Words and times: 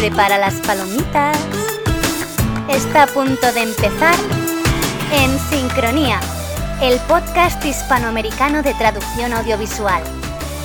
Prepara 0.00 0.38
las 0.38 0.54
palomitas. 0.66 1.36
Está 2.70 3.02
a 3.02 3.06
punto 3.06 3.52
de 3.52 3.64
empezar 3.64 4.14
En 5.12 5.38
Sincronía, 5.50 6.18
el 6.80 6.98
podcast 7.00 7.62
hispanoamericano 7.62 8.62
de 8.62 8.72
traducción 8.72 9.34
audiovisual, 9.34 10.02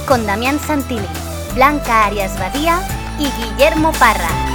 con 0.08 0.26
Damián 0.26 0.58
Santilli, 0.58 1.06
Blanca 1.54 2.06
Arias 2.06 2.40
Badía 2.40 2.80
y 3.20 3.30
Guillermo 3.32 3.92
Parra. 4.00 4.55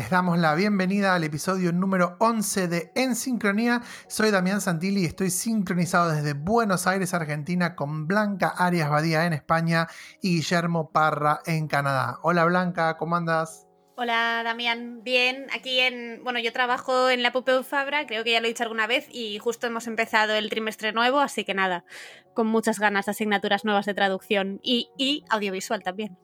Les 0.00 0.08
damos 0.08 0.38
la 0.38 0.54
bienvenida 0.54 1.14
al 1.14 1.24
episodio 1.24 1.72
número 1.72 2.16
11 2.20 2.68
de 2.68 2.90
En 2.94 3.14
Sincronía. 3.14 3.82
Soy 4.08 4.30
Damián 4.30 4.62
Santilli 4.62 5.02
y 5.02 5.04
estoy 5.04 5.28
sincronizado 5.28 6.10
desde 6.10 6.32
Buenos 6.32 6.86
Aires, 6.86 7.12
Argentina, 7.12 7.76
con 7.76 8.06
Blanca 8.06 8.48
Arias 8.48 8.88
Badía 8.88 9.26
en 9.26 9.34
España 9.34 9.88
y 10.22 10.36
Guillermo 10.36 10.90
Parra 10.90 11.40
en 11.44 11.68
Canadá. 11.68 12.18
Hola 12.22 12.46
Blanca, 12.46 12.96
¿cómo 12.96 13.14
andas? 13.14 13.66
Hola 13.94 14.40
Damián, 14.42 15.02
bien. 15.04 15.48
Aquí 15.54 15.80
en, 15.80 16.24
bueno, 16.24 16.38
yo 16.38 16.50
trabajo 16.50 17.10
en 17.10 17.22
la 17.22 17.32
Pompeu 17.32 17.62
Fabra, 17.62 18.06
creo 18.06 18.24
que 18.24 18.32
ya 18.32 18.40
lo 18.40 18.46
he 18.46 18.48
dicho 18.48 18.62
alguna 18.62 18.86
vez, 18.86 19.06
y 19.10 19.38
justo 19.38 19.66
hemos 19.66 19.86
empezado 19.86 20.32
el 20.32 20.48
trimestre 20.48 20.94
nuevo, 20.94 21.20
así 21.20 21.44
que 21.44 21.52
nada, 21.52 21.84
con 22.32 22.46
muchas 22.46 22.78
ganas 22.78 23.06
asignaturas 23.06 23.66
nuevas 23.66 23.84
de 23.84 23.92
traducción 23.92 24.60
y 24.62 25.24
audiovisual 25.28 25.82
también. 25.82 26.16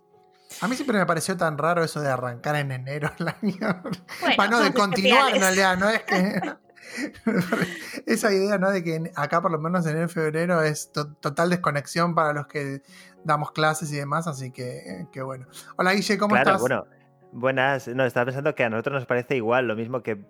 A 0.61 0.69
mí 0.69 0.77
siempre 0.77 0.99
me 0.99 1.07
pareció 1.07 1.37
tan 1.37 1.59
raro 1.59 1.83
eso 1.85 2.01
de 2.01 2.09
arrancar 2.09 2.57
en 2.57 2.71
enero 2.73 3.11
el 3.19 3.29
año. 3.29 3.83
Bueno, 3.83 4.37
Bueno, 4.37 4.59
de 4.59 4.65
son 4.67 4.73
continuar 4.73 5.35
en 5.35 5.41
realidad, 5.41 5.77
no 5.77 5.89
es 5.91 6.03
que. 6.03 6.41
Esa 8.07 8.33
idea, 8.33 8.59
¿no? 8.59 8.71
De 8.71 8.83
que 8.85 9.11
acá, 9.17 9.43
por 9.43 9.51
lo 9.51 9.59
menos 9.59 9.85
en 9.87 9.93
enero 9.93 10.09
febrero, 10.09 10.63
es 10.63 10.93
to- 10.93 11.13
total 11.15 11.51
desconexión 11.51 12.15
para 12.15 12.33
los 12.33 12.47
que 12.47 12.83
damos 13.25 13.51
clases 13.53 13.93
y 13.93 13.97
demás, 13.97 14.27
así 14.29 14.53
que, 14.53 15.07
que 15.13 15.21
bueno. 15.23 15.47
Hola 15.77 15.93
Guille, 15.95 16.17
¿cómo 16.17 16.35
claro, 16.35 16.51
estás? 16.51 16.61
bueno, 16.61 16.87
buenas. 17.33 17.89
No, 17.89 18.05
estaba 18.05 18.27
pensando 18.27 18.55
que 18.55 18.65
a 18.65 18.71
nosotros 18.71 18.95
nos 18.95 19.07
parece 19.07 19.37
igual, 19.37 19.67
lo 19.67 19.75
mismo 19.77 20.03
que 20.03 20.25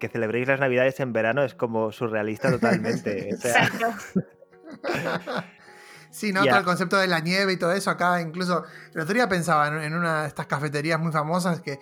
que 0.00 0.08
celebréis 0.08 0.48
las 0.48 0.58
navidades 0.60 0.98
en 1.00 1.12
verano 1.12 1.44
es 1.44 1.54
como 1.54 1.92
surrealista 1.92 2.50
totalmente. 2.50 3.30
o 3.32 3.36
sea, 3.38 3.64
Exacto. 3.64 3.86
Sí, 6.14 6.32
¿no? 6.32 6.44
Todo 6.44 6.58
el 6.58 6.64
concepto 6.64 6.96
de 6.96 7.08
la 7.08 7.18
nieve 7.18 7.54
y 7.54 7.56
todo 7.56 7.72
eso. 7.72 7.90
Acá 7.90 8.20
incluso 8.20 8.64
el 8.94 9.00
otro 9.00 9.12
día 9.12 9.28
pensaba 9.28 9.84
en, 9.84 9.94
una 9.94 10.22
de 10.22 10.28
estas 10.28 10.46
cafeterías 10.46 11.00
muy 11.00 11.10
famosas 11.10 11.60
que 11.60 11.80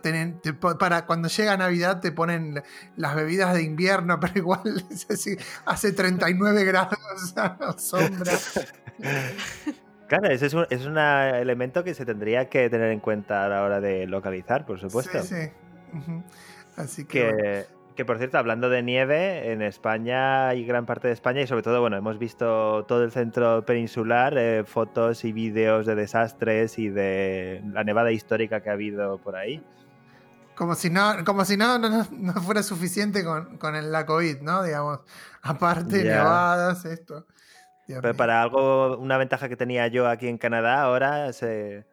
tienen- 0.00 0.40
te 0.40 0.54
para 0.54 1.04
cuando 1.04 1.28
llega 1.28 1.54
Navidad 1.58 2.00
te 2.00 2.12
ponen 2.12 2.62
las 2.96 3.14
bebidas 3.14 3.52
de 3.52 3.62
invierno, 3.62 4.18
pero 4.20 4.32
igual 4.36 4.86
es 4.90 5.06
así, 5.10 5.36
hace 5.66 5.92
39 5.92 6.64
grados 6.72 7.36
a 7.36 7.58
la 7.60 7.78
sombra. 7.78 8.32
claro, 10.08 10.28
ese 10.30 10.46
es 10.46 10.54
un, 10.54 10.66
es 10.70 10.86
un 10.86 10.96
elemento 10.96 11.84
que 11.84 11.92
se 11.92 12.06
tendría 12.06 12.48
que 12.48 12.70
tener 12.70 12.90
en 12.90 13.00
cuenta 13.00 13.44
a 13.44 13.48
la 13.50 13.62
hora 13.64 13.82
de 13.82 14.06
localizar, 14.06 14.64
por 14.64 14.80
supuesto. 14.80 15.22
Sí, 15.22 15.28
sí. 15.28 16.22
Así 16.78 17.04
que, 17.04 17.30
bueno. 17.30 17.81
Que, 17.96 18.06
por 18.06 18.16
cierto, 18.16 18.38
hablando 18.38 18.70
de 18.70 18.82
nieve, 18.82 19.52
en 19.52 19.60
España 19.60 20.54
y 20.54 20.64
gran 20.64 20.86
parte 20.86 21.08
de 21.08 21.12
España, 21.14 21.42
y 21.42 21.46
sobre 21.46 21.62
todo, 21.62 21.80
bueno, 21.82 21.96
hemos 21.98 22.18
visto 22.18 22.84
todo 22.86 23.04
el 23.04 23.12
centro 23.12 23.66
peninsular, 23.66 24.34
eh, 24.38 24.64
fotos 24.64 25.24
y 25.26 25.32
vídeos 25.32 25.84
de 25.84 25.94
desastres 25.94 26.78
y 26.78 26.88
de 26.88 27.62
la 27.72 27.84
nevada 27.84 28.10
histórica 28.10 28.62
que 28.62 28.70
ha 28.70 28.72
habido 28.72 29.18
por 29.18 29.36
ahí. 29.36 29.62
como 30.54 30.74
si 30.74 30.90
no, 30.90 31.16
como 31.26 31.44
si 31.44 31.56
no, 31.56 31.78
no, 31.78 32.04
fuera 32.42 32.62
suficiente 32.62 33.24
con, 33.24 33.56
con 33.58 33.74
el- 33.74 33.90
la 33.92 34.06
COVID, 34.06 34.40
¿no? 34.42 34.62
Digamos, 34.62 35.00
aparte, 35.42 36.04
Ya. 36.04 36.16
nevadas, 36.18 36.84
esto. 36.84 37.26
Dios 37.88 38.00
Pero 38.00 38.14
mío. 38.14 38.16
para 38.16 38.42
algo, 38.42 38.96
una 38.98 39.16
ventaja 39.18 39.48
que 39.48 39.56
tenía 39.56 39.88
yo 39.88 40.06
aquí 40.08 40.28
en 40.28 40.38
Canadá, 40.38 40.82
ahora 40.82 41.32
se, 41.32 41.84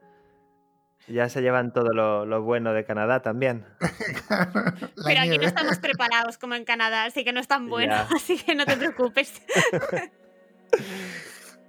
ya 1.09 1.27
se 1.29 1.41
llevan 1.41 1.73
todo 1.73 1.93
lo, 1.93 2.25
lo 2.25 2.41
bueno 2.43 2.73
de 2.73 2.85
Canadá 2.85 3.21
también. 3.21 3.65
La 4.29 4.49
Pero 5.03 5.19
aquí 5.21 5.29
nieve. 5.29 5.37
no 5.39 5.47
estamos 5.47 5.79
preparados 5.79 6.37
como 6.37 6.55
en 6.55 6.65
Canadá, 6.65 7.05
así 7.05 7.23
que 7.23 7.33
no 7.33 7.39
es 7.39 7.47
tan 7.47 7.67
bueno, 7.67 7.93
Ya. 7.93 8.07
así 8.15 8.37
que 8.37 8.55
no 8.55 8.65
te 8.65 8.77
preocupes. 8.77 9.41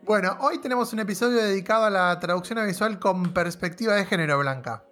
Bueno, 0.02 0.36
hoy 0.40 0.60
tenemos 0.60 0.92
un 0.92 0.98
episodio 1.00 1.40
dedicado 1.42 1.84
a 1.84 1.90
la 1.90 2.18
traducción 2.20 2.58
audiovisual 2.58 2.98
con 2.98 3.32
perspectiva 3.32 3.94
de 3.94 4.04
género 4.06 4.38
blanca. 4.38 4.84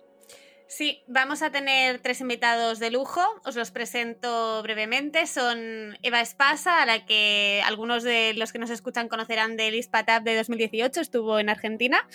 Sí, 0.69 1.03
vamos 1.09 1.41
a 1.43 1.51
tener 1.51 1.99
tres 2.01 2.21
invitados 2.21 2.79
de 2.79 2.91
lujo. 2.91 3.23
Os 3.45 3.57
los 3.57 3.71
presento 3.71 4.63
brevemente. 4.63 5.27
Son 5.27 5.97
Eva 6.03 6.21
Espasa, 6.21 6.83
a 6.83 6.87
la 6.87 7.07
que 7.07 7.63
algunos 7.67 8.03
de 8.03 8.35
los 8.35 8.53
que 8.53 8.59
nos 8.59 8.69
escuchan 8.71 9.09
conocerán 9.09 9.57
del 9.57 9.75
ISPATAP 9.75 10.23
de 10.25 10.37
2018, 10.37 11.01
estuvo 11.01 11.39
en 11.39 11.49
Argentina. 11.49 12.07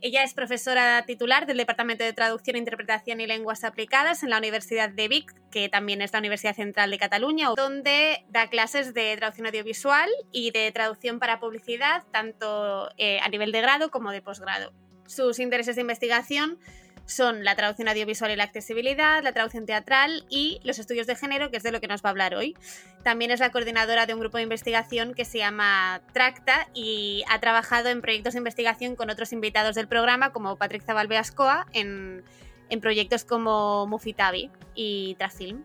Ella 0.00 0.22
es 0.22 0.32
profesora 0.32 1.04
titular 1.06 1.46
del 1.46 1.56
Departamento 1.56 2.04
de 2.04 2.12
Traducción, 2.12 2.56
Interpretación 2.56 3.20
y 3.20 3.26
Lenguas 3.26 3.64
Aplicadas 3.64 4.22
en 4.22 4.30
la 4.30 4.38
Universidad 4.38 4.90
de 4.90 5.08
Vic, 5.08 5.34
que 5.50 5.68
también 5.68 6.02
es 6.02 6.12
la 6.12 6.20
Universidad 6.20 6.54
Central 6.54 6.90
de 6.90 6.98
Cataluña, 6.98 7.48
donde 7.56 8.24
da 8.28 8.48
clases 8.48 8.94
de 8.94 9.16
traducción 9.16 9.48
audiovisual 9.48 10.08
y 10.30 10.52
de 10.52 10.70
traducción 10.70 11.18
para 11.18 11.40
publicidad, 11.40 12.04
tanto 12.12 12.90
eh, 12.96 13.18
a 13.20 13.28
nivel 13.28 13.50
de 13.50 13.60
grado 13.60 13.90
como 13.90 14.12
de 14.12 14.22
posgrado. 14.22 14.72
Sus 15.06 15.40
intereses 15.40 15.74
de 15.74 15.82
investigación 15.82 16.60
son 17.08 17.42
la 17.42 17.56
traducción 17.56 17.88
audiovisual 17.88 18.30
y 18.30 18.36
la 18.36 18.44
accesibilidad, 18.44 19.22
la 19.22 19.32
traducción 19.32 19.64
teatral 19.64 20.24
y 20.28 20.60
los 20.62 20.78
estudios 20.78 21.06
de 21.06 21.16
género, 21.16 21.50
que 21.50 21.56
es 21.56 21.62
de 21.62 21.72
lo 21.72 21.80
que 21.80 21.88
nos 21.88 22.04
va 22.04 22.10
a 22.10 22.10
hablar 22.10 22.34
hoy. 22.34 22.54
También 23.02 23.30
es 23.30 23.40
la 23.40 23.50
coordinadora 23.50 24.04
de 24.04 24.12
un 24.12 24.20
grupo 24.20 24.36
de 24.36 24.42
investigación 24.42 25.14
que 25.14 25.24
se 25.24 25.38
llama 25.38 26.02
Tracta 26.12 26.68
y 26.74 27.24
ha 27.30 27.40
trabajado 27.40 27.88
en 27.88 28.02
proyectos 28.02 28.34
de 28.34 28.38
investigación 28.38 28.94
con 28.94 29.08
otros 29.08 29.32
invitados 29.32 29.74
del 29.74 29.88
programa, 29.88 30.32
como 30.32 30.56
Patrick 30.56 30.84
Zabal 30.84 31.08
Beascoa, 31.08 31.66
en, 31.72 32.22
en 32.68 32.80
proyectos 32.82 33.24
como 33.24 33.86
Mufitabi 33.86 34.50
y 34.74 35.14
Trafilm. 35.18 35.64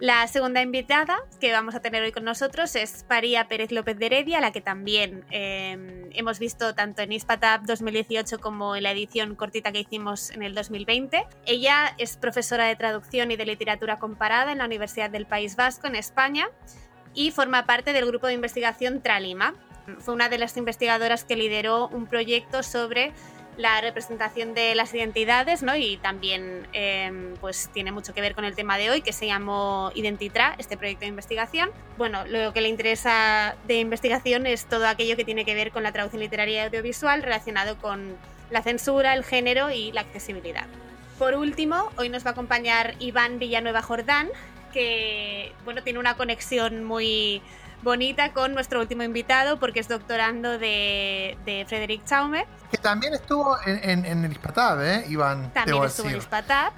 La 0.00 0.26
segunda 0.28 0.62
invitada 0.62 1.18
que 1.40 1.52
vamos 1.52 1.74
a 1.74 1.80
tener 1.80 2.02
hoy 2.02 2.10
con 2.10 2.24
nosotros 2.24 2.74
es 2.74 3.04
Paría 3.06 3.48
Pérez 3.48 3.70
López 3.70 3.98
de 3.98 4.06
Heredia, 4.06 4.40
la 4.40 4.50
que 4.50 4.62
también 4.62 5.26
eh, 5.30 6.08
hemos 6.14 6.38
visto 6.38 6.74
tanto 6.74 7.02
en 7.02 7.12
ISPATAP 7.12 7.64
2018 7.64 8.38
como 8.38 8.76
en 8.76 8.84
la 8.84 8.92
edición 8.92 9.34
cortita 9.34 9.72
que 9.72 9.80
hicimos 9.80 10.30
en 10.30 10.42
el 10.42 10.54
2020. 10.54 11.26
Ella 11.44 11.94
es 11.98 12.16
profesora 12.16 12.64
de 12.64 12.76
traducción 12.76 13.30
y 13.30 13.36
de 13.36 13.44
literatura 13.44 13.98
comparada 13.98 14.52
en 14.52 14.58
la 14.58 14.64
Universidad 14.64 15.10
del 15.10 15.26
País 15.26 15.54
Vasco, 15.54 15.86
en 15.86 15.96
España, 15.96 16.48
y 17.12 17.30
forma 17.30 17.66
parte 17.66 17.92
del 17.92 18.06
grupo 18.06 18.26
de 18.26 18.32
investigación 18.32 19.02
Tralima. 19.02 19.52
Fue 19.98 20.14
una 20.14 20.30
de 20.30 20.38
las 20.38 20.56
investigadoras 20.56 21.24
que 21.24 21.36
lideró 21.36 21.88
un 21.88 22.06
proyecto 22.06 22.62
sobre 22.62 23.12
la 23.60 23.80
representación 23.80 24.54
de 24.54 24.74
las 24.74 24.94
identidades, 24.94 25.62
¿no? 25.62 25.76
Y 25.76 25.98
también 25.98 26.66
eh, 26.72 27.34
pues 27.40 27.68
tiene 27.72 27.92
mucho 27.92 28.14
que 28.14 28.20
ver 28.20 28.34
con 28.34 28.44
el 28.44 28.54
tema 28.54 28.78
de 28.78 28.90
hoy, 28.90 29.02
que 29.02 29.12
se 29.12 29.26
llamó 29.26 29.92
Identitra, 29.94 30.54
este 30.58 30.76
proyecto 30.76 31.02
de 31.02 31.08
investigación. 31.08 31.70
Bueno, 31.98 32.24
lo 32.26 32.52
que 32.52 32.62
le 32.62 32.68
interesa 32.68 33.56
de 33.66 33.80
investigación 33.80 34.46
es 34.46 34.64
todo 34.64 34.86
aquello 34.88 35.16
que 35.16 35.24
tiene 35.24 35.44
que 35.44 35.54
ver 35.54 35.70
con 35.70 35.82
la 35.82 35.92
traducción 35.92 36.20
literaria 36.20 36.62
y 36.62 36.66
audiovisual 36.66 37.22
relacionado 37.22 37.76
con 37.78 38.16
la 38.50 38.62
censura, 38.62 39.14
el 39.14 39.24
género 39.24 39.70
y 39.70 39.92
la 39.92 40.00
accesibilidad. 40.00 40.66
Por 41.18 41.34
último, 41.34 41.90
hoy 41.96 42.08
nos 42.08 42.24
va 42.24 42.30
a 42.30 42.32
acompañar 42.32 42.94
Iván 42.98 43.38
Villanueva 43.38 43.82
Jordán, 43.82 44.30
que 44.72 45.52
bueno, 45.64 45.82
tiene 45.82 45.98
una 45.98 46.16
conexión 46.16 46.82
muy 46.82 47.42
bonita 47.82 48.32
con 48.32 48.54
nuestro 48.54 48.80
último 48.80 49.02
invitado 49.02 49.58
porque 49.58 49.80
es 49.80 49.88
doctorando 49.88 50.58
de, 50.58 51.36
de 51.44 51.64
Frederick 51.68 52.04
Chaume. 52.04 52.46
Que 52.70 52.76
también 52.78 53.14
estuvo 53.14 53.56
en, 53.66 53.90
en- 53.90 54.04
en 54.06 54.24
el 54.24 54.32
Ispatab, 54.32 54.80
¿eh, 54.82 55.04
Iván? 55.08 55.52
También 55.52 55.82
estuvo 55.84 56.08
en. 56.08 56.16
ISPATAP. 56.16 56.74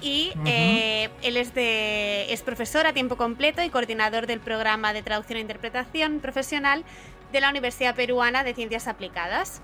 Y 0.00 0.32
eh, 0.44 1.08
él 1.22 1.38
es, 1.38 1.54
de, 1.54 2.30
es 2.32 2.42
profesor 2.42 2.86
a 2.86 2.92
tiempo 2.92 3.16
completo 3.16 3.62
y 3.62 3.70
coordinador 3.70 4.26
del 4.26 4.40
programa 4.40 4.92
de 4.92 5.02
traducción 5.02 5.38
e 5.38 5.40
interpretación 5.40 6.20
profesional 6.20 6.84
de 7.32 7.40
la 7.40 7.48
Universidad 7.48 7.94
Peruana 7.94 8.44
de 8.44 8.52
Ciencias 8.54 8.88
Aplicadas. 8.88 9.62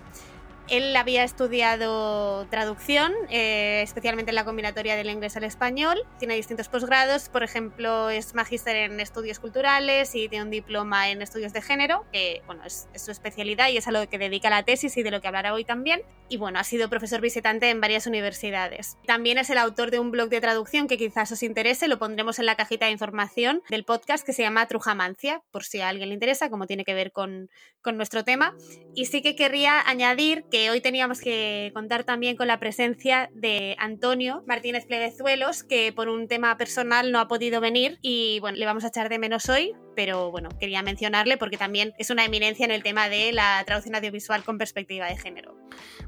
Él 0.72 0.96
había 0.96 1.22
estudiado 1.22 2.46
traducción, 2.46 3.12
eh, 3.28 3.82
especialmente 3.82 4.30
en 4.30 4.36
la 4.36 4.46
combinatoria 4.46 4.96
del 4.96 5.10
inglés 5.10 5.36
al 5.36 5.44
español. 5.44 5.98
Tiene 6.18 6.34
distintos 6.34 6.70
posgrados, 6.70 7.28
por 7.28 7.42
ejemplo, 7.42 8.08
es 8.08 8.34
magíster 8.34 8.76
en 8.76 8.98
estudios 8.98 9.38
culturales 9.38 10.14
y 10.14 10.30
tiene 10.30 10.46
un 10.46 10.50
diploma 10.50 11.10
en 11.10 11.20
estudios 11.20 11.52
de 11.52 11.60
género, 11.60 12.06
que 12.10 12.40
bueno, 12.46 12.64
es, 12.64 12.88
es 12.94 13.02
su 13.02 13.10
especialidad 13.10 13.68
y 13.68 13.76
es 13.76 13.86
a 13.86 13.92
lo 13.92 14.08
que 14.08 14.16
dedica 14.16 14.48
la 14.48 14.62
tesis 14.62 14.96
y 14.96 15.02
de 15.02 15.10
lo 15.10 15.20
que 15.20 15.26
hablará 15.26 15.52
hoy 15.52 15.66
también. 15.66 16.00
Y 16.32 16.38
bueno, 16.38 16.58
ha 16.58 16.64
sido 16.64 16.88
profesor 16.88 17.20
visitante 17.20 17.68
en 17.68 17.82
varias 17.82 18.06
universidades. 18.06 18.96
También 19.04 19.36
es 19.36 19.50
el 19.50 19.58
autor 19.58 19.90
de 19.90 19.98
un 19.98 20.10
blog 20.10 20.30
de 20.30 20.40
traducción 20.40 20.88
que 20.88 20.96
quizás 20.96 21.30
os 21.30 21.42
interese, 21.42 21.88
lo 21.88 21.98
pondremos 21.98 22.38
en 22.38 22.46
la 22.46 22.56
cajita 22.56 22.86
de 22.86 22.92
información 22.92 23.60
del 23.68 23.84
podcast 23.84 24.24
que 24.24 24.32
se 24.32 24.40
llama 24.40 24.66
Trujamancia, 24.66 25.42
por 25.50 25.62
si 25.64 25.82
a 25.82 25.90
alguien 25.90 26.08
le 26.08 26.14
interesa, 26.14 26.48
como 26.48 26.66
tiene 26.66 26.86
que 26.86 26.94
ver 26.94 27.12
con, 27.12 27.50
con 27.82 27.98
nuestro 27.98 28.24
tema. 28.24 28.56
Y 28.94 29.04
sí 29.04 29.20
que 29.20 29.36
querría 29.36 29.86
añadir 29.86 30.44
que 30.50 30.70
hoy 30.70 30.80
teníamos 30.80 31.20
que 31.20 31.70
contar 31.74 32.04
también 32.04 32.34
con 32.34 32.46
la 32.46 32.58
presencia 32.58 33.28
de 33.34 33.76
Antonio 33.78 34.42
Martínez 34.46 34.86
Plebezuelos, 34.86 35.64
que 35.64 35.92
por 35.92 36.08
un 36.08 36.28
tema 36.28 36.56
personal 36.56 37.12
no 37.12 37.20
ha 37.20 37.28
podido 37.28 37.60
venir 37.60 37.98
y 38.00 38.40
bueno, 38.40 38.56
le 38.56 38.64
vamos 38.64 38.84
a 38.84 38.88
echar 38.88 39.10
de 39.10 39.18
menos 39.18 39.50
hoy, 39.50 39.74
pero 39.94 40.30
bueno, 40.30 40.48
quería 40.58 40.82
mencionarle 40.82 41.36
porque 41.36 41.56
también 41.56 41.94
es 41.98 42.10
una 42.10 42.24
eminencia 42.24 42.64
en 42.64 42.70
el 42.70 42.82
tema 42.82 43.08
de 43.08 43.32
la 43.32 43.62
traducción 43.66 43.94
audiovisual 43.94 44.44
con 44.44 44.58
perspectiva 44.58 45.06
de 45.06 45.16
género. 45.16 45.56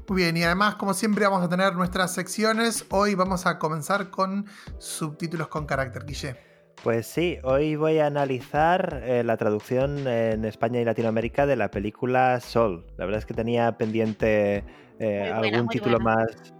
Muy 0.07 0.23
bien, 0.23 0.37
y 0.37 0.43
además, 0.43 0.75
como 0.75 0.93
siempre, 0.93 1.25
vamos 1.25 1.43
a 1.43 1.49
tener 1.49 1.73
nuestras 1.75 2.13
secciones. 2.13 2.85
Hoy 2.89 3.15
vamos 3.15 3.45
a 3.45 3.57
comenzar 3.59 4.09
con 4.09 4.45
subtítulos 4.77 5.47
con 5.47 5.65
carácter, 5.65 6.05
Guille. 6.05 6.35
Pues 6.83 7.07
sí, 7.07 7.39
hoy 7.43 7.75
voy 7.75 7.97
a 7.99 8.07
analizar 8.07 9.01
eh, 9.03 9.23
la 9.23 9.37
traducción 9.37 10.07
en 10.07 10.45
España 10.45 10.79
y 10.81 10.85
Latinoamérica 10.85 11.45
de 11.45 11.55
la 11.55 11.71
película 11.71 12.39
Sol. 12.41 12.85
La 12.97 13.05
verdad 13.05 13.19
es 13.19 13.25
que 13.25 13.33
tenía 13.33 13.71
pendiente 13.77 14.63
eh, 14.99 15.31
algún 15.33 15.67
título 15.67 15.99
más 15.99 16.54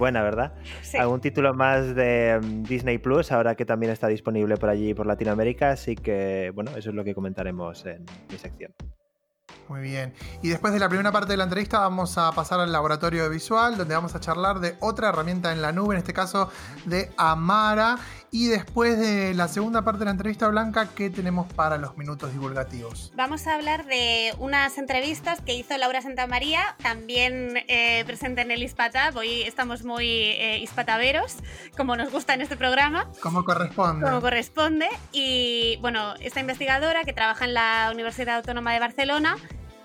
buena, 0.00 0.22
¿verdad? 0.22 0.54
Sí. 0.82 0.96
Algún 0.96 1.20
título 1.20 1.54
más 1.54 1.94
de 1.94 2.40
mm, 2.42 2.62
Disney 2.64 2.98
Plus, 2.98 3.30
ahora 3.30 3.54
que 3.54 3.64
también 3.64 3.92
está 3.92 4.08
disponible 4.08 4.56
por 4.56 4.70
allí, 4.70 4.94
por 4.94 5.06
Latinoamérica, 5.06 5.70
así 5.70 5.94
que, 5.94 6.50
bueno, 6.52 6.72
eso 6.72 6.88
es 6.90 6.96
lo 6.96 7.04
que 7.04 7.14
comentaremos 7.14 7.86
en 7.86 8.04
mi 8.28 8.38
sección. 8.38 8.74
Muy 9.70 9.82
bien. 9.82 10.12
Y 10.42 10.48
después 10.48 10.72
de 10.72 10.80
la 10.80 10.88
primera 10.88 11.12
parte 11.12 11.32
de 11.32 11.36
la 11.36 11.44
entrevista 11.44 11.78
vamos 11.78 12.18
a 12.18 12.32
pasar 12.32 12.58
al 12.58 12.72
laboratorio 12.72 13.30
visual, 13.30 13.76
donde 13.76 13.94
vamos 13.94 14.16
a 14.16 14.20
charlar 14.20 14.58
de 14.58 14.74
otra 14.80 15.10
herramienta 15.10 15.52
en 15.52 15.62
la 15.62 15.70
nube, 15.70 15.94
en 15.94 15.98
este 15.98 16.12
caso 16.12 16.50
de 16.86 17.12
Amara. 17.16 17.96
Y 18.32 18.48
después 18.48 18.98
de 18.98 19.34
la 19.34 19.48
segunda 19.48 19.82
parte 19.82 20.00
de 20.00 20.04
la 20.04 20.10
entrevista 20.12 20.46
blanca, 20.48 20.88
¿qué 20.94 21.10
tenemos 21.10 21.52
para 21.52 21.78
los 21.78 21.96
minutos 21.96 22.32
divulgativos? 22.32 23.12
Vamos 23.16 23.46
a 23.46 23.54
hablar 23.54 23.86
de 23.86 24.32
unas 24.38 24.78
entrevistas 24.78 25.40
que 25.40 25.54
hizo 25.54 25.76
Laura 25.76 26.00
Santamaría, 26.00 26.76
también 26.80 27.56
eh, 27.66 28.04
presente 28.06 28.42
en 28.42 28.52
el 28.52 28.62
ISPATAB. 28.62 29.16
Hoy 29.16 29.42
estamos 29.42 29.84
muy 29.84 30.06
eh, 30.06 30.58
ispataveros, 30.58 31.36
como 31.76 31.96
nos 31.96 32.12
gusta 32.12 32.34
en 32.34 32.42
este 32.42 32.56
programa. 32.56 33.08
Como 33.20 33.44
corresponde. 33.44 34.06
Como 34.06 34.20
corresponde. 34.20 34.88
Y 35.10 35.78
bueno, 35.80 36.14
esta 36.20 36.38
investigadora 36.38 37.02
que 37.04 37.12
trabaja 37.12 37.44
en 37.44 37.54
la 37.54 37.90
Universidad 37.92 38.36
Autónoma 38.36 38.72
de 38.72 38.78
Barcelona 38.78 39.36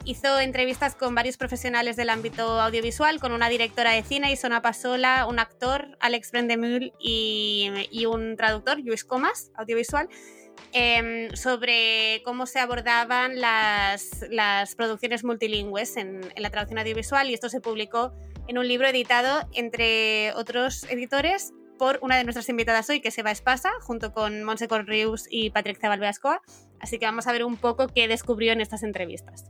hizo 0.06 0.40
entrevistas 0.40 0.96
con 0.96 1.16
varios 1.16 1.38
profesionales 1.38 1.96
del 1.96 2.10
ámbito 2.10 2.62
audiovisual, 2.62 3.19
con 3.19 3.31
una 3.31 3.50
directora 3.50 3.92
de 3.92 4.04
cine, 4.04 4.31
Isona 4.31 4.62
Pasola, 4.62 5.25
un 5.28 5.40
actor, 5.40 5.98
Alex 6.00 6.31
Brendemühl, 6.31 6.94
y, 7.00 7.69
y 7.92 8.06
un 8.06 8.38
traductor, 8.38 8.80
Luis 8.80 9.04
Comas, 9.04 9.52
audiovisual, 9.56 10.07
eh, 10.74 11.30
sobre 11.34 12.22
cómo 12.24 12.46
se 12.46 12.60
abordaban 12.60 13.40
las, 13.40 14.25
las 14.30 14.75
producciones 14.75 15.24
multilingües 15.24 15.98
en, 15.98 16.22
en, 16.36 16.44
la 16.44 16.50
traducción 16.50 16.80
audiovisual 16.80 17.30
y 17.30 17.34
esto 17.34 17.50
se 17.50 17.62
publicó 17.62 18.13
en 18.48 18.57
un 18.57 18.68
libro 18.68 18.88
editado, 18.88 19.50
entre 19.54 20.34
otros 20.34 20.84
editores, 20.86 21.54
por 21.78 22.00
una 22.02 22.18
de 22.18 22.24
nuestras 22.24 22.48
invitadas 22.50 22.90
hoy, 22.90 23.02
que 23.02 23.10
es 23.10 23.18
Eva 23.18 23.31
Espasa, 23.31 23.72
junto 23.81 24.13
con 24.13 24.44
Monse 24.44 24.68
Corrius 24.68 25.28
y 25.30 25.50
Patricia 25.50 25.90
Valveascoa. 25.90 26.42
Así 26.80 27.00
que 27.00 27.06
vamos 27.06 27.28
a 27.28 27.31
ver 27.31 27.44
un 27.44 27.57
poco 27.57 27.88
qué 27.88 28.07
descubrió 28.07 28.54
en 28.54 28.62
estas 28.62 28.84
entrevistas. 28.84 29.46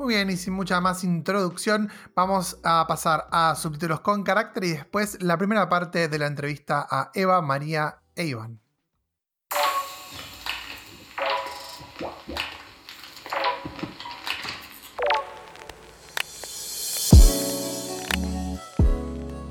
Muy 0.00 0.14
bien, 0.14 0.30
y 0.30 0.38
sin 0.38 0.54
mucha 0.54 0.80
más 0.80 1.04
introducción, 1.04 1.90
vamos 2.14 2.56
a 2.64 2.86
pasar 2.86 3.28
a 3.32 3.54
subtítulos 3.54 4.00
con 4.00 4.22
carácter 4.22 4.64
y 4.64 4.70
después 4.70 5.22
la 5.22 5.36
primera 5.36 5.68
parte 5.68 6.08
de 6.08 6.18
la 6.18 6.26
entrevista 6.26 6.86
a 6.90 7.10
Eva, 7.12 7.42
María 7.42 7.98
e 8.14 8.24
Iván. 8.24 8.60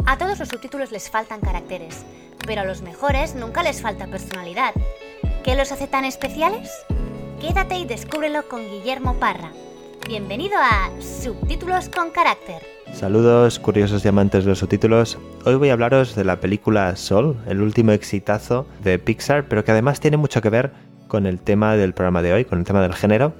A 0.07 0.17
todos 0.17 0.39
los 0.39 0.49
subtítulos 0.49 0.91
les 0.91 1.11
faltan 1.11 1.41
caracteres, 1.41 2.07
pero 2.47 2.61
a 2.61 2.65
los 2.65 2.81
mejores 2.81 3.35
nunca 3.35 3.61
les 3.61 3.83
falta 3.83 4.07
personalidad. 4.07 4.73
¿Qué 5.43 5.55
los 5.55 5.71
hace 5.71 5.85
tan 5.85 6.05
especiales? 6.05 6.71
Quédate 7.39 7.77
y 7.77 7.85
descúbrelo 7.85 8.49
con 8.49 8.61
Guillermo 8.67 9.19
Parra, 9.19 9.51
Bienvenido 10.07 10.55
a 10.57 10.89
Subtítulos 11.01 11.89
con 11.89 12.11
Carácter. 12.11 12.61
Saludos, 12.93 13.59
curiosos 13.59 14.01
diamantes 14.03 14.43
de 14.43 14.49
los 14.49 14.59
subtítulos. 14.59 15.17
Hoy 15.45 15.55
voy 15.55 15.69
a 15.69 15.73
hablaros 15.73 16.15
de 16.15 16.23
la 16.23 16.39
película 16.39 16.95
Sol, 16.95 17.37
el 17.47 17.61
último 17.61 17.91
exitazo 17.91 18.65
de 18.83 18.97
Pixar, 18.97 19.47
pero 19.47 19.63
que 19.63 19.71
además 19.71 19.99
tiene 19.99 20.17
mucho 20.17 20.41
que 20.41 20.49
ver 20.49 20.71
con 21.07 21.25
el 21.25 21.39
tema 21.39 21.75
del 21.75 21.93
programa 21.93 22.21
de 22.21 22.33
hoy, 22.33 22.45
con 22.45 22.59
el 22.59 22.65
tema 22.65 22.81
del 22.81 22.93
género. 22.93 23.33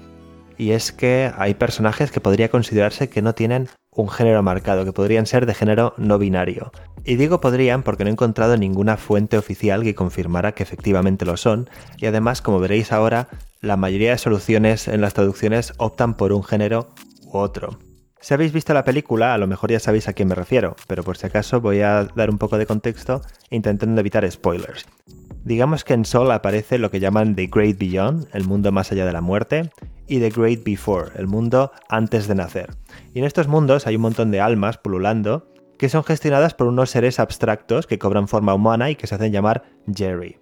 Y 0.59 0.73
es 0.73 0.91
que 0.91 1.31
hay 1.37 1.53
personajes 1.53 2.11
que 2.11 2.19
podría 2.19 2.49
considerarse 2.49 3.09
que 3.09 3.21
no 3.21 3.33
tienen 3.33 3.69
un 3.91 4.09
género 4.09 4.43
marcado, 4.43 4.83
que 4.83 4.91
podrían 4.91 5.25
ser 5.25 5.45
de 5.45 5.53
género 5.53 5.93
no 5.95 6.19
binario. 6.19 6.73
Y 7.05 7.15
digo 7.15 7.39
podrían 7.39 7.81
porque 7.81 8.03
no 8.03 8.09
he 8.09 8.11
encontrado 8.11 8.57
ninguna 8.57 8.97
fuente 8.97 9.37
oficial 9.37 9.83
que 9.83 9.95
confirmara 9.95 10.51
que 10.51 10.63
efectivamente 10.63 11.25
lo 11.25 11.37
son, 11.37 11.69
y 11.97 12.07
además, 12.07 12.41
como 12.41 12.59
veréis 12.59 12.91
ahora, 12.91 13.29
la 13.61 13.77
mayoría 13.77 14.11
de 14.11 14.17
soluciones 14.17 14.89
en 14.89 14.99
las 14.99 15.13
traducciones 15.13 15.71
optan 15.77 16.15
por 16.15 16.33
un 16.33 16.43
género 16.43 16.89
u 17.23 17.37
otro. 17.37 17.79
Si 18.19 18.33
habéis 18.33 18.51
visto 18.51 18.73
la 18.73 18.83
película, 18.83 19.33
a 19.33 19.37
lo 19.37 19.47
mejor 19.47 19.71
ya 19.71 19.79
sabéis 19.79 20.09
a 20.09 20.13
quién 20.13 20.27
me 20.27 20.35
refiero, 20.35 20.75
pero 20.87 21.03
por 21.03 21.15
si 21.15 21.25
acaso 21.25 21.61
voy 21.61 21.79
a 21.79 22.03
dar 22.03 22.29
un 22.29 22.37
poco 22.37 22.57
de 22.57 22.65
contexto 22.65 23.21
intentando 23.49 24.01
evitar 24.01 24.29
spoilers. 24.29 24.85
Digamos 25.49 25.83
que 25.83 25.95
en 25.95 26.05
Sol 26.05 26.31
aparece 26.31 26.77
lo 26.77 26.91
que 26.91 26.99
llaman 26.99 27.33
The 27.33 27.47
Great 27.47 27.79
Beyond, 27.79 28.27
el 28.33 28.43
mundo 28.43 28.71
más 28.71 28.91
allá 28.91 29.07
de 29.07 29.13
la 29.13 29.21
muerte, 29.21 29.71
y 30.05 30.19
The 30.19 30.29
Great 30.29 30.63
Before, 30.63 31.09
el 31.15 31.25
mundo 31.25 31.71
antes 31.89 32.27
de 32.27 32.35
nacer. 32.35 32.75
Y 33.15 33.19
en 33.19 33.25
estos 33.25 33.47
mundos 33.47 33.87
hay 33.87 33.95
un 33.95 34.03
montón 34.03 34.29
de 34.29 34.41
almas 34.41 34.77
pululando 34.77 35.47
que 35.79 35.89
son 35.89 36.03
gestionadas 36.03 36.53
por 36.53 36.67
unos 36.67 36.91
seres 36.91 37.19
abstractos 37.19 37.87
que 37.87 37.97
cobran 37.97 38.27
forma 38.27 38.53
humana 38.53 38.91
y 38.91 38.95
que 38.95 39.07
se 39.07 39.15
hacen 39.15 39.31
llamar 39.31 39.63
Jerry. 39.91 40.37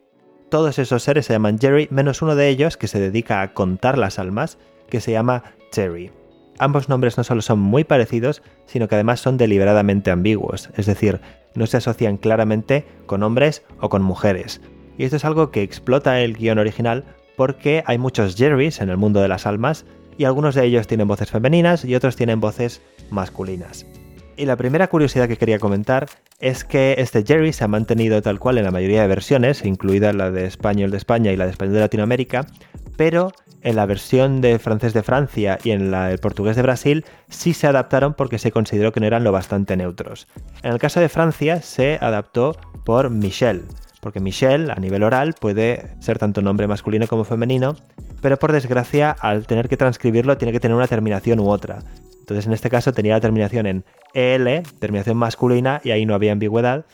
Todos 0.50 0.78
esos 0.78 1.04
seres 1.04 1.26
se 1.26 1.32
llaman 1.32 1.58
Jerry, 1.58 1.88
menos 1.90 2.22
uno 2.22 2.36
de 2.36 2.50
ellos 2.50 2.76
que 2.76 2.90
se 2.90 3.00
dedica 3.00 3.42
a 3.42 3.54
contar 3.54 3.98
las 3.98 4.20
almas, 4.20 4.58
que 4.90 5.00
se 5.00 5.14
llama 5.14 5.44
Terry. 5.72 6.12
Ambos 6.60 6.90
nombres 6.90 7.18
no 7.18 7.24
solo 7.24 7.42
son 7.42 7.60
muy 7.60 7.86
parecidos, 7.86 8.44
sino 8.66 8.90
que 8.90 8.96
además 8.96 9.22
son 9.22 9.38
deliberadamente 9.38 10.12
ambiguos, 10.12 10.70
es 10.76 10.86
decir, 10.86 11.22
no 11.56 11.66
se 11.66 11.78
asocian 11.78 12.18
claramente 12.18 12.86
con 13.06 13.24
hombres 13.24 13.64
o 13.80 13.88
con 13.88 14.02
mujeres. 14.02 14.60
Y 14.98 15.04
esto 15.04 15.18
es 15.18 15.26
algo 15.26 15.52
que 15.52 15.62
explota 15.62 16.22
el 16.22 16.36
guion 16.36 16.60
original 16.60 17.04
porque 17.36 17.84
hay 17.86 17.98
muchos 17.98 18.36
Jerrys 18.36 18.82
en 18.82 18.90
el 18.90 18.98
mundo 18.98 19.22
de 19.22 19.28
las 19.28 19.46
almas 19.46 19.86
y 20.18 20.26
algunos 20.26 20.56
de 20.56 20.66
ellos 20.66 20.88
tienen 20.88 21.08
voces 21.08 21.30
femeninas 21.30 21.86
y 21.86 21.96
otros 21.96 22.16
tienen 22.16 22.40
voces 22.40 22.82
masculinas. 23.12 23.86
Y 24.36 24.46
la 24.46 24.56
primera 24.56 24.88
curiosidad 24.88 25.28
que 25.28 25.38
quería 25.38 25.60
comentar 25.60 26.08
es 26.40 26.64
que 26.64 26.96
este 27.00 27.24
Jerry 27.26 27.54
se 27.54 27.64
ha 27.64 27.68
mantenido 27.68 28.22
tal 28.22 28.40
cual 28.40 28.58
en 28.58 28.66
la 28.66 28.72
mayoría 28.72 29.02
de 29.02 29.08
versiones, 29.08 29.66
incluida 29.66 30.14
la 30.14 30.30
de 30.30 30.46
español 30.46 30.92
de 30.92 30.98
España 30.98 31.32
y 31.32 31.38
la 31.38 31.46
de 31.46 31.52
español 31.52 31.74
de 31.74 31.80
Latinoamérica, 31.80 32.46
pero 32.98 33.32
en 33.64 33.76
la 33.76 33.88
versión 33.88 34.42
de 34.42 34.60
francés 34.60 34.94
de 34.94 35.02
Francia 35.02 35.58
y 35.64 35.72
en 35.72 35.90
la 35.90 36.10
del 36.10 36.20
portugués 36.20 36.56
de 36.56 36.62
Brasil 36.62 37.06
sí 37.30 37.54
se 37.54 37.66
adaptaron 37.66 38.14
porque 38.14 38.38
se 38.38 38.52
consideró 38.52 38.92
que 38.92 39.00
no 39.00 39.08
eran 39.08 39.24
lo 39.24 39.32
bastante 39.32 39.76
neutros. 39.76 40.28
En 40.62 40.72
el 40.72 40.80
caso 40.80 41.00
de 41.00 41.10
Francia 41.10 41.62
se 41.64 41.98
adaptó 42.00 42.56
por 42.86 43.10
Michel, 43.10 43.64
porque 44.08 44.22
Michel 44.22 44.72
a 44.72 44.76
nivel 44.76 45.04
oral 45.04 45.36
puede 45.38 45.86
ser 46.00 46.18
tanto 46.18 46.42
nombre 46.42 46.66
masculino 46.66 47.08
como 47.08 47.26
femenino, 47.26 47.76
pero 48.22 48.40
por 48.40 48.54
desgracia 48.54 49.12
al 49.12 49.46
tener 49.46 49.68
que 49.68 49.76
transcribirlo 49.76 50.38
tiene 50.38 50.54
que 50.54 50.62
tener 50.62 50.78
una 50.78 50.88
terminación 50.88 51.42
u 51.42 51.50
otra. 51.50 51.80
Entonces 52.22 52.48
en 52.48 52.54
este 52.54 52.70
caso 52.70 52.94
tenía 52.94 53.16
la 53.16 53.20
terminación 53.20 53.66
en 53.66 53.84
EL, 54.14 54.64
terminación 54.80 55.18
masculina, 55.18 55.82
y 55.84 55.92
ahí 55.92 56.06
no 56.06 56.16
había 56.16 56.32
ambigüedad. 56.32 56.86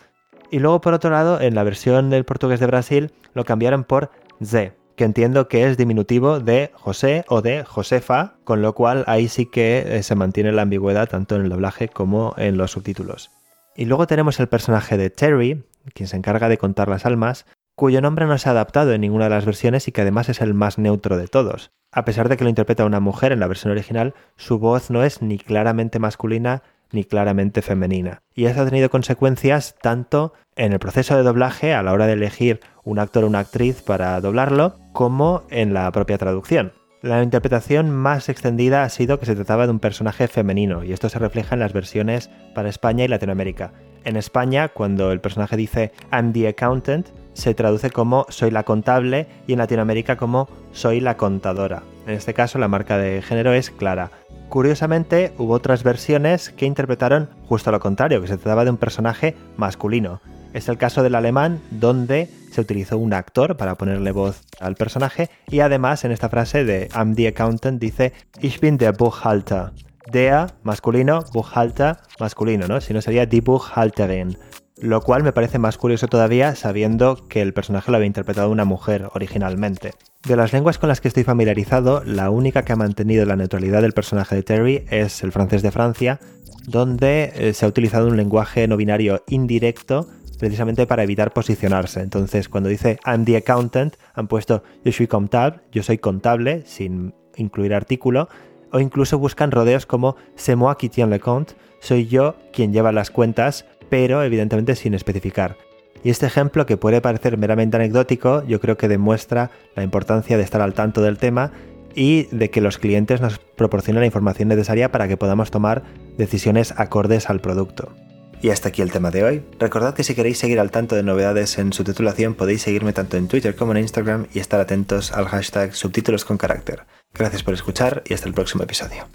Y 0.49 0.57
luego 0.57 0.81
por 0.81 0.95
otro 0.95 1.11
lado, 1.11 1.39
en 1.39 1.53
la 1.53 1.61
versión 1.61 2.09
del 2.09 2.25
portugués 2.25 2.59
de 2.59 2.65
Brasil 2.65 3.11
lo 3.35 3.45
cambiaron 3.45 3.83
por 3.83 4.09
Z, 4.43 4.73
que 4.95 5.03
entiendo 5.03 5.47
que 5.47 5.69
es 5.69 5.77
diminutivo 5.77 6.39
de 6.39 6.71
José 6.73 7.25
o 7.27 7.43
de 7.43 7.63
Josefa, 7.63 8.37
con 8.43 8.63
lo 8.63 8.73
cual 8.73 9.03
ahí 9.05 9.27
sí 9.27 9.45
que 9.45 9.83
eh, 9.85 10.01
se 10.01 10.15
mantiene 10.15 10.51
la 10.51 10.63
ambigüedad 10.63 11.07
tanto 11.07 11.35
en 11.35 11.43
el 11.43 11.49
doblaje 11.49 11.89
como 11.89 12.33
en 12.37 12.57
los 12.57 12.71
subtítulos. 12.71 13.29
Y 13.75 13.85
luego 13.85 14.07
tenemos 14.07 14.39
el 14.39 14.47
personaje 14.47 14.97
de 14.97 15.11
Terry, 15.11 15.63
quien 15.93 16.07
se 16.07 16.17
encarga 16.17 16.49
de 16.49 16.57
contar 16.57 16.87
las 16.87 17.05
almas, 17.05 17.45
cuyo 17.75 18.01
nombre 18.01 18.25
no 18.25 18.37
se 18.37 18.49
ha 18.49 18.51
adaptado 18.51 18.93
en 18.93 19.01
ninguna 19.01 19.25
de 19.25 19.31
las 19.31 19.45
versiones 19.45 19.87
y 19.87 19.91
que 19.91 20.01
además 20.01 20.29
es 20.29 20.41
el 20.41 20.53
más 20.53 20.77
neutro 20.77 21.17
de 21.17 21.27
todos. 21.27 21.71
A 21.91 22.05
pesar 22.05 22.29
de 22.29 22.37
que 22.37 22.43
lo 22.43 22.49
interpreta 22.49 22.85
una 22.85 22.99
mujer 22.99 23.31
en 23.31 23.39
la 23.39 23.47
versión 23.47 23.71
original, 23.71 24.13
su 24.35 24.59
voz 24.59 24.89
no 24.89 25.03
es 25.03 25.21
ni 25.21 25.37
claramente 25.37 25.99
masculina 25.99 26.63
ni 26.91 27.03
claramente 27.03 27.61
femenina. 27.61 28.21
Y 28.33 28.45
eso 28.45 28.61
ha 28.61 28.65
tenido 28.65 28.89
consecuencias 28.89 29.75
tanto 29.81 30.33
en 30.55 30.73
el 30.73 30.79
proceso 30.79 31.15
de 31.17 31.23
doblaje 31.23 31.73
a 31.73 31.81
la 31.81 31.91
hora 31.91 32.05
de 32.05 32.13
elegir 32.13 32.61
un 32.83 32.99
actor 32.99 33.23
o 33.23 33.27
una 33.27 33.39
actriz 33.39 33.81
para 33.81 34.19
doblarlo, 34.21 34.77
como 34.93 35.43
en 35.49 35.73
la 35.73 35.91
propia 35.91 36.17
traducción. 36.17 36.73
La 37.01 37.21
interpretación 37.21 37.89
más 37.91 38.29
extendida 38.29 38.83
ha 38.83 38.89
sido 38.89 39.19
que 39.19 39.25
se 39.25 39.35
trataba 39.35 39.65
de 39.65 39.71
un 39.71 39.79
personaje 39.79 40.27
femenino, 40.27 40.83
y 40.83 40.93
esto 40.93 41.09
se 41.09 41.19
refleja 41.19 41.55
en 41.55 41.59
las 41.59 41.73
versiones 41.73 42.29
para 42.55 42.69
España 42.69 43.03
y 43.03 43.07
Latinoamérica. 43.07 43.73
En 44.05 44.17
España, 44.17 44.69
cuando 44.69 45.11
el 45.11 45.21
personaje 45.21 45.55
dice 45.55 45.91
I'm 46.11 46.33
the 46.33 46.47
accountant, 46.47 47.07
se 47.33 47.53
traduce 47.53 47.89
como 47.89 48.25
soy 48.29 48.51
la 48.51 48.63
contable 48.63 49.27
y 49.47 49.53
en 49.53 49.59
Latinoamérica 49.59 50.17
como 50.17 50.49
soy 50.71 50.99
la 50.99 51.17
contadora. 51.17 51.83
En 52.05 52.13
este 52.13 52.33
caso 52.33 52.59
la 52.59 52.67
marca 52.67 52.97
de 52.97 53.21
género 53.21 53.53
es 53.53 53.71
clara. 53.71 54.11
Curiosamente 54.49 55.33
hubo 55.37 55.53
otras 55.53 55.83
versiones 55.83 56.49
que 56.49 56.65
interpretaron 56.65 57.29
justo 57.47 57.71
lo 57.71 57.79
contrario, 57.79 58.21
que 58.21 58.27
se 58.27 58.37
trataba 58.37 58.65
de 58.65 58.71
un 58.71 58.77
personaje 58.77 59.35
masculino. 59.57 60.21
Es 60.53 60.69
el 60.69 60.77
caso 60.77 61.01
del 61.01 61.15
alemán 61.15 61.59
donde 61.71 62.29
se 62.51 62.61
utilizó 62.61 62.99
un 62.99 63.13
actor 63.13 63.57
para 63.57 63.75
ponerle 63.75 64.11
voz 64.11 64.43
al 64.59 64.75
personaje 64.75 65.29
y 65.49 65.61
además 65.61 66.05
en 66.05 66.11
esta 66.11 66.29
frase 66.29 66.63
de 66.63 66.89
I'm 66.95 67.15
the 67.15 67.29
accountant 67.29 67.81
dice 67.81 68.13
Ich 68.41 68.59
bin 68.59 68.77
der 68.77 68.93
Buchhalter. 68.93 69.71
Der 70.11 70.47
masculino, 70.63 71.23
Buchhalter 71.33 71.97
masculino, 72.19 72.67
¿no? 72.67 72.81
Si 72.81 72.93
no 72.93 73.01
sería 73.01 73.25
die 73.25 73.41
Buchhalterin. 73.41 74.37
Lo 74.77 75.01
cual 75.01 75.23
me 75.23 75.31
parece 75.31 75.59
más 75.59 75.77
curioso 75.77 76.07
todavía 76.07 76.55
sabiendo 76.55 77.27
que 77.27 77.41
el 77.41 77.53
personaje 77.53 77.91
lo 77.91 77.97
había 77.97 78.07
interpretado 78.07 78.49
una 78.49 78.65
mujer 78.65 79.07
originalmente. 79.13 79.91
De 80.27 80.35
las 80.35 80.51
lenguas 80.51 80.77
con 80.77 80.89
las 80.89 80.99
que 80.99 81.07
estoy 81.07 81.23
familiarizado, 81.23 82.03
la 82.05 82.29
única 82.29 82.63
que 82.63 82.73
ha 82.73 82.77
mantenido 82.77 83.25
la 83.25 83.35
neutralidad 83.35 83.81
del 83.81 83.93
personaje 83.93 84.35
de 84.35 84.43
Terry 84.43 84.85
es 84.89 85.23
el 85.23 85.31
francés 85.31 85.61
de 85.61 85.71
Francia, 85.71 86.19
donde 86.65 87.31
eh, 87.35 87.53
se 87.53 87.65
ha 87.65 87.67
utilizado 87.67 88.07
un 88.07 88.17
lenguaje 88.17 88.67
no 88.67 88.77
binario 88.77 89.23
indirecto 89.27 90.07
precisamente 90.39 90.87
para 90.87 91.03
evitar 91.03 91.31
posicionarse. 91.31 92.01
Entonces, 92.01 92.49
cuando 92.49 92.69
dice 92.69 92.99
I'm 93.05 93.25
the 93.25 93.37
accountant, 93.37 93.95
han 94.13 94.27
puesto 94.27 94.63
yo 94.83 94.91
soy 94.91 95.07
contable, 95.07 95.61
yo 95.71 95.83
soy 95.83 95.99
contable, 95.99 96.63
sin 96.65 97.13
incluir 97.35 97.73
artículo, 97.73 98.27
o 98.73 98.79
incluso 98.79 99.19
buscan 99.19 99.51
rodeos 99.51 99.85
como 99.85 100.17
c'est 100.35 100.57
moi 100.57 100.75
qui 100.75 100.89
tiens 100.89 101.07
le 101.07 101.21
compte, 101.21 101.53
soy 101.79 102.07
yo 102.07 102.35
quien 102.51 102.73
lleva 102.73 102.91
las 102.91 103.11
cuentas, 103.11 103.65
pero 103.89 104.23
evidentemente 104.23 104.75
sin 104.75 104.93
especificar. 104.95 105.55
Y 106.03 106.09
este 106.09 106.25
ejemplo, 106.25 106.65
que 106.65 106.75
puede 106.75 106.99
parecer 106.99 107.37
meramente 107.37 107.77
anecdótico, 107.77 108.43
yo 108.45 108.59
creo 108.59 108.75
que 108.75 108.89
demuestra 108.89 109.51
la 109.75 109.83
importancia 109.83 110.35
de 110.37 110.43
estar 110.43 110.59
al 110.59 110.73
tanto 110.73 111.01
del 111.01 111.17
tema 111.17 111.51
y 111.95 112.23
de 112.35 112.49
que 112.49 112.59
los 112.59 112.77
clientes 112.77 113.21
nos 113.21 113.37
proporcionen 113.37 114.01
la 114.01 114.07
información 114.07 114.49
necesaria 114.49 114.91
para 114.91 115.07
que 115.07 115.15
podamos 115.15 115.51
tomar 115.51 115.83
decisiones 116.17 116.73
acordes 116.77 117.29
al 117.29 117.39
producto. 117.39 117.93
Y 118.43 118.49
hasta 118.49 118.67
aquí 118.67 118.81
el 118.81 118.91
tema 118.91 119.09
de 119.09 119.23
hoy. 119.23 119.45
Recordad 119.57 119.95
que 119.95 120.03
si 120.03 120.15
queréis 120.15 120.37
seguir 120.37 120.59
al 120.59 120.69
tanto 120.69 120.95
de 120.95 121.03
novedades 121.03 121.57
en 121.59 121.71
su 121.71 121.85
titulación 121.85 122.35
podéis 122.35 122.61
seguirme 122.61 122.91
tanto 122.91 123.15
en 123.15 123.29
Twitter 123.29 123.55
como 123.55 123.71
en 123.71 123.77
Instagram 123.77 124.27
y 124.33 124.39
estar 124.39 124.59
atentos 124.59 125.13
al 125.13 125.27
hashtag 125.27 125.73
subtítulos 125.73 126.25
con 126.25 126.37
carácter. 126.37 126.85
Gracias 127.13 127.41
por 127.41 127.53
escuchar 127.53 128.03
y 128.05 128.13
hasta 128.13 128.27
el 128.27 128.33
próximo 128.33 128.65
episodio. 128.65 129.07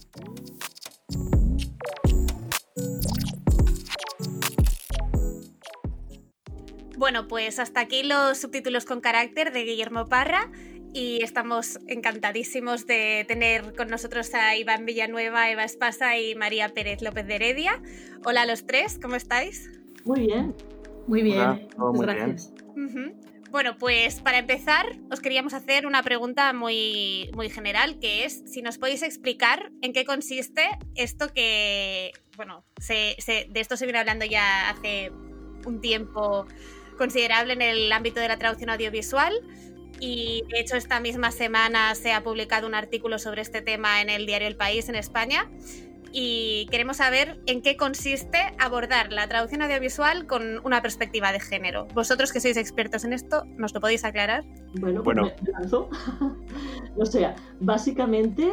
Bueno, 6.97 7.29
pues 7.29 7.59
hasta 7.59 7.81
aquí 7.81 8.05
los 8.05 8.39
subtítulos 8.39 8.87
con 8.87 9.03
carácter 9.03 9.53
de 9.53 9.65
Guillermo 9.65 10.07
Parra 10.07 10.51
y 10.93 11.23
estamos 11.23 11.79
encantadísimos 11.87 12.87
de 12.87 13.25
tener 13.29 13.75
con 13.75 13.89
nosotros 13.89 14.33
a 14.35 14.57
Iván 14.57 14.87
Villanueva, 14.87 15.51
Eva 15.51 15.65
Espasa 15.65 16.19
y 16.19 16.35
María 16.35 16.69
Pérez 16.71 17.03
López 17.03 17.27
de 17.27 17.37
Heredia. 17.37 17.83
Hola 18.25 18.43
a 18.43 18.47
los 18.47 18.67
tres, 18.67 18.99
¿cómo 19.01 19.15
estáis? 19.15 19.71
Muy 20.05 20.27
bien. 20.27 20.55
Muy 21.07 21.23
bien, 21.23 21.69
muy 21.77 22.07
gracias. 22.07 22.53
Bueno, 23.51 23.79
pues 23.79 24.21
para 24.21 24.39
empezar, 24.39 24.99
os 25.11 25.21
queríamos 25.21 25.55
hacer 25.55 25.87
una 25.87 26.03
pregunta 26.03 26.53
muy, 26.53 27.31
muy 27.35 27.49
general, 27.49 27.99
que 27.99 28.27
es 28.27 28.43
si 28.47 28.61
nos 28.61 28.77
podéis 28.77 29.03
explicar 29.03 29.73
en 29.81 29.95
qué 29.95 30.05
consiste 30.05 30.69
esto 30.95 31.33
que, 31.33 32.13
bueno, 32.37 32.65
de 32.87 33.49
esto 33.55 33.77
se 33.79 33.87
viene 33.87 34.01
hablando 34.01 34.27
ya 34.27 34.69
hace 34.69 35.11
un 35.65 35.81
tiempo 35.81 36.47
considerable 36.99 37.55
en 37.55 37.63
el 37.63 37.91
ámbito 37.91 38.21
de 38.21 38.29
la 38.29 38.37
traducción 38.37 38.69
audiovisual 38.69 39.33
y 40.01 40.45
de 40.51 40.61
hecho 40.61 40.77
esta 40.77 41.01
misma 41.01 41.31
semana 41.31 41.95
se 41.95 42.13
ha 42.13 42.23
publicado 42.23 42.67
un 42.67 42.75
artículo 42.75 43.19
sobre 43.19 43.43
este 43.43 43.63
tema 43.63 44.01
en 44.01 44.11
el 44.11 44.27
diario 44.27 44.49
El 44.49 44.57
País 44.57 44.89
en 44.89 44.95
España 44.95 45.49
y 46.13 46.67
queremos 46.71 46.99
saber 46.99 47.41
en 47.47 47.63
qué 47.63 47.77
consiste 47.77 48.39
abordar 48.59 49.13
la 49.13 49.29
traducción 49.29 49.63
audiovisual 49.63 50.27
con 50.27 50.65
una 50.65 50.81
perspectiva 50.83 51.33
de 51.33 51.41
género. 51.41 51.87
Vosotros 51.95 52.33
que 52.33 52.41
sois 52.41 52.57
expertos 52.57 53.05
en 53.05 53.13
esto, 53.13 53.45
¿nos 53.57 53.75
lo 53.75 53.81
podéis 53.81 54.05
aclarar? 54.05 54.45
Bueno, 54.81 55.03
pues 55.03 55.17
Me 55.17 55.53
lanzo. 55.53 55.91
o 56.97 57.07
sea, 57.07 57.37
básicamente 57.61 58.51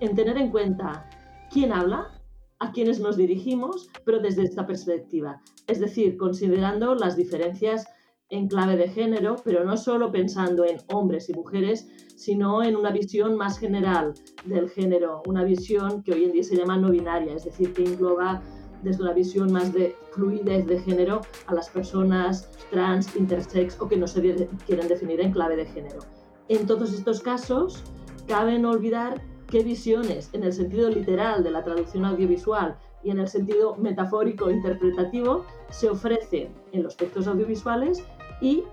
en 0.00 0.14
tener 0.14 0.36
en 0.38 0.50
cuenta 0.50 1.08
quién 1.50 1.72
habla, 1.72 2.10
a 2.58 2.72
quienes 2.72 3.00
nos 3.00 3.16
dirigimos, 3.16 3.90
pero 4.04 4.20
desde 4.20 4.44
esta 4.44 4.66
perspectiva. 4.66 5.42
Es 5.66 5.80
decir, 5.80 6.16
considerando 6.16 6.94
las 6.94 7.16
diferencias 7.16 7.86
en 8.34 8.48
clave 8.48 8.76
de 8.76 8.88
género, 8.88 9.36
pero 9.44 9.64
no 9.64 9.76
solo 9.76 10.10
pensando 10.10 10.64
en 10.64 10.78
hombres 10.92 11.28
y 11.28 11.34
mujeres, 11.34 11.86
sino 12.16 12.64
en 12.64 12.74
una 12.74 12.90
visión 12.90 13.36
más 13.36 13.60
general 13.60 14.12
del 14.44 14.68
género, 14.68 15.22
una 15.26 15.44
visión 15.44 16.02
que 16.02 16.12
hoy 16.12 16.24
en 16.24 16.32
día 16.32 16.42
se 16.42 16.56
llama 16.56 16.76
no 16.76 16.90
binaria, 16.90 17.34
es 17.34 17.44
decir, 17.44 17.72
que 17.72 17.84
engloba 17.84 18.42
desde 18.82 19.02
una 19.02 19.12
visión 19.12 19.52
más 19.52 19.72
de 19.72 19.94
fluidez 20.10 20.66
de 20.66 20.80
género 20.80 21.20
a 21.46 21.54
las 21.54 21.70
personas 21.70 22.50
trans, 22.70 23.14
intersex 23.14 23.80
o 23.80 23.88
que 23.88 23.96
no 23.96 24.08
se 24.08 24.48
quieren 24.66 24.88
definir 24.88 25.20
en 25.20 25.30
clave 25.30 25.56
de 25.56 25.66
género. 25.66 26.00
En 26.48 26.66
todos 26.66 26.92
estos 26.92 27.20
casos, 27.20 27.84
cabe 28.26 28.58
no 28.58 28.70
olvidar 28.70 29.22
qué 29.46 29.62
visiones, 29.62 30.30
en 30.32 30.42
el 30.42 30.52
sentido 30.52 30.90
literal 30.90 31.44
de 31.44 31.52
la 31.52 31.62
traducción 31.62 32.04
audiovisual 32.04 32.76
y 33.04 33.10
en 33.10 33.20
el 33.20 33.28
sentido 33.28 33.76
metafórico 33.76 34.50
interpretativo, 34.50 35.44
se 35.70 35.88
ofrecen 35.88 36.48
en 36.72 36.82
los 36.82 36.96
textos 36.96 37.26
audiovisuales 37.26 38.02
y 38.40 38.64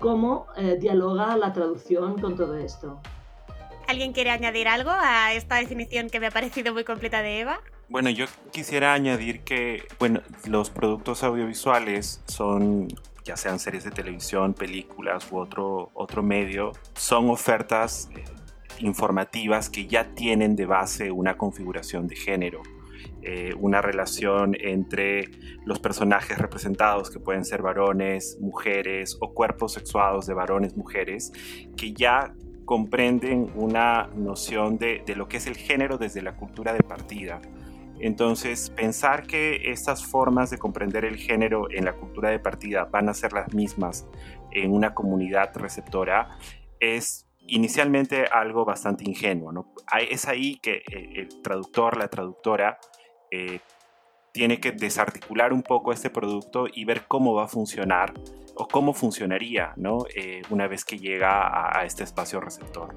cómo 0.00 0.46
eh, 0.56 0.76
dialoga 0.80 1.36
la 1.36 1.52
traducción 1.52 2.20
con 2.20 2.36
todo 2.36 2.56
esto. 2.56 3.00
¿Alguien 3.86 4.12
quiere 4.12 4.30
añadir 4.30 4.68
algo 4.68 4.90
a 4.90 5.32
esta 5.32 5.56
definición 5.56 6.10
que 6.10 6.20
me 6.20 6.26
ha 6.26 6.30
parecido 6.30 6.74
muy 6.74 6.84
completa 6.84 7.22
de 7.22 7.40
Eva? 7.40 7.60
Bueno, 7.88 8.10
yo 8.10 8.26
quisiera 8.52 8.92
añadir 8.92 9.40
que 9.40 9.82
bueno, 9.98 10.20
los 10.46 10.68
productos 10.68 11.22
audiovisuales 11.24 12.22
son 12.26 12.88
ya 13.28 13.36
sean 13.36 13.58
series 13.58 13.84
de 13.84 13.90
televisión, 13.90 14.54
películas 14.54 15.30
u 15.30 15.38
otro, 15.38 15.90
otro 15.92 16.22
medio, 16.22 16.72
son 16.94 17.28
ofertas 17.28 18.08
eh, 18.16 18.24
informativas 18.80 19.68
que 19.68 19.86
ya 19.86 20.14
tienen 20.14 20.56
de 20.56 20.64
base 20.64 21.10
una 21.10 21.36
configuración 21.36 22.08
de 22.08 22.16
género. 22.16 22.62
Eh, 23.22 23.52
una 23.58 23.82
relación 23.82 24.56
entre 24.60 25.24
los 25.64 25.80
personajes 25.80 26.38
representados, 26.38 27.10
que 27.10 27.18
pueden 27.18 27.44
ser 27.44 27.62
varones, 27.62 28.38
mujeres 28.40 29.16
o 29.20 29.34
cuerpos 29.34 29.72
sexuados 29.72 30.26
de 30.26 30.34
varones, 30.34 30.76
mujeres, 30.76 31.32
que 31.76 31.92
ya 31.92 32.32
comprenden 32.64 33.50
una 33.54 34.08
noción 34.14 34.78
de, 34.78 35.02
de 35.04 35.16
lo 35.16 35.26
que 35.26 35.38
es 35.38 35.46
el 35.46 35.56
género 35.56 35.98
desde 35.98 36.22
la 36.22 36.36
cultura 36.36 36.72
de 36.72 36.80
partida. 36.80 37.40
Entonces, 38.00 38.70
pensar 38.70 39.26
que 39.26 39.72
estas 39.72 40.06
formas 40.06 40.50
de 40.50 40.58
comprender 40.58 41.04
el 41.04 41.16
género 41.16 41.68
en 41.70 41.84
la 41.84 41.94
cultura 41.94 42.30
de 42.30 42.38
partida 42.38 42.84
van 42.84 43.08
a 43.08 43.14
ser 43.14 43.32
las 43.32 43.52
mismas 43.52 44.06
en 44.52 44.72
una 44.72 44.94
comunidad 44.94 45.50
receptora 45.56 46.38
es 46.78 47.26
inicialmente 47.48 48.26
algo 48.26 48.64
bastante 48.64 49.04
ingenuo. 49.04 49.74
Es 50.08 50.28
ahí 50.28 50.58
que 50.60 50.82
el 50.86 51.42
traductor, 51.42 51.96
la 51.96 52.08
traductora, 52.08 52.78
eh, 53.30 53.60
tiene 54.32 54.60
que 54.60 54.72
desarticular 54.72 55.52
un 55.52 55.62
poco 55.62 55.92
este 55.92 56.10
producto 56.10 56.66
y 56.72 56.84
ver 56.84 57.06
cómo 57.08 57.34
va 57.34 57.44
a 57.44 57.48
funcionar 57.48 58.12
o 58.54 58.68
cómo 58.68 58.92
funcionaría 58.92 59.72
¿no? 59.76 60.04
Eh, 60.14 60.42
una 60.50 60.66
vez 60.66 60.84
que 60.84 60.98
llega 60.98 61.42
a, 61.42 61.80
a 61.80 61.84
este 61.84 62.04
espacio 62.04 62.40
receptor. 62.40 62.94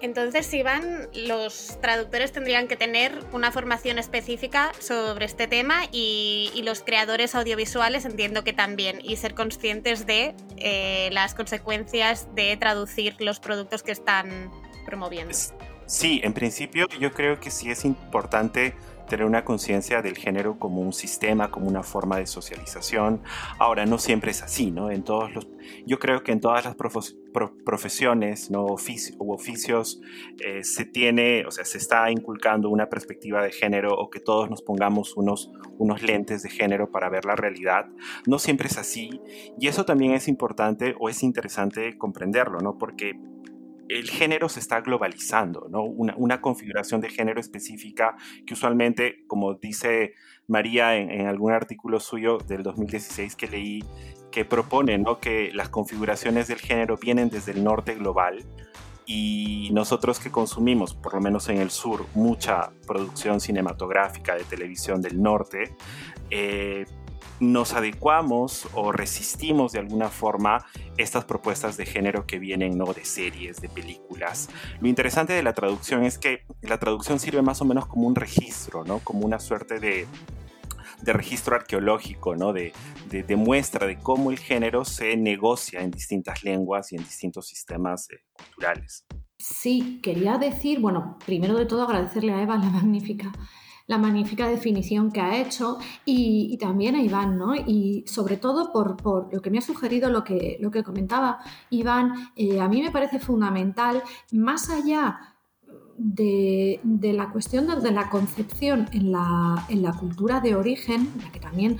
Entonces, 0.00 0.52
Iván, 0.54 1.08
los 1.12 1.78
traductores 1.80 2.30
tendrían 2.30 2.68
que 2.68 2.76
tener 2.76 3.18
una 3.32 3.50
formación 3.50 3.98
específica 3.98 4.72
sobre 4.78 5.24
este 5.24 5.48
tema 5.48 5.82
y, 5.90 6.62
los 6.64 6.82
creadores 6.82 7.34
audiovisuales 7.34 8.04
entiendo 8.04 8.44
que 8.44 8.52
también, 8.52 9.00
y 9.02 9.16
ser 9.16 9.34
conscientes 9.34 10.06
de 10.06 10.34
eh, 10.58 11.08
las 11.12 11.34
consecuencias 11.34 12.28
de 12.34 12.56
traducir 12.58 13.16
los 13.20 13.40
productos 13.40 13.82
que 13.82 13.92
están 13.92 14.50
promoviendo. 14.84 15.34
Sí, 15.88 16.20
en 16.22 16.34
principio 16.34 16.86
yo 17.00 17.12
creo 17.12 17.40
que 17.40 17.50
sí 17.50 17.70
es 17.70 17.86
importante 17.86 18.74
tener 19.08 19.24
una 19.24 19.42
conciencia 19.42 20.02
del 20.02 20.18
género 20.18 20.58
como 20.58 20.82
un 20.82 20.92
sistema, 20.92 21.50
como 21.50 21.66
una 21.66 21.82
forma 21.82 22.18
de 22.18 22.26
socialización. 22.26 23.22
Ahora, 23.58 23.86
no 23.86 23.96
siempre 23.96 24.32
es 24.32 24.42
así, 24.42 24.70
¿no? 24.70 24.90
En 24.90 25.02
todos 25.02 25.32
los, 25.34 25.48
yo 25.86 25.98
creo 25.98 26.22
que 26.22 26.32
en 26.32 26.40
todas 26.40 26.66
las 26.66 26.76
profesiones 27.64 28.50
¿no? 28.50 28.66
Ofici 28.66 29.14
o 29.18 29.32
oficios 29.32 30.02
eh, 30.44 30.62
se 30.62 30.84
tiene, 30.84 31.46
o 31.46 31.50
sea, 31.50 31.64
se 31.64 31.78
está 31.78 32.10
inculcando 32.10 32.68
una 32.68 32.90
perspectiva 32.90 33.42
de 33.42 33.50
género 33.50 33.94
o 33.94 34.10
que 34.10 34.20
todos 34.20 34.50
nos 34.50 34.60
pongamos 34.60 35.16
unos, 35.16 35.50
unos 35.78 36.02
lentes 36.02 36.42
de 36.42 36.50
género 36.50 36.90
para 36.90 37.08
ver 37.08 37.24
la 37.24 37.34
realidad. 37.34 37.86
No 38.26 38.38
siempre 38.38 38.68
es 38.68 38.76
así 38.76 39.22
y 39.58 39.68
eso 39.68 39.86
también 39.86 40.12
es 40.12 40.28
importante 40.28 40.94
o 41.00 41.08
es 41.08 41.22
interesante 41.22 41.96
comprenderlo, 41.96 42.60
¿no? 42.60 42.76
Porque 42.76 43.18
el 43.88 44.10
género 44.10 44.48
se 44.48 44.60
está 44.60 44.80
globalizando, 44.80 45.66
¿no? 45.70 45.82
Una, 45.82 46.40
configuración 46.40 47.00
de 47.00 47.08
género 47.08 47.40
específica 47.40 48.16
que 48.46 48.54
usualmente, 48.54 49.24
como 49.26 49.54
dice 49.54 50.14
María 50.46 50.96
en, 50.96 51.26
algún 51.26 51.52
artículo 51.52 51.98
suyo 52.00 52.38
del 52.38 52.62
2016 52.62 53.34
que 53.34 53.48
leí, 53.48 53.84
que 54.30 54.44
propone 54.44 54.98
¿no? 54.98 55.20
que 55.20 55.50
las 55.54 55.68
configuraciones 55.68 56.48
del 56.48 56.58
género 56.58 56.96
vienen 56.96 57.30
desde 57.30 57.52
el 57.52 57.64
norte 57.64 57.94
global 57.94 58.44
y 59.06 59.70
nosotros 59.72 60.20
que 60.20 60.30
consumimos, 60.30 60.94
por 60.94 61.14
lo 61.14 61.20
menos 61.22 61.48
en 61.48 61.58
el 61.58 61.70
sur, 61.70 62.04
mucha 62.14 62.70
producción 62.86 63.40
cinematográfica 63.40 64.34
de 64.34 64.44
televisión 64.44 65.00
del 65.00 65.22
norte, 65.22 65.74
eh, 66.30 66.84
nos 67.40 67.74
adecuamos 67.74 68.68
o 68.74 68.92
resistimos 68.92 69.72
de 69.72 69.78
alguna 69.78 70.08
forma 70.08 70.64
estas 70.96 71.24
propuestas 71.24 71.76
de 71.76 71.86
género 71.86 72.26
que 72.26 72.38
vienen 72.38 72.76
¿no? 72.76 72.92
de 72.92 73.04
series, 73.04 73.60
de 73.60 73.68
películas. 73.68 74.48
Lo 74.80 74.88
interesante 74.88 75.32
de 75.32 75.42
la 75.42 75.52
traducción 75.52 76.04
es 76.04 76.18
que 76.18 76.44
la 76.62 76.78
traducción 76.78 77.20
sirve 77.20 77.42
más 77.42 77.60
o 77.60 77.64
menos 77.64 77.86
como 77.86 78.06
un 78.06 78.14
registro, 78.14 78.84
¿no? 78.84 78.98
como 79.00 79.24
una 79.24 79.38
suerte 79.38 79.78
de, 79.78 80.06
registro 81.04 81.54
arqueológico, 81.54 82.34
¿no? 82.34 82.52
De, 82.52 82.72
de, 83.08 83.36
muestra 83.36 83.86
de 83.86 83.98
cómo 83.98 84.30
el 84.32 84.38
género 84.38 84.84
se 84.84 85.16
negocia 85.16 85.80
en 85.80 85.92
distintas 85.92 86.42
lenguas 86.42 86.92
y 86.92 86.96
en 86.96 87.04
distintos 87.04 87.46
sistemas 87.46 88.10
eh, 88.10 88.18
culturales. 88.32 89.06
Sí, 89.38 90.00
quería 90.02 90.38
decir, 90.38 90.80
bueno, 90.80 91.16
primero 91.24 91.56
de 91.56 91.66
todo 91.66 91.84
agradecerle 91.84 92.32
a 92.32 92.42
Eva 92.42 92.56
la 92.56 92.68
magnífica 92.70 93.32
la 93.88 93.98
magnífica 93.98 94.46
definición 94.48 95.10
que 95.10 95.20
ha 95.20 95.40
hecho 95.40 95.78
y, 96.04 96.56
también 96.58 96.94
a 96.94 97.02
Iván, 97.02 97.36
¿no? 97.38 97.56
Y 97.56 98.04
sobre 98.06 98.36
todo 98.36 98.70
por, 98.70 99.32
lo 99.32 99.42
que 99.42 99.50
me 99.50 99.58
ha 99.58 99.62
sugerido, 99.62 100.10
lo 100.10 100.22
que, 100.22 100.58
lo 100.60 100.70
que 100.70 100.84
comentaba 100.84 101.40
Iván, 101.70 102.30
eh, 102.36 102.60
a 102.60 102.68
mí 102.68 102.82
me 102.82 102.92
parece 102.92 103.18
fundamental, 103.18 104.02
más 104.30 104.70
allá 104.70 105.37
de, 105.98 106.80
la 107.12 107.30
cuestión 107.30 107.66
de, 107.82 107.90
la 107.90 108.08
concepción 108.08 108.88
en 108.92 109.12
la, 109.12 109.96
cultura 109.98 110.40
de 110.40 110.54
origen, 110.54 111.08
la 111.22 111.32
que 111.32 111.40
también 111.40 111.76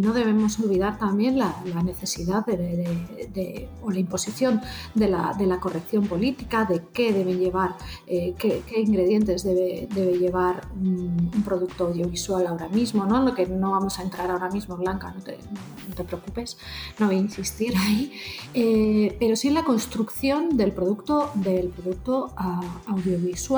no 0.00 0.12
debemos 0.12 0.58
olvidar 0.58 0.98
también 0.98 1.38
la, 1.38 1.54
necesidad 1.84 2.44
de, 2.44 3.68
o 3.82 3.90
la 3.90 3.98
imposición 3.98 4.60
de 4.94 5.08
la, 5.08 5.58
corrección 5.60 6.06
política, 6.06 6.64
de 6.64 6.82
qué 6.92 7.12
debe 7.12 7.34
llevar, 7.34 7.76
eh, 8.06 8.34
qué, 8.38 8.62
ingredientes 8.76 9.44
debe, 9.44 9.88
llevar 10.18 10.66
un, 10.74 11.30
producto 11.44 11.86
audiovisual 11.86 12.46
ahora 12.46 12.68
mismo, 12.68 13.04
¿no? 13.04 13.22
lo 13.22 13.34
que 13.34 13.46
no 13.46 13.72
vamos 13.72 13.98
a 13.98 14.02
entrar 14.02 14.30
ahora 14.30 14.48
mismo, 14.48 14.76
Blanca, 14.76 15.12
no 15.12 15.22
te, 15.22 16.04
preocupes, 16.04 16.56
no 16.98 17.06
voy 17.06 17.16
a 17.16 17.18
insistir 17.18 17.74
ahí, 17.76 18.12
eh, 18.54 19.16
pero 19.20 19.36
sí 19.36 19.48
en 19.48 19.54
la 19.54 19.64
construcción 19.64 20.56
del 20.56 20.72
producto, 20.72 21.30
del 21.34 21.68
producto 21.68 22.32
ah, 22.36 22.60
audiovisual 22.86 23.51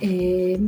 eh, 0.00 0.60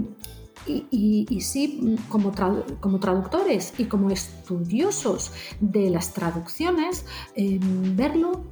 y, 0.67 1.41
sí, 1.43 1.99
como, 2.09 2.33
como, 2.81 2.99
traductores 2.99 3.75
y 3.79 3.85
como 3.85 4.11
estudiosos 4.11 5.33
de 5.61 5.91
las 5.91 6.15
traducciones, 6.15 7.05
eh, 7.35 7.59
verlo 7.61 8.45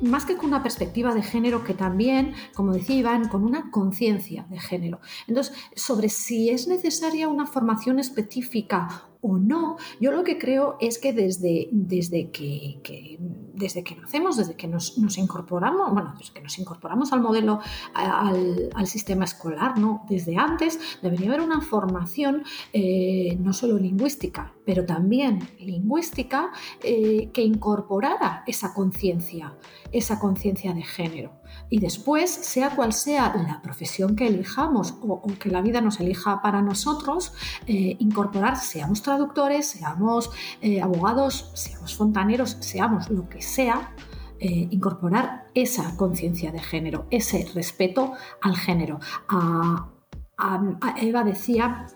más 0.00 0.24
que 0.26 0.36
con 0.36 0.46
una 0.46 0.62
perspectiva 0.62 1.14
de 1.14 1.22
género, 1.22 1.64
que 1.64 1.74
también, 1.74 2.34
como 2.54 2.72
decía 2.72 2.96
Iván, 2.96 3.28
con 3.28 3.44
una 3.44 3.70
conciencia 3.70 4.46
de 4.50 4.58
género. 4.60 5.00
Entonces, 5.26 5.54
sobre 5.74 6.08
si 6.08 6.50
es 6.50 6.68
necesaria 6.68 7.28
una 7.28 7.46
formación 7.46 7.98
específica 7.98 9.08
o 9.26 9.38
no, 9.38 9.76
yo 10.00 10.12
lo 10.12 10.22
que 10.22 10.38
creo 10.38 10.76
es 10.80 10.98
que 10.98 11.12
desde, 11.12 11.68
desde, 11.72 12.30
que, 12.30 13.18
desde 13.54 13.82
que 13.82 13.96
nacemos, 13.96 14.36
desde 14.36 14.54
que 14.54 14.68
nos, 14.68 14.96
incorporamos, 15.18 15.92
bueno, 15.92 16.14
desde 16.16 16.32
que 16.32 16.40
nos 16.40 16.58
incorporamos 16.58 17.12
al 17.12 17.20
modelo, 17.20 17.58
al, 17.94 18.86
sistema 18.86 19.24
escolar, 19.24 19.78
¿no? 19.78 20.04
Desde 20.08 20.36
antes 20.36 20.78
debería 21.02 21.28
haber 21.28 21.40
una 21.40 21.60
formación 21.60 22.44
eh, 22.72 23.36
no 23.40 23.52
solo 23.52 23.78
lingüística, 23.78 24.54
pero 24.64 24.84
también 24.86 25.40
lingüística 25.58 26.52
eh, 26.84 27.30
que 27.32 27.42
incorporara 27.42 28.44
esa 28.46 28.72
conciencia, 28.72 29.56
esa 29.90 30.20
conciencia 30.20 30.72
de 30.72 30.82
género. 30.82 31.32
Y 31.68 31.80
después, 31.80 32.30
sea 32.30 32.70
cual 32.70 32.92
sea 32.92 33.34
la 33.36 33.60
profesión 33.60 34.14
que 34.14 34.28
elijamos 34.28 34.94
o, 35.02 35.22
que 35.38 35.50
la 35.50 35.62
vida 35.62 35.80
nos 35.80 35.98
elija 36.00 36.40
para 36.40 36.62
nosotros, 36.62 37.32
eh, 37.66 37.96
incorporar, 37.98 38.56
seamos 38.56 39.02
traductores, 39.02 39.66
seamos 39.66 40.30
eh, 40.60 40.80
abogados, 40.80 41.50
seamos 41.54 41.96
fontaneros, 41.96 42.56
seamos 42.60 43.10
lo 43.10 43.28
que 43.28 43.42
sea, 43.42 43.92
eh, 44.38 44.68
incorporar 44.70 45.46
esa 45.54 45.96
conciencia 45.96 46.52
de 46.52 46.60
género, 46.60 47.06
ese 47.10 47.48
respeto 47.54 48.12
al 48.42 48.56
género. 48.56 49.00
A, 49.28 49.90
Eva 51.00 51.24
decía 51.24 51.86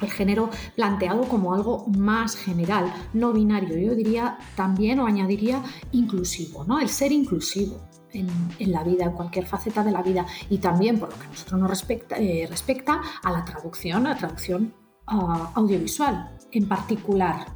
el 0.00 0.10
género 0.10 0.50
planteado 0.74 1.28
como 1.28 1.54
algo 1.54 1.86
más 1.96 2.34
general, 2.34 2.92
no 3.12 3.32
binario, 3.32 3.78
yo 3.78 3.94
diría 3.94 4.36
también 4.56 4.98
o 4.98 5.06
añadiría 5.06 5.62
inclusivo, 5.92 6.64
¿no? 6.64 6.80
El 6.80 6.88
ser 6.88 7.12
inclusivo 7.12 7.80
en, 8.14 8.72
la 8.72 8.82
vida, 8.82 9.04
en 9.04 9.12
cualquier 9.12 9.46
faceta 9.46 9.82
de 9.82 9.90
la 9.90 10.02
vida 10.02 10.26
y 10.48 10.58
también 10.58 10.98
por 10.98 11.10
lo 11.10 11.18
que 11.18 11.26
a 11.26 11.28
nosotros 11.28 11.60
nos 11.60 11.70
respecta, 11.70 12.16
eh, 12.18 12.46
respecta 12.48 13.00
a 13.22 13.30
la 13.30 13.44
traducción, 13.44 14.06
a 14.06 14.10
la 14.10 14.16
traducción 14.16 14.74
ah, 15.06 15.52
audiovisual 15.54 16.36
en 16.52 16.68
particular. 16.68 17.46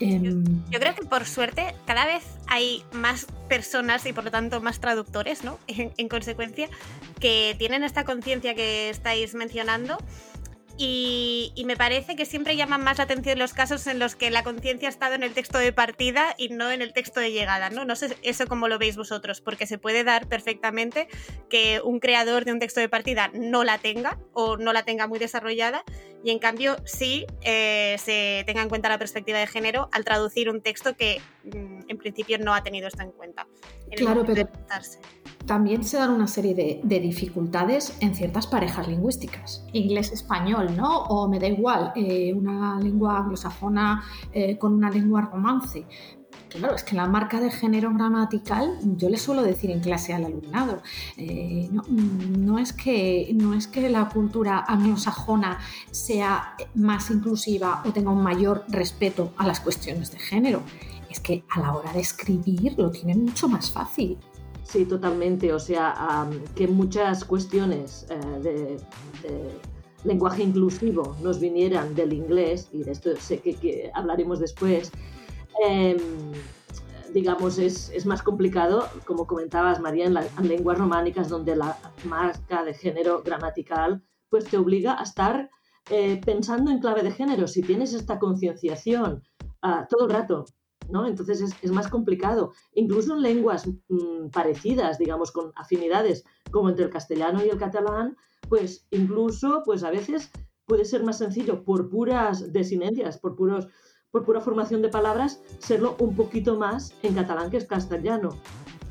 Em, 0.00 0.44
yo, 0.68 0.80
creo 0.80 0.94
que 0.94 1.04
por 1.04 1.26
suerte 1.26 1.74
cada 1.86 2.06
vez 2.06 2.24
hay 2.48 2.82
más 2.92 3.26
personas 3.48 4.04
y 4.06 4.12
por 4.12 4.24
lo 4.24 4.30
tanto 4.30 4.60
más 4.60 4.80
traductores, 4.80 5.44
¿no? 5.44 5.58
en 5.68 6.08
consecuencia, 6.08 6.68
que 7.20 7.54
tienen 7.58 7.84
esta 7.84 8.04
conciencia 8.04 8.54
que 8.54 8.90
estáis 8.90 9.34
mencionando 9.34 9.98
y, 10.76 11.52
me 11.66 11.76
parece 11.76 12.16
que 12.16 12.26
siempre 12.26 12.56
llaman 12.56 12.82
más 12.82 12.98
la 12.98 13.04
atención 13.04 13.38
los 13.38 13.52
casos 13.52 13.86
en 13.86 13.98
los 13.98 14.16
que 14.16 14.30
la 14.30 14.42
conciencia 14.42 14.88
ha 14.88 14.90
estado 14.90 15.14
en 15.14 15.22
el 15.22 15.32
texto 15.32 15.58
de 15.58 15.72
partida 15.72 16.34
y 16.36 16.48
no 16.48 16.70
en 16.70 16.82
el 16.82 16.92
texto 16.92 17.20
de 17.20 17.30
llegada, 17.30 17.70
¿no? 17.70 17.84
No 17.84 17.94
sé 17.94 18.16
eso 18.22 18.46
cómo 18.46 18.68
lo 18.68 18.78
veis 18.78 18.96
vosotros, 18.96 19.40
porque 19.40 19.66
se 19.66 19.78
puede 19.78 20.02
dar 20.02 20.28
perfectamente 20.28 21.08
que 21.48 21.80
un 21.82 22.00
creador 22.00 22.44
de 22.44 22.52
un 22.52 22.58
texto 22.58 22.80
de 22.80 22.88
partida 22.88 23.30
no 23.32 23.64
la 23.64 23.78
tenga 23.78 24.18
o 24.32 24.56
no 24.56 24.72
la 24.72 24.82
tenga 24.82 25.06
muy 25.06 25.18
desarrollada 25.18 25.84
y 26.24 26.30
en 26.30 26.38
cambio 26.38 26.76
sí 26.84 27.26
eh, 27.42 27.96
se 27.98 28.42
tenga 28.46 28.62
en 28.62 28.68
cuenta 28.68 28.88
la 28.88 28.98
perspectiva 28.98 29.38
de 29.38 29.46
género 29.46 29.88
al 29.92 30.04
traducir 30.04 30.48
un 30.48 30.60
texto 30.60 30.96
que 30.96 31.20
mm, 31.44 31.82
en 31.88 31.98
principio 31.98 32.38
no 32.38 32.54
ha 32.54 32.62
tenido 32.62 32.88
esto 32.88 33.02
en 33.02 33.12
cuenta. 33.12 33.46
Claro, 33.96 34.24
pero 34.26 34.48
también 35.46 35.82
se 35.82 35.96
dan 35.96 36.10
una 36.10 36.26
serie 36.26 36.80
de, 36.82 37.00
dificultades 37.00 37.96
en 38.00 38.14
ciertas 38.14 38.46
parejas 38.46 38.86
lingüísticas. 38.86 39.64
Inglés-español, 39.72 40.76
¿no? 40.76 41.04
O 41.04 41.28
me 41.28 41.38
da 41.38 41.48
igual, 41.48 41.92
eh, 41.96 42.32
una 42.32 42.78
lengua 42.78 43.18
anglosajona 43.18 44.04
eh, 44.32 44.56
con 44.58 44.72
una 44.72 44.90
lengua 44.90 45.22
romance. 45.22 45.84
Claro, 46.48 46.74
es 46.74 46.84
que 46.84 46.94
la 46.94 47.06
marca 47.06 47.40
de 47.40 47.50
género 47.50 47.92
gramatical, 47.94 48.78
yo 48.82 49.08
le 49.08 49.16
suelo 49.16 49.42
decir 49.42 49.70
en 49.70 49.80
clase 49.80 50.12
al 50.12 50.26
alumnado, 50.26 50.82
eh, 51.16 51.70
no, 51.70 52.58
es 52.58 52.74
que, 52.74 53.30
no 53.34 53.54
es 53.54 53.66
que 53.66 53.88
la 53.88 54.10
cultura 54.10 54.62
anglosajona 54.68 55.58
sea 55.90 56.54
más 56.74 57.10
inclusiva 57.10 57.82
o 57.86 57.92
tenga 57.92 58.10
un 58.10 58.22
mayor 58.22 58.64
respeto 58.68 59.32
a 59.38 59.46
las 59.46 59.60
cuestiones 59.60 60.10
de 60.10 60.18
género, 60.18 60.62
es 61.12 61.20
que 61.20 61.44
a 61.54 61.60
la 61.60 61.74
hora 61.74 61.92
de 61.92 62.00
escribir 62.00 62.74
lo 62.78 62.90
tienen 62.90 63.24
mucho 63.24 63.48
más 63.48 63.70
fácil. 63.70 64.18
Sí, 64.64 64.84
totalmente. 64.84 65.52
O 65.52 65.58
sea, 65.58 66.28
que 66.54 66.66
muchas 66.66 67.24
cuestiones 67.24 68.06
eh, 68.10 68.78
de, 69.22 69.50
lenguaje 70.04 70.42
inclusivo 70.42 71.16
nos 71.22 71.38
vinieran 71.38 71.94
del 71.94 72.12
inglés, 72.12 72.68
y 72.72 72.82
de 72.82 72.90
esto 72.90 73.10
sé 73.16 73.38
que, 73.40 73.90
hablaremos 73.94 74.40
después, 74.40 74.90
em, 75.64 75.98
digamos, 77.12 77.58
es, 77.58 78.04
más 78.06 78.22
complicado, 78.22 78.88
como 79.04 79.26
comentabas, 79.26 79.80
María, 79.80 80.06
en, 80.06 80.16
en, 80.16 80.48
lenguas 80.48 80.78
románicas 80.78 81.28
donde 81.28 81.54
la 81.54 81.78
marca 82.04 82.64
de 82.64 82.74
género 82.74 83.22
gramatical 83.22 84.02
pues 84.28 84.46
te 84.46 84.56
obliga 84.56 84.98
a 84.98 85.02
estar 85.02 85.50
eh, 85.90 86.20
pensando 86.24 86.70
en 86.70 86.78
clave 86.78 87.02
de 87.02 87.10
género. 87.10 87.46
Si 87.46 87.60
tienes 87.60 87.92
esta 87.92 88.18
concienciación 88.18 89.22
ah, 89.60 89.86
todo 89.88 90.06
el 90.06 90.10
rato 90.10 90.46
entonces 91.06 91.54
es, 91.62 91.72
más 91.72 91.88
complicado. 91.88 92.52
Incluso 92.74 93.14
en 93.14 93.22
lenguas 93.22 93.66
mm, 93.66 94.28
parecidas, 94.32 94.98
digamos, 94.98 95.32
con 95.32 95.52
afinidades, 95.56 96.24
como 96.50 96.68
entre 96.68 96.84
el 96.84 96.90
castellano 96.90 97.44
y 97.44 97.48
el 97.48 97.58
catalán, 97.58 98.16
pues 98.48 98.86
incluso, 98.90 99.62
pues 99.64 99.82
a 99.84 99.90
veces 99.90 100.30
puede 100.66 100.84
ser 100.84 101.02
más 101.02 101.18
sencillo 101.18 101.64
por 101.64 101.88
puras 101.88 102.52
desinencias, 102.52 103.18
por 103.18 103.36
puros 103.36 103.68
por 104.12 104.24
pura 104.24 104.42
formación 104.42 104.82
de 104.82 104.90
palabras, 104.90 105.42
serlo 105.58 105.96
un 105.98 106.14
poquito 106.14 106.58
más 106.58 106.94
en 107.02 107.14
catalán 107.14 107.50
que 107.50 107.56
es 107.56 107.64
castellano. 107.64 108.28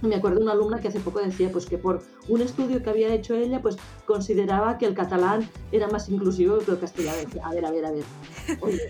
Me 0.01 0.15
acuerdo 0.15 0.37
de 0.37 0.43
una 0.43 0.53
alumna 0.53 0.79
que 0.79 0.87
hace 0.87 0.99
poco 0.99 1.19
decía 1.19 1.51
pues, 1.51 1.65
que 1.65 1.77
por 1.77 2.01
un 2.27 2.41
estudio 2.41 2.81
que 2.81 2.89
había 2.89 3.13
hecho 3.13 3.35
ella, 3.35 3.61
pues 3.61 3.77
consideraba 4.05 4.77
que 4.77 4.85
el 4.85 4.93
catalán 4.93 5.47
era 5.71 5.87
más 5.87 6.09
inclusivo 6.09 6.57
que 6.59 6.71
el 6.71 6.79
castellano. 6.79 7.29
A 7.43 7.53
ver, 7.53 7.65
a 7.65 7.71
ver, 7.71 7.85
a 7.85 7.91
ver. 7.91 8.03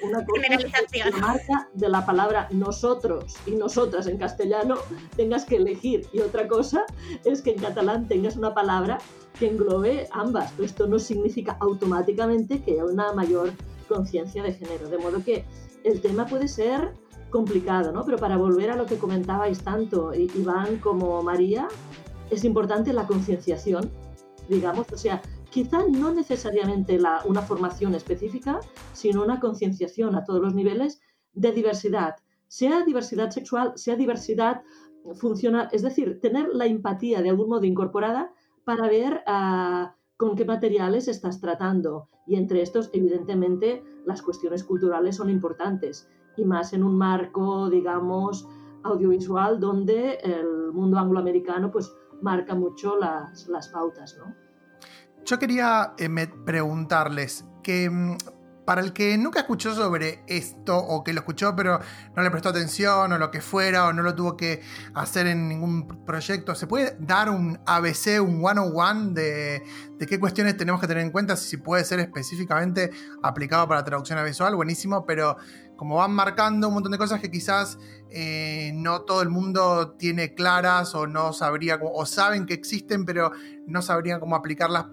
una 0.03 0.25
cosa 0.25 1.11
la 1.11 1.17
marca 1.17 1.69
de 1.73 1.89
la 1.89 2.05
palabra 2.05 2.47
nosotros 2.51 3.35
y 3.45 3.51
nosotras 3.51 4.07
en 4.07 4.17
castellano 4.17 4.75
tengas 5.15 5.45
que 5.45 5.57
elegir. 5.57 6.07
Y 6.13 6.19
otra 6.19 6.47
cosa 6.47 6.85
es 7.25 7.41
que 7.41 7.51
en 7.51 7.59
catalán 7.59 8.07
tengas 8.07 8.37
una 8.37 8.53
palabra 8.53 8.99
que 9.39 9.47
englobe 9.47 10.07
ambas. 10.11 10.53
Esto 10.59 10.87
no 10.87 10.99
significa 10.99 11.57
automáticamente 11.59 12.61
que 12.61 12.73
haya 12.73 12.85
una 12.85 13.11
mayor 13.13 13.51
conciencia 13.87 14.43
de 14.43 14.53
género. 14.53 14.89
De 14.89 14.97
modo 14.97 15.23
que 15.23 15.45
el 15.83 16.01
tema 16.01 16.25
puede 16.25 16.47
ser 16.47 16.93
complicado, 17.31 17.91
¿no? 17.91 18.05
Pero 18.05 18.17
para 18.17 18.37
volver 18.37 18.69
a 18.69 18.75
lo 18.75 18.85
que 18.85 18.97
comentabais 18.97 19.63
tanto 19.63 20.13
Iván 20.13 20.77
como 20.77 21.23
María, 21.23 21.67
es 22.29 22.43
importante 22.43 22.93
la 22.93 23.07
concienciación, 23.07 23.89
digamos, 24.47 24.85
o 24.91 24.97
sea, 24.97 25.21
quizá 25.49 25.79
no 25.89 26.13
necesariamente 26.13 26.99
la, 26.99 27.21
una 27.25 27.41
formación 27.41 27.95
específica, 27.95 28.59
sino 28.93 29.23
una 29.23 29.39
concienciación 29.39 30.15
a 30.15 30.23
todos 30.23 30.41
los 30.41 30.53
niveles 30.53 31.01
de 31.33 31.51
diversidad, 31.51 32.15
sea 32.47 32.83
diversidad 32.85 33.31
sexual, 33.31 33.73
sea 33.75 33.95
diversidad 33.95 34.61
funcional, 35.15 35.69
es 35.71 35.81
decir, 35.81 36.19
tener 36.21 36.49
la 36.53 36.65
empatía 36.65 37.21
de 37.21 37.29
algún 37.29 37.49
modo 37.49 37.65
incorporada 37.65 38.31
para 38.65 38.87
ver 38.87 39.23
ah, 39.25 39.95
con 40.17 40.35
qué 40.35 40.45
materiales 40.45 41.07
estás 41.07 41.41
tratando. 41.41 42.09
Y 42.27 42.35
entre 42.35 42.61
estos, 42.61 42.89
evidentemente, 42.93 43.83
las 44.05 44.21
cuestiones 44.21 44.63
culturales 44.63 45.15
son 45.15 45.29
importantes, 45.29 46.07
y 46.37 46.45
más 46.45 46.73
en 46.73 46.83
un 46.83 46.97
marco, 46.97 47.69
digamos, 47.69 48.47
audiovisual 48.83 49.59
donde 49.59 50.15
el 50.23 50.71
mundo 50.73 50.97
angloamericano 50.97 51.71
pues 51.71 51.93
marca 52.21 52.55
mucho 52.55 52.97
las, 52.97 53.47
las 53.47 53.69
pautas, 53.69 54.17
¿no? 54.17 54.33
Yo 55.25 55.37
quería 55.37 55.93
eh, 55.97 56.09
preguntarles 56.45 57.45
que 57.63 57.89
mm, 57.89 58.17
para 58.65 58.81
el 58.81 58.93
que 58.93 59.17
nunca 59.17 59.41
escuchó 59.41 59.73
sobre 59.73 60.23
esto 60.27 60.77
o 60.77 61.03
que 61.03 61.13
lo 61.13 61.21
escuchó 61.21 61.55
pero 61.55 61.79
no 62.15 62.23
le 62.23 62.31
prestó 62.31 62.49
atención 62.49 63.11
o 63.11 63.17
lo 63.17 63.31
que 63.31 63.41
fuera 63.41 63.87
o 63.87 63.93
no 63.93 64.01
lo 64.03 64.15
tuvo 64.15 64.37
que 64.37 64.61
hacer 64.93 65.27
en 65.27 65.47
ningún 65.47 66.05
proyecto, 66.05 66.55
¿se 66.55 66.67
puede 66.67 66.95
dar 66.99 67.29
un 67.29 67.59
ABC, 67.65 68.21
un 68.21 68.41
101 68.41 69.11
de, 69.13 69.63
de 69.97 70.05
qué 70.05 70.19
cuestiones 70.19 70.57
tenemos 70.57 70.79
que 70.79 70.87
tener 70.87 71.03
en 71.03 71.11
cuenta? 71.11 71.35
Si 71.35 71.57
puede 71.57 71.83
ser 71.83 71.99
específicamente 71.99 72.91
aplicado 73.23 73.67
para 73.67 73.83
traducción 73.83 74.23
visual, 74.23 74.55
buenísimo, 74.55 75.05
pero 75.05 75.37
como 75.81 75.95
van 75.95 76.11
marcando 76.11 76.67
un 76.67 76.75
montón 76.75 76.91
de 76.91 76.99
cosas 76.99 77.19
que 77.19 77.31
quizás 77.31 77.79
eh, 78.11 78.71
no 78.75 79.01
todo 79.01 79.23
el 79.23 79.29
mundo 79.29 79.95
tiene 79.97 80.35
claras 80.35 80.93
o 80.93 81.07
no 81.07 81.33
sabría, 81.33 81.79
o 81.81 82.05
saben 82.05 82.45
que 82.45 82.53
existen, 82.53 83.03
pero 83.03 83.31
no 83.65 83.81
sabrían 83.81 84.19
cómo 84.19 84.35
aplicarlas 84.35 84.85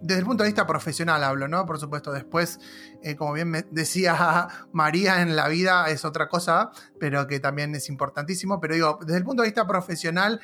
desde 0.00 0.20
el 0.20 0.26
punto 0.26 0.44
de 0.44 0.48
vista 0.48 0.66
profesional 0.66 1.24
hablo, 1.24 1.48
¿no? 1.48 1.64
Por 1.66 1.78
supuesto, 1.78 2.12
después, 2.12 2.58
eh, 3.02 3.16
como 3.16 3.32
bien 3.32 3.48
me 3.48 3.62
decía 3.70 4.48
María, 4.72 5.22
en 5.22 5.36
la 5.36 5.48
vida 5.48 5.88
es 5.88 6.04
otra 6.04 6.28
cosa, 6.28 6.70
pero 7.00 7.26
que 7.26 7.40
también 7.40 7.74
es 7.74 7.88
importantísimo. 7.88 8.60
Pero 8.60 8.74
digo, 8.74 8.98
desde 9.00 9.18
el 9.18 9.24
punto 9.24 9.42
de 9.42 9.48
vista 9.48 9.66
profesional, 9.66 10.40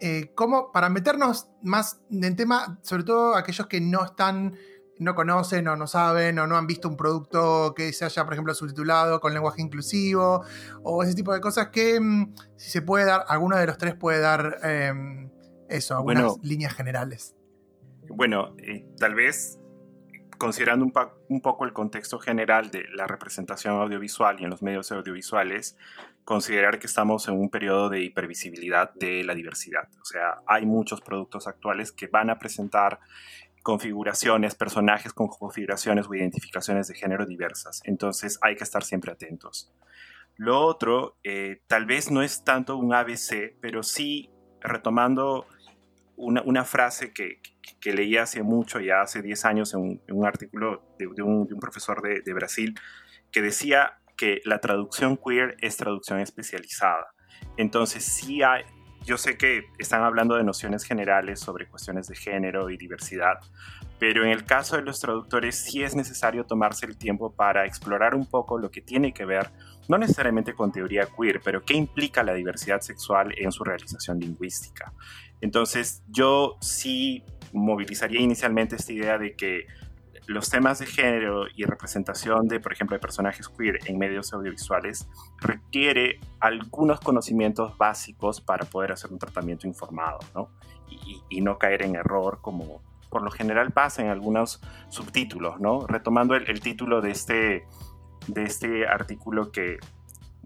eh, 0.00 0.32
¿cómo, 0.34 0.72
para 0.72 0.88
meternos 0.88 1.48
más 1.62 2.00
en 2.10 2.36
tema, 2.36 2.78
sobre 2.82 3.04
todo 3.04 3.36
aquellos 3.36 3.66
que 3.66 3.80
no 3.80 4.04
están, 4.04 4.56
no 4.98 5.14
conocen 5.14 5.66
o 5.68 5.76
no 5.76 5.86
saben 5.86 6.38
o 6.38 6.46
no 6.46 6.56
han 6.56 6.66
visto 6.66 6.88
un 6.88 6.96
producto 6.96 7.74
que 7.74 7.92
se 7.92 8.04
haya, 8.04 8.24
por 8.24 8.34
ejemplo, 8.34 8.54
subtitulado 8.54 9.20
con 9.20 9.34
lenguaje 9.34 9.60
inclusivo 9.60 10.42
o 10.82 11.02
ese 11.02 11.14
tipo 11.14 11.32
de 11.32 11.40
cosas 11.40 11.68
que, 11.68 11.98
mm, 12.00 12.34
si 12.56 12.70
se 12.70 12.82
puede 12.82 13.06
dar, 13.06 13.24
alguno 13.28 13.56
de 13.56 13.66
los 13.66 13.76
tres 13.76 13.94
puede 13.94 14.20
dar 14.20 14.58
em, 14.62 15.30
eso, 15.68 15.96
algunas 15.96 16.36
líneas 16.42 16.74
generales. 16.74 17.34
Bueno, 18.12 18.54
eh, 18.58 18.84
tal 18.98 19.14
vez 19.14 19.60
considerando 20.40 20.86
un, 21.28 21.40
poco 21.42 21.64
el 21.66 21.74
contexto 21.74 22.18
general 22.18 22.70
de 22.70 22.86
la 22.94 23.06
representación 23.06 23.74
audiovisual 23.74 24.40
y 24.40 24.44
en 24.44 24.50
los 24.50 24.62
medios 24.62 24.90
audiovisuales, 24.90 25.76
considerar 26.24 26.78
que 26.78 26.86
estamos 26.86 27.28
en 27.28 27.34
un 27.34 27.50
periodo 27.50 27.90
de 27.90 28.00
hipervisibilidad 28.00 28.94
de 28.94 29.22
la 29.22 29.34
diversidad. 29.34 29.88
O 30.00 30.04
sea, 30.04 30.38
hay 30.46 30.64
muchos 30.64 31.02
productos 31.02 31.46
actuales 31.46 31.92
que 31.92 32.06
van 32.06 32.30
a 32.30 32.38
presentar 32.38 33.00
configuraciones, 33.62 34.54
personajes 34.54 35.12
con 35.12 35.28
configuraciones 35.28 36.06
o 36.08 36.14
identificaciones 36.14 36.88
de 36.88 36.94
género 36.94 37.26
diversas. 37.26 37.82
Entonces 37.84 38.38
hay 38.40 38.56
que 38.56 38.64
estar 38.64 38.82
siempre 38.82 39.12
atentos. 39.12 39.70
Lo 40.36 40.58
otro, 40.64 41.18
eh, 41.22 41.60
tal 41.66 41.84
vez 41.84 42.10
no 42.10 42.22
es 42.22 42.44
tanto 42.44 42.78
un 42.78 42.94
ABC, 42.94 43.56
pero 43.60 43.82
sí 43.82 44.30
retomando 44.62 45.46
una, 46.20 46.64
frase 46.64 47.12
que, 47.12 47.40
que, 47.80 47.92
leí 47.92 48.16
hace 48.16 48.42
mucho, 48.42 48.80
ya 48.80 49.00
hace 49.00 49.22
10 49.22 49.44
años, 49.44 49.74
en 49.74 50.00
un, 50.08 50.26
artículo 50.26 50.82
de, 50.98 51.22
un, 51.22 51.46
profesor 51.60 52.02
de, 52.02 52.32
Brasil, 52.32 52.78
que 53.32 53.42
decía 53.42 53.98
que 54.16 54.40
la 54.44 54.60
traducción 54.60 55.16
queer 55.16 55.56
es 55.60 55.76
traducción 55.76 56.20
especializada. 56.20 57.14
Entonces, 57.56 58.04
sí 58.04 58.42
hay, 58.42 58.64
yo 59.04 59.16
sé 59.16 59.38
que 59.38 59.64
están 59.78 60.02
hablando 60.02 60.36
de 60.36 60.44
nociones 60.44 60.84
generales 60.84 61.40
sobre 61.40 61.66
cuestiones 61.66 62.06
de 62.08 62.16
género 62.16 62.70
y 62.70 62.76
diversidad, 62.76 63.38
pero 64.00 64.24
en 64.24 64.30
el 64.30 64.44
caso 64.44 64.76
de 64.76 64.82
los 64.82 64.98
traductores 64.98 65.56
sí 65.56 65.82
es 65.82 65.94
necesario 65.94 66.46
tomarse 66.46 66.86
el 66.86 66.96
tiempo 66.96 67.32
para 67.32 67.66
explorar 67.66 68.14
un 68.14 68.26
poco 68.26 68.58
lo 68.58 68.70
que 68.70 68.80
tiene 68.80 69.12
que 69.12 69.26
ver, 69.26 69.50
no 69.88 69.98
necesariamente 69.98 70.54
con 70.54 70.72
teoría 70.72 71.06
queer, 71.06 71.42
pero 71.44 71.62
qué 71.62 71.74
implica 71.74 72.22
la 72.22 72.32
diversidad 72.32 72.80
sexual 72.80 73.34
en 73.36 73.52
su 73.52 73.62
realización 73.62 74.18
lingüística. 74.18 74.94
Entonces 75.42 76.02
yo 76.08 76.56
sí 76.62 77.22
movilizaría 77.52 78.20
inicialmente 78.20 78.76
esta 78.76 78.92
idea 78.92 79.18
de 79.18 79.34
que 79.36 79.66
los 80.26 80.48
temas 80.48 80.78
de 80.78 80.86
género 80.86 81.44
y 81.54 81.64
representación 81.64 82.48
de, 82.48 82.58
por 82.58 82.72
ejemplo, 82.72 82.96
de 82.96 83.00
personajes 83.00 83.48
queer 83.48 83.80
en 83.86 83.98
medios 83.98 84.32
audiovisuales 84.32 85.08
requiere 85.40 86.20
algunos 86.38 87.00
conocimientos 87.00 87.76
básicos 87.76 88.40
para 88.40 88.64
poder 88.64 88.92
hacer 88.92 89.12
un 89.12 89.18
tratamiento 89.18 89.66
informado, 89.66 90.20
¿no? 90.34 90.48
Y, 91.28 91.40
no 91.40 91.58
caer 91.58 91.82
en 91.82 91.96
error 91.96 92.38
como 92.42 92.82
por 93.10 93.22
lo 93.22 93.30
general 93.30 93.72
pasa 93.72 94.02
en 94.02 94.08
algunos 94.08 94.62
subtítulos, 94.88 95.60
¿no? 95.60 95.86
Retomando 95.86 96.34
el, 96.34 96.60
título 96.60 97.00
de 97.00 97.10
este, 97.10 97.66
de 98.28 98.42
este 98.44 98.86
artículo 98.86 99.50
que, 99.50 99.78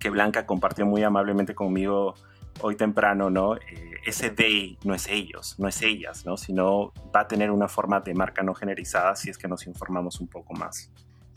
que 0.01 0.11
Blanca 0.11 0.47
compartió 0.47 0.87
muy 0.87 1.03
amablemente 1.03 1.55
conmigo 1.55 2.15
hoy 2.61 2.77
temprano, 2.77 3.31
¿no? 3.31 3.57
Eh, 3.57 3.95
ese 4.07 4.31
they 4.31 4.79
no 4.85 4.95
es 4.95 5.09
ellos, 5.09 5.57
no 5.59 5.69
es 5.69 5.83
ellas, 5.83 6.25
¿no? 6.27 6.37
Sino 6.37 6.93
va 7.15 7.21
a 7.21 7.29
tener 7.29 7.51
una 7.51 7.69
forma 7.69 8.01
de 8.01 8.15
marca 8.15 8.43
no 8.43 8.55
generalizada 8.55 9.15
si 9.17 9.31
es 9.31 9.39
que 9.39 9.49
nos 9.49 9.67
informamos 9.67 10.21
un 10.21 10.29
poco 10.29 10.55
más. 10.55 10.91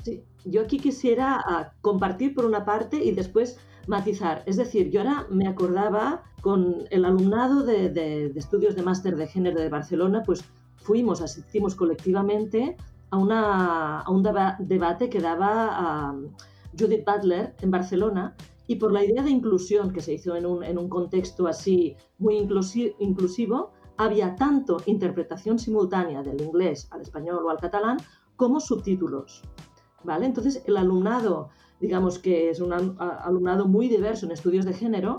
Sí, 0.03 0.23
yo 0.45 0.61
aquí 0.61 0.79
quisiera 0.79 1.43
ah, 1.45 1.71
compartir 1.81 2.33
por 2.33 2.45
una 2.45 2.65
parte 2.65 2.97
y 3.03 3.11
después 3.11 3.59
matizar. 3.87 4.43
Es 4.45 4.57
decir, 4.57 4.89
yo 4.89 5.01
ahora 5.01 5.25
me 5.29 5.47
acordaba 5.47 6.23
con 6.41 6.85
el 6.91 7.05
alumnado 7.05 7.63
de, 7.63 8.31
estudios 8.35 8.75
de 8.75 8.83
máster 8.83 9.15
de 9.15 9.27
género 9.27 9.59
de 9.59 9.69
Barcelona, 9.69 10.23
pues 10.25 10.43
fuimos, 10.87 11.21
asistimos 11.21 11.75
colectivamente 11.75 12.77
a, 13.11 13.17
una, 13.17 13.99
a 13.99 14.09
un 14.09 14.23
debate 14.59 15.09
que 15.09 15.19
daba 15.19 15.51
a 15.69 16.15
Judith 16.79 17.03
Butler 17.05 17.55
en 17.61 17.71
Barcelona 17.71 18.35
y 18.67 18.77
por 18.77 18.93
la 18.93 19.03
idea 19.03 19.21
de 19.21 19.29
inclusión 19.29 19.91
que 19.91 19.99
se 19.99 20.13
hizo 20.13 20.35
en 20.37 20.45
un, 20.45 20.63
en 20.63 20.77
un 20.77 20.87
contexto 20.87 21.45
así 21.47 21.97
muy 22.19 22.37
inclusivo, 22.37 23.71
había 23.97 24.35
tanto 24.35 24.77
interpretación 24.85 25.59
simultánea 25.59 26.23
del 26.23 26.41
inglés 26.41 26.87
al 26.91 27.01
español 27.01 27.45
o 27.45 27.49
al 27.49 27.57
catalán 27.57 27.97
como 28.37 28.61
subtítulos. 28.61 29.43
¿vale? 30.05 30.25
Entonces, 30.25 30.63
el 30.67 30.77
alumnado, 30.77 31.49
digamos 31.81 32.17
que 32.17 32.49
es 32.49 32.61
un 32.61 32.71
alumnado 32.71 33.67
muy 33.67 33.89
diverso 33.89 34.25
en 34.25 34.31
estudios 34.31 34.65
de 34.65 34.73
género, 34.73 35.17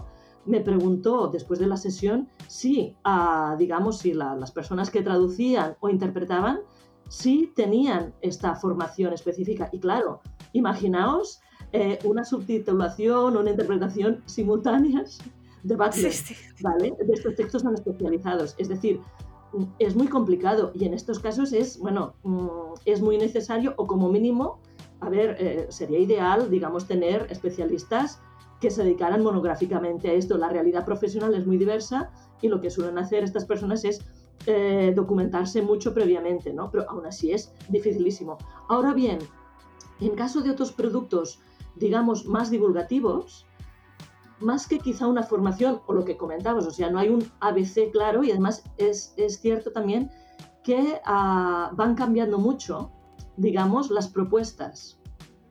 me 0.48 0.60
preguntó 0.60 1.28
después 1.28 1.60
de 1.60 1.66
la 1.66 1.76
sesión 1.76 2.28
si, 2.46 2.96
ah, 3.04 3.54
digamos, 3.58 3.98
si 3.98 4.14
las 4.14 4.50
personas 4.50 4.90
que 4.90 5.02
traducían 5.02 5.76
o 5.80 5.88
interpretaban, 5.88 6.60
si 7.08 7.52
tenían 7.54 8.14
esta 8.22 8.54
formación 8.54 9.12
específica. 9.12 9.68
Y 9.72 9.78
claro, 9.78 10.20
imaginaos 10.52 11.40
eh, 11.72 11.98
una 12.04 12.24
subtitulación 12.24 13.36
o 13.36 13.40
una 13.40 13.50
interpretación 13.50 14.22
simultáneas 14.26 15.18
de 15.62 15.76
Butler, 15.76 16.12
¿vale? 16.62 16.94
De 17.06 17.12
estos 17.12 17.34
textos 17.34 17.62
tan 17.62 17.74
especializados. 17.74 18.54
Es 18.58 18.68
decir, 18.68 19.00
es 19.78 19.96
muy 19.96 20.08
complicado 20.08 20.72
y 20.74 20.84
en 20.84 20.94
estos 20.94 21.18
casos 21.18 21.52
es, 21.52 21.78
bueno, 21.78 22.14
mm, 22.22 22.48
es 22.84 23.00
muy 23.00 23.18
necesario 23.18 23.74
o 23.76 23.86
como 23.86 24.08
mínimo, 24.08 24.60
a 25.00 25.08
ver, 25.10 25.36
eh, 25.38 25.66
sería 25.68 25.98
ideal, 25.98 26.50
digamos, 26.50 26.86
tener 26.86 27.26
especialistas 27.30 28.20
que 28.60 28.70
se 28.70 28.82
dedicaran 28.82 29.22
monográficamente 29.22 30.10
a 30.10 30.12
esto. 30.12 30.36
La 30.36 30.48
realidad 30.48 30.84
profesional 30.84 31.34
es 31.34 31.46
muy 31.46 31.58
diversa 31.58 32.10
y 32.40 32.48
lo 32.48 32.60
que 32.60 32.70
suelen 32.70 32.98
hacer 32.98 33.24
estas 33.24 33.44
personas 33.44 33.84
es 33.84 34.00
eh, 34.46 34.92
documentarse 34.94 35.62
mucho 35.62 35.94
previamente, 35.94 36.52
¿no? 36.52 36.70
Pero 36.70 36.88
aún 36.88 37.06
así 37.06 37.32
es 37.32 37.52
dificilísimo. 37.68 38.38
Ahora 38.68 38.94
bien, 38.94 39.18
en 40.00 40.14
caso 40.14 40.40
de 40.40 40.50
otros 40.50 40.72
productos 40.72 41.40
digamos, 41.78 42.26
más 42.26 42.50
divulgativos, 42.50 43.46
más 44.40 44.66
que 44.66 44.78
quizá 44.78 45.06
una 45.06 45.22
formación 45.22 45.80
o 45.86 45.92
lo 45.92 46.04
que 46.04 46.16
comentamos, 46.16 46.66
o 46.66 46.70
sea, 46.70 46.90
no 46.90 46.98
hay 46.98 47.08
un 47.08 47.30
ABC 47.40 47.90
claro 47.90 48.22
y 48.22 48.30
además 48.30 48.64
es, 48.76 49.14
cierto 49.40 49.72
también 49.72 50.10
que 50.62 51.00
ah, 51.04 51.70
van 51.74 51.94
cambiando 51.94 52.38
mucho, 52.38 52.90
digamos, 53.36 53.90
las 53.90 54.08
propuestas, 54.08 55.00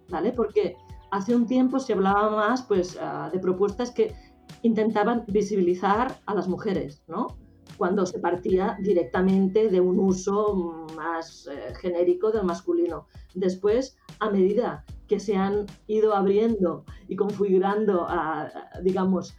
¿vale? 0.10 0.32
Porque 0.32 0.78
hace 1.12 1.36
un 1.36 1.48
tiempo 1.48 1.80
se 1.80 1.94
hablaba 1.94 2.30
más, 2.30 2.64
pues, 2.64 2.98
ah, 3.00 3.30
de 3.32 3.40
propuestas 3.40 3.92
que 3.92 4.14
intentaban 4.62 5.24
visibilizar 5.28 6.20
a 6.26 6.34
las 6.34 6.48
mujeres, 6.48 7.04
¿no? 7.08 7.38
Cuando 7.78 8.06
se 8.06 8.20
partía 8.20 8.78
directamente 8.82 9.70
de 9.70 9.82
un 9.82 10.00
uso 10.00 10.88
más 10.96 11.48
eh, 11.48 11.74
genérico 11.80 12.32
del 12.32 12.44
masculino. 12.44 13.08
Después, 13.36 13.98
a 14.20 14.30
medida 14.30 14.86
que 15.08 15.20
se 15.20 15.36
han 15.36 15.66
ido 15.88 16.16
abriendo 16.16 16.86
y 17.08 17.16
configurando, 17.16 18.06
a, 18.10 18.52
digamos, 18.84 19.36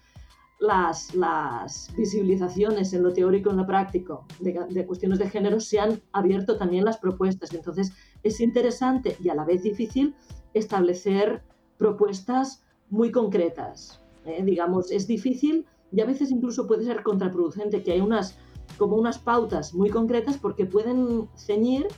las, 0.61 1.93
visibilizaciones 1.97 2.93
en 2.93 3.03
lo 3.03 3.13
teórico 3.13 3.51
y 3.51 3.53
en 3.53 3.59
lo 3.59 3.67
práctico 3.67 4.27
de, 4.41 4.87
cuestiones 4.87 5.19
de 5.19 5.31
género, 5.31 5.61
se 5.61 5.79
han 5.79 6.01
abierto 6.13 6.57
también 6.57 6.85
las 6.85 6.99
propuestas. 6.99 7.55
Entonces, 7.55 7.93
es 8.23 8.41
interesante 8.41 9.17
y 9.21 9.29
a 9.29 9.35
la 9.35 9.45
vez 9.45 9.63
difícil 9.63 10.15
establecer 10.55 11.43
propuestas 11.79 12.63
muy 12.91 13.11
concretas. 13.11 14.01
¿eh? 14.29 14.43
digamos, 14.45 14.91
es 14.91 15.07
difícil 15.07 15.67
y 15.91 16.01
a 16.01 16.05
veces 16.05 16.31
incluso 16.31 16.67
puede 16.67 16.85
ser 16.85 17.03
contraproducente 17.03 17.83
que 17.83 17.93
hay 17.93 18.01
unas 18.01 18.39
como 18.77 18.97
unas 18.97 19.19
pautas 19.19 19.75
muy 19.75 19.89
concretas 19.89 20.37
porque 20.37 20.67
pueden 20.67 21.29
ceñir 21.35 21.89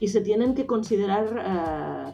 y 0.00 0.08
se 0.08 0.20
tienen 0.20 0.54
que 0.54 0.66
considerar 0.66 1.42
eh, 1.44 2.12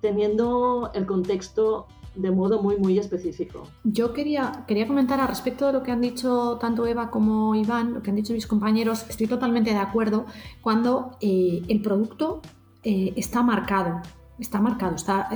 teniendo 0.00 0.90
el 0.94 1.06
contexto 1.06 1.86
de 2.16 2.30
modo 2.30 2.60
muy, 2.60 2.76
muy 2.76 2.98
específico. 2.98 3.62
Yo 3.84 4.12
quería, 4.12 4.64
quería 4.66 4.86
comentar 4.86 5.20
al 5.20 5.28
respecto 5.28 5.66
de 5.68 5.72
lo 5.72 5.82
que 5.82 5.92
han 5.92 6.00
dicho 6.00 6.58
tanto 6.60 6.86
Eva 6.86 7.10
como 7.10 7.54
Iván, 7.54 7.94
lo 7.94 8.02
que 8.02 8.10
han 8.10 8.16
dicho 8.16 8.34
mis 8.34 8.46
compañeros, 8.46 9.06
estoy 9.08 9.28
totalmente 9.28 9.70
de 9.70 9.78
acuerdo 9.78 10.26
cuando 10.60 11.16
eh, 11.20 11.62
el 11.68 11.80
producto 11.80 12.42
eh, 12.82 13.14
está 13.16 13.42
marcado, 13.42 14.02
está 14.38 14.60
marcado, 14.60 14.96
está, 14.96 15.30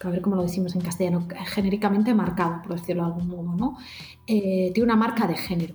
a 0.00 0.10
ver 0.10 0.20
cómo 0.20 0.36
lo 0.36 0.42
decimos 0.42 0.74
en 0.74 0.80
castellano, 0.80 1.26
genéricamente 1.46 2.14
marcado, 2.14 2.62
por 2.62 2.78
decirlo 2.78 3.04
de 3.04 3.08
algún 3.08 3.28
modo, 3.28 3.56
¿no? 3.56 3.78
tiene 4.26 4.82
una 4.82 4.96
marca 4.96 5.26
de 5.26 5.36
género. 5.36 5.74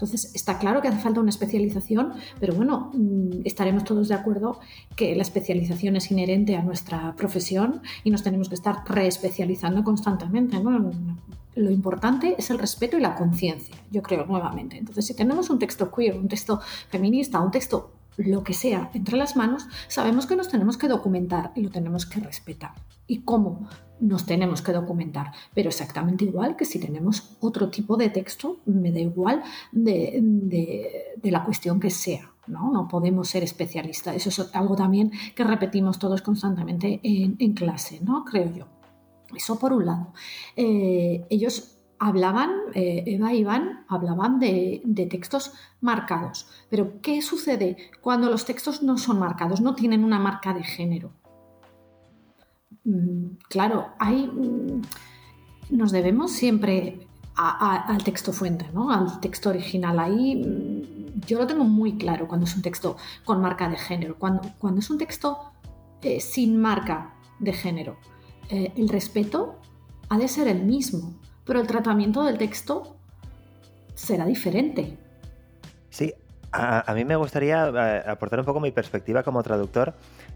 Entonces, 0.00 0.34
está 0.34 0.58
claro 0.58 0.80
que 0.80 0.88
hace 0.88 0.98
falta 0.98 1.20
una 1.20 1.28
especialización, 1.28 2.14
pero 2.38 2.54
bueno, 2.54 2.90
mm, 2.94 3.42
estaremos 3.44 3.84
todos 3.84 4.08
de 4.08 4.14
acuerdo 4.14 4.58
que 4.96 5.14
la 5.14 5.20
especialización 5.20 5.94
es 5.96 6.10
inherente 6.10 6.56
a 6.56 6.62
nuestra 6.62 7.14
profesión 7.16 7.82
y 8.02 8.10
nos 8.10 8.22
tenemos 8.22 8.48
que 8.48 8.54
estar 8.54 8.76
reespecializando 8.86 9.84
constantemente. 9.84 10.56
Lo 11.54 11.70
importante 11.70 12.34
es 12.38 12.48
el 12.48 12.58
respeto 12.58 12.96
y 12.96 13.02
la 13.02 13.14
conciencia, 13.14 13.76
yo 13.90 14.00
creo, 14.00 14.24
nuevamente. 14.24 14.78
Entonces, 14.78 15.04
si 15.04 15.12
tenemos 15.12 15.50
un 15.50 15.58
texto 15.58 15.92
queer, 15.92 16.16
un 16.16 16.28
texto 16.28 16.60
feminista, 16.88 17.38
un 17.38 17.50
texto 17.50 17.92
lo 18.16 18.42
que 18.44 18.54
sea 18.54 18.90
entre 18.94 19.16
las 19.16 19.36
manos, 19.36 19.66
sabemos 19.88 20.26
que 20.26 20.36
nos 20.36 20.48
tenemos 20.48 20.76
que 20.76 20.88
documentar 20.88 21.52
y 21.54 21.62
lo 21.62 21.70
tenemos 21.70 22.06
que 22.06 22.20
respetar. 22.20 22.72
¿Y 23.06 23.22
cómo? 23.22 23.68
Nos 23.98 24.24
tenemos 24.24 24.62
que 24.62 24.72
documentar, 24.72 25.32
pero 25.52 25.68
exactamente 25.68 26.24
igual 26.24 26.56
que 26.56 26.64
si 26.64 26.78
tenemos 26.78 27.36
otro 27.40 27.68
tipo 27.68 27.96
de 27.96 28.08
texto, 28.08 28.58
me 28.66 28.92
da 28.92 29.00
igual 29.00 29.42
de, 29.72 31.18
la 31.22 31.44
cuestión 31.44 31.80
que 31.80 31.90
sea. 31.90 32.30
¿no? 32.46 32.72
no 32.72 32.88
podemos 32.88 33.28
ser 33.28 33.44
especialistas. 33.44 34.16
Eso 34.16 34.42
es 34.42 34.54
algo 34.54 34.74
también 34.74 35.12
que 35.34 35.44
repetimos 35.44 35.98
todos 35.98 36.22
constantemente 36.22 37.00
en, 37.02 37.52
clase, 37.54 38.00
¿no? 38.00 38.24
creo 38.24 38.52
yo. 38.52 38.66
Eso 39.34 39.58
por 39.58 39.72
un 39.72 39.86
lado. 39.86 40.12
Eh, 40.56 41.26
ellos 41.30 41.79
hablaban, 42.00 42.50
eh, 42.74 43.04
Eva 43.06 43.32
y 43.34 43.40
Iván, 43.40 43.84
hablaban 43.86 44.40
de, 44.40 44.82
textos 45.10 45.52
marcados. 45.82 46.48
Pero, 46.70 47.00
¿qué 47.02 47.20
sucede 47.20 47.76
cuando 48.00 48.30
los 48.30 48.46
textos 48.46 48.82
no 48.82 48.96
son 48.96 49.18
marcados, 49.18 49.60
no 49.60 49.74
tienen 49.74 50.02
una 50.02 50.18
marca 50.18 50.54
de 50.54 50.64
género? 50.64 51.12
Mm, 52.84 53.36
claro, 53.48 53.88
hay, 53.98 54.26
mm, 54.26 54.82
nos 55.76 55.92
debemos 55.92 56.32
siempre 56.32 57.06
al 57.36 58.02
texto 58.02 58.32
fuente, 58.32 58.66
¿no? 58.72 58.90
al 58.90 59.20
texto 59.20 59.50
original. 59.50 59.98
Ahí 59.98 60.36
mm, 60.36 61.20
yo 61.26 61.38
lo 61.38 61.46
tengo 61.46 61.64
muy 61.64 61.98
claro 61.98 62.26
cuando 62.26 62.46
es 62.46 62.56
un 62.56 62.62
texto 62.62 62.96
con 63.24 63.42
marca 63.42 63.68
de 63.68 63.76
género. 63.76 64.16
Cuando, 64.18 64.42
cuando 64.58 64.80
es 64.80 64.88
un 64.88 64.96
texto 64.96 65.38
eh, 66.00 66.20
sin 66.20 66.58
marca 66.58 67.14
de 67.38 67.52
género, 67.52 67.98
eh, 68.48 68.72
el 68.76 68.88
respeto 68.88 69.56
ha 70.08 70.16
de 70.18 70.28
ser 70.28 70.48
el 70.48 70.64
mismo 70.64 71.19
pero 71.50 71.62
el 71.62 71.66
tratamiento 71.66 72.22
del 72.22 72.38
texto 72.38 72.94
será 73.96 74.24
diferente. 74.24 74.96
Sí, 75.88 76.14
a, 76.52 76.94
mí 76.94 77.04
me 77.04 77.16
gustaría 77.16 77.66
eh, 77.66 78.08
aportar 78.08 78.38
un 78.38 78.44
poco 78.46 78.60
mi 78.60 78.70
perspectiva 78.70 79.24
como 79.24 79.42
traductor, 79.42 79.94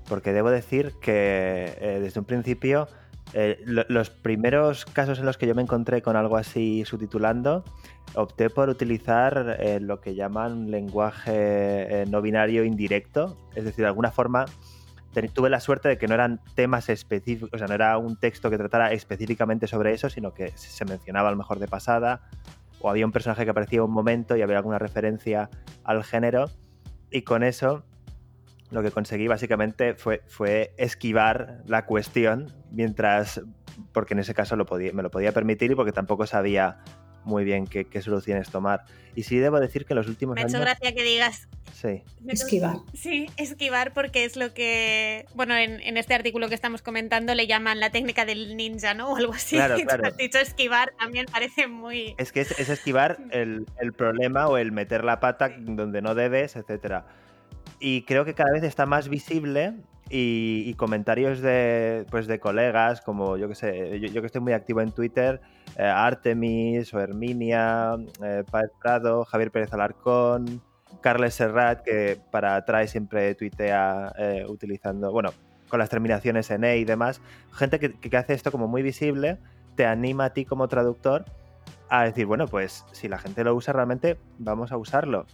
porque 0.09 0.33
debo 0.33 0.51
decir 0.51 0.93
que 1.01 1.73
eh, 1.81 2.01
desde 2.03 2.19
un 2.19 2.27
principio 2.27 2.89
eh, 3.33 3.63
los 3.65 4.11
primeros 4.11 4.87
casos 4.87 5.21
en 5.21 5.27
los 5.27 5.39
que 5.39 5.47
yo 5.47 5.55
me 5.55 5.63
encontré 5.63 6.03
con 6.03 6.17
algo 6.17 6.37
así 6.37 6.83
subtitulando, 6.85 7.63
opté 8.17 8.51
por 8.51 8.69
utilizar 8.69 9.57
lo 9.83 10.01
que 10.01 10.17
llaman 10.17 10.73
lenguaje 10.73 12.07
no 12.11 12.23
binario 12.23 12.65
indirecto, 12.65 13.37
es 13.55 13.63
decir, 13.63 13.85
de 13.85 13.89
alguna 13.89 14.11
forma 14.11 14.47
tuve 15.23 15.51
la 15.51 15.61
suerte 15.61 15.89
de 15.89 15.99
que 15.99 16.07
no 16.07 16.15
eran 16.15 16.41
temas 16.55 16.89
específicos, 16.89 17.51
o 17.53 17.59
sea, 17.59 17.67
no 17.67 17.75
era 17.75 17.97
un 17.99 18.17
texto 18.17 18.51
que 18.51 18.59
tratara 18.59 18.93
específicamente 18.93 19.67
sobre 19.67 19.93
eso, 19.93 20.11
sino 20.11 20.35
que 20.35 20.53
se 20.57 20.85
mencionaba 20.85 21.29
a 21.29 21.31
lo 21.33 21.39
mejor 21.39 21.59
de 21.59 21.69
pasada, 21.69 22.23
o 22.81 22.91
había 22.91 23.07
un 23.07 23.13
personaje 23.13 23.45
que 23.45 23.51
aparecía 23.51 23.83
un 23.83 23.91
momento 23.91 24.37
y 24.37 24.43
había 24.43 24.59
alguna 24.59 24.79
referencia 24.79 25.49
al 25.85 26.05
género, 26.05 26.51
y 27.11 27.23
con 27.23 27.43
eso 27.43 27.85
lo 28.71 28.83
que 28.83 28.91
conseguí 28.91 29.29
básicamente 29.29 29.95
fue, 29.95 30.75
esquivar 30.77 31.63
la 31.67 31.87
cuestión 31.87 32.53
mientras, 32.71 33.41
porque 33.93 34.15
en 34.15 34.21
ese 34.21 34.35
caso 34.35 34.57
me 34.57 35.03
lo 35.03 35.11
podía 35.11 35.33
permitir 35.33 35.71
y 35.71 35.75
porque 35.75 35.93
tampoco 35.93 36.27
sabía 36.27 36.79
muy 37.25 37.45
bien 37.45 37.67
qué, 37.67 38.03
soluciones 38.03 38.51
tomar. 38.51 38.85
Y 39.15 39.23
sí 39.23 39.39
debo 39.39 39.61
decir 39.61 39.85
que 39.85 39.93
en 39.93 39.99
los 39.99 40.09
últimos 40.09 40.37
años... 40.37 40.53
Me 40.53 40.59
ha 40.59 40.61
hecho 40.61 40.65
gracia 40.65 40.95
que 40.95 41.03
digas... 41.03 41.49
Sí. 41.73 42.03
Esquivar. 42.29 42.77
Sí, 42.95 43.27
esquivar 43.37 43.93
porque 43.93 44.25
es 44.25 44.37
lo 44.37 44.55
que, 44.55 45.27
bueno, 45.35 45.57
en, 45.57 45.97
este 45.97 46.15
artículo 46.15 46.49
que 46.49 46.55
estamos 46.55 46.83
comentando 46.83 47.35
le 47.35 47.47
llaman 47.47 47.79
la 47.79 47.91
técnica 47.91 48.25
del 48.25 48.57
ninja, 48.57 48.95
¿no? 48.95 49.09
O 49.13 49.17
algo 49.17 49.35
así. 49.35 49.57
Claro, 49.57 49.77
claro. 49.87 50.07
Has 50.07 50.17
dicho 50.17 50.39
esquivar 50.39 50.93
también 50.99 51.27
parece 51.31 51.67
muy... 51.67 52.15
Es 52.19 52.33
que 52.33 52.41
es, 52.41 52.69
esquivar 52.69 53.19
el, 53.31 53.67
el, 53.81 53.93
problema 53.93 54.49
o 54.49 54.57
el 54.57 54.73
meter 54.73 55.05
la 55.05 55.21
pata 55.21 55.51
donde 55.59 56.01
no 56.01 56.15
debes, 56.15 56.57
etcétera. 56.57 57.07
Y 57.81 58.03
creo 58.03 58.25
que 58.25 58.35
cada 58.35 58.53
vez 58.53 58.63
está 58.63 58.87
más 58.87 59.09
visible 59.09 59.75
y, 60.17 60.75
comentarios 60.75 61.41
de, 61.41 62.07
pues 62.09 62.29
de 62.29 62.39
colegas, 62.39 63.01
como 63.01 63.37
yo 63.37 63.49
que 63.49 63.57
sé, 63.57 63.99
yo, 63.99 64.21
que 64.21 64.27
estoy 64.27 64.41
muy 64.41 64.53
activo 64.53 64.81
en 64.81 64.93
Twitter, 64.93 65.41
eh, 65.77 65.83
Artemis 65.83 66.95
o 66.95 67.01
Herminia, 67.01 67.97
eh, 68.23 68.45
Prado, 68.81 69.25
Javier 69.25 69.51
Pérez 69.51 69.73
Alarcón, 69.73 70.63
Carles 71.01 71.35
Serrat, 71.35 71.83
que 71.83 72.17
para 72.31 72.55
atrás 72.55 72.93
siempre 72.93 73.35
tuitea 73.35 74.13
eh, 74.17 74.47
utilizando, 74.49 75.11
bueno, 75.11 75.33
con 75.69 75.81
las 75.81 75.91
terminaciones 75.91 76.49
en 76.53 76.63
E 76.63 76.77
y 76.77 76.85
demás. 76.85 77.21
Gente 77.51 77.81
que, 77.81 77.95
que 77.95 78.17
hace 78.17 78.35
esto 78.35 78.53
como 78.53 78.69
muy 78.69 78.83
visible, 78.83 79.39
te 79.75 79.85
anima 79.85 80.27
a 80.27 80.31
ti 80.33 80.45
como 80.45 80.69
traductor 80.69 81.25
a 81.89 82.05
decir, 82.05 82.27
bueno, 82.27 82.47
pues 82.47 82.85
si 82.93 83.09
la 83.09 83.19
gente 83.19 83.43
lo 83.43 83.53
usa 83.53 83.73
realmente, 83.73 84.17
vamos 84.39 84.71
a 84.71 84.77
usarlo. 84.77 85.27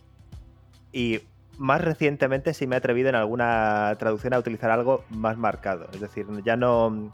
Y 0.91 1.21
más 1.61 1.83
recientemente 1.83 2.55
sí 2.55 2.67
me 2.67 2.75
he 2.75 2.79
atrevido 2.79 3.11
en 3.11 3.15
alguna 3.15 3.95
traducción 3.99 4.33
a 4.33 4.39
utilizar 4.39 4.71
algo 4.71 5.05
más 5.11 5.37
marcado. 5.37 5.89
Es 5.93 6.01
decir, 6.01 6.27
ya 6.43 6.57
no 6.57 7.13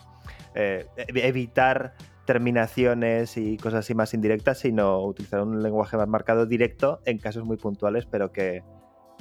eh, 0.54 0.86
evitar 0.96 1.94
terminaciones 2.24 3.36
y 3.38 3.56
cosas 3.56 3.80
así 3.80 3.96
más 3.96 4.14
indirectas, 4.14 4.60
sino 4.60 5.04
utilizar 5.04 5.42
un 5.42 5.64
lenguaje 5.64 5.96
más 5.96 6.06
marcado 6.06 6.46
directo 6.46 7.00
en 7.06 7.18
casos 7.18 7.44
muy 7.44 7.56
puntuales, 7.56 8.06
pero 8.06 8.30
que, 8.30 8.62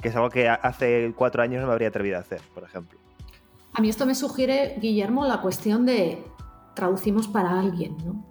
es 0.00 0.14
algo 0.14 0.30
que 0.30 0.48
hace 0.48 1.12
cuatro 1.16 1.42
años 1.42 1.60
no 1.60 1.66
me 1.66 1.72
habría 1.72 1.88
atrevido 1.88 2.18
a 2.18 2.20
hacer, 2.20 2.40
por 2.54 2.62
ejemplo. 2.62 3.00
A 3.72 3.80
mí 3.82 3.88
esto 3.88 4.06
me 4.06 4.14
sugiere, 4.14 4.76
Guillermo, 4.80 5.26
la 5.26 5.40
cuestión 5.40 5.86
de 5.86 6.22
traducimos 6.74 7.26
para 7.26 7.58
alguien, 7.58 7.96
¿no? 8.04 8.24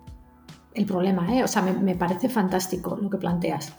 El 0.73 0.85
problema, 0.85 1.35
¿eh? 1.35 1.43
O 1.43 1.47
sea, 1.49 1.61
me, 1.61 1.73
me 1.73 1.95
parece 1.95 2.29
fantástico 2.29 2.97
lo 3.01 3.09
que 3.09 3.17
planteas. 3.17 3.77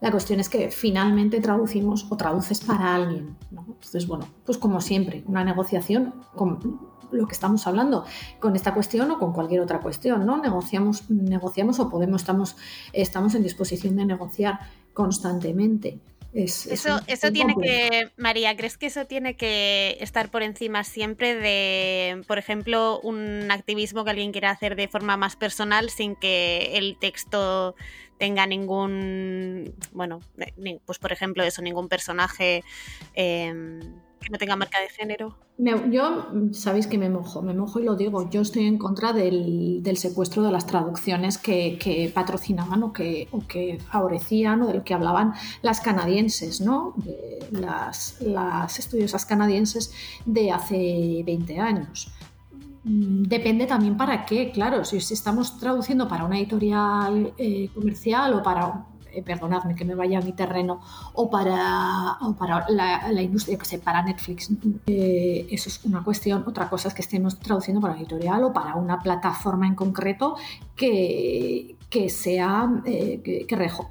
La 0.00 0.10
cuestión 0.10 0.40
es 0.40 0.48
que 0.48 0.70
finalmente 0.70 1.40
traducimos 1.40 2.06
o 2.08 2.16
traduces 2.16 2.60
para 2.60 2.94
alguien. 2.94 3.36
Entonces, 3.50 4.06
bueno, 4.06 4.28
pues 4.44 4.58
como 4.58 4.80
siempre, 4.80 5.24
una 5.26 5.44
negociación 5.44 6.14
con 6.34 6.80
lo 7.10 7.26
que 7.26 7.32
estamos 7.32 7.66
hablando, 7.66 8.04
con 8.38 8.54
esta 8.54 8.74
cuestión 8.74 9.10
o 9.10 9.18
con 9.18 9.32
cualquier 9.32 9.60
otra 9.60 9.80
cuestión, 9.80 10.26
¿no? 10.26 10.36
Negociamos, 10.36 11.10
negociamos 11.10 11.80
o 11.80 11.88
podemos, 11.88 12.22
estamos, 12.22 12.56
estamos 12.92 13.34
en 13.34 13.42
disposición 13.42 13.96
de 13.96 14.04
negociar 14.04 14.60
constantemente 14.92 16.00
eso, 16.32 17.00
eso 17.06 17.32
tiene 17.32 17.54
que, 17.60 18.10
María, 18.16 18.54
¿crees 18.54 18.76
que 18.76 18.86
eso 18.86 19.06
tiene 19.06 19.34
que 19.34 19.96
estar 20.00 20.30
por 20.30 20.42
encima 20.42 20.84
siempre 20.84 21.34
de, 21.34 22.22
por 22.26 22.38
ejemplo, 22.38 23.00
un 23.02 23.50
activismo 23.50 24.04
que 24.04 24.10
alguien 24.10 24.32
quiera 24.32 24.50
hacer 24.50 24.76
de 24.76 24.88
forma 24.88 25.16
más 25.16 25.36
personal 25.36 25.88
sin 25.88 26.16
que 26.16 26.76
el 26.76 26.98
texto 26.98 27.74
tenga 28.18 28.46
ningún, 28.46 29.74
bueno, 29.92 30.20
pues 30.84 30.98
por 30.98 31.12
ejemplo 31.12 31.42
eso, 31.42 31.62
ningún 31.62 31.88
personaje 31.88 32.64
em, 33.14 33.80
que 34.20 34.30
no 34.30 34.38
tenga 34.38 34.56
marca 34.56 34.80
de 34.80 34.88
género. 34.88 35.36
yo, 35.56 36.26
sabéis 36.52 36.86
que 36.86 36.98
me 36.98 37.08
mojo, 37.08 37.42
me 37.42 37.54
mojo 37.54 37.80
y 37.80 37.84
lo 37.84 37.94
digo, 37.94 38.28
yo 38.28 38.40
estoy 38.40 38.66
en 38.66 38.78
contra 38.78 39.12
del, 39.12 39.82
secuestro 39.96 40.42
de 40.42 40.50
las 40.50 40.66
traducciones 40.66 41.38
que, 41.38 42.10
patrocinaban 42.12 42.82
o 42.82 42.92
que, 42.92 43.28
que 43.48 43.78
favorecían 43.90 44.62
o 44.62 44.66
del 44.66 44.82
que 44.82 44.94
hablaban 44.94 45.34
las 45.62 45.80
canadienses, 45.80 46.60
¿no? 46.60 46.94
las, 47.52 48.20
las 48.20 48.78
estudiosas 48.78 49.24
canadienses 49.24 49.92
de 50.26 50.50
hace 50.50 51.22
20 51.24 51.60
años. 51.60 52.12
Mm, 52.88 53.24
depende 53.24 53.66
también 53.66 53.96
para 53.96 54.24
qué, 54.24 54.50
claro, 54.50 54.84
si, 54.84 54.96
estamos 54.96 55.58
traduciendo 55.58 56.08
para 56.08 56.24
una 56.24 56.38
editorial 56.38 57.34
eh, 57.36 57.68
comercial 57.74 58.32
o 58.34 58.42
para 58.42 58.86
eh, 59.12 59.22
perdonadme 59.22 59.74
que 59.74 59.84
me 59.84 59.94
vaya 59.94 60.18
a 60.18 60.22
mi 60.22 60.32
terreno, 60.32 60.80
o 61.12 61.28
para, 61.28 62.16
para 62.38 62.66
la, 62.70 63.22
industria, 63.22 63.58
que 63.58 63.66
sé, 63.66 63.78
para 63.78 64.02
Netflix. 64.02 64.50
Eh, 64.86 65.46
eso 65.50 65.68
es 65.68 65.84
una 65.84 66.02
cuestión. 66.02 66.44
Otra 66.46 66.70
cosa 66.70 66.88
es 66.88 66.94
que 66.94 67.02
estemos 67.02 67.38
traduciendo 67.38 67.80
para 67.80 67.94
editorial 67.94 68.44
o 68.44 68.52
para 68.54 68.74
una 68.76 69.00
plataforma 69.02 69.66
en 69.66 69.74
concreto 69.74 70.36
que, 70.74 71.76
que 71.90 72.08
sea, 72.08 72.70
que, 72.84 73.46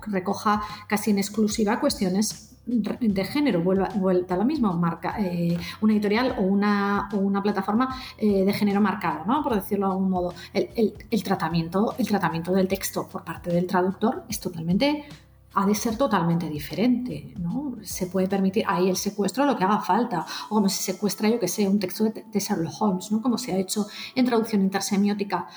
recoja 0.07 0.61
casi 0.87 1.11
en 1.11 1.19
exclusiva 1.19 1.79
cuestiones 1.79 2.46
de 2.67 3.25
género, 3.25 3.61
vuelva, 3.61 3.89
vuelta 3.95 4.35
a 4.35 4.37
la 4.37 4.43
misma, 4.43 4.73
marca, 4.73 5.15
eh, 5.19 5.57
una 5.81 5.93
editorial 5.93 6.35
o 6.37 6.41
una, 6.41 7.09
una 7.13 7.41
plataforma 7.41 7.95
eh, 8.17 8.43
de 8.43 8.53
género 8.53 8.81
marcado, 8.81 9.25
¿no? 9.25 9.41
por 9.41 9.55
decirlo 9.55 9.87
de 9.87 9.93
algún 9.93 10.09
modo. 10.09 10.33
El, 10.53 10.93
el, 11.09 11.23
tratamiento, 11.23 11.95
el 11.97 12.07
tratamiento 12.07 12.51
del 12.51 12.67
texto 12.67 13.07
por 13.07 13.23
parte 13.23 13.51
del 13.51 13.65
traductor 13.65 14.25
es 14.29 14.39
totalmente 14.39 15.05
ha 15.53 15.65
de 15.65 15.73
ser 15.73 15.97
totalmente 15.97 16.47
diferente, 16.47 17.33
¿no? 17.39 17.77
Se 17.81 18.05
puede 18.05 18.27
permitir 18.27 18.63
ahí 18.67 18.89
el 18.89 18.95
secuestro 18.95 19.43
lo 19.43 19.57
que 19.57 19.63
haga 19.63 19.81
falta, 19.81 20.23
o 20.49 20.55
como 20.55 20.69
se 20.69 20.83
secuestra, 20.93 21.29
yo 21.29 21.39
que 21.39 21.47
sé, 21.47 21.67
un 21.67 21.79
texto 21.79 22.03
de, 22.03 22.39
Sherlock 22.39 22.79
Holmes, 22.79 23.11
¿no? 23.11 23.23
Como 23.23 23.39
se 23.39 23.53
ha 23.53 23.57
hecho 23.57 23.87
en 24.13 24.25
traducción 24.25 24.61
intersemiótica 24.61 25.47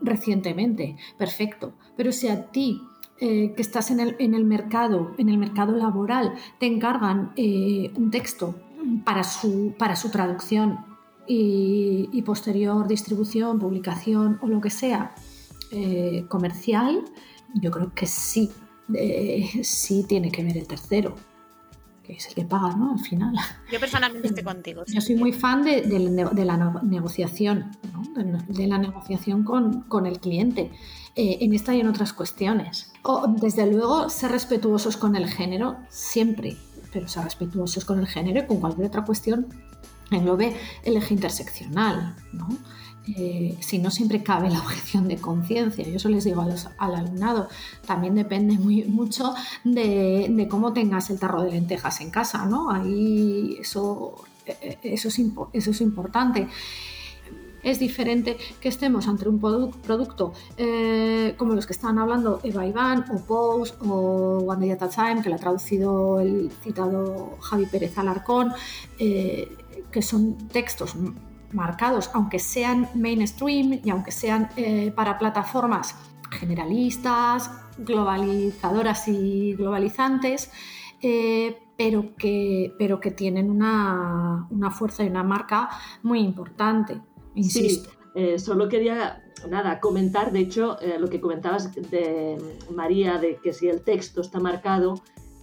recientemente, 0.00 0.96
perfecto. 1.18 1.74
Pero 1.98 2.12
si 2.12 2.28
a 2.28 2.50
ti 2.50 2.80
eh, 3.20 3.52
que 3.54 3.60
estás 3.60 3.90
en 3.90 4.00
el, 4.00 4.16
en 4.18 4.34
el, 4.34 4.44
mercado, 4.44 5.12
en 5.18 5.28
el 5.28 5.36
mercado 5.36 5.76
laboral, 5.76 6.32
te 6.58 6.66
encargan 6.66 7.32
eh, 7.36 7.92
un 7.94 8.10
texto 8.10 8.54
para 9.04 9.24
su, 9.24 9.74
para 9.78 9.94
su 9.94 10.10
traducción 10.10 10.78
y, 11.26 12.22
posterior 12.22 12.88
distribución, 12.88 13.58
publicación 13.58 14.38
o 14.42 14.48
lo 14.48 14.60
que 14.60 14.70
sea 14.70 15.14
eh, 15.70 16.24
comercial, 16.28 17.04
yo 17.54 17.70
creo 17.70 17.92
que 17.94 18.06
sí, 18.06 18.50
sí 19.62 20.04
tiene 20.08 20.32
que 20.32 20.42
ver 20.42 20.56
el 20.56 20.66
tercero 20.66 21.14
que 22.02 22.14
es 22.14 22.26
el 22.28 22.34
que 22.34 22.44
paga, 22.44 22.74
¿no? 22.74 22.92
Al 22.92 22.98
final. 22.98 23.34
Yo 23.70 23.78
personalmente 23.78 24.28
estoy 24.28 24.44
contigo. 24.54 24.82
Yo 24.86 25.00
soy 25.00 25.14
muy 25.14 25.32
fan 25.32 25.62
de, 25.62 25.82
la 25.86 26.56
negociación, 26.82 27.70
de, 28.48 28.66
la 28.66 28.78
negociación 28.78 29.44
con, 29.44 29.82
con 29.82 30.06
el 30.06 30.18
cliente. 30.18 30.72
Eh, 31.22 31.36
en 31.42 31.52
esta 31.52 31.74
y 31.74 31.80
en 31.80 31.86
otras 31.86 32.14
cuestiones. 32.14 32.90
O, 33.02 33.26
desde 33.28 33.70
luego, 33.70 34.08
ser 34.08 34.30
respetuosos 34.30 34.96
con 34.96 35.16
el 35.16 35.28
género, 35.28 35.76
siempre, 35.90 36.56
pero 36.94 37.08
ser 37.08 37.24
respetuosos 37.24 37.84
con 37.84 37.98
el 37.98 38.06
género 38.06 38.40
y 38.40 38.46
con 38.46 38.58
cualquier 38.58 38.86
otra 38.86 39.04
cuestión 39.04 39.46
englobe 40.10 40.56
el 40.82 40.96
eje 40.96 41.12
interseccional. 41.12 42.16
¿no? 42.32 42.48
Eh, 43.18 43.54
si 43.60 43.80
no 43.80 43.90
siempre 43.90 44.22
cabe 44.22 44.48
la 44.48 44.60
objeción 44.64 45.08
de 45.08 45.18
conciencia. 45.18 45.84
Yo 45.84 45.96
eso 45.96 46.08
les 46.08 46.24
digo 46.24 46.42
al 46.78 46.94
alumnado. 46.94 47.50
También 47.84 48.14
depende 48.14 48.54
muy, 48.54 48.84
mucho 48.84 49.34
de, 49.62 50.48
cómo 50.50 50.72
tengas 50.72 51.10
el 51.10 51.18
tarro 51.18 51.42
de 51.42 51.50
lentejas 51.50 52.00
en 52.00 52.10
casa, 52.10 52.46
¿no? 52.46 52.70
Ahí 52.70 53.58
eso, 53.60 54.24
eh, 54.46 54.78
eso, 54.84 55.08
es, 55.08 55.20
eso 55.52 55.70
es 55.70 55.80
importante 55.82 56.48
es 57.62 57.78
diferente 57.78 58.36
que 58.60 58.68
estemos 58.68 59.06
ante 59.08 59.28
un 59.28 59.38
producto 59.38 60.32
eh, 60.56 61.34
como 61.36 61.54
los 61.54 61.66
que 61.66 61.72
están 61.72 61.98
hablando 61.98 62.40
Eva 62.42 62.66
Iván 62.66 63.04
o 63.12 63.18
Pose 63.18 63.74
o 63.80 64.38
One 64.46 64.66
Day 64.66 64.70
at 64.70 64.82
a 64.82 64.88
Time, 64.88 65.22
que 65.22 65.28
lo 65.28 65.36
ha 65.36 65.38
traducido 65.38 66.20
el 66.20 66.50
citado 66.62 67.36
Javi 67.40 67.66
Pérez 67.66 67.96
Alarcón, 67.98 68.52
eh, 68.98 69.56
que 69.90 70.02
son 70.02 70.48
textos 70.48 70.94
marcados, 71.52 72.10
aunque 72.14 72.38
sean 72.38 72.88
mainstream 72.94 73.80
y 73.84 73.90
aunque 73.90 74.12
sean 74.12 74.48
eh, 74.56 74.92
para 74.94 75.18
plataformas 75.18 75.96
generalistas, 76.30 77.50
globalizadoras 77.78 79.08
y 79.08 79.54
globalizantes, 79.54 80.50
pero, 81.76 82.14
que, 82.16 83.14
tienen 83.16 83.50
una 83.50 84.70
fuerza 84.70 85.02
y 85.02 85.08
una 85.08 85.24
marca 85.24 85.70
muy 86.02 86.20
importante. 86.20 87.00
Sí, 87.34 87.82
eh, 88.14 88.38
solo 88.38 88.68
quería 88.68 89.22
nada 89.48 89.80
comentar, 89.80 90.32
de 90.32 90.40
hecho, 90.40 90.80
eh, 90.80 90.98
lo 90.98 91.08
que 91.08 91.20
comentabas 91.20 91.72
de 91.74 92.36
María, 92.74 93.18
de 93.18 93.36
que 93.36 93.52
si 93.52 93.68
el 93.68 93.82
texto 93.82 94.20
está 94.20 94.40
marcado, 94.40 95.00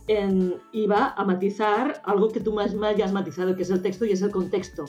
en, 0.07 0.55
iba 0.71 1.13
a 1.17 1.25
matizar 1.25 2.01
algo 2.05 2.29
que 2.29 2.39
tú 2.39 2.53
más 2.53 2.73
me 2.73 2.87
hayas 2.87 3.11
matizado, 3.11 3.55
que 3.55 3.63
es 3.63 3.69
el 3.69 3.81
texto 3.81 4.05
y 4.05 4.11
es 4.11 4.21
el 4.21 4.31
contexto. 4.31 4.85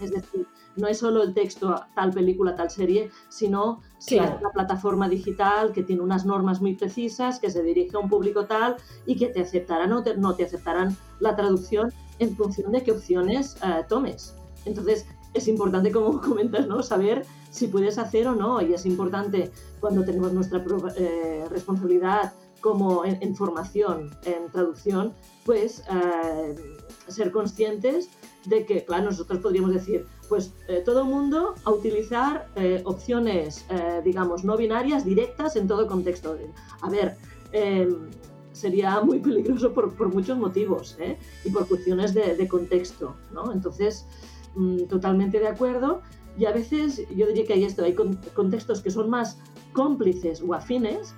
Es 0.00 0.10
decir, 0.10 0.46
no 0.76 0.88
es 0.88 0.98
solo 0.98 1.22
el 1.22 1.32
texto, 1.32 1.74
tal 1.94 2.12
película, 2.12 2.54
tal 2.54 2.70
serie, 2.70 3.10
sino 3.28 3.80
si 3.98 4.18
es 4.18 4.30
una 4.40 4.50
plataforma 4.50 5.08
digital 5.08 5.72
que 5.72 5.82
tiene 5.82 6.02
unas 6.02 6.26
normas 6.26 6.60
muy 6.60 6.74
precisas, 6.74 7.38
que 7.38 7.50
se 7.50 7.62
dirige 7.62 7.96
a 7.96 8.00
un 8.00 8.10
público 8.10 8.44
tal 8.44 8.76
y 9.06 9.16
que 9.16 9.28
te 9.28 9.40
aceptarán 9.40 9.92
o 9.92 10.04
no 10.18 10.34
te 10.34 10.44
aceptarán 10.44 10.94
la 11.20 11.34
traducción 11.34 11.92
en 12.18 12.36
función 12.36 12.72
de 12.72 12.82
qué 12.82 12.92
opciones 12.92 13.56
eh, 13.62 13.84
tomes. 13.88 14.34
Entonces, 14.66 15.06
es 15.36 15.48
importante, 15.48 15.92
como 15.92 16.20
comentas, 16.20 16.66
¿no? 16.66 16.82
saber 16.82 17.24
si 17.50 17.68
puedes 17.68 17.98
hacer 17.98 18.28
o 18.28 18.34
no. 18.34 18.60
Y 18.60 18.74
es 18.74 18.86
importante 18.86 19.50
cuando 19.80 20.04
tenemos 20.04 20.32
nuestra 20.32 20.64
eh, 20.96 21.44
responsabilidad 21.50 22.32
como 22.60 23.04
en, 23.04 23.36
formación, 23.36 24.10
en 24.24 24.50
traducción, 24.50 25.12
pues 25.44 25.84
eh, 25.88 26.56
ser 27.06 27.30
conscientes 27.30 28.08
de 28.46 28.66
que, 28.66 28.84
claro, 28.84 29.04
nosotros 29.04 29.38
podríamos 29.38 29.72
decir, 29.72 30.06
pues 30.28 30.52
eh, 30.66 30.82
todo 30.84 31.02
el 31.02 31.06
mundo 31.06 31.54
a 31.64 31.70
utilizar 31.70 32.48
opciones, 32.84 33.64
digamos, 34.02 34.42
no 34.42 34.56
binarias, 34.56 35.04
directas 35.04 35.54
en 35.54 35.68
todo 35.68 35.86
contexto. 35.86 36.36
A 36.80 36.90
ver, 36.90 37.16
em, 37.52 38.10
sería 38.52 39.00
muy 39.00 39.20
peligroso 39.20 39.72
por, 39.72 39.94
por 39.94 40.12
muchos 40.12 40.36
motivos 40.36 40.96
y 41.44 41.50
por 41.50 41.68
cuestiones 41.68 42.14
de, 42.14 42.34
de 42.34 42.48
contexto, 42.48 43.14
¿no? 43.32 43.52
Entonces, 43.52 44.06
Mm, 44.56 44.86
totalmente 44.88 45.38
de 45.38 45.48
acuerdo. 45.48 46.00
Y 46.38 46.46
a 46.46 46.52
veces 46.52 47.06
yo 47.14 47.26
diría 47.26 47.44
que 47.44 47.52
hay 47.52 47.64
esto, 47.64 47.84
hay 47.84 47.94
contextos 47.94 48.80
que 48.80 48.90
son 48.90 49.08
más 49.08 49.38
cómplices 49.72 50.42
o 50.42 50.54
afines, 50.54 51.14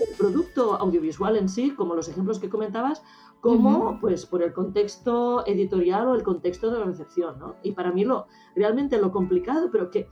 el 0.00 0.14
producto 0.16 0.74
audiovisual 0.74 1.36
en 1.36 1.48
sí, 1.48 1.72
como 1.72 1.94
los 1.94 2.08
ejemplos 2.08 2.38
que 2.38 2.48
comentabas, 2.48 3.02
como 3.40 3.98
pues 4.00 4.26
por 4.26 4.42
el 4.42 4.52
contexto 4.52 5.46
editorial 5.46 6.08
o 6.08 6.14
el 6.14 6.22
contexto 6.22 6.70
de 6.70 6.78
la 6.80 6.84
recepción, 6.84 7.38
¿no? 7.38 7.56
Y 7.62 7.72
para 7.72 7.92
mí 7.92 8.04
lo 8.04 8.26
realmente 8.54 8.98
lo 8.98 9.12
complicado, 9.12 9.68
pero 9.70 9.90
que 9.90 10.08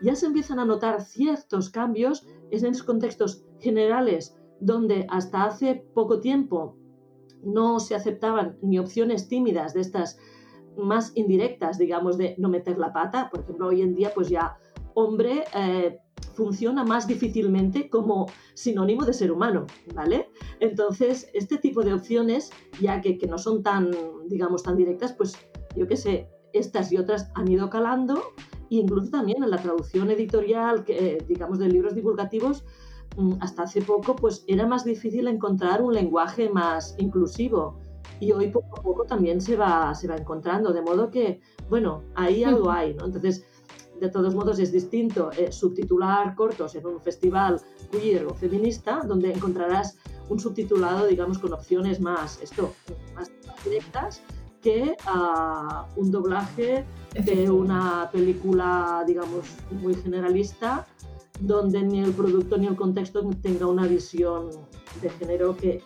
ya 0.00 0.16
se 0.16 0.26
empiezan 0.26 0.58
a 0.58 0.64
notar 0.64 1.02
ciertos 1.02 1.70
cambios 1.70 2.26
es 2.50 2.62
en 2.62 2.72
esos 2.72 2.82
contextos 2.84 3.44
generales 3.60 4.36
donde 4.60 5.06
hasta 5.08 5.44
hace 5.44 5.84
poco 5.94 6.20
tiempo 6.20 6.76
no 7.44 7.80
se 7.80 7.94
aceptaban 7.94 8.56
ni 8.62 8.78
opciones 8.78 9.28
tímidas 9.28 9.74
de 9.74 9.80
estas 9.80 10.18
más 10.76 11.12
indirectas, 11.14 11.78
digamos, 11.78 12.18
de 12.18 12.34
no 12.38 12.48
meter 12.48 12.78
la 12.78 12.92
pata. 12.92 13.28
Por 13.30 13.40
ejemplo, 13.40 13.68
hoy 13.68 13.82
en 13.82 13.94
día, 13.94 14.12
pues 14.14 14.28
ya 14.28 14.56
hombre 14.94 15.44
eh, 15.54 15.98
funciona 16.34 16.84
más 16.84 17.06
difícilmente 17.06 17.88
como 17.90 18.26
sinónimo 18.54 19.04
de 19.04 19.12
ser 19.12 19.32
humano, 19.32 19.66
¿vale? 19.94 20.28
Entonces, 20.60 21.28
este 21.34 21.58
tipo 21.58 21.82
de 21.82 21.94
opciones, 21.94 22.50
ya 22.80 23.00
que, 23.00 23.18
que 23.18 23.26
no 23.26 23.38
son 23.38 23.62
tan, 23.62 23.90
digamos, 24.28 24.62
tan 24.62 24.76
directas, 24.76 25.12
pues 25.12 25.36
yo 25.76 25.86
qué 25.86 25.96
sé, 25.96 26.28
estas 26.52 26.92
y 26.92 26.98
otras 26.98 27.30
han 27.34 27.48
ido 27.48 27.70
calando, 27.70 28.22
e 28.70 28.76
incluso 28.76 29.10
también 29.10 29.42
en 29.42 29.50
la 29.50 29.58
traducción 29.58 30.10
editorial, 30.10 30.84
que, 30.84 31.16
eh, 31.16 31.24
digamos, 31.26 31.58
de 31.58 31.68
libros 31.68 31.94
divulgativos, 31.94 32.64
mm, 33.16 33.34
hasta 33.40 33.64
hace 33.64 33.82
poco, 33.82 34.16
pues 34.16 34.44
era 34.46 34.66
más 34.66 34.84
difícil 34.84 35.28
encontrar 35.28 35.82
un 35.82 35.94
lenguaje 35.94 36.48
más 36.48 36.94
inclusivo 36.98 37.78
y 38.22 38.30
hoy 38.30 38.52
poco 38.52 38.78
a 38.78 38.82
poco 38.82 39.04
también 39.04 39.40
se 39.40 39.56
va, 39.56 39.92
se 39.96 40.06
va 40.06 40.14
encontrando, 40.14 40.72
de 40.72 40.80
modo 40.80 41.10
que, 41.10 41.40
bueno, 41.68 42.04
ahí 42.14 42.44
algo 42.44 42.70
hay, 42.70 42.94
¿no? 42.94 43.06
Entonces, 43.06 43.44
de 44.00 44.08
todos 44.10 44.32
modos 44.32 44.60
es 44.60 44.70
distinto 44.70 45.32
eh, 45.36 45.50
subtitular 45.50 46.36
cortos 46.36 46.76
en 46.76 46.86
un 46.86 47.00
festival 47.00 47.60
queer 47.90 48.24
o 48.26 48.34
feminista, 48.34 49.00
donde 49.04 49.32
encontrarás 49.32 49.98
un 50.28 50.38
subtitulado, 50.38 51.08
digamos, 51.08 51.40
con 51.40 51.52
opciones 51.52 52.00
más, 52.00 52.40
esto, 52.40 52.72
más 53.16 53.28
directas, 53.64 54.22
que 54.62 54.96
uh, 55.04 56.00
un 56.00 56.12
doblaje 56.12 56.84
de 57.14 57.50
una 57.50 58.08
película, 58.12 59.02
digamos, 59.04 59.46
muy 59.72 59.94
generalista, 59.94 60.86
donde 61.40 61.82
ni 61.82 61.98
el 61.98 62.12
producto 62.12 62.56
ni 62.56 62.68
el 62.68 62.76
contexto 62.76 63.28
tenga 63.42 63.66
una 63.66 63.88
visión 63.88 64.50
de 65.00 65.10
género 65.10 65.56
que 65.56 65.82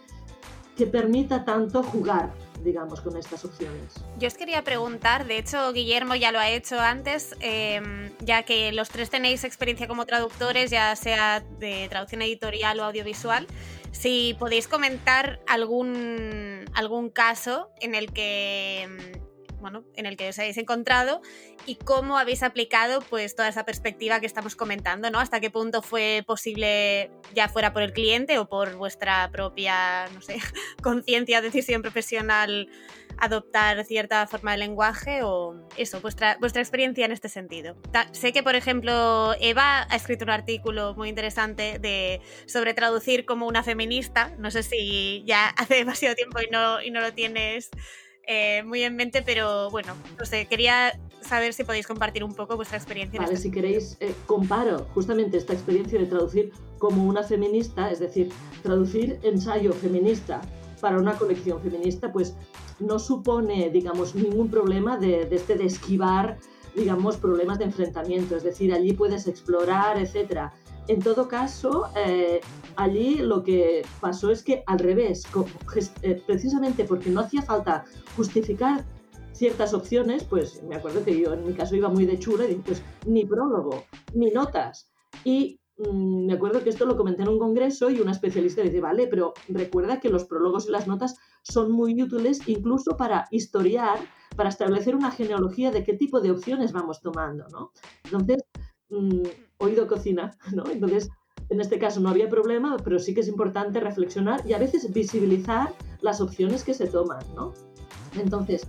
que 0.76 0.86
permita 0.86 1.44
tanto 1.44 1.82
jugar 1.82 2.32
digamos, 2.66 3.00
con 3.00 3.16
estas 3.16 3.44
opciones. 3.44 3.94
Yo 4.18 4.28
os 4.28 4.34
quería 4.34 4.62
preguntar, 4.64 5.26
de 5.26 5.38
hecho 5.38 5.72
Guillermo 5.72 6.14
ya 6.14 6.32
lo 6.32 6.38
ha 6.38 6.50
hecho 6.50 6.78
antes, 6.80 7.36
em, 7.40 8.10
ya 8.20 8.42
que 8.42 8.72
los 8.72 8.88
tres 8.88 9.08
tenéis 9.08 9.44
experiencia 9.44 9.86
como 9.86 10.04
traductores, 10.04 10.70
ya 10.70 10.94
sea 10.96 11.40
de 11.58 11.86
traducción 11.88 12.22
editorial 12.22 12.80
o 12.80 12.84
audiovisual, 12.84 13.46
si 13.92 14.36
podéis 14.38 14.68
comentar 14.68 15.40
algún, 15.46 16.64
algún 16.74 17.08
caso 17.08 17.70
en 17.80 17.94
el 17.94 18.12
que 18.12 18.82
em, 18.82 19.25
bueno, 19.60 19.84
en 19.94 20.06
el 20.06 20.16
que 20.16 20.28
os 20.28 20.38
habéis 20.38 20.56
encontrado 20.58 21.20
y 21.66 21.76
cómo 21.76 22.18
habéis 22.18 22.42
aplicado 22.42 23.00
pues 23.00 23.34
toda 23.34 23.48
esa 23.48 23.64
perspectiva 23.64 24.20
que 24.20 24.26
estamos 24.26 24.56
comentando, 24.56 25.10
¿no? 25.10 25.18
Hasta 25.18 25.40
qué 25.40 25.50
punto 25.50 25.82
fue 25.82 26.22
posible, 26.26 27.10
ya 27.34 27.48
fuera 27.48 27.72
por 27.72 27.82
el 27.82 27.92
cliente 27.92 28.38
o 28.38 28.48
por 28.48 28.76
vuestra 28.76 29.30
propia, 29.30 30.08
no 30.14 30.20
sé, 30.20 30.38
conciencia, 30.82 31.40
decisión 31.40 31.82
profesional, 31.82 32.68
adoptar 33.18 33.84
cierta 33.84 34.26
forma 34.26 34.52
de 34.52 34.58
lenguaje 34.58 35.22
o 35.22 35.66
eso, 35.76 36.00
vuestra, 36.00 36.36
vuestra 36.38 36.60
experiencia 36.62 37.04
en 37.04 37.12
este 37.12 37.28
sentido. 37.28 37.76
sé 38.12 38.32
que, 38.32 38.42
por 38.42 38.54
ejemplo, 38.54 39.34
Eva 39.40 39.86
ha 39.88 39.96
escrito 39.96 40.24
un 40.24 40.30
artículo 40.30 40.94
muy 40.94 41.08
interesante 41.08 41.78
de, 41.78 42.20
sobre 42.46 42.74
traducir 42.74 43.24
como 43.24 43.46
una 43.46 43.62
feminista. 43.62 44.34
No 44.38 44.50
sé 44.50 44.62
si 44.62 45.22
ya 45.26 45.48
hace 45.56 45.76
demasiado 45.76 46.14
tiempo 46.14 46.40
y 46.40 46.50
no, 46.50 46.82
y 46.82 46.90
no 46.90 47.00
lo 47.00 47.12
tienes 47.12 47.70
eh, 48.26 48.62
muy 48.64 48.82
en 48.82 48.96
mente, 48.96 49.22
pero 49.22 49.70
bueno, 49.70 49.94
no 50.18 50.24
sé, 50.24 50.46
quería 50.46 50.98
saber 51.20 51.52
si 51.52 51.64
podéis 51.64 51.86
compartir 51.86 52.24
un 52.24 52.34
poco 52.34 52.56
vuestra 52.56 52.76
experiencia. 52.76 53.20
Vale, 53.20 53.36
si 53.36 53.50
queréis, 53.50 53.96
eh, 54.00 54.14
comparo 54.26 54.86
justamente 54.94 55.36
esta 55.36 55.52
experiencia 55.52 55.98
de 55.98 56.06
traducir 56.06 56.52
como 56.78 57.04
una 57.04 57.22
feminista, 57.22 57.90
es 57.90 58.00
decir, 58.00 58.30
traducir 58.62 59.18
ensayo 59.22 59.72
feminista 59.72 60.40
para 60.80 60.98
una 60.98 61.14
colección 61.14 61.60
feminista, 61.60 62.12
pues 62.12 62.34
no 62.78 62.98
supone, 62.98 63.70
digamos, 63.70 64.14
ningún 64.14 64.50
problema 64.50 64.98
de, 64.98 65.24
de, 65.24 65.36
este, 65.36 65.54
de 65.54 65.64
esquivar, 65.64 66.38
digamos, 66.74 67.16
problemas 67.16 67.58
de 67.58 67.64
enfrentamiento. 67.64 68.36
Es 68.36 68.42
decir, 68.42 68.72
allí 68.72 68.92
puedes 68.92 69.26
explorar, 69.26 69.98
etcétera. 69.98 70.52
En 70.88 71.00
todo 71.00 71.26
caso, 71.26 71.88
eh, 71.96 72.40
allí 72.76 73.16
lo 73.16 73.42
que 73.42 73.84
pasó 74.00 74.30
es 74.30 74.44
que 74.44 74.62
al 74.66 74.78
revés, 74.78 75.24
eh, 76.02 76.22
precisamente 76.24 76.84
porque 76.84 77.10
no 77.10 77.20
hacía 77.20 77.42
falta 77.42 77.84
justificar 78.14 78.84
ciertas 79.32 79.74
opciones, 79.74 80.24
pues 80.24 80.62
me 80.62 80.76
acuerdo 80.76 81.04
que 81.04 81.18
yo 81.18 81.34
en 81.34 81.44
mi 81.44 81.54
caso 81.54 81.74
iba 81.74 81.88
muy 81.88 82.06
de 82.06 82.18
chula 82.18 82.44
y 82.44 82.48
dije, 82.48 82.62
pues 82.64 82.82
ni 83.04 83.24
prólogo, 83.24 83.84
ni 84.14 84.30
notas. 84.30 84.88
Y 85.24 85.60
mm, 85.76 86.26
me 86.26 86.34
acuerdo 86.34 86.62
que 86.62 86.70
esto 86.70 86.86
lo 86.86 86.96
comenté 86.96 87.22
en 87.22 87.30
un 87.30 87.38
congreso 87.40 87.90
y 87.90 88.00
una 88.00 88.12
especialista 88.12 88.62
dice, 88.62 88.80
vale, 88.80 89.08
pero 89.08 89.34
recuerda 89.48 89.98
que 89.98 90.08
los 90.08 90.24
prólogos 90.24 90.68
y 90.68 90.70
las 90.70 90.86
notas 90.86 91.16
son 91.42 91.72
muy 91.72 92.00
útiles 92.00 92.40
incluso 92.46 92.96
para 92.96 93.26
historiar, 93.32 93.98
para 94.36 94.50
establecer 94.50 94.94
una 94.94 95.10
genealogía 95.10 95.72
de 95.72 95.82
qué 95.82 95.94
tipo 95.94 96.20
de 96.20 96.30
opciones 96.30 96.72
vamos 96.72 97.00
tomando, 97.00 97.46
¿no? 97.48 97.72
Entonces, 98.04 98.44
mm, 98.88 99.22
oído 99.58 99.86
cocina, 99.86 100.36
¿no? 100.52 100.64
Entonces, 100.70 101.10
en 101.48 101.60
este 101.60 101.78
caso 101.78 102.00
no 102.00 102.08
había 102.08 102.28
problema, 102.28 102.76
pero 102.82 102.98
sí 102.98 103.14
que 103.14 103.20
es 103.20 103.28
importante 103.28 103.80
reflexionar 103.80 104.42
y 104.46 104.52
a 104.52 104.58
veces 104.58 104.92
visibilizar 104.92 105.72
las 106.00 106.20
opciones 106.20 106.64
que 106.64 106.74
se 106.74 106.86
toman, 106.86 107.24
¿no? 107.34 107.52
Entonces, 108.18 108.66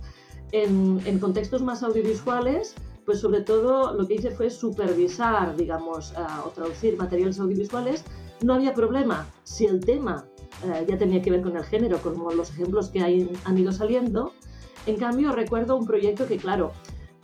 en, 0.52 1.00
en 1.04 1.18
contextos 1.18 1.62
más 1.62 1.82
audiovisuales, 1.82 2.74
pues 3.08 3.20
sobre 3.20 3.40
todo 3.40 3.94
lo 3.94 4.06
que 4.06 4.16
hice 4.16 4.30
fue 4.30 4.50
supervisar, 4.50 5.56
digamos, 5.56 6.12
uh, 6.12 6.46
o 6.46 6.50
traducir 6.50 6.98
materiales 6.98 7.40
audiovisuales. 7.40 8.04
No 8.42 8.52
había 8.52 8.74
problema 8.74 9.26
si 9.44 9.64
el 9.64 9.80
tema 9.80 10.26
uh, 10.62 10.86
ya 10.86 10.98
tenía 10.98 11.22
que 11.22 11.30
ver 11.30 11.40
con 11.40 11.56
el 11.56 11.64
género, 11.64 11.96
como 12.02 12.30
los 12.32 12.50
ejemplos 12.50 12.90
que 12.90 13.00
hay, 13.00 13.30
han 13.44 13.56
ido 13.56 13.72
saliendo. 13.72 14.32
En 14.84 14.96
cambio, 14.96 15.32
recuerdo 15.32 15.76
un 15.76 15.86
proyecto 15.86 16.26
que, 16.26 16.36
claro, 16.36 16.72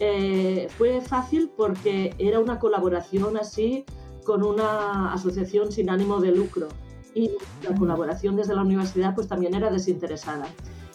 eh, 0.00 0.68
fue 0.76 1.00
fácil 1.00 1.50
porque 1.56 2.14
era 2.18 2.40
una 2.40 2.58
colaboración 2.58 3.36
así 3.36 3.84
con 4.24 4.42
una 4.42 5.12
asociación 5.12 5.70
sin 5.70 5.90
ánimo 5.90 6.20
de 6.20 6.32
lucro 6.32 6.68
y 7.14 7.30
la 7.62 7.76
colaboración 7.78 8.36
desde 8.36 8.54
la 8.54 8.62
universidad 8.62 9.14
pues 9.14 9.28
también 9.28 9.54
era 9.54 9.70
desinteresada. 9.70 10.46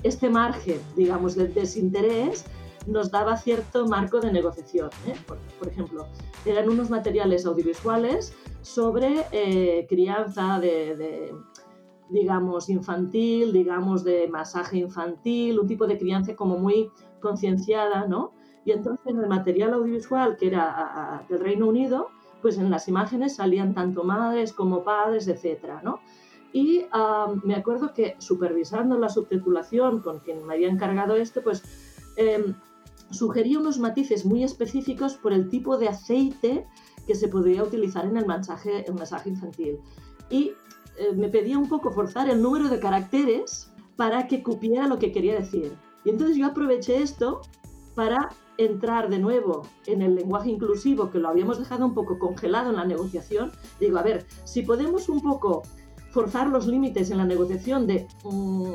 Este 0.04 0.30
margen, 0.30 0.80
digamos, 0.96 1.36
de 1.36 1.48
desinterés 1.48 2.46
nos 2.88 3.12
daba 3.12 3.38
cierto 3.38 3.88
marco 3.88 4.20
de 4.20 4.32
negociación. 4.32 4.90
¿eh? 5.08 5.14
Por, 5.28 5.38
por, 5.60 5.68
ejemplo, 5.68 6.08
eran 6.46 6.70
unos 6.70 6.90
materiales 6.90 7.46
audiovisuales 7.46 8.34
sobre 8.62 9.26
eh, 9.32 9.86
crianza 9.88 10.60
de, 10.60 10.96
de, 10.96 11.36
digamos, 12.10 12.70
infantil, 12.70 13.54
digamos, 13.54 14.04
de 14.04 14.28
masaje 14.28 14.78
infantil, 14.78 15.60
un 15.60 15.68
tipo 15.68 15.88
de 15.88 15.98
crianza 15.98 16.36
como 16.36 16.58
muy 16.58 16.90
concienciada, 17.22 18.08
¿no? 18.08 18.34
Y 18.66 18.72
entonces 18.72 19.06
en 19.08 19.20
el 19.20 19.28
material 19.28 19.74
audiovisual 19.74 20.38
que 20.38 20.48
era 20.48 20.70
a, 20.70 21.18
a, 21.18 21.24
del 21.28 21.40
Reino 21.40 21.68
Unido, 21.68 22.10
pues 22.42 22.58
en 22.58 22.70
las 22.70 22.88
imágenes 22.88 23.36
salían 23.36 23.74
tanto 23.74 24.04
madres 24.04 24.54
como 24.54 24.84
padres, 24.84 25.28
etcétera, 25.28 25.82
¿no? 25.84 26.00
Y 26.52 26.86
me 27.44 27.56
acuerdo 27.56 27.94
que 27.94 28.16
supervisando 28.18 28.98
la 28.98 29.10
subtitulación 29.10 30.02
con 30.02 30.20
quien 30.20 30.46
me 30.48 30.56
había 30.56 30.70
encargado 30.70 31.16
este, 31.16 31.42
pues 31.42 31.64
eh, 32.16 32.54
sugería 33.12 33.60
unos 33.60 33.78
matices 33.78 34.26
muy 34.26 34.44
específicos 34.44 35.16
por 35.16 35.32
el 35.32 35.50
tipo 35.50 35.78
de 35.78 35.90
aceite 35.90 36.66
que 37.06 37.14
se 37.14 37.28
podría 37.28 37.64
utilizar 37.64 38.06
en 38.06 38.18
el 38.18 38.26
mensaje, 38.26 38.84
el 38.88 38.96
mensaje 38.96 39.30
infantil. 39.30 39.80
Y 40.30 40.54
eh, 40.98 41.14
me 41.16 41.30
pedía 41.30 41.58
un 41.58 41.70
poco 41.70 41.92
forzar 41.92 42.30
el 42.30 42.42
número 42.42 42.68
de 42.68 42.80
caracteres 42.80 43.72
para 43.96 44.28
que 44.28 44.42
cupiera 44.42 44.88
lo 44.88 44.98
que 44.98 45.12
quería 45.12 45.36
decir. 45.36 45.72
Y 46.04 46.10
entonces 46.10 46.36
yo 46.36 46.48
aproveché 46.48 47.02
esto 47.02 47.42
para 47.94 48.30
entrar 48.60 49.10
de 49.10 49.20
nuevo 49.20 49.66
en 49.88 50.02
el 50.02 50.16
lenguaje 50.16 50.50
inclusivo, 50.50 51.10
que 51.10 51.18
lo 51.18 51.30
habíamos 51.30 51.58
dejado 51.60 51.86
un 51.86 51.94
poco 51.94 52.20
congelado 52.20 52.70
en 52.72 52.76
la 52.76 52.84
negociación, 52.86 53.54
digo, 53.80 53.98
a 53.98 54.04
ver, 54.04 54.26
si 54.44 54.64
podemos 54.64 55.08
un 55.08 55.22
poco 55.22 55.64
forzar 56.12 56.50
los 56.50 56.68
límites 56.68 57.10
en 57.10 57.18
la 57.20 57.26
negociación 57.26 57.88
de 57.88 58.06
um, 58.26 58.74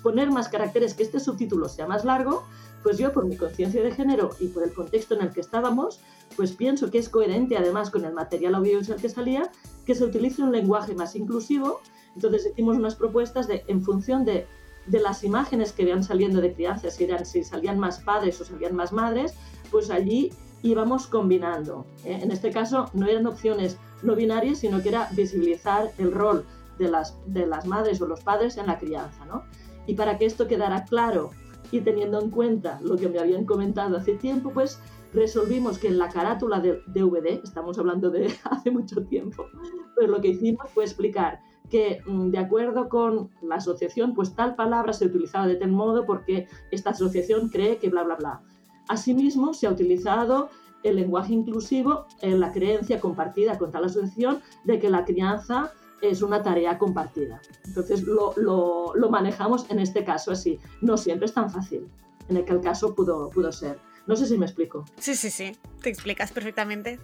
poner 0.00 0.30
más 0.30 0.48
caracteres, 0.48 0.94
que 0.94 1.02
este 1.02 1.18
subtítulo 1.18 1.68
sea 1.68 1.88
más 1.88 2.04
largo, 2.04 2.44
pues 2.84 2.98
yo 2.98 3.12
por 3.12 3.26
mi 3.26 3.36
conciencia 3.36 3.82
de 3.82 3.90
género 3.90 4.30
y 4.38 4.46
por 4.46 4.62
el 4.62 4.72
contexto 4.72 5.16
en 5.16 5.22
el 5.22 5.32
que 5.32 5.40
estábamos, 5.40 6.00
pues 6.36 6.52
pienso 6.52 6.92
que 6.92 6.98
es 6.98 7.08
coherente 7.08 7.56
además 7.56 7.90
con 7.90 8.04
el 8.04 8.12
material 8.12 8.54
audiovisual 8.54 9.00
que 9.00 9.08
salía, 9.08 9.50
que 9.84 9.96
se 9.96 10.04
utilice 10.04 10.40
un 10.40 10.52
lenguaje 10.52 10.94
más 10.94 11.16
inclusivo. 11.16 11.80
Entonces 12.14 12.46
hicimos 12.46 12.76
unas 12.76 12.94
propuestas 12.94 13.48
de, 13.48 13.64
en 13.66 13.82
función 13.82 14.24
de 14.24 14.46
de 14.86 15.00
las 15.00 15.24
imágenes 15.24 15.72
que 15.72 15.82
iban 15.82 16.04
saliendo 16.04 16.40
de 16.40 16.52
crianza, 16.52 16.90
si, 16.90 17.04
eran, 17.04 17.26
si 17.26 17.42
salían 17.42 17.78
más 17.78 18.00
padres 18.00 18.40
o 18.40 18.44
salían 18.44 18.74
más 18.74 18.92
madres, 18.92 19.34
pues 19.70 19.90
allí 19.90 20.32
íbamos 20.62 21.06
combinando. 21.06 21.86
¿eh? 22.04 22.20
En 22.22 22.30
este 22.30 22.50
caso 22.50 22.90
no 22.94 23.06
eran 23.06 23.26
opciones 23.26 23.78
no 24.02 24.14
binarias, 24.14 24.58
sino 24.58 24.82
que 24.82 24.90
era 24.90 25.08
visibilizar 25.12 25.90
el 25.98 26.12
rol 26.12 26.44
de 26.78 26.88
las, 26.88 27.16
de 27.26 27.46
las 27.46 27.66
madres 27.66 28.00
o 28.00 28.06
los 28.06 28.20
padres 28.20 28.56
en 28.56 28.66
la 28.66 28.78
crianza. 28.78 29.24
¿no? 29.26 29.44
Y 29.86 29.94
para 29.94 30.18
que 30.18 30.26
esto 30.26 30.46
quedara 30.46 30.84
claro 30.84 31.30
y 31.70 31.80
teniendo 31.80 32.20
en 32.20 32.30
cuenta 32.30 32.78
lo 32.82 32.96
que 32.96 33.08
me 33.08 33.18
habían 33.18 33.44
comentado 33.44 33.96
hace 33.96 34.14
tiempo, 34.14 34.50
pues 34.52 34.78
resolvimos 35.12 35.78
que 35.78 35.88
en 35.88 35.98
la 35.98 36.08
carátula 36.08 36.60
de 36.60 36.82
DVD, 36.86 37.40
estamos 37.42 37.78
hablando 37.78 38.10
de 38.10 38.32
hace 38.44 38.70
mucho 38.70 39.04
tiempo, 39.04 39.46
pues 39.94 40.08
lo 40.08 40.20
que 40.20 40.28
hicimos 40.28 40.70
fue 40.70 40.84
explicar 40.84 41.40
que 41.70 42.02
mm, 42.06 42.30
de 42.30 42.38
acuerdo 42.38 42.88
con 42.88 43.30
la 43.42 43.56
asociación, 43.56 44.14
pues 44.14 44.34
tal 44.34 44.54
palabra 44.54 44.92
se 44.92 45.06
utilizaba 45.06 45.46
de 45.46 45.56
tal 45.56 45.72
modo 45.72 46.04
porque 46.06 46.48
esta 46.70 46.90
asociación 46.90 47.48
cree 47.48 47.78
que 47.78 47.88
bla, 47.88 48.02
bla, 48.04 48.16
bla. 48.16 48.42
Asimismo, 48.88 49.52
se 49.54 49.66
ha 49.66 49.70
utilizado 49.70 50.50
el 50.82 50.96
lenguaje 50.96 51.32
inclusivo 51.32 52.06
en 52.20 52.40
la 52.40 52.52
creencia 52.52 53.00
compartida 53.00 53.58
con 53.58 53.72
tal 53.72 53.84
asociación 53.84 54.40
de 54.64 54.78
que 54.78 54.88
la 54.88 55.04
crianza 55.04 55.72
es 56.00 56.22
una 56.22 56.42
tarea 56.42 56.78
compartida. 56.78 57.40
Entonces 57.64 58.02
lo, 58.02 58.34
lo, 58.36 58.94
lo, 58.94 59.10
manejamos 59.10 59.68
en 59.70 59.80
este 59.80 60.04
caso 60.04 60.30
así. 60.30 60.58
No 60.80 60.96
siempre 60.96 61.26
es 61.26 61.32
tan 61.32 61.50
fácil, 61.50 61.88
en 62.28 62.36
el 62.36 62.44
que 62.44 62.52
el 62.52 62.60
caso 62.60 62.94
pudo, 62.94 63.30
pudo 63.30 63.50
ser. 63.50 63.78
No 64.06 64.14
sé 64.14 64.26
si 64.26 64.38
me 64.38 64.46
explico. 64.46 64.84
Sí, 64.98 65.16
sí, 65.16 65.30
sí, 65.30 65.56
te 65.82 65.88
explicas 65.88 66.30
perfectamente. 66.30 67.00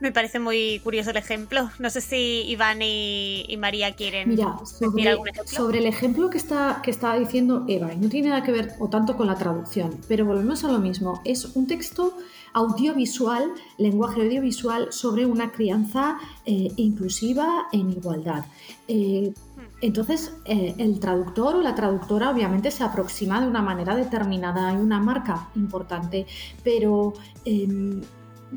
Me 0.00 0.12
parece 0.12 0.38
muy 0.38 0.80
curioso 0.80 1.10
el 1.10 1.16
ejemplo. 1.16 1.70
No 1.78 1.90
sé 1.90 2.00
si 2.00 2.42
Iván 2.46 2.82
y, 2.82 3.44
y 3.48 3.56
María 3.56 3.94
quieren 3.94 4.28
Mira, 4.30 4.58
sobre, 4.64 4.90
decir 4.90 5.08
algún 5.08 5.28
ejemplo. 5.28 5.56
Sobre 5.56 5.78
el 5.78 5.86
ejemplo 5.86 6.30
que 6.30 6.38
está, 6.38 6.80
que 6.82 6.90
estaba 6.90 7.18
diciendo 7.18 7.64
Eva, 7.68 7.92
y 7.92 7.96
no 7.96 8.08
tiene 8.08 8.28
nada 8.28 8.42
que 8.42 8.52
ver 8.52 8.72
o 8.78 8.88
tanto 8.88 9.16
con 9.16 9.26
la 9.26 9.36
traducción, 9.36 9.98
pero 10.08 10.24
volvemos 10.24 10.64
a 10.64 10.68
lo 10.68 10.78
mismo. 10.78 11.20
Es 11.24 11.44
un 11.56 11.66
texto 11.66 12.16
audiovisual, 12.52 13.52
lenguaje 13.78 14.22
audiovisual 14.22 14.92
sobre 14.92 15.26
una 15.26 15.50
crianza 15.52 16.18
eh, 16.46 16.68
inclusiva 16.76 17.66
en 17.72 17.90
igualdad. 17.90 18.44
Eh, 18.88 19.32
entonces, 19.80 20.32
eh, 20.46 20.74
el 20.78 20.98
traductor 20.98 21.56
o 21.56 21.60
la 21.60 21.74
traductora 21.74 22.30
obviamente 22.30 22.70
se 22.70 22.84
aproxima 22.84 23.40
de 23.40 23.48
una 23.48 23.60
manera 23.60 23.94
determinada, 23.94 24.68
hay 24.68 24.76
una 24.76 24.98
marca 24.98 25.48
importante, 25.56 26.26
pero 26.62 27.12
eh, 27.44 28.00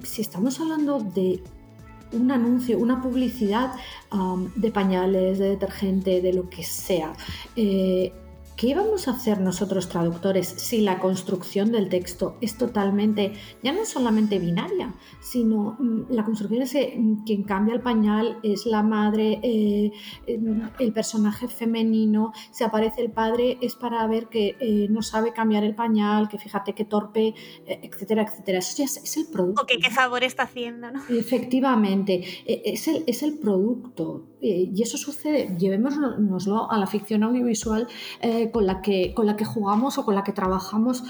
si 0.03 0.21
estamos 0.21 0.59
hablando 0.59 0.99
de 0.99 1.41
un 2.11 2.31
anuncio, 2.31 2.77
una 2.77 3.01
publicidad 3.01 3.73
um, 4.11 4.49
de 4.55 4.71
pañales, 4.71 5.39
de 5.39 5.49
detergente, 5.49 6.21
de 6.21 6.33
lo 6.33 6.49
que 6.49 6.63
sea, 6.63 7.13
eh, 7.55 8.13
¿qué 8.57 8.73
vamos 8.73 9.07
a 9.07 9.11
hacer 9.11 9.39
nosotros 9.39 9.87
traductores 9.87 10.47
si 10.47 10.81
la 10.81 10.99
construcción 10.99 11.71
del 11.71 11.89
texto 11.89 12.37
es 12.41 12.57
totalmente, 12.57 13.33
ya 13.63 13.71
no 13.71 13.85
solamente 13.85 14.39
binaria, 14.39 14.93
sino 15.21 15.77
mm, 15.79 16.05
la 16.09 16.25
construcción 16.25 16.63
es 16.63 16.73
que 16.73 16.95
mm, 16.97 17.23
quien 17.23 17.43
cambia 17.43 17.75
el 17.75 17.81
pañal 17.81 18.39
es 18.41 18.65
la 18.65 18.81
madre, 18.81 19.39
eh, 19.43 19.91
el 20.79 20.91
personaje 20.91 21.47
femenino, 21.47 22.33
si 22.51 22.63
aparece 22.63 23.01
el 23.01 23.11
padre 23.11 23.59
es 23.61 23.75
para 23.75 24.05
ver 24.07 24.27
que 24.27 24.57
eh, 24.59 24.87
no 24.89 25.03
sabe 25.03 25.33
cambiar 25.33 25.63
el 25.63 25.75
pañal, 25.75 26.27
que 26.27 26.39
fíjate 26.39 26.73
qué 26.73 26.85
torpe, 26.85 27.35
eh, 27.65 27.79
etcétera, 27.83 28.23
etcétera. 28.23 28.57
Eso 28.57 28.77
ya 28.77 28.85
es, 28.85 29.17
el 29.17 29.27
producto. 29.27 29.61
O 29.61 29.65
que 29.65 29.77
qué 29.77 29.91
favor 29.91 30.23
está 30.23 30.43
haciendo, 30.43 30.91
¿no? 30.91 31.01
Efectivamente, 31.09 32.23
e, 32.45 32.61
es 32.65 32.87
el, 32.87 33.03
es 33.05 33.21
el 33.21 33.37
producto. 33.37 34.25
Y 34.39 34.81
eso 34.83 34.97
sucede, 34.97 35.55
llevémonoslo 35.57 36.69
a 36.69 36.77
la 36.77 36.85
ficción 36.85 37.23
audiovisual 37.23 37.87
con, 38.51 38.67
la 38.67 38.81
que, 38.81 39.13
con 39.15 39.25
la 39.25 39.35
que 39.35 39.45
jugamos 39.45 39.97
o 39.97 40.05
con 40.05 40.13
la 40.13 40.23
que 40.23 40.31
trabajamos 40.31 41.03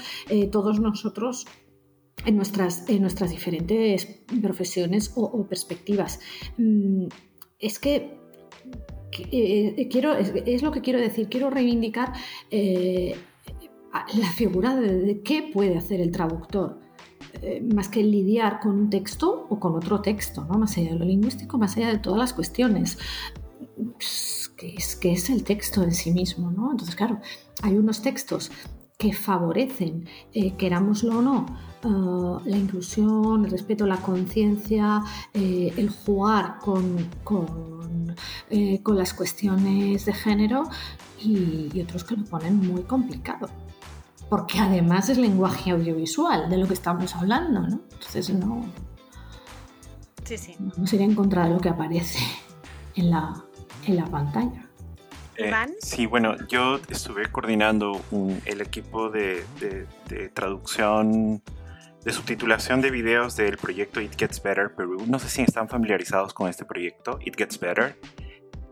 todos 0.50 0.80
nosotros 0.80 1.46
en 2.24 2.36
nuestras, 2.36 2.88
en 2.88 3.02
nuestras 3.02 3.30
diferentes 3.30 4.06
profesiones 4.42 5.12
o, 5.16 5.46
perspectivas. 5.46 6.20
Mm, 6.56 7.06
es 7.58 7.78
que 7.78 8.18
eh, 9.32 9.88
quiero, 9.90 10.14
es, 10.14 10.62
lo 10.62 10.70
que 10.70 10.80
quiero 10.80 11.00
decir, 11.00 11.28
quiero 11.28 11.50
reivindicar 11.50 12.12
eh, 12.50 13.16
la 14.14 14.30
figura 14.32 14.76
de, 14.76 15.22
qué 15.22 15.50
puede 15.52 15.76
hacer 15.76 16.00
el 16.00 16.12
traductor, 16.12 16.80
eh, 17.42 17.60
más 17.74 17.88
que 17.88 18.02
lidiar 18.02 18.60
con 18.60 18.72
un 18.72 18.90
texto 18.90 19.46
o 19.48 19.58
con 19.58 19.74
otro 19.74 20.00
texto, 20.00 20.44
¿no? 20.44 20.58
más 20.58 20.76
allá 20.76 20.92
de 20.92 20.98
lo 20.98 21.04
lingüístico, 21.04 21.58
más 21.58 21.76
allá 21.76 21.88
de 21.88 21.98
todas 21.98 22.18
las 22.18 22.32
cuestiones. 22.32 22.98
Pues, 23.76 24.52
que 24.56 24.74
es, 24.74 24.96
que 24.96 25.12
es 25.12 25.30
el 25.30 25.44
texto 25.44 25.82
en 25.84 25.92
sí 25.92 26.10
mismo, 26.10 26.50
¿no? 26.50 26.72
Entonces, 26.72 26.96
claro, 26.96 27.20
hay 27.62 27.76
unos 27.78 28.02
textos 28.02 28.50
que 28.98 29.12
favorecen, 29.12 30.08
querámoslo 30.58 31.18
o 31.18 31.22
no, 31.22 31.46
la 32.44 32.56
inclusión, 32.56 33.44
el 33.44 33.52
respeto, 33.52 33.86
la 33.86 33.98
conciencia, 33.98 35.04
el 35.32 35.90
jugar 35.90 36.58
con, 36.58 37.06
con 37.22 37.78
eh, 38.50 38.80
con 38.82 38.96
las 38.96 39.12
cuestiones 39.12 40.06
de 40.06 40.12
género 40.12 40.64
y, 41.20 41.80
otros 41.82 42.04
que 42.04 42.16
lo 42.16 42.24
ponen 42.24 42.56
muy 42.56 42.82
complicado. 42.82 43.48
Porque 44.28 44.58
además 44.58 45.08
es 45.08 45.18
lenguaje 45.18 45.70
audiovisual 45.70 46.50
de 46.50 46.58
lo 46.58 46.66
que 46.66 46.74
estamos 46.74 47.14
hablando, 47.16 47.60
¿no? 47.60 47.80
Entonces 47.92 48.30
no. 48.30 48.64
Sí, 50.24 50.36
sí. 50.36 50.54
Vamos 50.58 50.92
a 50.92 50.96
ir 50.96 51.02
en 51.02 51.14
contra 51.14 51.44
de 51.44 51.54
lo 51.54 51.60
que 51.60 51.70
aparece 51.70 52.18
en 52.94 53.10
la, 53.10 53.42
en 53.86 53.96
la 53.96 54.04
pantalla. 54.04 54.68
Eh, 55.38 55.52
sí, 55.80 56.06
bueno, 56.06 56.36
yo 56.48 56.80
estuve 56.88 57.30
coordinando 57.30 58.00
el 58.44 58.60
equipo 58.60 59.08
de, 59.08 59.44
de, 59.60 60.28
traducción 60.30 61.42
de 62.04 62.12
subtitulación 62.12 62.80
de 62.80 62.90
videos 62.90 63.36
del 63.36 63.56
proyecto 63.56 64.00
It 64.00 64.16
Gets 64.18 64.42
Better 64.42 64.74
Perú. 64.74 65.04
No 65.06 65.20
sé 65.20 65.28
si 65.28 65.42
están 65.42 65.68
familiarizados 65.68 66.34
con 66.34 66.48
este 66.48 66.64
proyecto, 66.64 67.20
It 67.24 67.36
Gets 67.36 67.60
Better. 67.60 67.96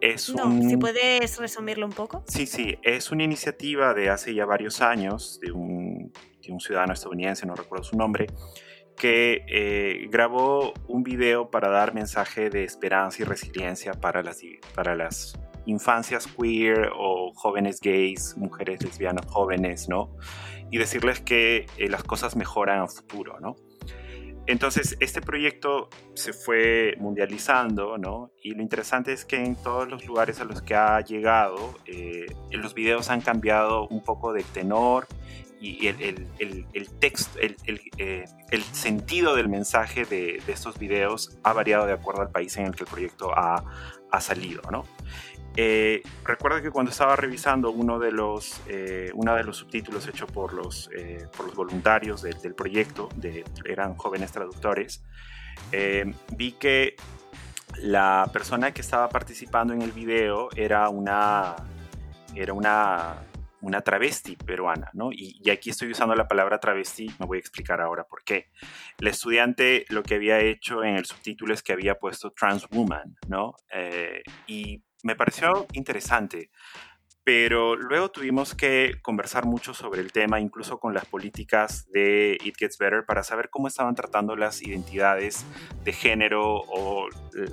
Es 0.00 0.28
no, 0.34 0.60
si 0.62 0.76
puedes 0.76 1.38
resumirlo 1.38 1.86
un 1.86 1.92
poco. 1.92 2.24
Sí, 2.28 2.46
sí, 2.46 2.78
es 2.82 3.10
una 3.10 3.24
iniciativa 3.24 3.94
de 3.94 4.10
hace 4.10 4.34
ya 4.34 4.44
varios 4.44 4.80
años 4.80 5.40
de 5.40 5.52
un, 5.52 6.12
de 6.42 6.52
un 6.52 6.60
ciudadano 6.60 6.92
estadounidense, 6.92 7.46
no 7.46 7.54
recuerdo 7.54 7.84
su 7.84 7.96
nombre, 7.96 8.26
que 8.96 9.44
eh, 9.48 10.06
grabó 10.10 10.72
un 10.88 11.02
video 11.02 11.50
para 11.50 11.68
dar 11.68 11.94
mensaje 11.94 12.50
de 12.50 12.64
esperanza 12.64 13.22
y 13.22 13.24
resiliencia 13.24 13.92
para 13.92 14.22
las, 14.22 14.40
para 14.74 14.94
las 14.94 15.38
infancias 15.66 16.26
queer 16.26 16.90
o 16.94 17.32
jóvenes 17.34 17.80
gays, 17.80 18.36
mujeres 18.36 18.82
lesbianas 18.82 19.26
jóvenes, 19.26 19.88
¿no? 19.88 20.16
y 20.70 20.78
decirles 20.78 21.20
que 21.20 21.66
eh, 21.76 21.88
las 21.88 22.02
cosas 22.02 22.36
mejoran 22.36 22.80
a 22.80 22.86
futuro, 22.86 23.38
¿no? 23.40 23.56
Entonces, 24.46 24.96
este 25.00 25.20
proyecto 25.20 25.88
se 26.14 26.32
fue 26.32 26.94
mundializando, 26.98 27.98
¿no? 27.98 28.30
Y 28.42 28.52
lo 28.52 28.62
interesante 28.62 29.12
es 29.12 29.24
que 29.24 29.36
en 29.36 29.56
todos 29.56 29.88
los 29.88 30.06
lugares 30.06 30.40
a 30.40 30.44
los 30.44 30.62
que 30.62 30.74
ha 30.74 31.00
llegado, 31.00 31.74
eh, 31.84 32.26
los 32.52 32.72
videos 32.74 33.10
han 33.10 33.20
cambiado 33.20 33.88
un 33.88 34.04
poco 34.04 34.32
de 34.32 34.44
tenor 34.44 35.08
y 35.60 35.88
el, 35.88 36.28
el, 36.38 36.88
texto, 37.00 37.38
el, 37.40 37.56
eh, 37.96 38.24
el, 38.50 38.62
sentido 38.62 39.34
del 39.34 39.48
mensaje 39.48 40.04
de, 40.04 40.40
de, 40.46 40.52
estos 40.52 40.78
videos 40.78 41.38
ha 41.42 41.52
variado 41.52 41.86
de 41.86 41.92
acuerdo 41.92 42.22
al 42.22 42.30
país 42.30 42.56
en 42.56 42.66
el 42.66 42.74
que 42.74 42.84
el 42.84 42.90
proyecto 42.90 43.32
ha, 43.36 43.64
ha 44.10 44.20
salido, 44.20 44.62
¿no? 44.70 44.84
Eh, 45.58 46.02
recuerdo 46.22 46.60
que 46.60 46.70
cuando 46.70 46.90
estaba 46.90 47.16
revisando 47.16 47.70
uno 47.70 47.98
de 47.98 48.12
los, 48.12 48.60
eh, 48.68 49.10
uno 49.14 49.34
de 49.34 49.42
los 49.42 49.56
subtítulos 49.56 50.06
hecho 50.06 50.26
por 50.26 50.52
los, 50.52 50.90
eh, 50.94 51.26
por 51.34 51.46
los 51.46 51.54
voluntarios 51.54 52.20
del 52.22 52.54
proyecto, 52.54 53.08
de, 53.16 53.42
eran 53.64 53.94
jóvenes 53.96 54.32
traductores, 54.32 55.02
vi 56.36 56.52
que 56.52 56.96
la 57.78 58.28
persona 58.32 58.72
que 58.72 58.82
estaba 58.82 59.08
participando 59.08 59.72
en 59.72 59.80
el 59.80 59.92
video 59.92 60.50
era 60.54 60.90
una, 60.90 61.56
era 62.34 62.52
una, 62.52 63.22
una 63.62 63.80
travesti 63.80 64.36
peruana, 64.36 64.90
¿no? 64.92 65.10
Y, 65.10 65.40
y, 65.42 65.50
aquí 65.50 65.70
estoy 65.70 65.90
usando 65.90 66.14
la 66.14 66.28
palabra 66.28 66.60
travesti, 66.60 67.10
me 67.18 67.26
voy 67.26 67.38
a 67.38 67.40
explicar 67.40 67.80
ahora 67.80 68.04
por 68.04 68.22
qué. 68.24 68.50
La 68.98 69.10
estudiante 69.10 69.86
lo 69.88 70.02
que 70.02 70.16
había 70.16 70.38
hecho 70.40 70.84
en 70.84 70.96
el 70.96 71.06
subtítulo 71.06 71.54
es 71.54 71.62
que 71.62 71.72
había 71.72 71.98
puesto 71.98 72.30
trans 72.32 72.68
woman, 72.70 73.16
¿no? 73.26 73.54
y 74.46 74.85
me 75.06 75.14
pareció 75.14 75.66
interesante, 75.72 76.50
pero 77.26 77.74
luego 77.74 78.08
tuvimos 78.08 78.54
que 78.54 79.00
conversar 79.02 79.46
mucho 79.46 79.74
sobre 79.74 80.00
el 80.00 80.12
tema, 80.12 80.38
incluso 80.38 80.78
con 80.78 80.94
las 80.94 81.06
políticas 81.06 81.90
de 81.90 82.38
It 82.40 82.54
Gets 82.56 82.78
Better, 82.78 83.04
para 83.04 83.24
saber 83.24 83.50
cómo 83.50 83.66
estaban 83.66 83.96
tratando 83.96 84.36
las 84.36 84.62
identidades 84.62 85.44
de 85.82 85.92
género 85.92 86.62
o 86.68 87.08
eh, 87.08 87.50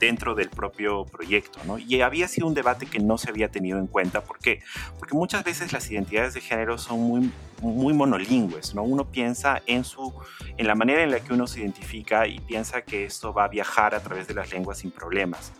dentro 0.00 0.34
del 0.34 0.50
propio 0.50 1.06
proyecto. 1.06 1.60
¿no? 1.66 1.78
Y 1.78 2.00
había 2.00 2.26
sido 2.26 2.48
un 2.48 2.54
debate 2.54 2.86
que 2.86 2.98
no 2.98 3.16
se 3.16 3.30
había 3.30 3.48
tenido 3.48 3.78
en 3.78 3.86
cuenta. 3.86 4.24
¿Por 4.24 4.40
qué? 4.40 4.60
Porque 4.98 5.14
muchas 5.14 5.44
veces 5.44 5.72
las 5.72 5.88
identidades 5.88 6.34
de 6.34 6.40
género 6.40 6.76
son 6.76 6.98
muy, 6.98 7.30
muy 7.60 7.94
monolingües. 7.94 8.74
¿no? 8.74 8.82
Uno 8.82 9.04
piensa 9.12 9.62
en, 9.66 9.84
su, 9.84 10.12
en 10.56 10.66
la 10.66 10.74
manera 10.74 11.04
en 11.04 11.12
la 11.12 11.20
que 11.20 11.32
uno 11.32 11.46
se 11.46 11.60
identifica 11.60 12.26
y 12.26 12.40
piensa 12.40 12.82
que 12.82 13.04
esto 13.04 13.32
va 13.32 13.44
a 13.44 13.48
viajar 13.48 13.94
a 13.94 14.00
través 14.00 14.26
de 14.26 14.34
las 14.34 14.50
lenguas 14.50 14.78
sin 14.78 14.90
problemas. 14.90 15.52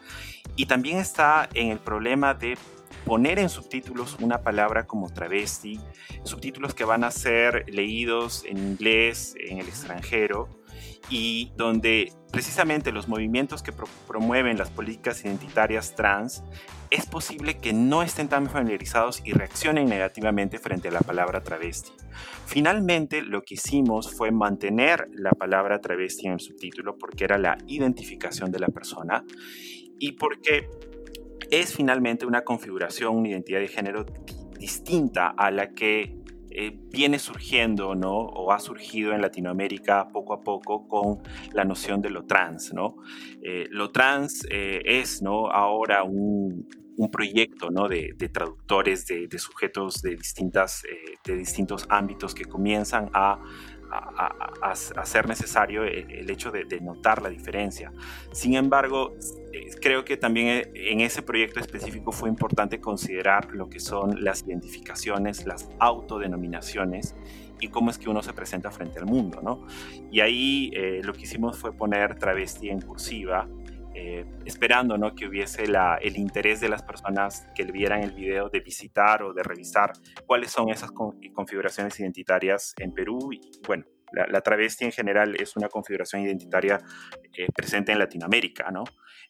Y 0.56 0.66
también 0.66 0.98
está 0.98 1.48
en 1.54 1.68
el 1.68 1.78
problema 1.78 2.34
de 2.34 2.58
poner 3.04 3.38
en 3.38 3.48
subtítulos 3.48 4.16
una 4.20 4.42
palabra 4.42 4.86
como 4.86 5.12
travesti, 5.12 5.80
subtítulos 6.24 6.74
que 6.74 6.84
van 6.84 7.04
a 7.04 7.10
ser 7.10 7.64
leídos 7.68 8.44
en 8.44 8.58
inglés 8.58 9.34
en 9.38 9.58
el 9.58 9.68
extranjero 9.68 10.48
y 11.08 11.52
donde 11.56 12.12
precisamente 12.30 12.92
los 12.92 13.08
movimientos 13.08 13.62
que 13.62 13.72
promueven 14.06 14.58
las 14.58 14.70
políticas 14.70 15.24
identitarias 15.24 15.94
trans 15.94 16.44
es 16.90 17.06
posible 17.06 17.58
que 17.58 17.72
no 17.72 18.02
estén 18.02 18.28
tan 18.28 18.48
familiarizados 18.48 19.22
y 19.24 19.32
reaccionen 19.32 19.88
negativamente 19.88 20.58
frente 20.58 20.88
a 20.88 20.92
la 20.92 21.00
palabra 21.00 21.42
travesti. 21.42 21.92
Finalmente, 22.46 23.22
lo 23.22 23.42
que 23.42 23.54
hicimos 23.54 24.12
fue 24.12 24.32
mantener 24.32 25.08
la 25.12 25.30
palabra 25.30 25.80
travesti 25.80 26.26
en 26.26 26.34
el 26.34 26.40
subtítulo 26.40 26.98
porque 26.98 27.24
era 27.24 27.38
la 27.38 27.56
identificación 27.66 28.50
de 28.50 28.58
la 28.58 28.68
persona 28.68 29.24
y 29.98 30.12
porque 30.12 30.68
es 31.50 31.74
finalmente 31.74 32.26
una 32.26 32.42
configuración, 32.42 33.16
una 33.16 33.28
identidad 33.28 33.60
de 33.60 33.68
género 33.68 34.06
distinta 34.58 35.28
a 35.28 35.50
la 35.50 35.70
que 35.70 36.20
eh, 36.52 36.76
viene 36.90 37.18
surgiendo, 37.18 37.94
¿no? 37.94 38.12
O 38.12 38.52
ha 38.52 38.58
surgido 38.58 39.12
en 39.12 39.22
Latinoamérica 39.22 40.08
poco 40.08 40.34
a 40.34 40.40
poco 40.40 40.88
con 40.88 41.22
la 41.52 41.64
noción 41.64 42.02
de 42.02 42.10
lo 42.10 42.24
trans, 42.24 42.72
¿no? 42.74 42.96
Eh, 43.42 43.66
lo 43.70 43.90
trans 43.92 44.46
eh, 44.50 44.82
es, 44.84 45.22
¿no? 45.22 45.48
Ahora 45.48 46.02
un, 46.02 46.68
un 46.96 47.10
proyecto 47.10 47.70
¿no? 47.70 47.88
de, 47.88 48.14
traductores 48.32 49.06
de, 49.06 49.28
de, 49.28 49.38
sujetos 49.38 50.02
de, 50.02 50.16
distintas, 50.16 50.82
de 51.24 51.36
distintos 51.36 51.86
ámbitos 51.88 52.34
que 52.34 52.44
comienzan 52.44 53.10
a 53.14 53.40
a, 53.90 55.04
ser 55.04 55.28
necesario 55.28 55.84
el, 55.84 56.30
hecho 56.30 56.50
de, 56.50 56.80
notar 56.80 57.22
la 57.22 57.28
diferencia. 57.28 57.92
Sin 58.32 58.54
embargo, 58.54 59.14
eh, 59.52 59.70
creo 59.80 60.04
que 60.04 60.16
también 60.16 60.48
eh, 60.48 60.70
en 60.74 61.00
ese 61.00 61.22
proyecto 61.22 61.60
específico 61.60 62.12
fue 62.12 62.28
importante 62.28 62.80
considerar 62.80 63.52
lo 63.52 63.68
que 63.68 63.80
son 63.80 64.22
las 64.22 64.42
identificaciones, 64.42 65.46
las 65.46 65.68
autodenominaciones 65.78 67.14
y 67.60 67.68
cómo 67.68 67.90
es 67.90 67.98
que 67.98 68.08
uno 68.08 68.22
se 68.22 68.32
presenta 68.32 68.70
frente 68.70 68.98
al 68.98 69.06
mundo, 69.06 69.40
¿no? 69.42 69.66
Y 70.10 70.20
ahí 70.20 70.70
eh, 70.74 71.00
lo 71.04 71.12
que 71.12 71.22
hicimos 71.22 71.58
fue 71.58 71.72
poner 71.72 72.18
travesti 72.18 72.70
en 72.70 72.80
cursiva, 72.80 73.48
esperando 74.44 74.96
¿no? 74.96 75.14
que 75.14 75.26
hubiese 75.26 75.66
la, 75.66 75.96
el 75.96 76.16
interés 76.16 76.60
de 76.60 76.68
las 76.68 76.82
personas 76.82 77.46
que 77.54 77.64
vieran 77.64 78.02
el 78.02 78.12
video 78.12 78.48
de 78.48 78.60
visitar 78.60 79.22
o 79.22 79.32
de 79.32 79.42
revisar 79.42 79.92
cuáles 80.26 80.50
son 80.50 80.70
esas 80.70 80.90
configuraciones 81.34 81.98
identitarias 82.00 82.74
en 82.78 82.92
Perú. 82.92 83.32
Y 83.32 83.40
bueno, 83.66 83.84
la, 84.12 84.40
travesti 84.40 84.84
en 84.84 84.92
general 84.92 85.36
es 85.40 85.56
una 85.56 85.68
configuración 85.68 86.22
identitaria 86.22 86.78
eh, 87.36 87.46
presente 87.54 87.92
en 87.92 87.98
Latinoamérica, 87.98 88.70
¿no? 88.70 88.84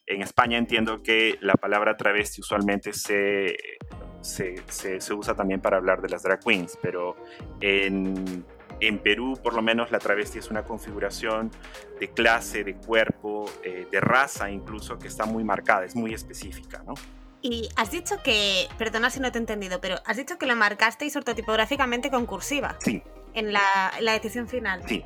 En 0.05 0.21
España 0.21 0.57
entiendo 0.57 1.03
que 1.03 1.37
la 1.41 1.53
palabra 1.53 1.95
travesti 1.95 2.41
usualmente 2.41 2.91
se 2.91 3.55
se, 4.21 4.55
se, 4.99 5.13
usa 5.13 5.35
también 5.35 5.61
para 5.61 5.77
hablar 5.77 6.01
de 6.01 6.09
las 6.09 6.23
drag 6.23 6.39
queens, 6.39 6.77
pero 6.81 7.15
en, 7.59 8.45
en 8.81 8.97
Perú, 8.99 9.39
por 9.41 9.53
lo 9.53 9.61
menos, 9.61 9.91
la 9.91 9.99
travesti 9.99 10.39
es 10.39 10.49
una 10.49 10.63
configuración 10.63 11.51
de 11.99 12.09
clase, 12.09 12.63
de 12.63 12.75
cuerpo, 12.75 13.49
eh, 13.63 13.87
de 13.89 14.01
raza 14.01 14.49
incluso, 14.49 14.97
que 14.97 15.07
está 15.07 15.25
muy 15.25 15.43
marcada, 15.43 15.85
es 15.85 15.95
muy 15.95 16.13
específica, 16.13 16.83
¿no? 16.85 16.95
Y 17.43 17.69
has 17.75 17.91
dicho 17.91 18.21
que, 18.23 18.67
perdona 18.77 19.09
si 19.09 19.19
no 19.19 19.31
te 19.31 19.37
he 19.37 19.41
entendido, 19.41 19.81
pero 19.81 19.95
has 20.05 20.17
dicho 20.17 20.37
que 20.37 20.45
lo 20.45 20.55
marcasteis 20.55 21.15
ortotipográficamente 21.15 22.11
con 22.11 22.25
cursiva. 22.25 22.75
Sí. 22.79 23.01
En 23.33 23.53
la, 23.53 23.91
la 23.99 24.13
decisión 24.13 24.47
final. 24.47 24.83
Sí. 24.87 25.03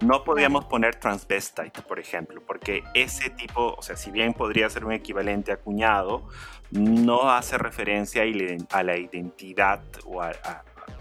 No 0.00 0.24
podíamos 0.24 0.66
poner 0.66 0.96
transvestite, 0.96 1.82
por 1.82 1.98
ejemplo, 1.98 2.42
porque 2.46 2.84
ese 2.92 3.30
tipo, 3.30 3.74
o 3.78 3.82
sea, 3.82 3.96
si 3.96 4.10
bien 4.10 4.34
podría 4.34 4.68
ser 4.68 4.84
un 4.84 4.92
equivalente 4.92 5.52
a 5.52 5.56
cuñado, 5.56 6.28
no 6.70 7.30
hace 7.30 7.56
referencia 7.56 8.22
a 8.70 8.82
la 8.82 8.96
identidad 8.98 9.82
o 10.04 10.20
a, 10.20 10.32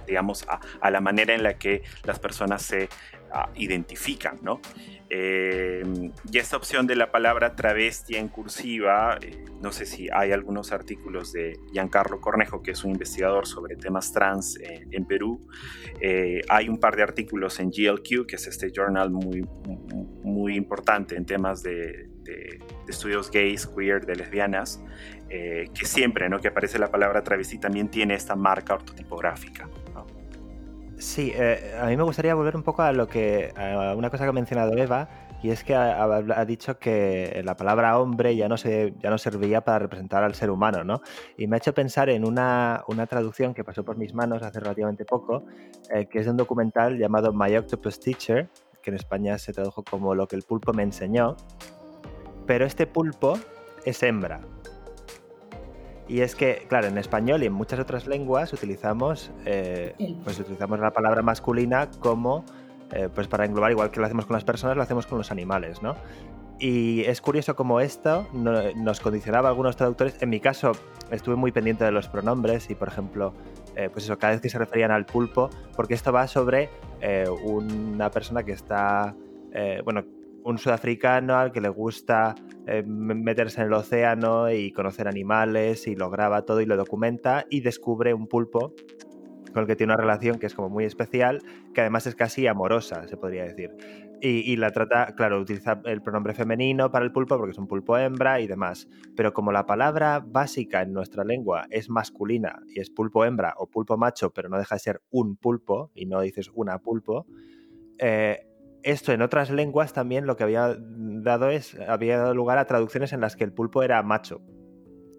digamos, 0.08 0.46
a, 0.48 0.90
la 0.92 1.02
manera 1.02 1.34
en 1.34 1.44
la 1.44 1.58
que 1.58 1.84
las 2.04 2.20
personas 2.20 2.62
se 2.62 2.90
ah, 3.32 3.50
identifican, 3.56 4.40
¿no? 4.42 4.62
Eh, 5.10 5.84
y 6.32 6.38
esta 6.38 6.58
opción 6.58 6.88
de 6.88 6.96
la 6.96 7.12
palabra 7.12 7.56
travesti 7.56 8.16
en 8.16 8.28
cursiva, 8.28 9.20
eh, 9.22 9.46
no 9.62 9.72
sé 9.72 9.86
si 9.86 10.10
hay 10.12 10.32
algunos 10.32 10.72
artículos 10.72 11.32
de 11.32 11.60
Giancarlo 11.72 12.20
Cornejo, 12.20 12.64
que 12.64 12.72
es 12.72 12.84
un 12.84 12.92
investigador 12.92 13.46
sobre 13.46 13.76
temas 13.76 14.12
trans 14.12 14.58
en 14.60 15.06
Perú. 15.06 15.48
Eh, 16.02 16.42
hay 16.50 16.70
un 16.70 16.80
par 16.80 16.96
de 16.96 17.04
artículos 17.04 17.60
en 17.60 17.70
GLQ, 17.70 18.26
que 18.28 18.36
es 18.36 18.48
este 18.48 18.72
journal 18.72 19.12
muy, 19.12 19.48
muy 20.24 20.56
importante 20.56 21.16
en 21.16 21.26
temas 21.26 21.62
de, 21.62 22.10
estudios 22.88 23.30
gays, 23.30 23.68
queer, 23.68 24.04
de 24.06 24.16
lesbianas, 24.16 24.82
que 25.30 25.86
siempre 25.86 26.28
¿no? 26.28 26.40
que 26.40 26.48
aparece 26.48 26.80
la 26.80 26.90
palabra 26.90 27.24
travesti 27.24 27.60
también 27.60 27.90
tiene 27.90 28.16
esta 28.16 28.36
marca 28.36 28.74
ortotipográfica. 28.74 29.70
Sí, 30.98 31.32
eh, 31.36 31.78
a 31.80 31.88
mí 31.88 31.98
me 31.98 32.04
gustaría 32.04 32.34
volver 32.36 32.56
un 32.56 32.64
poco 32.64 32.82
a 32.82 32.94
lo 32.94 33.08
que 33.08 33.52
a 33.56 33.96
una 33.96 34.10
cosa 34.10 34.24
que 34.24 34.30
ha 34.30 34.34
mencionado 34.34 34.78
Eva 34.78 35.10
y 35.46 35.52
es 35.52 35.64
que 35.64 35.76
ha, 35.76 36.46
dicho 36.46 36.80
que 36.80 37.42
la 37.46 37.56
palabra 37.56 38.00
hombre 38.00 38.36
ya 38.36 38.48
no 38.48 38.58
se 38.58 38.96
ya 39.00 39.12
no 39.12 39.18
servía 39.20 39.62
para 39.62 39.78
representar 39.78 40.24
al 40.24 40.34
ser 40.34 40.50
humano, 40.50 40.84
¿no? 40.84 41.02
Y 41.38 41.46
me 41.46 41.56
ha 41.56 41.60
hecho 41.60 41.74
pensar 41.74 42.10
en 42.10 42.26
una, 42.26 42.84
una 42.88 43.06
traducción 43.06 43.54
que 43.54 43.64
pasó 43.64 43.84
por 43.84 43.96
mis 43.96 44.16
manos 44.16 44.42
hace 44.42 44.60
relativamente 44.60 45.06
poco, 45.06 45.46
eh, 45.92 46.08
que 46.08 46.20
es 46.20 46.26
de 46.26 46.32
un 46.32 46.38
documental 46.38 46.98
llamado 46.98 47.32
My 47.32 47.56
Octopus 47.58 48.00
Teacher, 48.00 48.50
que 48.82 48.90
en 48.90 48.96
España 48.96 49.38
se 49.38 49.54
tradujo 49.54 49.84
como 49.84 50.16
Lo 50.16 50.28
que 50.28 50.36
el 50.36 50.42
pulpo 50.42 50.74
me 50.74 50.82
enseñó. 50.82 51.36
Pero 52.48 52.66
este 52.66 52.88
pulpo 52.88 53.38
es 53.86 54.02
hembra, 54.02 54.42
y 56.08 56.22
es 56.22 56.36
que, 56.36 56.66
claro, 56.68 56.88
en 56.88 56.98
español 56.98 57.44
y 57.44 57.48
en 57.48 57.54
muchas 57.54 57.80
otras 57.80 58.06
lenguas 58.06 58.54
utilizamos, 58.54 59.32
eh, 59.46 59.96
pues 60.24 60.40
utilizamos 60.40 60.80
la 60.80 60.92
palabra 60.92 61.24
masculina 61.24 61.90
como, 62.00 62.46
eh, 62.92 63.10
pues 63.14 63.28
para 63.28 63.46
englobar, 63.46 63.72
igual 63.72 63.90
que 63.90 64.00
lo 64.00 64.06
hacemos 64.06 64.26
con 64.26 64.36
las 64.36 64.44
personas, 64.44 64.78
lo 64.78 64.84
hacemos 64.84 65.08
con 65.08 65.18
los 65.18 65.32
animales, 65.32 65.82
¿no? 65.82 65.96
Y 66.60 67.02
es 67.06 67.22
curioso 67.22 67.56
como 67.56 67.82
esto 67.82 68.28
nos 68.34 69.00
condicionaba 69.02 69.50
a 69.50 69.52
algunos 69.52 69.76
traductores. 69.76 70.22
En 70.22 70.30
mi 70.30 70.40
caso, 70.40 70.72
estuve 71.12 71.36
muy 71.36 71.52
pendiente 71.52 71.84
de 71.84 71.92
los 71.92 72.08
pronombres 72.08 72.70
y, 72.70 72.76
por 72.76 72.88
ejemplo, 72.88 73.34
eh, 73.76 73.90
pues 73.92 74.06
eso, 74.06 74.18
cada 74.18 74.34
vez 74.34 74.42
que 74.42 74.48
se 74.50 74.58
referían 74.58 74.92
al 74.92 75.06
pulpo, 75.06 75.50
porque 75.76 75.96
esto 75.96 76.14
va 76.14 76.28
sobre 76.28 76.70
una 77.44 78.10
persona 78.10 78.44
que 78.44 78.54
está, 78.54 79.16
bueno, 79.84 80.06
un 80.44 80.58
sudafricano 80.58 81.36
al 81.36 81.52
que 81.52 81.60
le 81.60 81.70
gusta 81.70 82.36
eh, 82.68 82.84
meterse 82.84 83.62
en 83.62 83.68
el 83.68 83.74
océano 83.74 84.52
y 84.52 84.72
conocer 84.72 85.08
animales 85.08 85.88
y 85.88 85.96
lo 85.96 86.10
graba 86.10 86.44
todo 86.44 86.62
y 86.62 86.66
lo 86.66 86.78
documenta 86.78 87.46
y 87.50 87.62
descubre 87.62 88.14
un 88.14 88.28
pulpo 88.28 88.74
con 89.56 89.62
el 89.62 89.68
que 89.68 89.76
tiene 89.78 89.94
una 89.94 90.02
relación 90.02 90.38
que 90.38 90.48
es 90.48 90.54
como 90.54 90.70
muy 90.70 90.84
especial, 90.84 91.42
que 91.74 91.80
además 91.80 92.06
es 92.08 92.16
casi 92.16 92.46
amorosa, 92.46 93.08
se 93.08 93.16
podría 93.16 93.46
decir. 93.46 93.72
Y, 94.22 94.56
la 94.56 94.72
trata, 94.72 95.14
claro, 95.16 95.40
utiliza 95.40 95.82
el 95.86 96.02
pronombre 96.02 96.34
femenino 96.34 96.90
para 96.90 97.06
el 97.06 97.12
pulpo 97.12 97.38
porque 97.38 97.52
es 97.52 97.58
un 97.58 97.68
pulpo 97.68 97.98
hembra 97.98 98.42
y 98.42 98.48
demás. 98.48 98.88
Pero 99.16 99.34
como 99.34 99.52
la 99.52 99.66
palabra 99.66 100.20
básica 100.26 100.82
en 100.82 100.94
nuestra 100.94 101.24
lengua 101.24 101.68
es 101.70 101.90
masculina 101.90 102.64
y 102.68 102.80
es 102.80 102.90
pulpo 102.90 103.24
hembra 103.24 103.54
o 103.58 103.68
pulpo 103.68 103.98
macho, 103.98 104.32
pero 104.32 104.50
no 104.50 104.58
deja 104.58 104.76
de 104.76 104.80
ser 104.80 105.02
un 105.12 105.38
pulpo 105.38 105.92
y 105.94 106.06
no 106.08 106.22
dices 106.22 106.50
una 106.54 106.80
pulpo, 106.80 107.28
eh, 108.00 108.48
esto 108.86 109.12
en 109.12 109.24
otras 109.24 109.50
lenguas 109.50 109.94
también 109.94 110.28
lo 110.28 110.38
que 110.38 110.44
había 110.44 110.78
dado 110.80 111.50
es 111.50 111.76
había 111.88 112.20
dado 112.20 112.36
lugar 112.36 112.60
a 112.60 112.66
traducciones 112.66 113.14
en 113.14 113.20
las 113.20 113.36
que 113.36 113.44
el 113.44 113.52
pulpo 113.52 113.82
era 113.82 114.02
macho. 114.04 114.42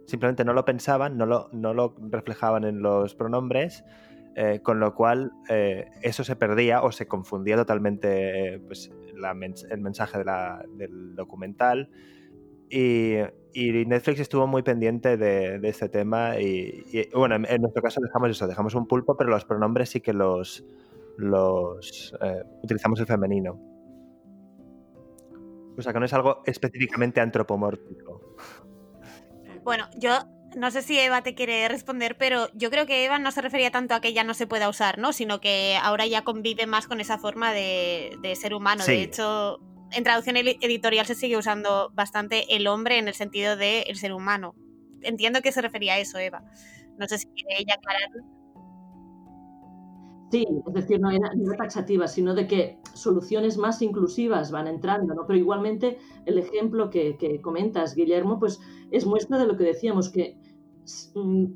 Simplemente 0.06 0.44
no 0.44 0.52
lo 0.52 0.64
pensaban, 0.64 1.18
no 1.18 1.26
lo, 1.26 1.48
no 1.52 1.74
lo 1.74 1.96
reflejaban 1.98 2.64
en 2.64 2.80
los 2.80 3.16
pronombres, 3.16 3.84
eh, 4.36 4.60
con 4.62 4.78
lo 4.78 4.94
cual 4.94 5.32
eh, 5.48 5.86
eso 6.00 6.22
se 6.22 6.36
perdía 6.36 6.82
o 6.82 6.92
se 6.92 7.08
confundía 7.08 7.56
totalmente 7.56 8.54
eh, 8.54 8.58
pues, 8.60 8.92
el 9.68 9.80
mensaje 9.80 10.18
del 10.18 11.16
documental. 11.16 11.90
Y, 12.70 13.16
Netflix 13.54 14.20
estuvo 14.20 14.46
muy 14.46 14.62
pendiente 14.62 15.16
de, 15.16 15.58
este 15.66 15.88
tema 15.88 16.38
y, 16.38 17.08
bueno, 17.14 17.34
en, 17.34 17.60
nuestro 17.62 17.82
caso 17.82 18.00
dejamos 18.02 18.30
eso, 18.30 18.46
dejamos 18.46 18.74
un 18.74 18.86
pulpo, 18.86 19.16
pero 19.16 19.30
los 19.30 19.46
pronombres 19.46 19.88
sí 19.88 20.00
que 20.00 20.12
los, 20.12 20.62
los 21.18 22.14
eh, 22.20 22.42
utilizamos 22.62 23.00
el 23.00 23.06
femenino. 23.06 23.60
O 25.78 25.82
sea 25.82 25.92
que 25.92 25.98
no 25.98 26.06
es 26.06 26.12
algo 26.12 26.42
específicamente 26.46 27.20
antropomórfico. 27.20 28.36
Bueno, 29.62 29.88
yo 29.98 30.18
no 30.56 30.70
sé 30.70 30.80
si 30.80 30.98
Eva 30.98 31.22
te 31.22 31.34
quiere 31.34 31.68
responder, 31.68 32.16
pero 32.16 32.48
yo 32.54 32.70
creo 32.70 32.86
que 32.86 33.04
Eva 33.04 33.18
no 33.18 33.30
se 33.30 33.42
refería 33.42 33.70
tanto 33.70 33.94
a 33.94 34.00
que 34.00 34.14
ya 34.14 34.24
no 34.24 34.32
se 34.32 34.46
pueda 34.46 34.68
usar, 34.68 34.98
¿no? 34.98 35.12
Sino 35.12 35.40
que 35.40 35.76
ahora 35.82 36.06
ya 36.06 36.24
convive 36.24 36.66
más 36.66 36.86
con 36.86 37.00
esa 37.00 37.18
forma 37.18 37.52
de, 37.52 38.16
ser 38.40 38.54
humano. 38.54 38.84
De 38.86 39.02
hecho, 39.02 39.60
en 39.92 40.02
traducción 40.02 40.36
editorial 40.36 41.06
se 41.06 41.14
sigue 41.14 41.36
usando 41.36 41.90
bastante 41.94 42.56
el 42.56 42.66
hombre 42.68 42.98
en 42.98 43.08
el 43.08 43.14
sentido 43.14 43.56
de 43.56 43.82
el 43.82 43.96
ser 43.96 44.12
humano. 44.12 44.54
Entiendo 45.02 45.42
que 45.42 45.52
se 45.52 45.60
refería 45.60 45.94
a 45.94 45.98
eso, 45.98 46.18
Eva. 46.18 46.42
No 46.98 47.06
sé 47.06 47.18
si 47.18 47.26
quiere 47.26 47.60
ella 47.60 47.74
aclararlo. 47.74 48.35
Sí, 50.36 50.46
es 50.66 50.74
decir, 50.74 51.00
no 51.00 51.10
era, 51.10 51.30
taxativa, 51.56 52.06
sino 52.06 52.34
de 52.34 52.46
que 52.46 52.78
soluciones 52.92 53.56
más 53.56 53.80
inclusivas 53.80 54.50
van 54.50 54.66
entrando, 54.66 55.14
¿no? 55.14 55.26
Pero 55.26 55.38
igualmente 55.38 55.96
el 56.26 56.36
ejemplo 56.36 56.90
que, 56.90 57.40
comentas, 57.42 57.94
Guillermo, 57.94 58.38
pues 58.38 58.60
es 58.90 59.06
muestra 59.06 59.38
de 59.38 59.46
lo 59.46 59.56
que 59.56 59.64
decíamos, 59.64 60.10
que 60.10 60.38
mm, 61.14 61.46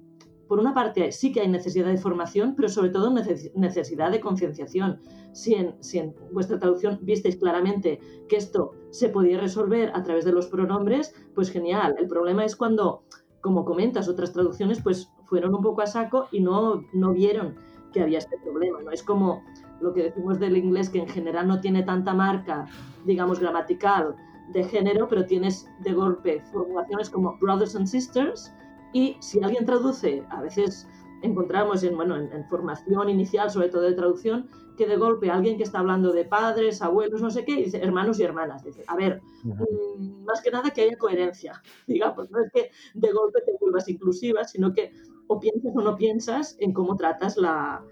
por 0.49 0.61
una 0.61 0.73
parte 0.73 1.13
sí 1.13 1.31
que 1.31 1.43
hay 1.43 1.49
necesidad 1.49 1.89
de 1.89 1.99
formación, 1.99 2.55
pero 2.57 2.71
sobre 2.71 2.89
todo 2.89 3.13
necesidad 3.55 4.11
de 4.11 4.21
concienciación. 4.21 4.99
Si 5.33 5.53
en, 5.53 5.75
si 5.81 5.99
en 5.99 6.15
vuestra 6.33 6.59
traducción 6.59 7.01
visteis 7.03 7.37
claramente 7.37 8.01
que 8.31 8.37
esto 8.37 8.71
se 8.89 9.11
podía 9.11 9.39
resolver 9.39 9.91
a 9.95 10.03
través 10.03 10.25
de 10.25 10.33
los 10.33 10.47
pronombres, 10.47 11.15
pues 11.35 11.51
genial. 11.51 11.97
El 11.99 12.09
problema 12.09 12.47
es 12.47 12.57
cuando, 12.57 13.05
como 13.43 13.67
comentas, 13.67 14.09
otras 14.09 14.33
traducciones 14.33 14.81
pues 14.83 15.13
fueron 15.27 15.55
un 15.55 15.61
poco 15.61 15.83
a 15.83 15.87
saco 15.87 16.29
y 16.33 16.41
no, 16.41 16.83
no 16.95 17.13
vieron 17.13 17.69
que 17.93 18.03
había 18.03 18.19
este 18.19 18.39
problema. 18.39 18.81
¿no? 18.83 18.91
Es 18.91 19.03
como 19.03 19.43
lo 19.81 19.93
que 19.93 20.05
decimos 20.05 20.39
del 20.39 20.57
inglés, 20.57 20.91
que 20.91 20.99
en 20.99 21.09
general 21.09 21.49
no 21.49 21.61
tiene 21.61 21.83
tanta 21.83 22.15
marca, 22.15 22.67
digamos, 23.05 23.41
gramatical 23.41 24.17
de 24.53 24.65
género, 24.65 25.09
pero 25.09 25.27
tienes 25.27 25.69
de 25.81 25.93
golpe 25.93 26.43
formulaciones 26.53 27.09
como 27.09 27.39
brothers 27.39 27.77
and 27.77 27.87
sisters, 27.87 28.53
y 28.93 29.17
si 29.21 29.43
alguien 29.43 29.65
traduce, 29.65 30.25
a 30.31 30.43
veces 30.43 30.89
encontramos 31.23 31.83
en, 31.83 31.97
bueno, 31.97 32.17
en, 32.17 32.45
formación 32.49 33.09
inicial, 33.09 33.51
sobre 33.51 33.69
todo 33.69 33.83
de 33.83 33.93
traducción, 33.93 34.49
que 34.77 34.87
de 34.87 34.97
golpe 34.97 35.31
alguien 35.31 35.57
que 35.59 35.63
está 35.63 35.81
hablando 35.81 36.13
de 36.13 36.25
padres, 36.25 36.81
abuelos, 36.83 37.21
no 37.21 37.31
sé 37.31 37.45
qué, 37.45 37.57
dice 37.57 37.79
hermanos 37.83 38.19
y 38.19 38.23
hermanas. 38.23 38.65
Dice, 38.65 38.83
a 38.87 38.97
ver, 38.97 39.21
mm, 39.45 40.25
más 40.25 40.41
que 40.41 40.51
nada 40.51 40.71
que 40.71 40.83
haya 40.83 40.97
coherencia, 40.97 41.63
digamos, 41.87 42.31
no 42.31 42.41
es 42.41 42.51
que 42.53 42.71
de 42.95 43.13
golpe 43.13 43.43
te 43.43 43.53
vuelvas 43.61 43.89
inclusiva, 43.89 44.45
sino 44.45 44.73
que 44.73 44.93
o 45.31 45.39
piensas 45.39 45.73
o 45.77 45.81
no 45.81 45.95
piensas 45.97 46.57
en 46.59 46.73
cómo 46.73 46.97
tratas 46.97 47.37
la, 47.37 47.83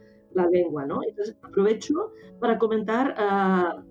lengua, 0.53 0.87
¿no? 0.87 1.01
Entonces 1.09 1.37
aprovecho 1.43 2.13
para 2.39 2.59
comentar 2.59 3.15
ah, 3.17 3.83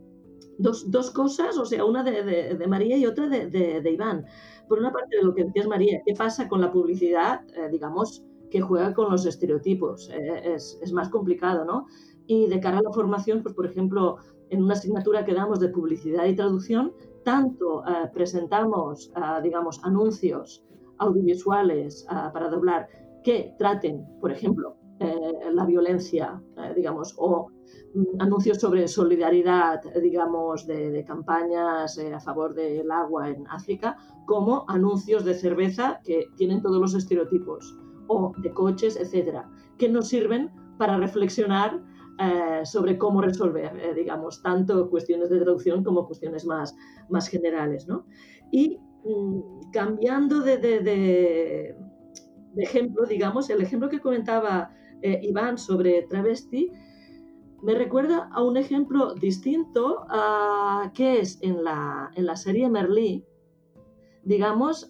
dos, 0.57 0.89
dos, 0.89 1.11
cosas, 1.11 1.57
o 1.57 1.65
sea, 1.65 1.83
una 1.83 2.03
de, 2.03 2.65
María 2.67 2.95
y 2.97 3.05
otra 3.05 3.27
de, 3.27 3.91
Iván. 3.91 4.25
Por 4.69 4.79
una 4.79 4.91
parte 4.91 5.17
de 5.17 5.23
lo 5.23 5.33
que 5.33 5.45
decías 5.45 5.67
María, 5.67 6.01
¿qué 6.05 6.13
pasa 6.13 6.47
con 6.47 6.61
la 6.61 6.71
publicidad, 6.71 7.41
eh, 7.55 7.69
digamos, 7.69 8.23
que 8.49 8.61
juega 8.61 8.93
con 8.93 9.11
los 9.11 9.25
estereotipos? 9.25 10.09
Eh, 10.09 10.53
es, 10.55 10.79
es, 10.81 10.93
más 10.93 11.09
complicado, 11.09 11.65
¿no? 11.65 11.85
Y 12.27 12.47
de 12.47 12.59
cara 12.61 12.77
a 12.77 12.81
la 12.81 12.91
formación, 12.91 13.43
pues 13.43 13.53
por 13.53 13.65
ejemplo, 13.65 14.17
en 14.49 14.63
una 14.63 14.73
asignatura 14.73 15.25
que 15.25 15.33
damos 15.33 15.59
de 15.59 15.69
publicidad 15.69 16.25
y 16.25 16.35
traducción, 16.35 16.93
tanto 17.23 17.83
eh, 17.85 18.09
presentamos, 18.13 19.11
digamos, 19.43 19.83
anuncios 19.83 20.63
audiovisuales 20.97 22.05
para 22.33 22.49
doblar 22.49 22.87
que 23.27 23.53
traten, 23.57 24.05
por 24.21 24.31
ejemplo, 24.31 24.77
eh, 25.01 25.51
la 25.51 25.65
violencia, 25.65 26.41
eh, 26.55 26.71
digamos, 26.73 27.13
o 27.17 27.49
mm, 27.93 28.21
anuncios 28.21 28.57
sobre 28.57 28.87
solidaridad, 28.87 29.81
digamos, 30.01 30.65
de, 30.65 31.03
campañas 31.05 31.97
eh, 31.97 32.13
a 32.13 32.21
favor 32.21 32.53
del 32.53 32.89
agua 32.89 33.27
en 33.29 33.45
África, 33.49 33.97
como 34.25 34.63
anuncios 34.69 35.25
de 35.25 35.33
cerveza 35.33 35.99
que 36.05 36.27
tienen 36.37 36.61
todos 36.61 36.79
los 36.79 36.93
estereotipos. 36.93 37.77
o 38.09 38.31
de 38.37 38.53
coches, 38.53 38.95
etcétera, 38.95 39.49
que 39.77 39.89
nos 39.89 40.07
sirven 40.07 40.49
para 40.77 40.97
reflexionar 40.97 41.83
sobre 42.63 42.97
cómo 42.97 43.21
resolver, 43.21 43.93
digamos, 43.93 44.41
tanto 44.41 44.89
cuestiones 44.89 45.29
de 45.29 45.39
traducción 45.39 45.83
como 45.83 46.07
cuestiones 46.07 46.45
más, 46.45 46.73
más 47.09 47.27
generales. 47.27 47.85
¿no? 47.85 48.05
Y 48.49 48.79
mm, 49.03 49.71
cambiando 49.73 50.39
de, 50.39 51.75
ejemplo, 52.61 53.05
digamos, 53.05 53.49
el 53.49 53.61
ejemplo 53.61 53.89
que 53.89 53.99
comentaba 53.99 54.71
eh, 55.01 55.19
Iván 55.23 55.57
sobre 55.57 56.03
travesti, 56.03 56.71
me 57.61 57.73
recuerda 57.73 58.29
a 58.31 58.43
un 58.43 58.57
ejemplo 58.57 59.15
distinto 59.15 60.05
que 60.93 61.19
es 61.19 61.39
en 61.41 61.63
la, 61.63 62.11
en 62.15 62.25
la 62.27 62.35
serie 62.35 62.69
Merlí. 62.69 63.25
Digamos, 64.23 64.87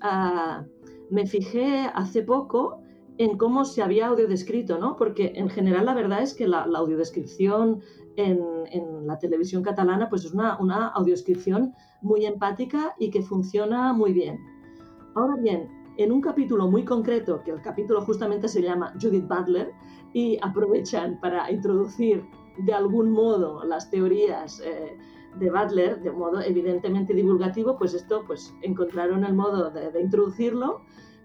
me 1.09 1.25
fijé 1.25 1.89
hace 1.93 2.23
poco 2.23 2.81
en 3.17 3.37
cómo 3.37 3.65
se 3.65 3.81
había 3.81 4.07
audiodescrito, 4.07 4.77
¿no? 4.77 4.95
Porque 4.95 5.33
en 5.35 5.49
general 5.49 5.85
la 5.85 5.93
verdad 5.93 6.21
es 6.21 6.33
que 6.33 6.47
la, 6.47 6.63
audiodescripción 6.63 7.81
en, 8.15 8.39
en, 8.71 9.07
la 9.07 9.17
televisión 9.17 9.63
catalana 9.63 10.09
pues 10.09 10.25
es 10.25 10.33
una, 10.33 10.59
una 10.59 10.89
audiodescripción 10.89 11.73
muy 12.01 12.25
empática 12.25 12.95
y 12.99 13.09
que 13.09 13.21
funciona 13.21 13.93
muy 13.93 14.13
bien. 14.13 14.39
Ahora 15.15 15.35
bien, 15.41 15.67
en 15.97 16.11
un 16.11 16.21
capítulo 16.21 16.67
muy 16.67 16.85
concreto, 16.85 17.41
que 17.43 17.51
el 17.51 17.61
capítulo 17.61 18.01
justamente 18.01 18.47
se 18.47 18.61
llama 18.61 18.93
Judith 19.01 19.27
Butler, 19.27 19.73
y 20.13 20.37
aprovechan 20.41 21.19
para 21.19 21.51
introducir 21.51 22.25
de 22.57 22.73
algún 22.73 23.11
modo 23.11 23.63
las 23.63 23.89
teorías 23.89 24.59
eh, 24.61 24.97
de 25.37 25.51
Butler, 25.51 26.01
de 26.01 26.11
modo 26.11 26.41
evidentemente 26.41 27.13
divulgativo, 27.13 27.77
pues 27.77 27.93
esto, 27.93 28.23
pues 28.25 28.53
encontraron 28.61 29.23
el 29.23 29.33
modo 29.33 29.69
de, 29.69 30.01
introducirlo 30.01 30.81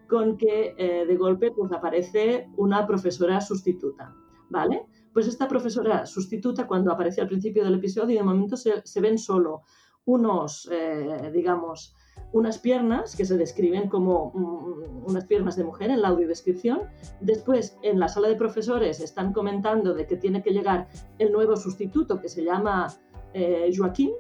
con 0.09 0.37
que 0.37 0.75
eh, 0.77 1.07
de 1.07 1.17
golpe 1.17 1.51
pues 1.53 1.73
aparece 1.73 2.51
una 2.57 2.87
profesora 2.87 3.41
sustituta, 3.41 4.15
¿vale? 4.51 4.85
Pues 5.13 5.27
esta 5.27 5.49
profesora 5.49 6.05
sustituta, 6.05 6.67
cuando 6.67 6.93
aparece 6.93 7.21
al 7.21 7.29
principio 7.29 7.65
del 7.65 7.75
episodio, 7.75 8.19
de 8.19 8.25
momento 8.25 8.57
se, 8.57 8.83
se 8.85 9.01
ven 9.01 9.19
solo 9.19 9.63
unos, 10.05 10.69
eh, 10.71 11.31
digamos, 11.33 11.95
unas 12.33 12.59
piernas 12.59 13.15
que 13.15 13.25
se 13.25 13.37
describen 13.37 13.89
como 13.89 14.33
mm, 14.35 15.11
unas 15.11 15.25
piernas 15.27 15.57
de 15.57 15.65
mujer 15.65 15.91
en 15.91 16.03
la 16.03 16.09
audiodescripción. 16.09 16.81
Después, 17.21 17.79
en 17.83 18.01
la 18.01 18.09
sala 18.09 18.29
de 18.29 18.37
profesores 18.37 19.01
están 19.01 19.33
comentando 19.33 19.95
de 19.95 20.07
que 20.07 20.17
tiene 20.17 20.43
que 20.43 20.51
llegar 20.51 20.89
el 21.19 21.33
nuevo 21.33 21.57
sustituto 21.57 22.21
que 22.21 22.29
se 22.29 22.45
llama 22.45 22.93
eh, 23.35 23.71
Joaquín 23.77 24.13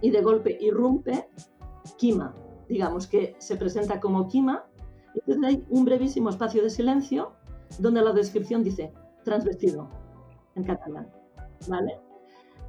y 0.00 0.10
de 0.10 0.20
golpe 0.22 0.58
irrumpe 0.60 1.28
Kima, 1.96 2.34
digamos 2.68 3.06
que 3.06 3.36
se 3.38 3.56
presenta 3.56 4.00
como 4.00 4.28
Kima. 4.28 4.64
Entonces 5.14 5.44
hay 5.44 5.64
un 5.70 5.84
brevísimo 5.84 6.30
espacio 6.30 6.62
de 6.62 6.70
silencio 6.70 7.32
donde 7.78 8.02
la 8.02 8.12
descripción 8.12 8.62
dice 8.62 8.92
transvestido 9.24 9.88
en 10.54 10.64
catalán. 10.64 11.10
¿Vale? 11.68 12.07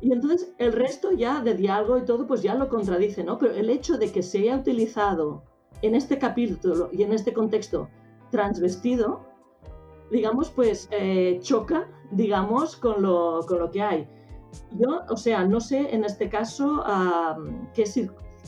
Y 0.02 0.14
entonces 0.14 0.54
el 0.58 0.72
resto 0.72 1.12
ya 1.12 1.42
de 1.42 1.56
diálogo 1.56 1.98
y 1.98 2.06
todo, 2.06 2.26
pues 2.26 2.42
ya 2.42 2.56
lo 2.56 2.70
contradice, 2.70 3.24
¿no? 3.24 3.38
Pero 3.38 3.54
el 3.54 3.70
hecho 3.70 3.98
de 3.98 4.12
que 4.12 4.24
se 4.24 4.40
haya 4.40 4.58
utilizado 4.58 5.44
en 5.82 5.96
este 5.96 6.18
capítulo 6.18 6.90
y 6.92 7.04
en 7.04 7.14
este 7.14 7.34
contexto 7.34 7.90
transvestido, 8.32 9.22
digamos, 10.12 10.50
pues 10.52 10.88
eh, 10.92 11.40
choca, 11.42 11.88
digamos, 12.12 12.76
con 12.76 13.02
lo, 13.02 13.42
con 13.48 13.60
lo 13.60 13.72
que 13.72 13.82
hay. 13.82 14.08
Yo, 14.72 15.02
o 15.10 15.18
sea, 15.18 15.46
no 15.46 15.60
sé 15.60 15.94
en 15.94 16.04
este 16.04 16.30
caso 16.30 16.84
qué, 17.74 17.84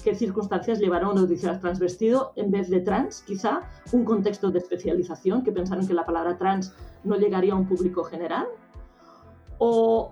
qué 0.03 0.15
circunstancias 0.15 0.79
llevaron 0.79 1.17
a 1.17 1.21
utilizar 1.21 1.59
transvestido 1.59 2.33
en 2.35 2.49
vez 2.49 2.69
de 2.69 2.79
trans, 2.79 3.21
quizá 3.21 3.69
un 3.91 4.03
contexto 4.03 4.49
de 4.49 4.59
especialización, 4.59 5.43
que 5.43 5.51
pensaron 5.51 5.85
que 5.85 5.93
la 5.93 6.05
palabra 6.05 6.37
trans 6.37 6.73
no 7.03 7.17
llegaría 7.17 7.53
a 7.53 7.55
un 7.55 7.67
público 7.67 8.03
general, 8.03 8.47
o, 9.59 10.11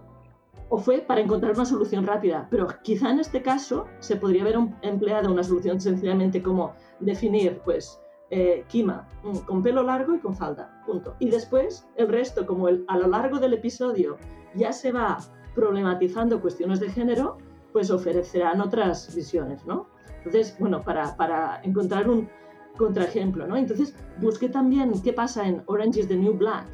o 0.69 0.77
fue 0.77 0.99
para 0.99 1.21
encontrar 1.21 1.53
una 1.53 1.65
solución 1.65 2.05
rápida. 2.05 2.47
Pero 2.49 2.67
quizá 2.83 3.09
en 3.09 3.19
este 3.19 3.41
caso 3.41 3.87
se 3.99 4.15
podría 4.15 4.43
haber 4.43 4.55
empleado 4.81 5.31
una 5.31 5.43
solución 5.43 5.81
sencillamente 5.81 6.41
como 6.41 6.73
definir, 6.99 7.59
pues, 7.65 7.99
eh, 8.31 8.63
Kima 8.67 9.07
mm, 9.23 9.37
con 9.39 9.63
pelo 9.63 9.81
largo 9.81 10.13
y 10.15 10.19
con 10.19 10.35
falda, 10.35 10.83
punto. 10.85 11.15
Y 11.19 11.29
después 11.29 11.87
el 11.95 12.07
resto, 12.07 12.45
como 12.45 12.67
a 12.67 12.97
lo 12.97 13.07
largo 13.07 13.39
del 13.39 13.53
episodio 13.53 14.17
ya 14.55 14.71
se 14.71 14.91
va 14.91 15.17
problematizando 15.55 16.39
cuestiones 16.39 16.79
de 16.79 16.89
género, 16.89 17.37
pues 17.73 17.89
ofrecerán 17.91 18.61
otras 18.61 19.13
visiones, 19.15 19.65
¿no? 19.65 19.87
Entonces, 20.17 20.55
bueno, 20.59 20.83
para, 20.83 21.15
para 21.15 21.61
encontrar 21.63 22.09
un 22.09 22.29
contraejemplo, 22.77 23.47
¿no? 23.47 23.57
Entonces, 23.57 23.95
busqué 24.21 24.49
también 24.49 24.91
qué 25.03 25.13
pasa 25.13 25.47
en 25.47 25.63
Orange 25.65 26.01
is 26.01 26.07
the 26.07 26.15
New 26.15 26.33
Black, 26.33 26.65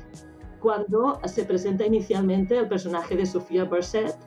cuando 0.66 1.20
se 1.26 1.46
presenta 1.46 1.86
inicialmente 1.86 2.58
el 2.58 2.68
personaje 2.68 3.16
de 3.16 3.28
Sofía 3.28 3.66
Burset, 3.66 4.18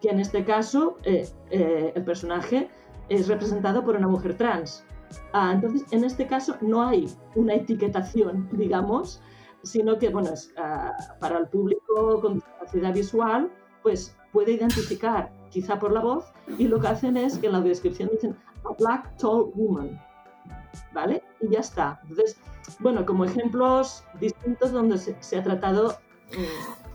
que 0.00 0.08
en 0.08 0.18
este 0.18 0.44
caso 0.44 0.98
eh, 1.04 1.28
eh, 1.52 1.92
el 1.94 2.04
personaje 2.04 2.68
es 3.08 3.28
representado 3.28 3.84
por 3.84 3.94
una 3.94 4.08
mujer 4.08 4.36
trans. 4.36 4.84
Ah, 5.32 5.52
entonces, 5.54 5.84
en 5.92 6.02
este 6.02 6.26
caso 6.26 6.56
no 6.60 6.82
hay 6.82 7.08
una 7.36 7.54
etiquetación, 7.54 8.48
digamos, 8.50 9.22
sino 9.62 9.96
que, 9.96 10.08
bueno, 10.08 10.30
es, 10.32 10.52
ah, 10.58 10.92
para 11.20 11.38
el 11.38 11.46
público 11.46 12.20
con 12.20 12.34
discapacidad 12.34 12.92
visual, 12.92 13.48
pues 13.84 14.16
puede 14.32 14.54
identificar 14.54 15.30
quizá 15.50 15.78
por 15.78 15.92
la 15.92 16.00
voz 16.00 16.24
y 16.58 16.66
lo 16.66 16.80
que 16.80 16.88
hacen 16.88 17.16
es 17.16 17.38
que 17.38 17.46
en 17.46 17.52
la 17.52 17.60
descripción 17.60 18.08
dicen 18.10 18.36
a 18.64 18.72
black 18.76 19.16
tall 19.18 19.52
woman, 19.54 20.02
¿vale? 20.92 21.22
Y 21.40 21.50
ya 21.50 21.60
está. 21.60 22.00
Entonces, 22.08 22.36
bueno, 22.80 23.06
como 23.06 23.24
ejemplos 23.24 24.04
distintos 24.20 24.72
donde 24.72 24.98
se, 24.98 25.36
ha 25.36 25.42
tratado 25.42 25.98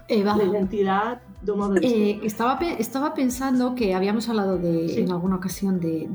eh, 0.08 0.24
la 0.24 0.44
identidad 0.44 1.22
de 1.42 1.52
un 1.54 1.60
modo 1.60 1.76
eh, 1.82 2.20
estaba, 2.24 2.60
estaba 2.78 3.14
pensando 3.14 3.74
que 3.74 3.96
habíamos 3.96 4.30
hablado 4.30 4.58
de, 4.58 5.00
en 5.00 5.12
alguna 5.12 5.38
ocasión 5.38 5.80
de, 5.80 6.08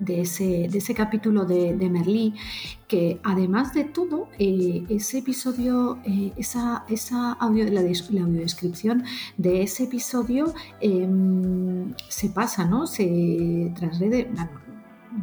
de, 0.00 0.20
ese, 0.20 0.68
de 0.68 0.78
ese 0.78 0.94
capítulo 0.94 1.44
de, 1.44 1.88
Merlí, 1.88 2.34
que 2.88 3.20
además 3.22 3.74
de 3.74 3.84
todo, 3.84 4.28
eh, 4.38 4.84
ese 4.88 5.18
episodio, 5.18 5.98
esa, 6.36 6.84
esa 6.88 7.32
audio, 7.34 7.64
la, 7.66 7.82
la 7.82 8.22
audiodescripción 8.22 9.04
de 9.36 9.62
ese 9.62 9.84
episodio 9.84 10.52
em, 10.80 11.94
se 12.08 12.30
pasa, 12.30 12.64
¿no? 12.64 12.86
Se 12.86 13.72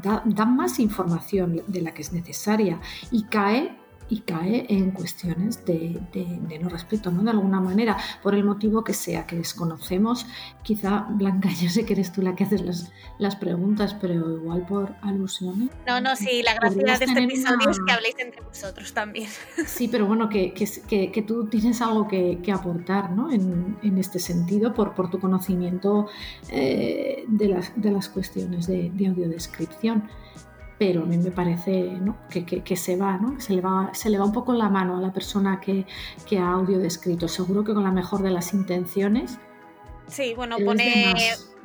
transgrede 0.01 0.35
da, 0.35 0.45
más 0.45 0.79
información 0.79 1.61
de 1.67 1.81
la 1.81 1.93
que 1.93 2.01
es 2.01 2.13
necesaria 2.13 2.79
y 3.11 3.23
cae 3.25 3.77
y 4.09 4.21
cae 4.21 4.65
en 4.69 4.91
cuestiones 4.91 5.65
de, 5.65 5.99
no 6.61 6.69
respeto, 6.69 7.11
¿no? 7.11 7.23
De 7.23 7.31
alguna 7.31 7.59
manera, 7.59 7.97
por 8.21 8.35
el 8.35 8.43
motivo 8.43 8.83
que 8.83 8.93
sea, 8.93 9.25
que 9.25 9.35
desconocemos. 9.35 10.25
Quizá, 10.63 11.07
Blanca, 11.09 11.49
ya 11.61 11.69
sé 11.69 11.85
que 11.85 11.93
eres 11.93 12.11
tú 12.11 12.21
la 12.21 12.35
que 12.35 12.43
haces 12.43 12.61
las, 12.61 12.91
las 13.17 13.35
preguntas, 13.35 13.95
pero 13.99 14.13
igual 14.13 14.65
por 14.65 14.95
alusiones. 15.01 15.69
No, 15.87 15.99
no, 16.01 16.15
sí, 16.15 16.43
la 16.43 16.53
gracia 16.55 16.83
de 16.83 17.05
este 17.05 17.23
episodio 17.23 17.69
es 17.69 17.79
que 17.85 17.91
habléis 17.91 18.15
entre 18.19 18.41
vosotros 18.41 18.93
también. 18.93 19.29
Sí, 19.65 19.87
pero 19.87 20.05
bueno, 20.05 20.29
que, 20.29 20.53
que, 20.53 21.11
que 21.11 21.21
tú 21.21 21.47
tienes 21.47 21.81
algo 21.81 22.07
que, 22.07 22.39
aportar, 22.53 23.11
¿no? 23.11 23.31
En, 23.31 23.77
en, 23.81 23.97
este 23.97 24.19
sentido, 24.19 24.73
por, 24.73 24.93
por 24.93 25.09
tu 25.09 25.19
conocimiento 25.19 26.07
eh, 26.49 27.23
de, 27.27 27.47
las, 27.47 27.71
de 27.75 27.91
las 27.91 28.09
cuestiones 28.09 28.67
de, 28.67 28.91
de 28.93 29.07
audiodescripción 29.07 30.09
pero 30.85 31.03
a 31.03 31.05
mí 31.05 31.17
me 31.17 31.31
parece 31.31 31.97
que, 32.29 32.75
se 32.75 32.97
va, 32.97 33.17
¿no? 33.17 33.39
se, 33.39 33.53
le 33.53 33.61
va, 33.61 33.91
se 33.93 34.09
le 34.09 34.17
va 34.17 34.25
un 34.25 34.33
poco 34.33 34.51
la 34.51 34.67
mano 34.67 34.97
a 34.97 34.99
la 35.01 35.13
persona 35.13 35.61
que, 35.61 35.85
ha 36.37 36.51
audio 36.51 36.77
descrito. 36.77 37.29
Seguro 37.29 37.63
que 37.63 37.73
con 37.73 37.83
la 37.83 37.91
mejor 37.91 38.21
de 38.21 38.31
las 38.31 38.53
intenciones. 38.53 39.39
Sí, 40.07 40.33
bueno, 40.33 40.57
pone, 40.57 41.13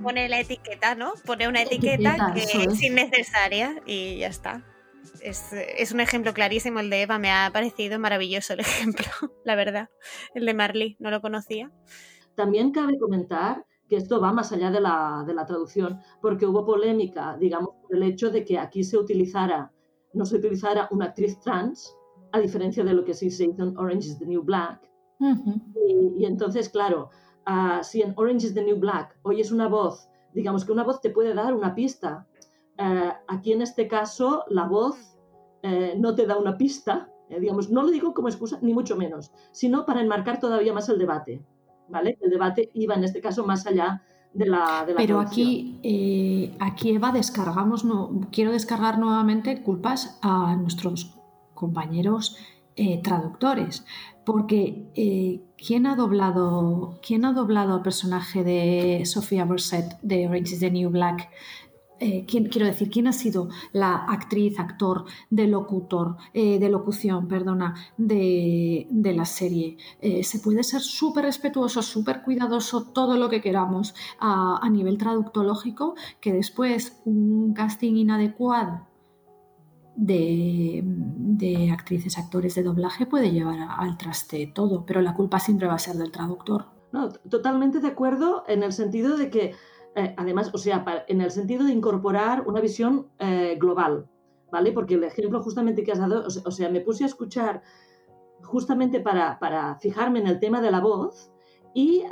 pone 0.00 0.28
la 0.28 0.38
etiqueta, 0.38 0.94
¿no? 0.94 1.14
Pone 1.26 1.48
una 1.48 1.62
etiqueta, 1.62 2.32
que 2.32 2.44
es 2.44 2.80
innecesaria 2.80 3.82
y 3.86 4.18
ya 4.18 4.28
está. 4.28 4.64
Es, 5.20 5.52
es, 5.52 5.90
un 5.90 5.98
ejemplo 5.98 6.32
clarísimo 6.32 6.78
el 6.78 6.88
de 6.88 7.02
Eva, 7.02 7.18
me 7.18 7.32
ha 7.32 7.50
parecido 7.52 7.98
maravilloso 7.98 8.52
el 8.52 8.60
ejemplo, 8.60 9.08
la 9.44 9.56
verdad. 9.56 9.88
El 10.32 10.46
de 10.46 10.54
Marley, 10.54 10.96
no 11.00 11.10
lo 11.10 11.20
conocía. 11.20 11.72
También 12.36 12.70
cabe 12.70 12.96
comentar 13.00 13.64
que 13.88 13.96
esto 13.96 14.20
va 14.20 14.32
más 14.32 14.52
allá 14.52 14.70
de 14.70 14.80
la, 14.80 15.24
de 15.26 15.34
la 15.34 15.46
traducción, 15.46 16.00
porque 16.20 16.46
hubo 16.46 16.64
polémica, 16.64 17.36
digamos, 17.38 17.70
por 17.82 17.96
el 17.96 18.02
hecho 18.02 18.30
de 18.30 18.44
que 18.44 18.58
aquí 18.58 18.84
se 18.84 18.98
utilizara, 18.98 19.72
no 20.12 20.24
se 20.24 20.36
utilizara 20.36 20.88
una 20.90 21.06
actriz 21.06 21.40
trans, 21.40 21.96
a 22.32 22.40
diferencia 22.40 22.84
de 22.84 22.92
lo 22.92 23.04
que 23.04 23.14
sí 23.14 23.30
se 23.30 23.44
hizo 23.44 23.62
en 23.62 23.76
Orange 23.78 24.08
is 24.08 24.18
the 24.18 24.26
New 24.26 24.42
Black. 24.42 24.80
y, 26.18 26.24
entonces, 26.24 26.68
claro, 26.68 27.10
uh, 27.46 27.82
si 27.82 28.02
en 28.02 28.12
Orange 28.16 28.46
is 28.46 28.54
the 28.54 28.62
New 28.62 28.78
Black 28.78 29.18
oyes 29.22 29.50
una 29.50 29.68
voz, 29.68 30.08
digamos 30.34 30.64
que 30.64 30.72
una 30.72 30.84
voz 30.84 31.00
te 31.00 31.10
puede 31.10 31.34
dar 31.34 31.54
una 31.54 31.74
pista, 31.74 32.26
uh, 32.78 33.12
aquí 33.26 33.52
en 33.52 33.62
este 33.62 33.88
caso 33.88 34.44
la 34.48 34.66
voz 34.66 35.16
uh, 35.64 35.98
no 35.98 36.14
te 36.14 36.26
da 36.26 36.36
una 36.36 36.56
pista, 36.56 37.10
eh, 37.30 37.40
digamos, 37.40 37.70
no 37.70 37.82
lo 37.82 37.90
digo 37.90 38.14
como 38.14 38.28
excusa, 38.28 38.58
ni 38.62 38.72
mucho 38.72 38.96
menos, 38.96 39.32
sino 39.52 39.84
para 39.84 40.00
enmarcar 40.00 40.40
todavía 40.40 40.72
más 40.72 40.88
el 40.88 40.98
debate. 40.98 41.42
El 42.20 42.30
debate 42.30 42.70
iba 42.74 42.94
en 42.94 43.04
este 43.04 43.20
caso 43.20 43.44
más 43.44 43.66
allá 43.66 44.02
de 44.32 44.46
la... 44.46 44.84
De 44.86 44.94
Pero 44.94 45.20
aquí, 45.20 45.80
eh, 45.82 46.56
aquí, 46.60 46.90
Eva, 46.90 47.12
descargamos, 47.12 47.84
no, 47.84 48.28
quiero 48.30 48.52
descargar 48.52 48.98
nuevamente 48.98 49.62
culpas 49.62 50.18
a 50.22 50.54
nuestros 50.56 51.18
compañeros 51.54 52.36
eh, 52.76 53.00
traductores, 53.02 53.84
porque 54.24 54.90
eh, 54.94 55.40
¿quién, 55.56 55.86
ha 55.86 55.96
doblado, 55.96 57.00
¿quién 57.04 57.24
ha 57.24 57.32
doblado 57.32 57.74
al 57.74 57.82
personaje 57.82 58.44
de 58.44 59.04
Sofía 59.04 59.44
Burset 59.44 59.98
de 60.02 60.28
Orange 60.28 60.54
is 60.54 60.60
the 60.60 60.70
New 60.70 60.90
Black? 60.90 61.28
Eh, 62.00 62.24
quiero 62.26 62.66
decir, 62.66 62.90
quién 62.90 63.08
ha 63.08 63.12
sido 63.12 63.48
la 63.72 63.94
actriz, 63.96 64.58
actor, 64.58 65.04
de 65.30 65.46
locutor, 65.46 66.16
de 66.32 66.68
locución, 66.68 67.26
perdona, 67.28 67.74
de, 67.96 68.86
la 69.16 69.24
serie. 69.24 69.76
se 70.22 70.38
puede 70.38 70.62
ser 70.62 70.80
súper 70.80 71.24
respetuoso, 71.24 71.82
súper 71.82 72.22
cuidadoso, 72.22 72.84
todo 72.92 73.16
lo 73.16 73.28
que 73.28 73.40
queramos 73.40 73.94
a, 74.20 74.58
a 74.62 74.70
nivel 74.70 74.96
traductológico, 74.96 75.94
que 76.20 76.32
después 76.32 77.00
un 77.04 77.52
casting 77.52 77.96
inadecuado 77.96 78.88
de, 79.98 81.70
actrices, 81.72 82.18
actores 82.18 82.54
de 82.54 82.62
doblaje 82.62 83.06
puede 83.06 83.32
llevar 83.32 83.58
al 83.78 83.98
traste 83.98 84.46
todo, 84.46 84.86
pero 84.86 85.02
la 85.02 85.14
culpa 85.14 85.40
siempre 85.40 85.66
va 85.66 85.74
a 85.74 85.78
ser 85.78 85.96
del 85.96 86.12
traductor. 86.12 86.66
No, 86.92 87.10
totalmente 87.10 87.80
de 87.80 87.88
acuerdo 87.88 88.44
en 88.48 88.62
el 88.62 88.72
sentido 88.72 89.16
de 89.16 89.28
que, 89.28 89.54
eh, 89.98 90.14
además, 90.16 90.50
o 90.54 90.58
sea, 90.58 90.84
en 91.08 91.20
el 91.20 91.30
sentido 91.30 91.64
de 91.64 91.72
incorporar 91.72 92.44
una 92.46 92.60
visión 92.60 93.08
eh, 93.18 93.56
global, 93.58 94.08
¿vale? 94.50 94.72
Porque 94.72 94.94
el 94.94 95.04
ejemplo 95.04 95.42
justamente 95.42 95.82
que 95.82 95.92
has 95.92 95.98
dado, 95.98 96.26
o 96.26 96.50
sea, 96.50 96.68
me 96.68 96.80
puse 96.80 97.04
a 97.04 97.08
escuchar 97.08 97.62
justamente 98.42 99.00
para, 99.00 99.76
fijarme 99.80 100.20
en 100.20 100.26
el 100.26 100.38
tema 100.38 100.60
de 100.60 100.70
la 100.70 100.80
voz 100.80 101.30
y, 101.74 102.04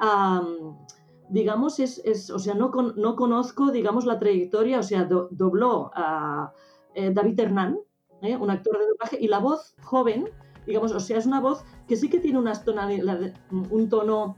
digamos, 1.28 1.78
es, 1.78 2.30
o 2.30 2.38
sea, 2.38 2.54
no, 2.54 2.70
no 2.96 3.16
conozco, 3.16 3.70
digamos, 3.70 4.04
la 4.04 4.18
trayectoria, 4.18 4.80
o 4.80 4.82
sea, 4.82 5.04
dobló 5.04 5.90
a... 5.94 6.52
Eh, 6.96 7.12
David 7.12 7.38
Hernán, 7.38 7.78
un 8.22 8.50
actor 8.50 8.78
de 8.78 8.86
doblaje, 8.86 9.18
y 9.20 9.28
la 9.28 9.38
voz 9.38 9.76
joven, 9.82 10.30
digamos, 10.66 10.92
o 10.92 11.00
sea, 11.00 11.18
es 11.18 11.26
una 11.26 11.40
voz 11.40 11.62
que 11.86 11.94
sí 11.94 12.08
que 12.08 12.20
tiene 12.20 12.38
unas 12.38 12.64
un 13.50 13.88
tono, 13.90 14.34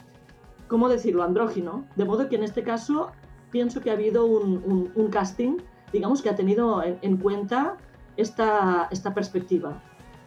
¿cómo 0.66 0.88
decirlo?, 0.88 1.22
andrógino, 1.22 1.86
de 1.94 2.04
modo 2.04 2.28
que 2.28 2.34
en 2.34 2.42
este 2.42 2.64
caso 2.64 3.12
pienso 3.50 3.80
que 3.80 3.90
ha 3.90 3.94
habido 3.94 4.26
un, 4.26 5.08
casting, 5.10 5.58
digamos, 5.92 6.22
que 6.22 6.28
ha 6.30 6.36
tenido 6.36 6.82
en, 6.82 7.16
cuenta 7.16 7.76
esta, 8.16 8.88
esta, 8.90 9.14
perspectiva, 9.14 9.82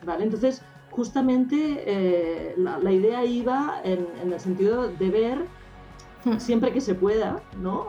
¿vale? 0.05 0.23
Entonces, 0.23 0.63
justamente 0.91 1.83
eh, 1.85 2.55
la, 2.57 2.91
idea 2.91 3.23
iba 3.25 3.81
en, 3.83 4.07
el 4.31 4.39
sentido 4.39 4.87
de 4.87 5.09
ver, 5.09 5.45
hmm. 6.25 6.37
siempre 6.37 6.71
que 6.71 6.81
se 6.81 6.95
pueda, 6.95 7.41
¿no? 7.59 7.87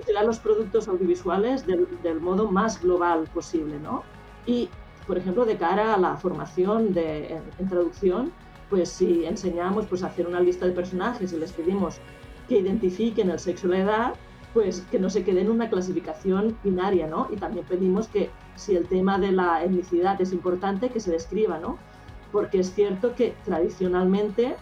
utilizar 0.00 0.24
los 0.24 0.38
productos 0.38 0.88
audiovisuales 0.88 1.66
del, 1.66 2.20
modo 2.20 2.50
más 2.50 2.80
global 2.80 3.28
posible, 3.32 3.78
¿no? 3.78 4.02
Y, 4.46 4.68
por 5.06 5.18
ejemplo, 5.18 5.44
de 5.44 5.56
cara 5.56 5.94
a 5.94 5.98
la 5.98 6.16
formación 6.16 6.92
de, 6.92 7.40
en, 7.58 7.68
traducción, 7.68 8.32
pues 8.68 8.88
si 8.88 9.24
enseñamos 9.24 9.86
pues, 9.86 10.02
a 10.02 10.06
hacer 10.06 10.26
una 10.26 10.40
lista 10.40 10.66
de 10.66 10.72
personajes 10.72 11.32
y 11.32 11.36
les 11.36 11.52
pedimos 11.52 12.00
que 12.50 12.58
identifiquen 12.58 13.30
el 13.30 13.38
sexo 13.38 13.68
y 13.68 13.70
la 13.70 13.78
edad, 13.78 14.14
pues 14.52 14.80
que 14.90 14.98
no 14.98 15.08
se 15.08 15.22
quede 15.22 15.42
en 15.42 15.50
una 15.50 15.70
clasificación 15.70 16.58
binaria, 16.64 17.06
¿no? 17.06 17.28
Y 17.30 17.36
también 17.36 17.64
pedimos 17.64 18.08
que 18.08 18.28
si 18.56 18.74
el 18.74 18.88
tema 18.88 19.20
de 19.20 19.30
la 19.30 19.62
etnicidad 19.62 20.20
es 20.20 20.32
importante, 20.32 20.88
que 20.88 20.98
se 20.98 21.12
describa, 21.12 21.60
¿no? 21.60 21.78
Porque 22.32 22.58
es 22.58 22.74
cierto 22.74 23.14
que 23.14 23.36
tradicionalmente, 23.44 24.56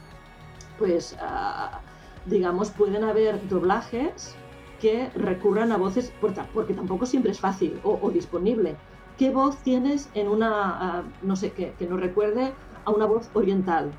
pues, 0.78 1.16
ah, 1.22 1.80
digamos, 2.26 2.70
pueden 2.70 3.04
haber 3.04 3.48
doblajes 3.48 4.36
que 4.82 5.08
recurran 5.14 5.72
a 5.72 5.78
voces, 5.78 6.12
porque 6.52 6.74
tampoco 6.74 7.06
siempre 7.06 7.32
es 7.32 7.40
fácil 7.40 7.80
o, 7.84 8.10
disponible. 8.10 8.76
¿Qué 9.16 9.30
voz 9.30 9.56
tienes 9.62 10.10
en 10.12 10.28
una, 10.28 11.04
no 11.22 11.36
sé, 11.36 11.52
que 11.52 11.86
nos 11.88 11.98
recuerde 11.98 12.52
a 12.84 12.90
una 12.90 13.06
voz 13.06 13.30
oriental? 13.32 13.90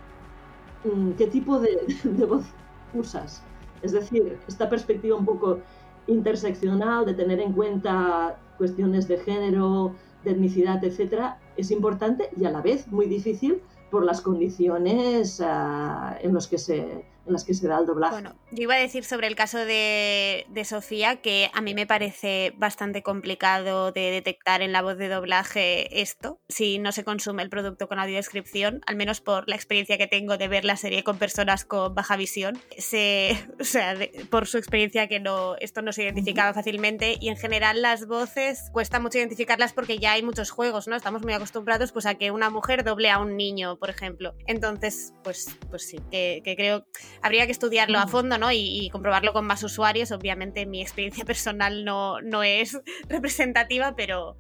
Mm, 0.84 1.12
¿Qué 1.14 1.28
tipo 1.28 1.60
de, 1.60 1.78
voz 2.28 2.46
usas? 2.94 3.44
Es 3.82 3.92
decir, 3.92 4.38
esta 4.48 4.70
perspectiva 4.70 5.16
un 5.16 5.26
poco 5.26 5.60
interseccional 6.08 7.06
de 7.06 7.14
tener 7.14 7.40
en 7.40 7.54
cuenta 7.54 8.38
cuestiones 8.58 9.08
de 9.08 9.18
género, 9.18 9.94
de 10.24 10.32
etnicidad, 10.32 10.84
etcétera, 10.84 11.38
es 11.56 11.72
importante 11.72 12.30
y 12.36 12.46
a 12.46 12.52
la 12.52 12.62
vez 12.62 12.88
muy 12.88 13.06
difícil 13.06 13.62
por 13.90 14.04
las 14.04 14.22
condiciones 14.22 15.42
ah, 15.44 16.18
en, 16.22 16.34
los 16.34 16.48
que 16.48 16.58
se, 16.58 17.06
en 17.30 17.34
las 17.34 17.44
que 17.46 17.54
se 17.54 17.68
da 17.68 17.80
el 17.80 17.86
doblaje. 17.86 18.14
Bueno, 18.14 18.36
yo 18.52 18.64
iba 18.64 18.76
a 18.76 18.80
decir 18.80 19.06
sobre 19.06 19.28
el 19.28 19.36
caso 19.36 19.60
de, 19.60 20.46
Sofía 20.66 21.16
que 21.22 21.50
a 21.54 21.62
mí 21.62 21.74
me 21.74 21.88
parece 21.88 22.54
bastante 22.58 23.02
complicado 23.02 23.92
de 23.92 24.12
detectar 24.12 24.62
en 24.62 24.72
la 24.74 24.82
voz 24.82 24.98
de 24.98 25.08
doblaje 25.08 26.02
esto, 26.02 26.42
si 26.50 26.78
no 26.80 26.92
se 26.92 27.04
consume 27.04 27.42
el 27.44 27.50
producto 27.50 27.88
con 27.88 27.98
audiodescripción, 27.98 28.82
al 28.86 28.98
menos 28.98 29.22
por 29.22 29.48
la 29.48 29.56
experiencia 29.56 29.98
que 29.98 30.06
tengo 30.06 30.38
de 30.38 30.48
ver 30.48 30.66
la 30.66 30.76
serie 30.76 31.04
con 31.04 31.18
personas 31.18 31.66
con 31.66 31.96
baja 31.96 32.18
visión, 32.18 32.60
se, 32.78 33.32
o 33.60 33.64
sea, 33.64 33.96
por 34.30 34.48
su 34.48 34.58
experiencia 34.58 35.08
que 35.08 35.20
no, 35.20 35.56
esto 35.56 35.82
no 35.82 35.94
se 35.94 36.04
identificaba 36.04 36.54
fácilmente 36.54 37.18
y 37.20 37.30
en 37.30 37.38
general 37.38 37.82
las 37.82 38.06
voces 38.06 38.70
cuesta 38.74 39.00
mucho 39.00 39.18
identificarlas 39.18 39.74
porque 39.74 39.98
ya 39.98 40.14
hay 40.14 40.24
muchos 40.24 40.52
juegos, 40.52 40.88
¿no? 40.88 40.96
Estamos 40.96 41.24
muy 41.24 41.34
acostumbrados 41.34 41.92
pues 41.92 42.06
a 42.06 42.16
que 42.16 42.32
una 42.32 42.50
mujer 42.50 42.84
doble 42.84 43.10
a 43.10 43.20
un 43.20 43.38
niño, 43.38 43.78
por 43.78 43.90
ejemplo. 43.90 44.34
Entonces, 44.46 45.14
pues, 45.24 45.58
pues 45.70 45.88
sí, 45.88 46.00
que, 46.12 46.42
que 46.44 46.56
creo 46.56 46.86
habría 47.22 47.45
que 47.45 47.51
estudiarlo 47.51 47.99
a 47.99 48.07
fondo 48.07 48.38
¿no? 48.38 48.51
y, 48.51 48.89
comprobarlo 48.91 49.34
con 49.34 49.45
más 49.45 49.63
usuarios. 49.63 50.11
Obviamente 50.11 50.65
mi 50.65 50.82
experiencia 50.82 51.26
personal 51.26 51.86
no, 51.86 52.22
no 52.22 52.43
es 52.43 52.80
representativa, 53.09 53.95
pero, 53.95 54.38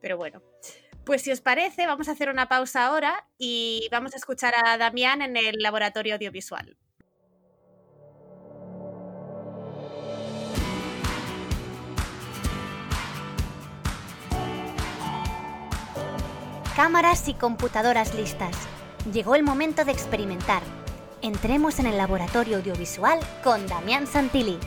pero 0.00 0.16
bueno. 0.16 0.42
Pues 1.04 1.22
si 1.22 1.30
os 1.30 1.40
parece, 1.40 1.86
vamos 1.86 2.08
a 2.08 2.12
hacer 2.12 2.30
una 2.30 2.48
pausa 2.48 2.86
ahora 2.86 3.28
y 3.38 3.88
vamos 3.92 4.14
a 4.14 4.16
escuchar 4.16 4.54
a 4.64 4.76
Damián 4.76 5.22
en 5.22 5.36
el 5.36 5.56
laboratorio 5.58 6.14
audiovisual. 6.14 6.76
Cámaras 16.74 17.28
y 17.28 17.34
computadoras 17.34 18.14
listas. 18.14 18.54
Llegó 19.10 19.36
el 19.36 19.44
momento 19.44 19.84
de 19.84 19.92
experimentar 19.92 20.62
entremos 21.26 21.80
en 21.80 21.86
el 21.86 21.96
laboratorio 21.96 22.58
audiovisual 22.58 23.18
con 23.42 23.66
Damián 23.66 24.06
Santilli. 24.06 24.58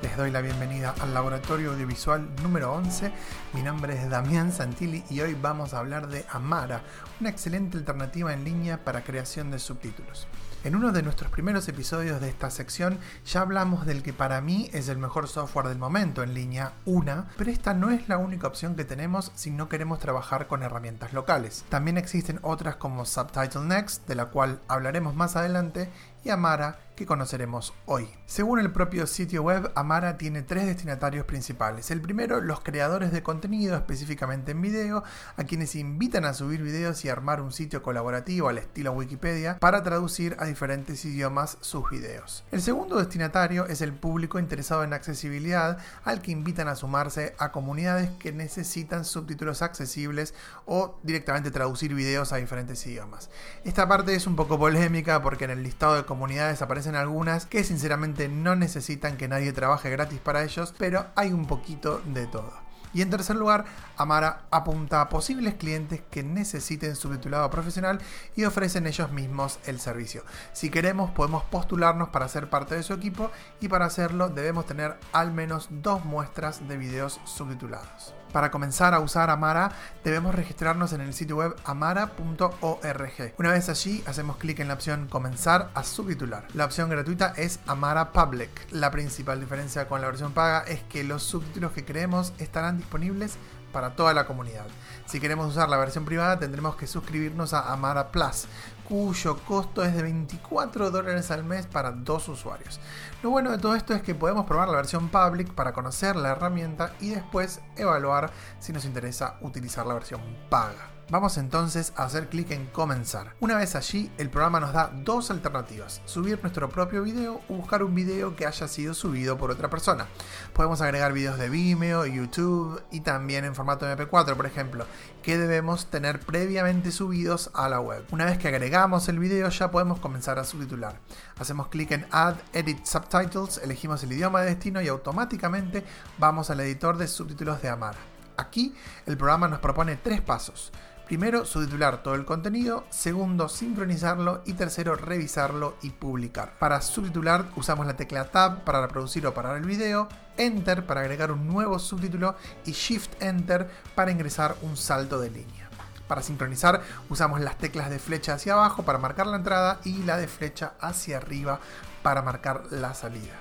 Les 0.00 0.16
doy 0.16 0.30
la 0.30 0.40
bienvenida 0.40 0.94
al 1.00 1.12
laboratorio 1.12 1.72
audiovisual 1.72 2.26
número 2.42 2.72
11. 2.72 3.12
Mi 3.52 3.62
nombre 3.62 3.94
es 3.94 4.08
Damián 4.08 4.52
Santilli 4.52 5.04
y 5.10 5.20
hoy 5.20 5.34
vamos 5.34 5.74
a 5.74 5.80
hablar 5.80 6.08
de 6.08 6.24
Amara, 6.30 6.82
una 7.20 7.28
excelente 7.28 7.76
alternativa 7.76 8.32
en 8.32 8.42
línea 8.42 8.82
para 8.82 9.04
creación 9.04 9.50
de 9.50 9.58
subtítulos. 9.58 10.26
En 10.62 10.76
uno 10.76 10.92
de 10.92 11.02
nuestros 11.02 11.30
primeros 11.30 11.66
episodios 11.68 12.20
de 12.20 12.28
esta 12.28 12.50
sección 12.50 12.98
ya 13.24 13.40
hablamos 13.40 13.86
del 13.86 14.02
que 14.02 14.12
para 14.12 14.42
mí 14.42 14.68
es 14.74 14.90
el 14.90 14.98
mejor 14.98 15.26
software 15.26 15.68
del 15.68 15.78
momento 15.78 16.22
en 16.22 16.34
línea, 16.34 16.72
una, 16.84 17.28
pero 17.38 17.50
esta 17.50 17.72
no 17.72 17.88
es 17.90 18.10
la 18.10 18.18
única 18.18 18.46
opción 18.46 18.76
que 18.76 18.84
tenemos 18.84 19.32
si 19.34 19.50
no 19.50 19.70
queremos 19.70 20.00
trabajar 20.00 20.48
con 20.48 20.62
herramientas 20.62 21.14
locales. 21.14 21.64
También 21.70 21.96
existen 21.96 22.40
otras 22.42 22.76
como 22.76 23.06
Subtitle 23.06 23.62
Next, 23.62 24.06
de 24.06 24.16
la 24.16 24.26
cual 24.26 24.60
hablaremos 24.68 25.14
más 25.14 25.34
adelante, 25.34 25.88
y 26.24 26.28
Amara, 26.28 26.78
que 27.00 27.06
conoceremos 27.06 27.72
hoy. 27.86 28.10
Según 28.26 28.58
el 28.58 28.72
propio 28.72 29.06
sitio 29.06 29.42
web, 29.42 29.72
Amara 29.74 30.18
tiene 30.18 30.42
tres 30.42 30.66
destinatarios 30.66 31.24
principales. 31.24 31.90
El 31.90 32.02
primero, 32.02 32.42
los 32.42 32.60
creadores 32.60 33.10
de 33.10 33.22
contenido, 33.22 33.74
específicamente 33.74 34.52
en 34.52 34.60
video, 34.60 35.02
a 35.38 35.44
quienes 35.44 35.76
invitan 35.76 36.26
a 36.26 36.34
subir 36.34 36.62
videos 36.62 37.02
y 37.06 37.08
armar 37.08 37.40
un 37.40 37.52
sitio 37.52 37.82
colaborativo 37.82 38.50
al 38.50 38.58
estilo 38.58 38.92
Wikipedia 38.92 39.58
para 39.60 39.82
traducir 39.82 40.36
a 40.40 40.44
diferentes 40.44 41.02
idiomas 41.06 41.56
sus 41.62 41.88
videos. 41.88 42.44
El 42.52 42.60
segundo 42.60 42.98
destinatario 42.98 43.64
es 43.66 43.80
el 43.80 43.94
público 43.94 44.38
interesado 44.38 44.84
en 44.84 44.92
accesibilidad, 44.92 45.78
al 46.04 46.20
que 46.20 46.32
invitan 46.32 46.68
a 46.68 46.76
sumarse 46.76 47.34
a 47.38 47.50
comunidades 47.50 48.10
que 48.18 48.32
necesitan 48.32 49.06
subtítulos 49.06 49.62
accesibles 49.62 50.34
o 50.66 50.98
directamente 51.02 51.50
traducir 51.50 51.94
videos 51.94 52.34
a 52.34 52.36
diferentes 52.36 52.86
idiomas. 52.86 53.30
Esta 53.64 53.88
parte 53.88 54.14
es 54.14 54.26
un 54.26 54.36
poco 54.36 54.58
polémica 54.58 55.22
porque 55.22 55.46
en 55.46 55.52
el 55.52 55.62
listado 55.62 55.94
de 55.94 56.04
comunidades 56.04 56.60
aparecen 56.60 56.89
algunas 56.96 57.46
que 57.46 57.64
sinceramente 57.64 58.28
no 58.28 58.56
necesitan 58.56 59.16
que 59.16 59.28
nadie 59.28 59.52
trabaje 59.52 59.90
gratis 59.90 60.18
para 60.20 60.44
ellos, 60.44 60.74
pero 60.78 61.06
hay 61.16 61.32
un 61.32 61.46
poquito 61.46 62.00
de 62.06 62.26
todo. 62.26 62.70
Y 62.92 63.02
en 63.02 63.10
tercer 63.10 63.36
lugar, 63.36 63.66
Amara 63.96 64.42
apunta 64.50 65.00
a 65.00 65.08
posibles 65.08 65.54
clientes 65.54 66.00
que 66.10 66.22
necesiten 66.22 66.96
subtitulado 66.96 67.48
profesional 67.50 68.00
y 68.34 68.44
ofrecen 68.44 68.86
ellos 68.86 69.12
mismos 69.12 69.60
el 69.66 69.78
servicio. 69.78 70.24
Si 70.52 70.70
queremos, 70.70 71.10
podemos 71.10 71.44
postularnos 71.44 72.08
para 72.08 72.28
ser 72.28 72.50
parte 72.50 72.74
de 72.74 72.82
su 72.82 72.92
equipo 72.92 73.30
y 73.60 73.68
para 73.68 73.86
hacerlo 73.86 74.28
debemos 74.28 74.66
tener 74.66 74.98
al 75.12 75.32
menos 75.32 75.68
dos 75.70 76.04
muestras 76.04 76.66
de 76.68 76.76
videos 76.76 77.20
subtitulados. 77.24 78.14
Para 78.32 78.50
comenzar 78.50 78.94
a 78.94 79.00
usar 79.00 79.28
Amara 79.30 79.72
debemos 80.04 80.34
registrarnos 80.34 80.92
en 80.92 81.00
el 81.00 81.14
sitio 81.14 81.36
web 81.36 81.56
amara.org. 81.64 83.34
Una 83.38 83.50
vez 83.50 83.68
allí 83.68 84.02
hacemos 84.06 84.36
clic 84.36 84.60
en 84.60 84.68
la 84.68 84.74
opción 84.74 85.08
Comenzar 85.08 85.70
a 85.74 85.82
subtitular. 85.82 86.46
La 86.54 86.64
opción 86.64 86.88
gratuita 86.90 87.34
es 87.36 87.58
Amara 87.66 88.12
Public. 88.12 88.50
La 88.70 88.90
principal 88.90 89.40
diferencia 89.40 89.88
con 89.88 90.00
la 90.00 90.06
versión 90.06 90.32
paga 90.32 90.60
es 90.60 90.82
que 90.84 91.02
los 91.02 91.22
subtítulos 91.22 91.72
que 91.72 91.84
creemos 91.84 92.32
estarán 92.38 92.78
disponibles 92.78 93.36
para 93.72 93.90
toda 93.90 94.14
la 94.14 94.26
comunidad. 94.26 94.66
Si 95.06 95.20
queremos 95.20 95.48
usar 95.48 95.68
la 95.68 95.76
versión 95.76 96.04
privada 96.04 96.38
tendremos 96.38 96.76
que 96.76 96.86
suscribirnos 96.86 97.54
a 97.54 97.72
Amara 97.72 98.10
Plus, 98.10 98.46
cuyo 98.90 99.38
costo 99.46 99.84
es 99.84 99.94
de 99.94 100.02
24 100.02 100.90
dólares 100.90 101.30
al 101.30 101.44
mes 101.44 101.66
para 101.68 101.92
dos 101.92 102.28
usuarios. 102.28 102.80
Lo 103.22 103.30
bueno 103.30 103.52
de 103.52 103.58
todo 103.58 103.76
esto 103.76 103.94
es 103.94 104.02
que 104.02 104.16
podemos 104.16 104.46
probar 104.46 104.68
la 104.68 104.76
versión 104.76 105.08
public 105.08 105.54
para 105.54 105.72
conocer 105.72 106.16
la 106.16 106.30
herramienta 106.30 106.92
y 106.98 107.10
después 107.10 107.60
evaluar 107.76 108.32
si 108.58 108.72
nos 108.72 108.84
interesa 108.84 109.38
utilizar 109.42 109.86
la 109.86 109.94
versión 109.94 110.20
paga. 110.50 110.89
Vamos 111.10 111.38
entonces 111.38 111.92
a 111.96 112.04
hacer 112.04 112.28
clic 112.28 112.52
en 112.52 112.66
comenzar. 112.66 113.34
Una 113.40 113.56
vez 113.56 113.74
allí, 113.74 114.12
el 114.16 114.30
programa 114.30 114.60
nos 114.60 114.72
da 114.72 114.92
dos 114.94 115.32
alternativas, 115.32 116.00
subir 116.04 116.38
nuestro 116.40 116.68
propio 116.68 117.02
video 117.02 117.40
o 117.48 117.54
buscar 117.54 117.82
un 117.82 117.96
video 117.96 118.36
que 118.36 118.46
haya 118.46 118.68
sido 118.68 118.94
subido 118.94 119.36
por 119.36 119.50
otra 119.50 119.68
persona. 119.68 120.06
Podemos 120.52 120.80
agregar 120.80 121.12
videos 121.12 121.36
de 121.36 121.48
Vimeo, 121.48 122.06
YouTube 122.06 122.80
y 122.92 123.00
también 123.00 123.44
en 123.44 123.56
formato 123.56 123.86
MP4, 123.86 124.36
por 124.36 124.46
ejemplo, 124.46 124.86
que 125.20 125.36
debemos 125.36 125.86
tener 125.86 126.20
previamente 126.20 126.92
subidos 126.92 127.50
a 127.54 127.68
la 127.68 127.80
web. 127.80 128.04
Una 128.12 128.26
vez 128.26 128.38
que 128.38 128.46
agregamos 128.46 129.08
el 129.08 129.18
video 129.18 129.48
ya 129.48 129.72
podemos 129.72 129.98
comenzar 129.98 130.38
a 130.38 130.44
subtitular. 130.44 131.00
Hacemos 131.40 131.66
clic 131.66 131.90
en 131.90 132.06
Add 132.12 132.36
Edit 132.52 132.86
Subtitles, 132.86 133.58
elegimos 133.64 134.00
el 134.04 134.12
idioma 134.12 134.42
de 134.42 134.50
destino 134.50 134.80
y 134.80 134.86
automáticamente 134.86 135.82
vamos 136.18 136.50
al 136.50 136.60
editor 136.60 136.96
de 136.96 137.08
subtítulos 137.08 137.60
de 137.62 137.68
Amara. 137.68 137.98
Aquí 138.36 138.76
el 139.06 139.16
programa 139.16 139.48
nos 139.48 139.58
propone 139.58 139.96
tres 139.96 140.20
pasos. 140.20 140.70
Primero, 141.10 141.44
subtitular 141.44 142.04
todo 142.04 142.14
el 142.14 142.24
contenido. 142.24 142.84
Segundo, 142.88 143.48
sincronizarlo. 143.48 144.42
Y 144.46 144.52
tercero, 144.52 144.94
revisarlo 144.94 145.74
y 145.82 145.90
publicar. 145.90 146.52
Para 146.60 146.80
subtitular 146.80 147.46
usamos 147.56 147.84
la 147.84 147.96
tecla 147.96 148.30
Tab 148.30 148.62
para 148.62 148.80
reproducir 148.80 149.26
o 149.26 149.34
parar 149.34 149.56
el 149.56 149.64
video. 149.64 150.06
Enter 150.36 150.86
para 150.86 151.00
agregar 151.00 151.32
un 151.32 151.48
nuevo 151.48 151.80
subtítulo. 151.80 152.36
Y 152.64 152.70
Shift 152.70 153.20
Enter 153.20 153.68
para 153.96 154.12
ingresar 154.12 154.54
un 154.62 154.76
salto 154.76 155.18
de 155.18 155.30
línea. 155.30 155.68
Para 156.06 156.22
sincronizar 156.22 156.80
usamos 157.08 157.40
las 157.40 157.58
teclas 157.58 157.90
de 157.90 157.98
flecha 157.98 158.34
hacia 158.34 158.52
abajo 158.52 158.84
para 158.84 158.98
marcar 158.98 159.26
la 159.26 159.38
entrada 159.38 159.80
y 159.82 160.04
la 160.04 160.16
de 160.16 160.28
flecha 160.28 160.74
hacia 160.80 161.16
arriba 161.16 161.58
para 162.04 162.22
marcar 162.22 162.66
la 162.70 162.94
salida. 162.94 163.39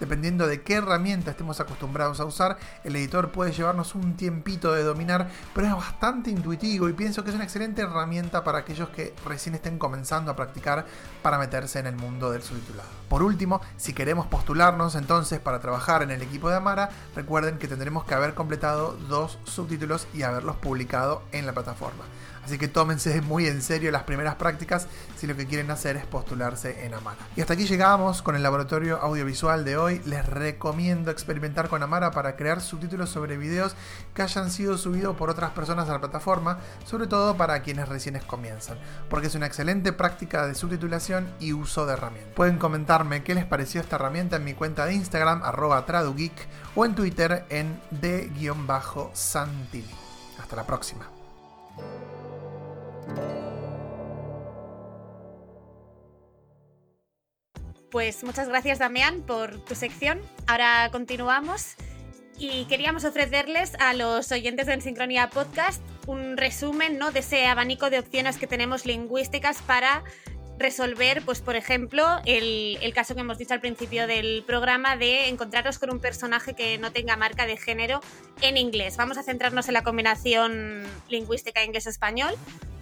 Dependiendo 0.00 0.46
de 0.46 0.62
qué 0.62 0.76
herramienta 0.76 1.30
estemos 1.30 1.60
acostumbrados 1.60 2.20
a 2.20 2.24
usar, 2.24 2.56
el 2.84 2.96
editor 2.96 3.30
puede 3.30 3.52
llevarnos 3.52 3.94
un 3.94 4.16
tiempito 4.16 4.72
de 4.72 4.82
dominar, 4.82 5.28
pero 5.54 5.66
es 5.66 5.74
bastante 5.74 6.30
intuitivo 6.30 6.88
y 6.88 6.94
pienso 6.94 7.22
que 7.22 7.30
es 7.30 7.36
una 7.36 7.44
excelente 7.44 7.82
herramienta 7.82 8.42
para 8.42 8.58
aquellos 8.58 8.88
que 8.88 9.14
recién 9.26 9.54
estén 9.54 9.78
comenzando 9.78 10.30
a 10.30 10.36
practicar 10.36 10.86
para 11.22 11.38
meterse 11.38 11.78
en 11.78 11.86
el 11.86 11.96
mundo 11.96 12.30
del 12.30 12.42
subtitulado. 12.42 12.88
Por 13.10 13.22
último, 13.22 13.60
si 13.76 13.92
queremos 13.92 14.26
postularnos 14.26 14.94
entonces 14.94 15.38
para 15.38 15.60
trabajar 15.60 16.02
en 16.02 16.10
el 16.10 16.22
equipo 16.22 16.48
de 16.48 16.56
Amara, 16.56 16.90
recuerden 17.14 17.58
que 17.58 17.68
tendremos 17.68 18.04
que 18.04 18.14
haber 18.14 18.34
completado 18.34 18.96
dos 19.08 19.38
subtítulos 19.44 20.08
y 20.14 20.22
haberlos 20.22 20.56
publicado 20.56 21.22
en 21.32 21.44
la 21.44 21.52
plataforma. 21.52 22.04
Así 22.44 22.58
que 22.58 22.68
tómense 22.68 23.20
muy 23.22 23.46
en 23.46 23.62
serio 23.62 23.90
las 23.90 24.04
primeras 24.04 24.34
prácticas 24.36 24.86
si 25.16 25.26
lo 25.26 25.36
que 25.36 25.46
quieren 25.46 25.70
hacer 25.70 25.96
es 25.96 26.04
postularse 26.06 26.84
en 26.84 26.94
Amara. 26.94 27.18
Y 27.36 27.40
hasta 27.40 27.54
aquí 27.54 27.66
llegamos 27.66 28.22
con 28.22 28.36
el 28.36 28.42
laboratorio 28.42 28.98
audiovisual 28.98 29.64
de 29.64 29.76
hoy. 29.76 30.00
Les 30.04 30.26
recomiendo 30.26 31.10
experimentar 31.10 31.68
con 31.68 31.82
Amara 31.82 32.10
para 32.10 32.36
crear 32.36 32.60
subtítulos 32.60 33.10
sobre 33.10 33.36
videos 33.36 33.74
que 34.14 34.22
hayan 34.22 34.50
sido 34.50 34.76
subidos 34.78 35.16
por 35.16 35.30
otras 35.30 35.50
personas 35.50 35.88
a 35.88 35.92
la 35.92 36.00
plataforma, 36.00 36.58
sobre 36.84 37.06
todo 37.06 37.36
para 37.36 37.62
quienes 37.62 37.88
recién 37.88 38.10
comienzan, 38.26 38.78
porque 39.08 39.28
es 39.28 39.34
una 39.34 39.46
excelente 39.46 39.92
práctica 39.92 40.46
de 40.46 40.54
subtitulación 40.54 41.32
y 41.38 41.52
uso 41.52 41.86
de 41.86 41.92
herramientas. 41.94 42.34
Pueden 42.34 42.58
comentarme 42.58 43.22
qué 43.22 43.34
les 43.34 43.44
pareció 43.44 43.80
esta 43.80 43.96
herramienta 43.96 44.36
en 44.36 44.44
mi 44.44 44.54
cuenta 44.54 44.86
de 44.86 44.94
Instagram, 44.94 45.42
arroba 45.42 45.86
tradugeek, 45.86 46.32
o 46.74 46.84
en 46.84 46.94
Twitter 46.94 47.44
en 47.50 47.80
d-santili. 47.90 48.64
Hasta 50.38 50.56
la 50.56 50.66
próxima. 50.66 51.19
Pues 57.90 58.22
muchas 58.22 58.48
gracias 58.48 58.78
Damián 58.78 59.22
por 59.22 59.64
tu 59.64 59.74
sección. 59.74 60.20
Ahora 60.46 60.88
continuamos 60.92 61.74
y 62.38 62.64
queríamos 62.66 63.04
ofrecerles 63.04 63.74
a 63.80 63.94
los 63.94 64.30
oyentes 64.30 64.66
de 64.66 64.74
En 64.74 64.80
Sincronía 64.80 65.28
Podcast 65.28 65.82
un 66.06 66.36
resumen 66.36 66.98
¿no? 66.98 67.10
de 67.10 67.20
ese 67.20 67.46
abanico 67.46 67.90
de 67.90 67.98
opciones 67.98 68.38
que 68.38 68.46
tenemos 68.46 68.86
lingüísticas 68.86 69.60
para 69.62 70.02
resolver, 70.58 71.22
pues 71.22 71.40
por 71.40 71.56
ejemplo, 71.56 72.06
el, 72.26 72.78
el, 72.82 72.92
caso 72.92 73.14
que 73.14 73.22
hemos 73.22 73.38
dicho 73.38 73.54
al 73.54 73.60
principio 73.60 74.06
del 74.06 74.44
programa 74.46 74.96
de 74.96 75.28
encontraros 75.28 75.78
con 75.78 75.90
un 75.90 76.00
personaje 76.00 76.54
que 76.54 76.76
no 76.78 76.92
tenga 76.92 77.16
marca 77.16 77.46
de 77.46 77.56
género 77.56 78.00
en 78.42 78.56
inglés. 78.56 78.96
Vamos 78.98 79.16
a 79.16 79.22
centrarnos 79.22 79.68
en 79.68 79.74
la 79.74 79.82
combinación 79.82 80.82
lingüística 81.08 81.64
inglés-español, 81.64 82.34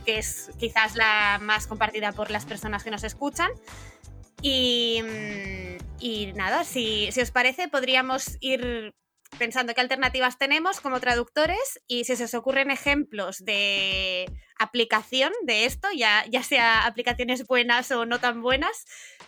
que 0.08 0.16
es 0.16 0.50
quizás 0.58 0.96
la 0.96 1.38
más 1.38 1.66
compartida 1.66 2.12
por 2.12 2.30
las 2.30 2.46
personas 2.46 2.82
que 2.82 2.90
nos 2.90 3.04
escuchan. 3.04 3.50
Y, 4.40 5.02
y 6.00 6.32
nada, 6.32 6.64
si, 6.64 7.12
si 7.12 7.20
os 7.20 7.30
parece, 7.30 7.68
podríamos 7.68 8.38
ir 8.40 8.94
pensando 9.38 9.74
qué 9.74 9.82
alternativas 9.82 10.38
tenemos 10.38 10.80
como 10.80 10.98
traductores 10.98 11.82
y 11.86 12.04
si 12.04 12.16
se 12.16 12.24
os 12.24 12.32
ocurren 12.32 12.70
ejemplos 12.70 13.44
de 13.44 14.24
aplicación 14.58 15.30
de 15.42 15.66
esto, 15.66 15.88
ya, 15.94 16.24
ya 16.30 16.42
sea 16.42 16.86
aplicaciones 16.86 17.46
buenas 17.46 17.90
o 17.90 18.06
no 18.06 18.18
tan 18.18 18.40
buenas, 18.40 18.86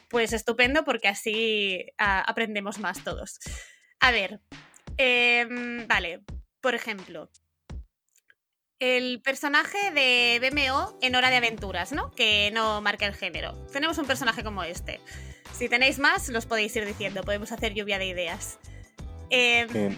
pues 0.09 0.33
estupendo 0.33 0.83
porque 0.87 1.09
así 1.09 1.85
a, 1.99 2.23
aprendemos 2.23 2.79
más 2.79 3.05
todos. 3.05 3.39
A 4.01 4.13
ver, 4.13 4.41
eh, 4.97 5.47
vale, 5.87 6.23
por 6.63 6.75
ejemplo, 6.75 7.29
el 8.81 9.21
personaje 9.21 9.91
de 9.93 10.41
BMO 10.41 10.97
en 11.03 11.15
Hora 11.15 11.31
de 11.31 11.37
Aventuras, 11.37 11.93
¿no? 11.93 12.11
Que 12.13 12.51
no 12.53 12.81
marca 12.81 13.07
el 13.07 13.15
género. 13.15 13.55
Tenemos 13.73 13.99
un 13.99 14.07
personaje 14.07 14.43
como 14.43 14.65
este. 14.65 15.01
Si 15.53 15.69
tenéis 15.69 15.99
más, 15.99 16.29
los 16.31 16.47
podéis 16.47 16.75
ir 16.77 16.87
diciendo, 16.87 17.23
podemos 17.23 17.53
hacer 17.53 17.75
lluvia 17.75 17.99
de 17.99 18.07
ideas. 18.07 18.59
Eh, 19.29 19.97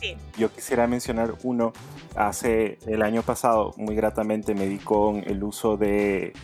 sí. 0.00 0.16
Yo 0.36 0.52
quisiera 0.52 0.86
mencionar 0.86 1.34
uno. 1.42 1.72
Hace 2.14 2.78
el 2.86 3.02
año 3.02 3.22
pasado, 3.22 3.74
muy 3.76 3.96
gratamente, 3.96 4.54
me 4.54 4.66
di 4.66 4.78
con 4.78 5.24
el 5.26 5.42
uso 5.42 5.76
de 5.76 6.34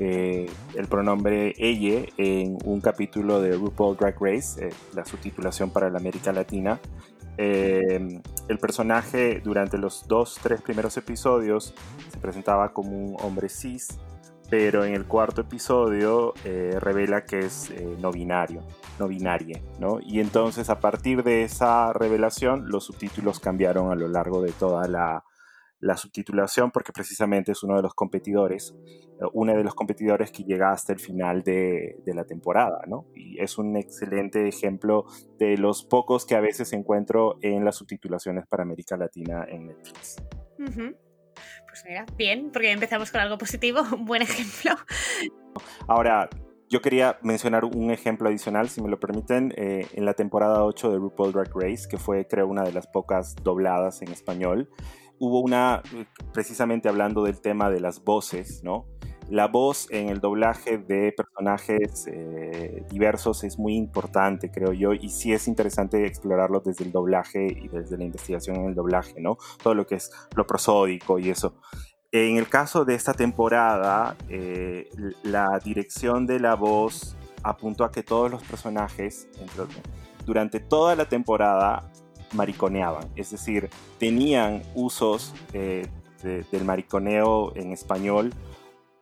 eh, 0.00 0.50
el 0.74 0.88
pronombre 0.88 1.54
ella 1.58 2.06
en 2.16 2.58
un 2.64 2.80
capítulo 2.80 3.40
de 3.40 3.52
RuPaul 3.52 3.96
Drag 3.96 4.16
Race, 4.18 4.66
eh, 4.66 4.70
la 4.94 5.04
subtitulación 5.04 5.70
para 5.70 5.90
la 5.90 5.98
América 5.98 6.32
Latina. 6.32 6.80
Eh, 7.38 8.20
el 8.48 8.58
personaje 8.58 9.40
durante 9.42 9.78
los 9.78 10.06
dos, 10.06 10.38
tres 10.42 10.60
primeros 10.60 10.96
episodios 10.96 11.74
se 12.10 12.18
presentaba 12.18 12.72
como 12.72 12.90
un 12.90 13.16
hombre 13.20 13.48
cis, 13.48 13.98
pero 14.50 14.84
en 14.84 14.94
el 14.94 15.06
cuarto 15.06 15.40
episodio 15.40 16.34
eh, 16.44 16.76
revela 16.78 17.24
que 17.24 17.38
es 17.40 17.70
eh, 17.70 17.96
no 18.00 18.12
binario, 18.12 18.60
no 18.98 19.08
binaria, 19.08 19.62
¿no? 19.78 19.98
Y 20.00 20.20
entonces 20.20 20.68
a 20.68 20.78
partir 20.78 21.22
de 21.22 21.44
esa 21.44 21.92
revelación 21.94 22.68
los 22.68 22.84
subtítulos 22.84 23.40
cambiaron 23.40 23.90
a 23.90 23.94
lo 23.94 24.08
largo 24.08 24.42
de 24.42 24.52
toda 24.52 24.86
la, 24.88 25.24
la 25.82 25.96
subtitulación 25.96 26.70
porque 26.70 26.92
precisamente 26.92 27.52
es 27.52 27.62
uno 27.64 27.76
de 27.76 27.82
los 27.82 27.92
competidores, 27.92 28.74
eh, 29.20 29.24
uno 29.32 29.52
de 29.54 29.64
los 29.64 29.74
competidores 29.74 30.30
que 30.30 30.44
llega 30.44 30.70
hasta 30.70 30.92
el 30.92 31.00
final 31.00 31.42
de, 31.42 31.96
de, 32.04 32.14
la 32.14 32.24
temporada, 32.24 32.82
¿no? 32.86 33.06
Y 33.16 33.40
es 33.40 33.58
un 33.58 33.76
excelente 33.76 34.46
ejemplo 34.46 35.04
de 35.38 35.58
los 35.58 35.84
pocos 35.84 36.24
que 36.24 36.36
a 36.36 36.40
veces 36.40 36.72
encuentro 36.72 37.36
en 37.42 37.64
las 37.64 37.76
subtitulaciones 37.76 38.46
para 38.46 38.62
América 38.62 38.96
Latina 38.96 39.44
en 39.48 39.66
Netflix. 39.66 40.16
Uh 40.58 40.64
-huh. 40.64 40.96
Pues 41.66 41.84
mira, 41.88 42.06
bien, 42.16 42.50
porque 42.52 42.70
empezamos 42.70 43.10
con 43.10 43.20
algo 43.20 43.36
positivo, 43.36 43.80
un 43.92 44.04
buen 44.04 44.22
ejemplo. 44.22 44.76
Ahora, 45.88 46.30
yo 46.70 46.80
quería 46.80 47.18
mencionar 47.22 47.64
un 47.64 47.90
ejemplo 47.90 48.28
adicional, 48.28 48.68
si 48.68 48.80
me 48.80 48.88
lo 48.88 49.00
permiten, 49.00 49.52
eh, 49.56 49.88
en 49.94 50.04
la 50.04 50.14
temporada 50.14 50.64
8 50.64 50.92
de 50.92 50.98
RuPaul 50.98 51.32
Drag 51.32 51.50
Race, 51.54 51.88
que 51.88 51.98
fue 51.98 52.26
creo 52.28 52.46
una 52.46 52.62
de 52.62 52.72
las 52.72 52.86
pocas 52.86 53.34
dobladas 53.42 54.00
en 54.00 54.12
español 54.12 54.70
hubo 55.22 55.38
una, 55.38 55.82
precisamente 56.32 56.88
hablando 56.88 57.22
del 57.22 57.40
tema 57.40 57.70
de 57.70 57.78
las 57.78 58.02
voces, 58.02 58.64
¿no? 58.64 58.86
La 59.30 59.46
voz 59.46 59.86
en 59.90 60.08
el 60.08 60.18
doblaje 60.18 60.78
de 60.78 61.12
personajes 61.12 62.08
eh, 62.08 62.84
diversos 62.90 63.44
es 63.44 63.56
muy 63.56 63.76
importante, 63.76 64.50
creo 64.50 64.72
yo, 64.72 64.92
y 64.94 65.10
sí 65.10 65.32
es 65.32 65.46
interesante 65.46 66.04
explorarlo 66.06 66.58
desde 66.58 66.84
el 66.84 66.90
doblaje 66.90 67.46
y 67.46 67.68
desde 67.68 67.96
la 67.96 68.02
investigación 68.02 68.56
en 68.56 68.64
el 68.70 68.74
doblaje, 68.74 69.20
¿no? 69.20 69.38
Todo 69.62 69.76
lo 69.76 69.86
que 69.86 69.94
es 69.94 70.10
lo 70.34 70.44
prosódico 70.44 71.20
y 71.20 71.30
eso. 71.30 71.54
En 72.10 72.36
el 72.36 72.48
caso 72.48 72.84
de 72.84 72.96
esta 72.96 73.14
temporada, 73.14 74.16
eh, 74.28 74.90
la 75.22 75.60
dirección 75.64 76.26
de 76.26 76.40
la 76.40 76.56
voz 76.56 77.16
apuntó 77.44 77.84
a 77.84 77.92
que 77.92 78.02
todos 78.02 78.28
los 78.28 78.42
personajes, 78.42 79.28
durante 80.26 80.58
toda 80.58 80.96
la 80.96 81.04
temporada, 81.04 81.91
mariconeaban, 82.32 83.08
es 83.16 83.30
decir, 83.30 83.70
tenían 83.98 84.62
usos 84.74 85.34
eh, 85.52 85.86
de, 86.22 86.44
del 86.50 86.64
mariconeo 86.64 87.52
en 87.56 87.72
español 87.72 88.32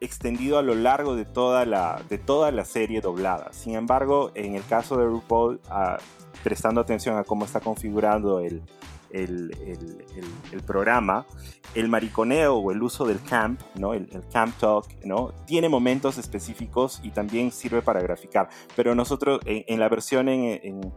extendido 0.00 0.58
a 0.58 0.62
lo 0.62 0.74
largo 0.74 1.14
de 1.14 1.24
toda 1.24 1.66
la, 1.66 2.02
de 2.08 2.18
toda 2.18 2.50
la 2.50 2.64
serie 2.64 3.00
doblada. 3.00 3.52
Sin 3.52 3.74
embargo, 3.74 4.32
en 4.34 4.54
el 4.54 4.64
caso 4.64 4.96
de 4.96 5.04
RuPaul, 5.04 5.60
ah, 5.68 5.98
prestando 6.42 6.80
atención 6.80 7.18
a 7.18 7.24
cómo 7.24 7.44
está 7.44 7.60
configurando 7.60 8.40
el, 8.40 8.62
el, 9.10 10.62
programa, 10.66 11.26
el 11.74 11.88
mariconeo 11.88 12.56
o 12.56 12.70
el 12.70 12.82
uso 12.82 13.06
del 13.06 13.20
camp, 13.22 13.60
¿no? 13.74 13.92
el, 13.92 14.08
camp 14.32 14.56
talk, 14.58 14.86
¿no? 15.04 15.32
tiene 15.46 15.68
momentos 15.68 16.16
específicos 16.16 17.00
y 17.02 17.10
también 17.10 17.50
sirve 17.50 17.82
para 17.82 18.00
graficar. 18.00 18.48
Pero 18.76 18.94
nosotros 18.94 19.40
en, 19.44 19.80
la 19.80 19.88
versión 19.88 20.28
en 20.28 20.60
en 20.62 20.92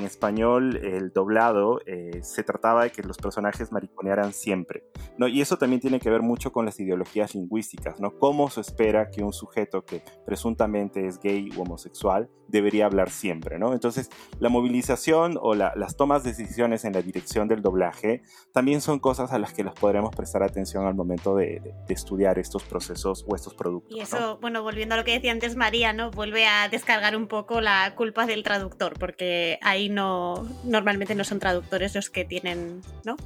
español 0.00 0.76
el 0.76 1.12
doblado 1.12 1.80
eh, 1.86 2.20
se 2.22 2.42
trataba 2.42 2.84
de 2.84 2.90
que 2.90 3.02
los 3.02 3.16
personajes 3.16 3.72
mariconearan 3.72 4.32
siempre, 4.32 4.84
¿no? 5.16 5.28
Y 5.28 5.40
eso 5.40 5.56
también 5.56 5.80
tiene 5.80 6.00
que 6.00 6.10
ver 6.10 6.22
mucho 6.22 6.52
con 6.52 6.64
las 6.64 6.78
ideologías 6.80 7.34
lingüísticas, 7.34 8.00
¿no? 8.00 8.18
¿Cómo 8.18 8.50
se 8.50 8.60
espera 8.60 9.10
que 9.10 9.22
un 9.22 9.32
sujeto 9.32 9.84
que 9.84 10.02
presuntamente 10.26 11.06
es 11.06 11.18
gay 11.18 11.50
o 11.56 11.62
homosexual 11.62 12.28
debería 12.48 12.86
hablar 12.86 13.10
siempre, 13.10 13.58
¿no? 13.58 13.72
Entonces, 13.74 14.10
la 14.40 14.48
movilización 14.48 15.38
o 15.40 15.54
las 15.54 15.96
tomas 15.96 16.24
de 16.24 16.30
decisiones 16.30 16.84
en 16.84 16.94
la 16.94 17.02
dirección 17.02 17.48
del 17.48 17.62
doblaje 17.62 18.22
también 18.52 18.80
son 18.80 18.98
cosas 18.98 19.32
a 19.32 19.38
las 19.38 19.52
que 19.52 19.64
los 19.64 19.74
podremos 19.74 20.14
prestar 20.14 20.42
atención 20.42 20.86
al 20.86 20.94
momento 20.94 21.36
de, 21.36 21.74
estudiar 21.88 22.38
estos 22.38 22.62
procesos 22.64 23.24
o 23.26 23.34
estos 23.34 23.54
productos. 23.54 23.96
Y 23.96 24.00
eso, 24.00 24.38
bueno, 24.40 24.62
volviendo 24.62 24.94
a 24.94 24.98
lo 24.98 25.04
que 25.04 25.12
decía 25.12 25.32
antes 25.32 25.56
María, 25.56 25.92
¿no? 25.92 26.10
Vuelve 26.10 26.46
a 26.46 26.68
descargar 26.68 27.16
un 27.16 27.26
poco 27.26 27.60
la 27.60 27.94
culpa 27.96 28.26
del 28.26 28.42
traductor, 28.42 28.94
porque 28.98 29.58
hay 29.62 29.77
ahí 29.78 29.88
no 29.88 30.46
normalmente 30.64 31.14
no 31.14 31.24
son 31.24 31.38
traductores 31.38 31.94
los 31.94 32.10
que 32.10 32.24
tienen, 32.24 32.82
¿no? 33.04 33.16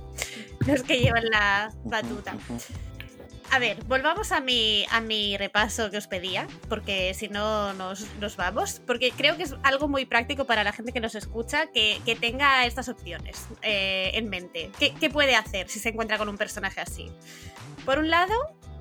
Los 0.66 0.82
que 0.82 1.00
llevan 1.00 1.24
la 1.30 1.72
batuta. 1.84 2.36
A 3.50 3.58
ver, 3.58 3.84
volvamos 3.84 4.32
a 4.32 4.40
mi, 4.40 4.86
a 4.90 5.02
mi 5.02 5.36
repaso 5.36 5.90
que 5.90 5.98
os 5.98 6.06
pedía, 6.06 6.46
porque 6.70 7.12
si 7.12 7.28
no 7.28 7.74
nos, 7.74 8.06
nos, 8.18 8.36
vamos, 8.36 8.80
porque 8.86 9.10
creo 9.10 9.36
que 9.36 9.42
es 9.42 9.54
algo 9.62 9.88
muy 9.88 10.06
práctico 10.06 10.46
para 10.46 10.64
la 10.64 10.72
gente 10.72 10.90
que 10.90 11.00
nos 11.00 11.14
escucha 11.14 11.66
que, 11.66 12.00
que 12.06 12.16
tenga 12.16 12.64
estas 12.64 12.88
opciones 12.88 13.46
eh, 13.60 14.12
en 14.14 14.30
mente. 14.30 14.70
¿Qué, 14.78 14.94
¿Qué, 14.98 15.10
puede 15.10 15.36
hacer 15.36 15.68
si 15.68 15.80
se 15.80 15.90
encuentra 15.90 16.16
con 16.16 16.30
un 16.30 16.38
personaje 16.38 16.80
así? 16.80 17.10
Por 17.84 17.98
un 17.98 18.08
lado, 18.08 18.32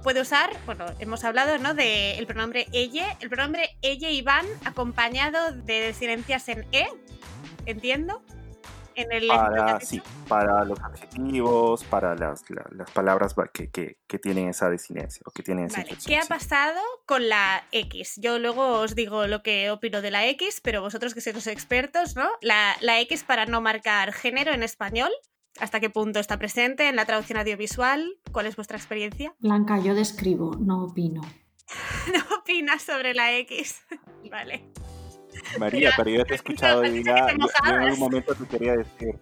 puede 0.03 0.22
usar, 0.22 0.51
bueno, 0.65 0.86
hemos 0.99 1.24
hablado, 1.24 1.57
¿no? 1.57 1.74
Del 1.74 2.26
pronombre 2.26 2.67
ella, 2.72 3.17
el 3.19 3.30
pronombre 3.30 3.78
ella 3.82 4.09
y 4.09 4.22
van 4.22 4.45
acompañado 4.63 5.51
de 5.51 5.93
silencias 5.93 6.47
en 6.49 6.65
e, 6.72 6.88
entiendo. 7.66 8.22
En 8.93 9.12
el 9.14 9.28
para, 9.28 9.80
sí, 9.80 10.01
para 10.28 10.66
los 10.66 10.78
adjetivos, 10.82 11.86
para 11.86 12.14
las, 12.14 12.43
las, 12.49 12.91
palabras 12.91 13.34
que, 13.53 13.72
que, 13.72 13.99
que, 14.05 14.20
tienen 14.20 14.49
esa 14.49 14.70
desinencia 14.70 15.22
o 15.26 15.32
que 15.32 15.43
tienen 15.43 15.68
esa 15.68 15.82
vale. 15.82 15.97
¿Qué 16.05 16.18
ha 16.18 16.26
pasado 16.26 16.82
con 17.05 17.30
la 17.30 17.64
X? 17.72 18.16
Yo 18.18 18.38
luego 18.38 18.80
os 18.80 18.93
digo 18.93 19.28
lo 19.28 19.43
que 19.43 19.72
opino 19.72 20.01
de 20.01 20.12
la 20.12 20.28
X, 20.28 20.59
pero 20.62 20.82
vosotros 20.82 21.14
que 21.14 21.22
sois 21.22 21.34
los 21.34 21.47
expertos, 21.47 22.18
¿no? 22.18 22.28
La, 22.41 22.76
la 22.82 22.99
X 22.99 23.24
para 23.24 23.45
no 23.45 23.62
marcar 23.62 24.12
género 24.12 24.51
en 24.51 24.62
español, 24.62 25.12
¿Hasta 25.59 25.80
qué 25.80 25.89
punto 25.89 26.20
está 26.20 26.38
presente 26.38 26.88
en 26.88 26.95
la 26.95 27.05
traducción 27.05 27.38
audiovisual? 27.38 28.18
¿Cuál 28.32 28.45
es 28.45 28.55
vuestra 28.55 28.78
experiencia? 28.78 29.36
Blanca, 29.39 29.80
yo 29.80 29.93
describo, 29.93 30.55
no 30.55 30.86
opino. 30.86 31.22
no 32.14 32.36
opinas 32.39 32.82
sobre 32.82 33.14
la 33.14 33.34
X. 33.38 33.82
vale. 34.30 34.72
María, 35.59 35.91
pero 35.95 36.09
yo 36.09 36.25
te 36.25 36.34
he 36.34 36.36
escuchado 36.36 36.82
hoy 36.82 37.03
día. 37.03 37.27
Yo, 37.38 37.73
en 37.73 37.82
algún 37.82 37.99
momento 37.99 38.36
te 38.36 38.45
quería 38.45 38.77
decir. 38.77 39.15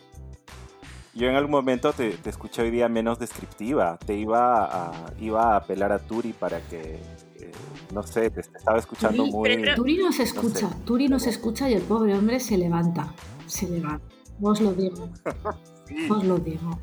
Yo 1.14 1.28
en 1.28 1.36
algún 1.36 1.52
momento 1.52 1.92
te, 1.92 2.18
escuché 2.26 2.62
hoy 2.62 2.72
día 2.72 2.88
menos 2.88 3.20
descriptiva. 3.20 3.98
Te 3.98 4.16
iba 4.16 4.66
a, 4.66 5.14
iba 5.20 5.54
a 5.54 5.58
apelar 5.58 5.92
a 5.92 6.00
Turi 6.00 6.34
para 6.34 6.62
que. 6.62 7.00
Eh, 7.40 7.52
no 7.94 8.04
sé, 8.04 8.30
te, 8.30 8.42
estaba 8.42 8.78
escuchando 8.78 9.26
muy. 9.26 9.74
Turi 9.76 9.98
nos 9.98 10.20
escucha, 10.20 10.70
Turi 10.86 11.08
nos 11.08 11.28
escucha 11.28 11.70
y 11.70 11.74
el 11.74 11.82
pobre 11.82 12.16
hombre 12.16 12.40
se 12.40 12.58
levanta. 12.58 13.14
Se 13.48 13.68
levanta. 13.68 14.06
Os 14.42 14.62
lo 14.62 14.74
digo. 14.74 15.10
Os 16.10 16.24
lo 16.24 16.38
digo. 16.38 16.80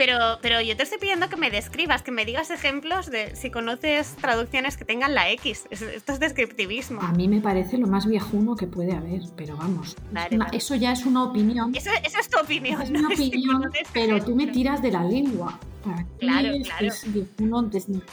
Pero, 0.00 0.38
pero 0.40 0.62
yo 0.62 0.74
te 0.78 0.84
estoy 0.84 0.98
pidiendo 0.98 1.28
que 1.28 1.36
me 1.36 1.50
describas, 1.50 2.00
que 2.00 2.10
me 2.10 2.24
digas 2.24 2.50
ejemplos 2.50 3.10
de 3.10 3.36
si 3.36 3.50
conoces 3.50 4.16
traducciones 4.16 4.78
que 4.78 4.86
tengan 4.86 5.14
la 5.14 5.30
X. 5.32 5.66
Esto 5.68 6.12
es 6.14 6.18
descriptivismo. 6.18 7.02
A 7.02 7.12
mí 7.12 7.28
me 7.28 7.42
parece 7.42 7.76
lo 7.76 7.86
más 7.86 8.06
viejuno 8.06 8.56
que 8.56 8.66
puede 8.66 8.92
haber, 8.92 9.20
pero 9.36 9.58
vamos. 9.58 9.98
eso 10.52 10.74
ya 10.74 10.92
es 10.92 11.04
una 11.04 11.24
opinión. 11.24 11.74
Eso, 11.74 11.90
es 12.02 12.30
tu 12.30 12.40
opinión. 12.40 12.80
Es 12.80 12.88
una 12.98 13.08
opinión, 13.08 13.70
pero 13.92 14.24
tú 14.24 14.34
me 14.34 14.46
tiras 14.46 14.80
de 14.80 14.90
la 14.90 15.04
lengua. 15.04 15.60
Claro, 16.18 16.48
claro. 16.62 16.94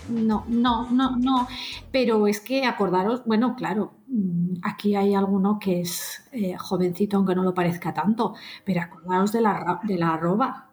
no, 0.10 0.46
no, 0.50 0.92
no, 0.92 1.16
no. 1.16 1.48
Pero 1.94 2.28
es 2.28 2.42
que 2.42 2.66
acordaros, 2.66 3.24
bueno, 3.26 3.56
claro, 3.56 3.94
mm, 4.08 4.56
aquí 4.64 4.96
hay 4.96 5.14
alguno 5.14 5.58
que 5.58 5.80
es 5.80 6.22
eh, 6.34 6.58
jovencito, 6.58 7.16
aunque 7.16 7.34
no 7.34 7.44
lo 7.44 7.54
parezca 7.54 7.94
tanto, 7.94 8.36
pero 8.66 8.82
acordaros 8.82 9.32
de 9.32 9.40
la, 9.40 9.80
de 9.84 9.98
la 9.98 10.14
arroba 10.14 10.67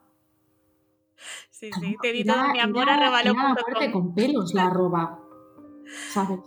Sí, 1.73 1.81
sí, 1.81 1.97
te 2.01 2.13
di 2.13 2.25
todo 2.25 2.53
mi 2.53 2.61
amor 2.61 2.89
a 2.89 2.97
robalo.com. 2.97 3.93
con 3.93 4.15
pelos 4.15 4.55
la 4.55 4.67
arroba, 4.67 5.21
¿sabes? 6.11 6.41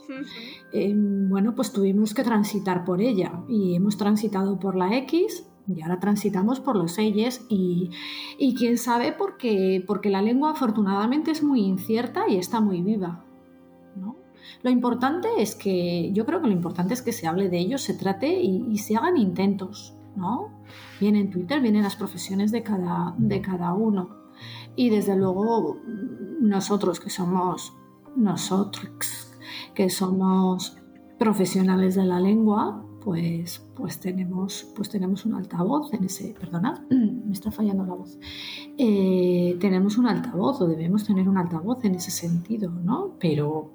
Em, 0.72 1.30
bueno, 1.30 1.55
pues 1.55 1.72
tuvimos 1.72 2.13
que 2.13 2.24
transitar 2.24 2.84
por 2.84 3.01
ella 3.01 3.43
y 3.47 3.76
hemos 3.76 3.97
transitado 3.97 4.59
por 4.59 4.76
la 4.76 4.95
X 4.97 5.45
y 5.68 5.82
ahora 5.82 5.99
transitamos 5.99 6.59
por 6.59 6.76
los 6.76 6.97
Eyes 6.97 7.45
y, 7.49 7.89
y 8.38 8.55
quién 8.55 8.78
sabe 8.78 9.11
por 9.11 9.38
qué, 9.38 9.84
porque 9.86 10.09
la 10.09 10.22
lengua 10.22 10.51
afortunadamente 10.51 11.32
es 11.32 11.43
muy 11.43 11.61
incierta 11.61 12.24
y 12.30 12.38
está 12.38 12.61
muy 12.61 12.82
viva, 12.82 13.26
¿no? 13.95 14.15
Lo 14.63 14.70
importante 14.70 15.28
es 15.39 15.55
que, 15.55 16.11
yo 16.13 16.26
creo 16.26 16.41
que 16.41 16.47
lo 16.47 16.53
importante 16.53 16.93
es 16.93 17.01
que 17.01 17.11
se 17.11 17.28
hable 17.28 17.49
de 17.49 17.59
ello, 17.59 17.78
se 17.78 17.93
trate 17.93 18.41
y, 18.41 18.65
y 18.70 18.78
se 18.78 18.95
hagan 18.95 19.18
intentos, 19.18 19.93
¿no? 20.15 20.49
Viene 21.01 21.20
en 21.20 21.30
Twitter, 21.30 21.59
vienen 21.59 21.84
las 21.84 21.97
profesiones 21.97 22.51
de 22.51 22.63
cada, 22.63 23.13
de 23.18 23.41
cada 23.41 23.74
uno. 23.74 24.26
Y 24.78 24.89
desde 24.89 25.17
luego 25.17 25.78
nosotros 26.39 26.99
que 26.99 27.09
somos 27.09 27.73
nosotros, 28.15 29.34
que 29.73 29.89
somos 29.89 30.78
profesionales 31.17 31.95
de 31.95 32.05
la 32.05 32.19
lengua, 32.19 32.84
pues, 33.03 33.65
pues, 33.75 33.99
tenemos, 33.99 34.71
pues 34.75 34.89
tenemos 34.89 35.25
un 35.25 35.34
altavoz 35.34 35.93
en 35.93 36.03
ese, 36.03 36.36
perdonad, 36.39 36.80
me 36.89 37.34
está 37.34 37.51
fallando 37.51 37.86
la 37.86 37.95
voz, 37.95 38.19
eh, 38.78 39.57
tenemos 39.59 39.97
un 39.97 40.07
altavoz 40.07 40.61
o 40.61 40.67
debemos 40.67 41.05
tener 41.05 41.28
un 41.28 41.38
altavoz 41.38 41.84
en 41.84 41.95
ese 41.95 42.11
sentido, 42.11 42.69
¿no? 42.69 43.15
Pero 43.19 43.71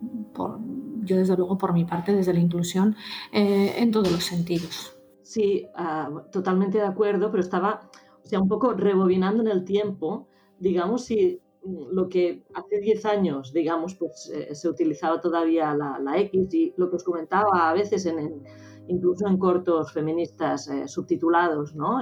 yo 1.02 1.16
desde 1.16 1.36
luego 1.36 1.58
por 1.58 1.72
mi 1.72 1.84
parte 1.84 2.14
desde 2.14 2.32
la 2.32 2.40
inclusión 2.40 2.94
eh, 3.32 3.74
en 3.78 3.90
todos 3.90 4.12
los 4.12 4.24
sentidos. 4.24 4.96
Sí, 5.22 5.66
ah, 5.74 6.10
totalmente 6.30 6.78
de 6.78 6.86
acuerdo, 6.86 7.30
pero 7.30 7.42
estaba 7.42 7.90
sea, 8.32 8.40
un 8.40 8.48
poco 8.48 8.72
rebobinando 8.72 9.42
en 9.42 9.48
el 9.48 9.64
tiempo 9.64 10.26
digamos, 10.62 11.04
si 11.04 11.40
mm, 11.64 11.92
lo 11.92 12.08
que 12.08 12.44
hace 12.54 12.80
10 12.80 13.04
años, 13.06 13.52
digamos, 13.52 13.94
pues 13.96 14.30
eh, 14.32 14.54
se 14.54 14.68
utilizaba 14.68 15.20
todavía 15.20 15.74
la, 15.74 15.98
la, 15.98 16.18
X 16.18 16.54
y 16.54 16.74
lo 16.76 16.88
que 16.88 16.96
os 16.96 17.04
comentaba 17.04 17.70
a 17.70 17.74
veces 17.74 18.06
en, 18.06 18.42
incluso 18.86 19.26
en 19.26 19.38
cortos 19.38 19.92
feministas 19.92 20.68
eh, 20.68 20.88
subtitulados, 20.88 21.74
¿no? 21.74 22.00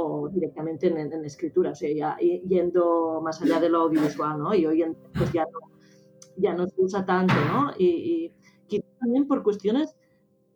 o 0.00 0.28
directamente 0.28 0.86
en, 0.86 1.24
escritura, 1.24 1.72
o 1.72 1.74
sea, 1.74 1.92
ya, 1.92 2.16
yendo 2.18 3.20
más 3.20 3.42
allá 3.42 3.58
de 3.58 3.68
lo 3.68 3.80
audiovisual, 3.80 4.38
¿no? 4.38 4.54
Y 4.54 4.64
hoy 4.64 4.82
en, 4.82 4.96
pues 5.16 5.32
ya 5.32 5.42
no, 5.42 5.58
ya 6.36 6.54
no 6.54 6.68
se 6.68 6.80
usa 6.80 7.04
tanto, 7.04 7.34
¿no? 7.52 7.72
Y, 7.76 8.32
y 8.68 8.80
también 9.00 9.26
por 9.26 9.42
cuestiones 9.42 9.96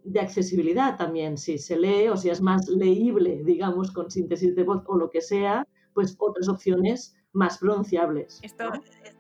de 0.05 0.20
accesibilidad 0.20 0.97
también, 0.97 1.37
si 1.39 1.59
se 1.59 1.77
lee 1.77 2.09
o 2.09 2.16
si 2.16 2.31
es 2.31 2.41
más 2.41 2.68
leíble, 2.68 3.43
digamos, 3.45 3.91
con 3.91 4.12
síntesis 4.12 4.55
de 4.55 4.62
voz 4.62 4.85
o 4.87 4.97
lo 4.97 5.11
que 5.11 5.20
sea, 5.20 5.66
pues 5.95 6.16
otras 6.18 6.49
opciones 6.49 7.16
más 7.32 7.59
pronunciables. 7.59 8.40
Esto 8.43 8.72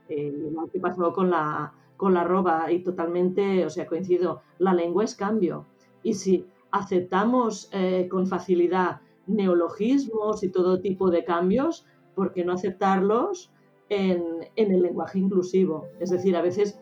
eh, 0.08 0.32
lo 0.52 0.66
que 0.68 0.80
pasó 0.80 1.12
con 1.12 1.30
la, 1.30 1.72
con 1.96 2.14
la 2.14 2.24
roba 2.24 2.70
y 2.70 2.82
totalmente, 2.82 3.64
o 3.64 3.70
sea, 3.70 3.86
coincido, 3.86 4.42
la 4.58 4.74
lengua 4.74 5.04
es 5.04 5.14
cambio. 5.14 5.66
Y 6.02 6.14
si 6.14 6.46
aceptamos 6.70 7.68
eh, 7.72 8.08
con 8.10 8.26
facilidad 8.26 9.00
neologismos 9.26 10.42
y 10.42 10.50
todo 10.50 10.80
tipo 10.80 11.10
de 11.10 11.24
cambios, 11.24 11.86
¿por 12.14 12.32
qué 12.32 12.44
no 12.44 12.52
aceptarlos 12.52 13.52
en, 13.88 14.22
en 14.56 14.72
el 14.72 14.82
lenguaje 14.82 15.18
inclusivo? 15.18 15.86
Es 16.00 16.10
decir, 16.10 16.36
a 16.36 16.42
veces 16.42 16.78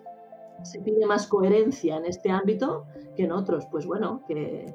se 0.63 0.81
pide 0.81 1.07
más 1.07 1.27
coherencia 1.27 1.97
en 1.97 2.07
este 2.07 2.31
ámbito 2.31 2.87
que 3.17 3.25
en 3.25 3.33
otros. 3.33 3.67
Pues 3.71 3.87
bueno, 3.87 4.23
que, 4.27 4.75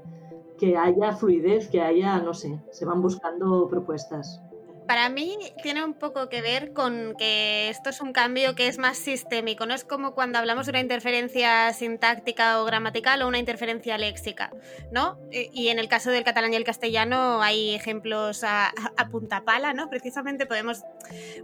que 0.58 0.78
haya 0.78 1.14
fluidez, 1.14 1.70
que 1.70 1.82
haya, 1.82 2.20
no 2.20 2.34
sé, 2.34 2.62
se 2.72 2.86
van 2.86 3.02
buscando 3.02 3.68
propuestas. 3.68 4.42
Para 4.88 5.10
mí 5.10 5.38
tiene 5.64 5.84
un 5.84 5.96
poco 5.96 6.30
que 6.30 6.42
ver 6.42 6.74
con 6.74 7.16
que 7.18 7.70
esto 7.70 7.90
es 7.90 8.02
un 8.02 8.14
cambio 8.14 8.56
que 8.56 8.68
es 8.68 8.78
más 8.78 8.98
sistémico, 8.98 9.66
no 9.66 9.74
es 9.74 9.84
como 9.84 10.14
cuando 10.14 10.38
hablamos 10.38 10.68
de 10.68 10.72
una 10.72 10.80
interferencia 10.80 11.74
sintáctica 11.74 12.62
o 12.62 12.66
gramatical 12.66 13.22
o 13.22 13.28
una 13.28 13.40
interferencia 13.40 13.98
léxica, 13.98 14.52
¿no? 14.92 15.18
Y 15.32 15.70
en 15.70 15.80
el 15.80 15.88
caso 15.88 16.12
del 16.12 16.24
catalán 16.24 16.54
y 16.54 16.56
el 16.56 16.64
castellano 16.64 17.42
hay 17.42 17.74
ejemplos 17.74 18.44
a, 18.44 18.74
punta 19.12 19.44
pala, 19.44 19.74
¿no? 19.74 19.90
Precisamente 19.90 20.46
podemos... 20.46 20.84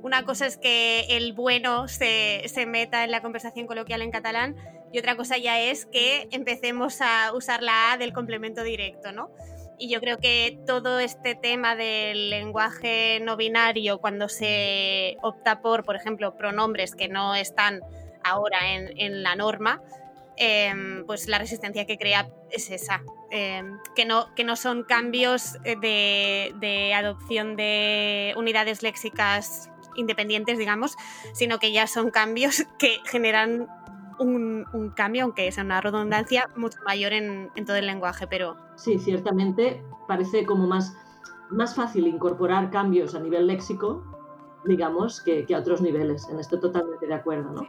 Una 0.01 0.23
cosa 0.23 0.45
es 0.45 0.57
que 0.57 1.05
el 1.09 1.33
bueno 1.33 1.87
se, 1.87 2.43
se 2.47 2.65
meta 2.65 3.03
en 3.03 3.11
la 3.11 3.21
conversación 3.21 3.67
coloquial 3.67 4.01
en 4.01 4.11
catalán 4.11 4.55
y 4.91 4.99
otra 4.99 5.15
cosa 5.15 5.37
ya 5.37 5.59
es 5.59 5.85
que 5.85 6.27
empecemos 6.31 7.01
a 7.01 7.33
usar 7.33 7.63
la 7.63 7.93
A 7.93 7.97
del 7.97 8.13
complemento 8.13 8.63
directo, 8.63 9.11
¿no? 9.11 9.31
Y 9.81 9.89
yo 9.89 9.99
creo 9.99 10.19
que 10.19 10.59
todo 10.67 10.99
este 10.99 11.33
tema 11.33 11.75
del 11.75 12.29
lenguaje 12.29 13.19
no 13.19 13.35
binario, 13.35 13.97
cuando 13.97 14.29
se 14.29 15.17
opta 15.23 15.59
por, 15.59 15.83
por 15.83 15.95
ejemplo, 15.95 16.37
pronombres 16.37 16.95
que 16.95 17.07
no 17.07 17.33
están 17.33 17.81
ahora 18.23 18.75
en, 18.75 18.93
en 18.99 19.23
la 19.23 19.35
norma, 19.35 19.81
em, 20.37 21.03
pues 21.07 21.27
la 21.27 21.39
resistencia 21.39 21.87
que 21.87 21.97
crea 21.97 22.29
es 22.51 22.69
esa, 22.69 23.01
em, 23.31 23.79
que, 23.95 24.05
no, 24.05 24.31
que 24.35 24.43
no 24.43 24.55
son 24.55 24.83
cambios 24.83 25.55
eh, 25.63 25.75
de, 25.81 26.53
de 26.59 26.93
adopción 26.93 27.55
de 27.55 28.35
unidades 28.37 28.83
léxicas 28.83 29.71
independientes, 29.95 30.59
digamos, 30.59 30.95
sino 31.33 31.57
que 31.57 31.71
ya 31.71 31.87
son 31.87 32.11
cambios 32.11 32.65
que 32.77 32.99
generan 33.05 33.67
un, 34.21 34.65
un 34.73 34.89
cambio, 34.91 35.23
aunque 35.23 35.51
sea 35.51 35.63
una 35.63 35.81
redundancia, 35.81 36.49
mucho 36.55 36.79
mayor 36.85 37.13
en, 37.13 37.49
en, 37.55 37.65
todo 37.65 37.75
el 37.77 37.85
lenguaje, 37.85 38.27
pero... 38.27 38.55
Sí, 38.75 38.99
ciertamente 38.99 39.83
parece 40.07 40.45
como 40.45 40.67
más, 40.67 40.95
más 41.49 41.75
fácil 41.75 42.07
incorporar 42.07 42.69
cambios 42.69 43.15
a 43.15 43.19
nivel 43.19 43.47
léxico, 43.47 44.03
digamos, 44.65 45.21
que, 45.21 45.45
que 45.45 45.55
a 45.55 45.59
otros 45.59 45.81
niveles. 45.81 46.27
En 46.29 46.39
esto 46.39 46.59
totalmente 46.59 47.07
de 47.07 47.13
acuerdo, 47.13 47.51
¿no? 47.51 47.67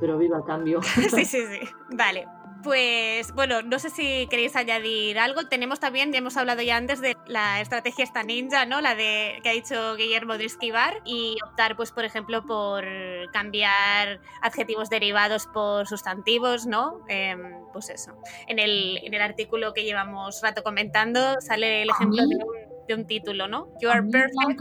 Pero 0.00 0.18
viva 0.18 0.38
el 0.38 0.44
cambio. 0.44 0.82
sí, 0.82 1.24
sí, 1.24 1.24
sí. 1.46 1.60
Vale. 1.96 2.26
Pues 2.64 3.34
bueno, 3.34 3.60
no 3.60 3.78
sé 3.78 3.90
si 3.90 4.26
queréis 4.28 4.56
añadir 4.56 5.18
algo. 5.18 5.46
Tenemos 5.48 5.80
también, 5.80 6.12
ya 6.12 6.18
hemos 6.18 6.38
hablado 6.38 6.62
ya 6.62 6.78
antes 6.78 7.02
de 7.02 7.14
la 7.26 7.60
estrategia 7.60 8.04
esta 8.04 8.22
ninja, 8.22 8.64
¿no? 8.64 8.80
La 8.80 8.94
de 8.94 9.38
que 9.42 9.50
ha 9.50 9.52
dicho 9.52 9.94
Guillermo 9.96 10.38
de 10.38 10.46
esquivar 10.46 11.02
y 11.04 11.36
optar, 11.46 11.76
pues, 11.76 11.92
por 11.92 12.06
ejemplo, 12.06 12.46
por 12.46 12.84
cambiar 13.32 14.20
adjetivos 14.40 14.88
derivados 14.88 15.46
por 15.46 15.86
sustantivos, 15.86 16.66
¿no? 16.66 17.04
Eh, 17.08 17.36
pues 17.74 17.90
eso. 17.90 18.12
En 18.48 18.58
el, 18.58 18.98
en 19.04 19.12
el 19.12 19.20
artículo 19.20 19.74
que 19.74 19.84
llevamos 19.84 20.40
rato 20.42 20.62
comentando 20.62 21.40
sale 21.42 21.82
el 21.82 21.90
ejemplo 21.90 22.22
de 22.26 22.36
un, 22.36 22.86
de 22.88 22.94
un, 22.94 23.06
título, 23.06 23.46
¿no? 23.46 23.68
You 23.82 23.90
are 23.90 24.02
perfect. 24.02 24.60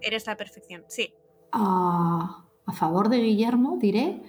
Eres 0.00 0.26
la 0.26 0.36
perfección. 0.36 0.84
Sí. 0.88 1.14
Uh, 1.54 2.26
a 2.66 2.72
favor 2.72 3.08
de 3.08 3.18
Guillermo 3.18 3.76
diré 3.80 4.20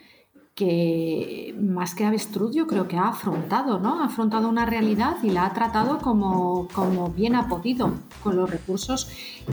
que 0.58 1.56
más 1.62 1.94
que 1.94 2.04
avestruz 2.04 2.56
yo 2.56 2.66
creo 2.66 2.88
que 2.88 2.98
ha 2.98 3.10
afrontado, 3.10 3.78
¿no? 3.78 4.02
Ha 4.02 4.06
afrontado 4.06 4.50
una 4.50 4.66
realidad 4.66 5.18
y 5.22 5.30
la 5.30 5.46
ha 5.46 5.54
tratado 5.54 6.00
como, 6.00 6.68
como 6.74 7.10
bien 7.10 7.36
ha 7.36 7.48
podido, 7.48 7.94
con 8.24 8.36
los 8.36 8.50
recursos 8.50 9.08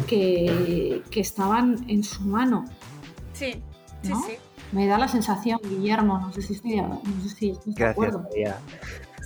que, 0.06 1.02
que 1.10 1.20
estaban 1.20 1.84
en 1.88 2.04
su 2.04 2.22
mano. 2.22 2.64
Sí, 3.34 3.52
sí, 4.02 4.08
¿no? 4.08 4.22
sí. 4.22 4.32
Me 4.72 4.86
da 4.86 4.96
la 4.96 5.08
sensación, 5.08 5.60
Guillermo, 5.62 6.18
no 6.18 6.32
sé 6.32 6.40
si 6.40 6.54
estoy, 6.54 6.76
no 6.76 7.02
sé 7.22 7.28
si 7.28 7.50
estoy 7.50 7.74
de 7.74 7.84
acuerdo. 7.84 8.20
María. 8.20 8.58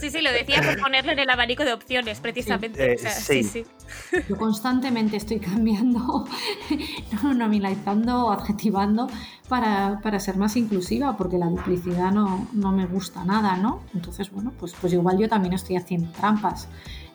Sí, 0.01 0.11
sí, 0.11 0.21
lo 0.21 0.31
decía 0.33 0.63
por 0.63 0.81
ponerlo 0.81 1.13
en 1.13 1.19
el 1.19 1.31
abanico 1.31 1.65
de 1.65 1.73
opciones, 1.73 2.21
precisamente. 2.21 2.93
Eh, 2.93 2.97
O 2.97 2.99
sea, 2.99 3.11
sí. 3.11 3.43
sí, 3.43 3.65
sí. 3.65 4.21
Yo 4.29 4.37
constantemente 4.37 5.17
estoy 5.17 5.41
cambiando, 5.41 6.25
no, 7.23 7.35
nominalizando, 7.35 8.31
adjetivando 8.31 9.09
para, 9.49 10.01
para, 10.03 10.21
ser 10.21 10.37
más 10.37 10.57
inclusiva, 10.57 11.17
porque 11.17 11.39
la 11.39 11.47
duplicidad 11.47 12.13
no, 12.13 12.49
no, 12.53 12.73
me 12.73 12.87
gusta 12.87 13.25
nada, 13.25 13.57
¿no? 13.57 13.83
Entonces, 13.95 14.31
bueno, 14.31 14.53
pues, 14.59 14.75
pues 14.81 14.93
igual 14.93 15.19
yo 15.19 15.29
también 15.29 15.55
estoy 15.55 15.77
haciendo 15.77 16.11
trampas, 16.13 16.69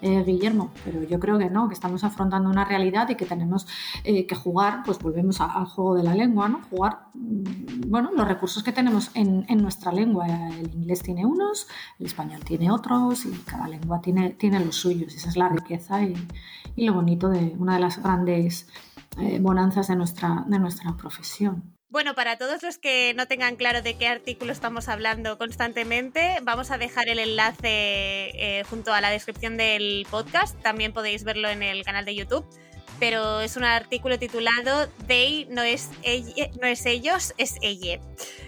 eh, 0.03 0.23
Guillermo, 0.25 0.71
pero 0.83 1.01
yo 1.03 1.19
creo 1.19 1.37
que 1.37 1.49
no, 1.49 1.67
que 1.67 1.73
estamos 1.73 2.03
afrontando 2.03 2.49
una 2.49 2.65
realidad 2.65 3.09
y 3.09 3.15
que 3.15 3.25
tenemos 3.25 3.65
eh, 4.03 4.27
que 4.27 4.35
jugar, 4.35 4.83
pues 4.85 4.99
volvemos 4.99 5.39
a, 5.41 5.45
al 5.45 5.65
juego 5.65 5.95
de 5.95 6.03
la 6.03 6.13
lengua, 6.13 6.49
¿no? 6.49 6.61
Jugar, 6.69 7.07
mm, 7.13 7.89
bueno, 7.89 8.11
los 8.15 8.27
recursos 8.27 8.63
que 8.63 8.71
tenemos 8.71 9.11
en, 9.13 9.45
nuestra 9.61 9.91
lengua. 9.91 10.27
El 10.27 10.73
inglés 10.73 11.01
tiene 11.03 11.25
unos, 11.25 11.67
el 11.99 12.07
español 12.07 12.41
tiene 12.43 12.69
otros 12.69 13.25
y 13.25 13.31
cada 13.45 13.67
lengua 13.67 14.01
tiene, 14.01 14.31
tiene 14.31 14.59
los 14.59 14.75
suyos. 14.75 15.15
Esa 15.15 15.29
es 15.29 15.37
la 15.37 15.47
riqueza 15.49 16.03
y, 16.03 16.15
y 16.75 16.85
lo 16.85 16.93
bonito 16.93 17.29
de 17.29 17.55
una 17.57 17.75
de 17.75 17.79
las 17.79 18.01
grandes 18.01 18.67
eh, 19.19 19.39
bonanzas 19.39 19.87
de 19.87 19.95
nuestra, 19.95 20.43
de 20.47 20.59
nuestra 20.59 20.95
profesión. 20.97 21.72
Bueno, 21.93 22.15
para 22.15 22.39
todos 22.39 22.63
los 22.63 22.79
que 22.79 23.13
no 23.13 23.27
tengan 23.27 23.55
claro 23.55 23.83
de 23.83 23.93
qué 23.93 24.07
artículo 24.07 24.51
estamos 24.51 24.89
hablando 24.89 25.37
constantemente, 25.37 26.39
vamos 26.41 26.71
a 26.71 26.79
dejar 26.79 27.07
el 27.07 27.19
enlace 27.19 28.31
eh, 28.33 28.63
junto 28.67 28.91
a 28.95 28.99
la 28.99 29.11
descripción 29.11 29.57
del 29.57 30.07
podcast. 30.09 30.59
También 30.63 30.91
podéis 30.91 31.23
verlo 31.23 31.49
en 31.49 31.61
el 31.61 31.83
canal 31.85 32.03
de 32.03 32.15
YouTube. 32.15 32.47
Pero 32.99 33.41
es 33.41 33.57
un 33.57 33.63
artículo 33.63 34.17
titulado 34.17 34.87
They 35.05 35.45
no 35.51 35.61
es, 35.61 35.91
ellos, 36.03 37.35
es 37.37 37.57
ella. 37.61 37.99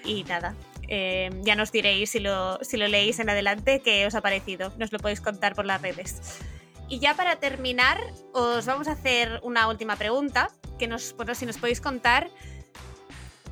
Y 0.03 0.23
nada, 0.23 0.55
eh, 0.87 1.29
ya 1.43 1.55
nos 1.55 1.71
diréis 1.71 2.09
si 2.09 2.21
lo, 2.21 2.57
si 2.63 2.77
lo 2.77 2.87
leéis 2.87 3.19
en 3.19 3.29
adelante 3.29 3.79
qué 3.79 4.07
os 4.07 4.15
ha 4.15 4.21
parecido. 4.21 4.73
Nos 4.79 4.91
lo 4.91 4.97
podéis 4.97 5.21
contar 5.21 5.53
por 5.53 5.67
las 5.67 5.83
redes. 5.83 6.39
Y 6.89 6.97
ya 6.97 7.13
para 7.13 7.35
terminar, 7.35 8.01
os 8.33 8.65
vamos 8.65 8.87
a 8.87 8.93
hacer 8.93 9.39
una 9.43 9.67
última 9.67 9.97
pregunta, 9.97 10.49
que 10.79 10.87
nos, 10.87 11.15
bueno, 11.15 11.35
si 11.35 11.45
nos 11.45 11.59
podéis 11.59 11.79
contar 11.79 12.31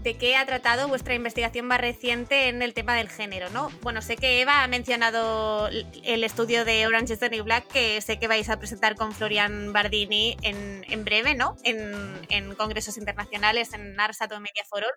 de 0.03 0.17
qué 0.17 0.35
ha 0.35 0.45
tratado 0.45 0.89
vuestra 0.89 1.15
investigación 1.15 1.65
más 1.65 1.79
reciente 1.79 2.49
en 2.49 2.61
el 2.61 2.73
tema 2.73 2.95
del 2.95 3.09
género, 3.09 3.49
¿no? 3.49 3.69
Bueno, 3.81 4.01
sé 4.01 4.17
que 4.17 4.41
Eva 4.41 4.63
ha 4.63 4.67
mencionado 4.67 5.69
el 5.69 6.23
estudio 6.23 6.65
de 6.65 6.85
Orange 6.85 7.13
is 7.13 7.19
the 7.19 7.29
New 7.29 7.45
Black, 7.45 7.67
que 7.67 8.01
sé 8.01 8.19
que 8.19 8.27
vais 8.27 8.49
a 8.49 8.59
presentar 8.59 8.95
con 8.95 9.13
Florian 9.13 9.71
Bardini 9.71 10.35
en, 10.41 10.83
en 10.89 11.05
breve, 11.05 11.35
¿no? 11.35 11.55
En, 11.63 11.93
en, 12.29 12.53
congresos 12.55 12.97
internacionales, 12.97 13.73
en 13.73 13.97
ARSAT 13.97 14.31
o 14.33 14.39
Media 14.39 14.65
for 14.69 14.83
All. 14.83 14.91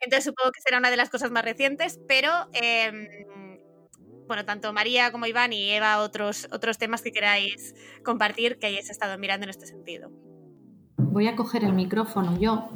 Entonces 0.00 0.24
supongo 0.24 0.50
que 0.50 0.60
será 0.60 0.78
una 0.78 0.90
de 0.90 0.96
las 0.96 1.08
cosas 1.08 1.30
más 1.30 1.44
recientes, 1.44 2.00
pero... 2.08 2.30
Eh, 2.52 3.26
bueno, 4.26 4.44
tanto 4.44 4.72
María 4.72 5.12
como 5.12 5.26
Iván 5.26 5.52
y 5.52 5.70
Eva, 5.70 5.98
otros, 6.00 6.48
otros 6.50 6.78
temas 6.78 7.00
que 7.00 7.12
queráis 7.12 7.76
compartir 8.04 8.58
que 8.58 8.66
hayáis 8.66 8.90
estado 8.90 9.16
mirando 9.18 9.44
en 9.44 9.50
este 9.50 9.66
sentido. 9.66 10.10
Voy 10.96 11.28
a 11.28 11.36
coger 11.36 11.62
el 11.62 11.72
micrófono 11.72 12.36
yo 12.40 12.68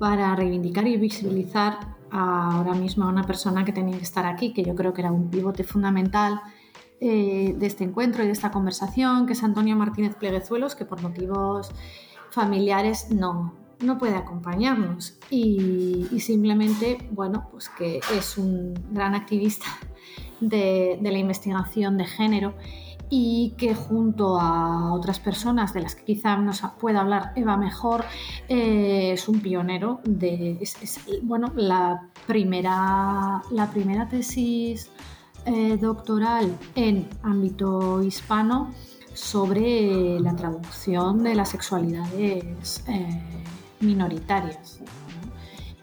para 0.00 0.34
reivindicar 0.34 0.88
y 0.88 0.96
visibilizar 0.96 1.78
ahora 2.10 2.72
mismo 2.72 3.04
a 3.04 3.08
una 3.08 3.24
persona 3.24 3.66
que 3.66 3.72
tenía 3.72 3.98
que 3.98 4.02
estar 4.02 4.24
aquí, 4.24 4.54
que 4.54 4.64
yo 4.64 4.74
creo 4.74 4.94
que 4.94 5.02
era 5.02 5.12
un 5.12 5.28
pivote 5.30 5.62
fundamental 5.62 6.40
eh, 7.00 7.54
de 7.56 7.66
este 7.66 7.84
encuentro 7.84 8.24
y 8.24 8.26
de 8.26 8.32
esta 8.32 8.50
conversación, 8.50 9.26
que 9.26 9.34
es 9.34 9.42
Antonio 9.44 9.76
Martínez 9.76 10.14
Pleguezuelos, 10.14 10.74
que 10.74 10.86
por 10.86 11.02
motivos 11.02 11.70
familiares 12.30 13.10
no, 13.10 13.54
no 13.80 13.98
puede 13.98 14.16
acompañarnos. 14.16 15.18
Y, 15.28 16.06
simplemente, 16.18 16.96
bueno, 17.10 17.48
pues 17.50 17.68
que 17.68 18.00
es 18.16 18.38
un 18.38 18.72
gran 18.92 19.14
activista 19.14 19.66
de 20.40 20.98
la 21.02 21.18
investigación 21.18 21.98
de 21.98 22.06
género 22.06 22.54
y 23.10 23.54
que 23.58 23.74
junto 23.74 24.38
a 24.40 24.94
otras 24.94 25.18
personas 25.18 25.74
de 25.74 25.80
las 25.80 25.96
que 25.96 26.04
quizá 26.04 26.36
nos 26.36 26.62
pueda 26.80 27.00
hablar 27.00 27.32
Eva 27.34 27.56
mejor, 27.56 28.04
eh, 28.48 29.10
es 29.12 29.28
un 29.28 29.40
pionero 29.40 30.00
de, 30.04 30.58
bueno, 31.22 31.52
la 31.56 32.08
primera, 32.28 33.42
la 33.50 33.70
primera 33.72 34.08
tesis 34.08 34.90
eh, 35.44 35.76
doctoral 35.76 36.56
en 36.76 37.08
ámbito 37.22 38.00
hispano 38.02 38.72
sobre 39.12 40.20
la 40.20 40.36
traducción 40.36 41.24
de 41.24 41.34
las 41.34 41.48
sexualidades 41.48 42.84
eh, 42.86 43.22
minoritarias. 43.80 44.80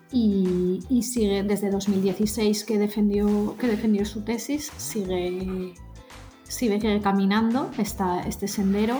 Y, 0.10 0.80
y, 0.90 1.04
sigue 1.04 1.44
desde 1.44 1.70
2016 1.70 2.64
que 2.64 2.78
defendió, 2.78 3.58
que 3.58 3.68
defendió 3.68 4.06
su 4.06 4.22
tesis, 4.22 4.72
sigue 4.78 5.74
sigue 6.48 7.02
caminando 7.02 7.70
esta, 7.78 8.22
este 8.22 8.48
sendero 8.48 8.98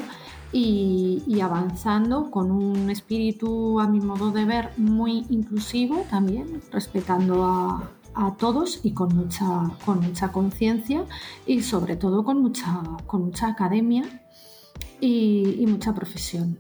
y, 0.52 1.24
y, 1.28 1.42
avanzando 1.42 2.32
con 2.32 2.52
un 2.52 2.90
espíritu, 2.90 3.80
a 3.80 3.88
mi 3.88 4.00
modo 4.00 4.32
de 4.32 4.46
ver, 4.46 4.70
muy 4.78 5.26
inclusivo 5.30 6.06
también, 6.10 6.62
respetando 6.72 7.44
a, 7.44 7.92
a 8.18 8.36
todos 8.36 8.80
y 8.84 8.94
con 8.94 9.16
mucha, 9.16 9.46
con 9.86 10.00
mucha 10.00 10.32
conciencia 10.32 11.06
y 11.46 11.62
sobre 11.62 11.96
todo 11.96 12.24
con 12.24 12.42
mucha, 12.42 12.82
con 13.06 13.26
mucha 13.26 13.48
academia 13.50 14.04
y, 15.00 15.58
y 15.60 15.68
mucha 15.68 15.94
profesión. 15.94 16.60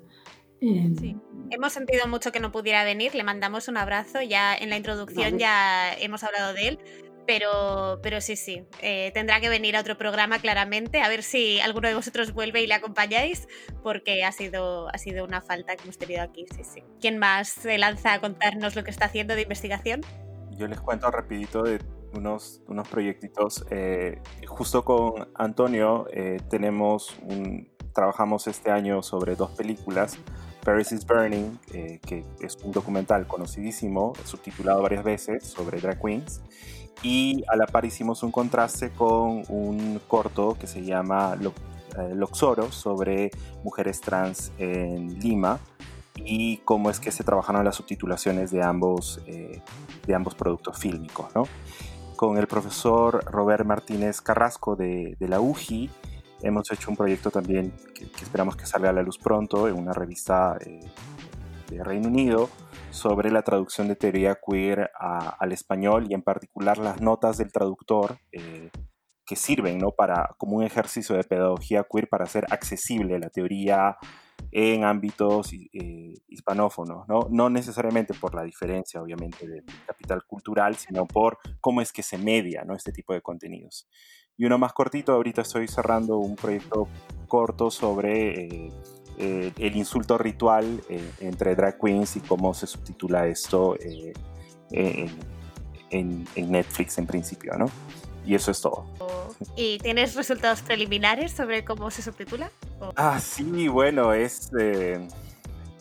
Eh, 0.61 0.91
sí. 0.99 1.17
Hemos 1.49 1.73
sentido 1.73 2.07
mucho 2.07 2.31
que 2.31 2.39
no 2.39 2.51
pudiera 2.51 2.83
venir, 2.83 3.15
le 3.15 3.23
mandamos 3.23 3.67
un 3.67 3.77
abrazo, 3.77 4.21
ya 4.21 4.55
en 4.55 4.69
la 4.69 4.77
introducción 4.77 5.25
vale. 5.25 5.39
ya 5.39 5.93
hemos 5.93 6.23
hablado 6.23 6.53
de 6.53 6.67
él, 6.67 6.79
pero, 7.27 7.99
pero 8.01 8.21
sí, 8.21 8.35
sí, 8.35 8.65
eh, 8.81 9.11
tendrá 9.13 9.39
que 9.39 9.49
venir 9.49 9.75
a 9.75 9.81
otro 9.81 9.97
programa 9.97 10.39
claramente, 10.39 11.01
a 11.01 11.09
ver 11.09 11.21
si 11.21 11.59
alguno 11.59 11.87
de 11.89 11.93
vosotros 11.93 12.33
vuelve 12.33 12.61
y 12.61 12.67
le 12.67 12.73
acompañáis, 12.73 13.47
porque 13.83 14.23
ha 14.23 14.31
sido, 14.31 14.87
ha 14.93 14.97
sido 14.97 15.25
una 15.25 15.41
falta 15.41 15.75
que 15.75 15.83
hemos 15.83 15.97
tenido 15.97 16.23
aquí, 16.23 16.45
sí, 16.55 16.63
sí. 16.63 16.83
¿Quién 16.99 17.17
más 17.19 17.49
se 17.49 17.77
lanza 17.77 18.13
a 18.13 18.21
contarnos 18.21 18.75
lo 18.75 18.83
que 18.83 18.91
está 18.91 19.05
haciendo 19.05 19.35
de 19.35 19.43
investigación? 19.43 20.01
Yo 20.51 20.67
les 20.67 20.79
cuento 20.79 21.11
rapidito 21.11 21.61
de 21.61 21.79
unos, 22.13 22.61
unos 22.67 22.87
proyectitos. 22.87 23.65
Eh, 23.69 24.21
justo 24.47 24.83
con 24.83 25.29
Antonio 25.35 26.07
eh, 26.11 26.39
tenemos 26.49 27.15
un, 27.21 27.69
trabajamos 27.93 28.47
este 28.47 28.71
año 28.71 29.03
sobre 29.03 29.35
dos 29.35 29.51
películas. 29.51 30.17
Paris 30.63 30.91
is 30.91 31.05
Burning, 31.05 31.57
eh, 31.73 31.99
que 32.05 32.25
es 32.41 32.57
un 32.57 32.71
documental 32.71 33.25
conocidísimo, 33.27 34.13
subtitulado 34.25 34.81
varias 34.81 35.03
veces, 35.03 35.43
sobre 35.43 35.79
drag 35.79 36.01
queens. 36.01 36.41
Y 37.03 37.43
a 37.47 37.55
la 37.55 37.67
par 37.67 37.85
hicimos 37.85 38.23
un 38.23 38.31
contraste 38.31 38.91
con 38.91 39.43
un 39.49 40.01
corto 40.07 40.57
que 40.59 40.67
se 40.67 40.83
llama, 40.83 41.35
lo, 41.35 41.53
eh, 41.97 42.13
Loxoro 42.15 42.71
sobre 42.71 43.31
mujeres 43.63 44.01
trans 44.01 44.51
en 44.57 45.19
Lima 45.19 45.59
y 46.15 46.57
cómo 46.57 46.89
es 46.89 46.99
que 46.99 47.11
se 47.11 47.23
trabajaron 47.23 47.63
las 47.63 47.75
subtitulaciones 47.75 48.51
de 48.51 48.63
ambos, 48.63 49.21
eh, 49.27 49.61
de 50.05 50.15
ambos 50.15 50.35
productos 50.35 50.77
fílmicos. 50.77 51.27
¿no? 51.35 51.43
Con 52.15 52.37
el 52.37 52.47
profesor 52.47 53.23
Robert 53.25 53.65
Martínez 53.65 54.21
Carrasco 54.21 54.75
de, 54.75 55.15
de 55.19 55.27
la 55.27 55.39
UJI 55.39 55.89
hemos 56.41 56.71
hecho 56.71 56.89
un 56.89 56.97
proyecto 56.97 57.31
también 57.31 57.73
que, 57.93 58.05
esperamos 58.21 58.55
que 58.55 58.65
salga 58.65 58.89
a 58.89 58.93
la 58.93 59.01
luz 59.01 59.17
pronto 59.17 59.67
en 59.67 59.75
una 59.75 59.93
revista 59.93 60.57
eh, 60.59 60.79
de 61.69 61.83
Reino 61.83 62.07
Unido 62.07 62.49
sobre 62.89 63.31
la 63.31 63.43
traducción 63.43 63.87
de 63.87 63.95
teoría 63.95 64.35
queer 64.35 64.91
al 64.99 65.51
español 65.51 66.07
y 66.09 66.13
en 66.13 66.21
particular 66.21 66.77
las 66.77 67.01
notas 67.01 67.37
del 67.37 67.51
traductor 67.51 68.19
eh, 68.31 68.69
que 69.25 69.35
sirven 69.35 69.77
¿no? 69.77 69.91
para, 69.91 70.35
como 70.37 70.57
un 70.57 70.63
ejercicio 70.63 71.15
de 71.15 71.23
pedagogía 71.23 71.85
queer 71.91 72.07
para 72.07 72.23
hacer 72.23 72.45
accesible 72.49 73.19
la 73.19 73.29
teoría 73.29 73.97
en 74.51 74.85
ámbitos 74.85 75.51
eh, 75.53 76.13
hispanófonos, 76.27 77.07
¿no? 77.07 77.27
no 77.29 77.49
necesariamente 77.49 78.13
por 78.13 78.33
la 78.33 78.43
diferencia, 78.43 79.01
obviamente, 79.01 79.47
del 79.47 79.65
capital 79.85 80.23
cultural, 80.25 80.75
sino 80.75 81.05
por 81.05 81.37
cómo 81.59 81.81
es 81.81 81.91
que 81.91 82.03
se 82.03 82.17
media 82.17 82.63
¿no? 82.63 82.75
este 82.75 82.91
tipo 82.91 83.13
de 83.13 83.21
contenidos. 83.21 83.87
Y 84.37 84.45
uno 84.45 84.57
más 84.57 84.71
cortito, 84.73 85.13
ahorita 85.13 85.41
estoy 85.41 85.67
cerrando 85.67 86.17
un 86.17 86.35
proyecto 86.35 86.87
corto 87.27 87.69
sobre 87.69 88.45
eh, 88.45 88.71
eh, 89.17 89.51
el 89.57 89.75
insulto 89.75 90.17
ritual 90.17 90.81
entre 91.19 91.55
drag 91.55 91.79
queens 91.79 92.15
y 92.15 92.19
cómo 92.21 92.53
se 92.53 92.67
subtitula 92.67 93.27
esto 93.27 93.75
en, 93.79 94.13
en 95.89 96.51
Netflix 96.51 96.97
en 96.97 97.07
principio, 97.07 97.53
¿no? 97.57 97.65
Y 98.25 98.35
eso 98.35 98.51
es 98.51 98.59
todo. 98.59 98.85
¿Y 99.55 99.77
tienes 99.79 100.15
resultados 100.15 100.61
preliminares 100.61 101.31
sobre 101.31 101.63
cómo 101.63 101.89
se 101.91 102.01
subtitula? 102.01 102.51
Ah, 102.97 103.19
sí, 103.21 103.69
bueno, 103.69 104.13
es... 104.13 104.51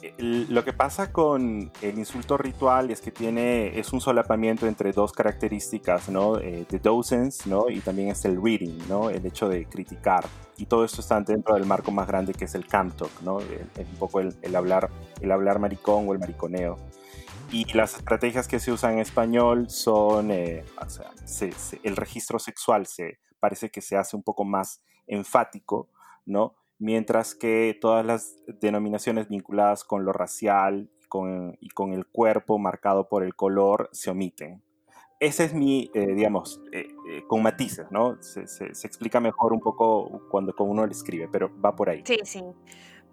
Eh, 0.07 0.47
lo 0.49 0.65
que 0.65 0.73
pasa 0.73 1.13
con 1.13 1.73
el 1.83 1.99
insulto 1.99 2.37
ritual 2.37 2.91
es 2.91 3.01
que 3.01 3.11
tiene, 3.11 3.79
es 3.79 3.93
un 3.93 4.01
solapamiento 4.01 4.67
entre 4.67 4.93
dos 4.93 5.13
características, 5.13 6.09
¿no? 6.09 6.39
Eh, 6.39 6.65
de 6.69 6.79
docence, 6.79 7.49
¿no? 7.49 7.69
Y 7.69 7.81
también 7.81 8.11
es 8.11 8.25
el 8.25 8.41
reading, 8.41 8.79
¿no? 8.89 9.11
El 9.11 9.27
hecho 9.27 9.49
de 9.49 9.67
criticar. 9.67 10.25
Y 10.57 10.67
todo 10.67 10.85
esto 10.85 11.01
está 11.01 11.21
dentro 11.21 11.55
del 11.55 11.67
marco 11.67 11.91
más 11.91 12.07
grande 12.07 12.35
que 12.35 12.45
es 12.45 12.55
el 12.55 12.67
camtalk, 12.67 13.21
¿no? 13.23 13.37
un 13.37 13.99
poco 13.99 14.21
el, 14.21 14.57
hablar, 14.57 14.91
el 15.21 15.31
hablar 15.31 15.59
maricón 15.59 16.09
o 16.09 16.13
el 16.13 16.19
mariconeo. 16.19 16.79
Y 17.53 17.71
las 17.75 17.97
estrategias 17.97 18.49
que 18.49 18.59
se 18.59 18.73
usan 18.73 18.95
en 18.95 18.99
español 19.01 19.69
son, 19.69 20.31
eh, 20.31 20.65
o 20.81 20.89
sea, 20.89 21.11
el 21.83 21.97
registro 21.97 22.39
sexual 22.39 22.87
se 22.87 23.19
parece 23.39 23.71
que 23.71 23.83
se 23.83 23.97
hace 23.97 24.17
un 24.17 24.23
poco 24.23 24.45
más 24.45 24.83
enfático, 25.07 25.91
¿no? 26.25 26.55
Mientras 26.79 27.35
que 27.35 27.77
todas 27.81 28.05
las 28.05 28.37
denominaciones 28.61 29.29
vinculadas 29.29 29.85
con 29.85 30.05
lo 30.05 30.13
racial 30.13 30.91
con, 31.09 31.57
y 31.61 31.69
con 31.69 31.93
el 31.93 32.07
cuerpo 32.07 32.59
marcado 32.59 33.09
por 33.09 33.23
el 33.23 33.35
color 33.35 33.89
se 33.93 34.11
omiten. 34.11 34.63
Ese 35.19 35.45
es 35.45 35.55
mi, 35.55 35.91
eh, 35.95 36.15
digamos, 36.15 36.61
eh, 36.73 36.89
con 37.27 37.43
matices, 37.43 37.87
¿no? 37.91 38.21
Se, 38.23 38.47
se, 38.47 38.67
explica 38.87 39.19
mejor 39.19 39.55
un 39.55 39.61
poco 39.61 40.21
cuando, 40.31 40.55
cuando 40.55 40.73
uno 40.73 40.85
lo 40.85 40.93
escribe, 40.93 41.27
pero 41.33 41.51
va 41.59 41.75
por 41.75 41.89
ahí. 41.89 42.03
Sí, 42.05 42.19
sí. 42.25 42.43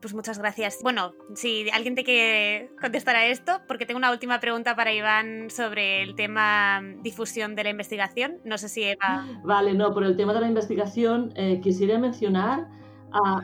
Pues 0.02 0.14
muchas 0.14 0.38
gracias. 0.38 0.80
Bueno, 0.84 1.14
si 1.34 1.70
alguien 1.70 1.96
te 1.96 2.04
quiere 2.04 2.72
contestar 2.82 3.16
a 3.16 3.26
esto, 3.28 3.62
porque 3.70 3.86
tengo 3.86 4.00
una 4.00 4.12
última 4.12 4.42
pregunta 4.42 4.76
para 4.76 4.92
Iván 4.92 5.50
sobre 5.50 6.04
el 6.04 6.16
tema 6.16 6.82
difusión 7.02 7.56
de 7.56 7.64
la 7.64 7.70
investigación. 7.70 8.42
No 8.44 8.58
sé 8.58 8.68
si 8.68 8.84
Eva. 8.84 9.26
Vale, 9.46 9.74
no, 9.74 9.94
por 9.94 10.04
el 10.04 10.18
tema 10.18 10.34
de 10.34 10.42
la 10.42 10.50
investigación 10.50 11.32
eh, 11.38 11.62
quisiera 11.64 11.98
mencionar 12.00 12.68
a 13.14 13.44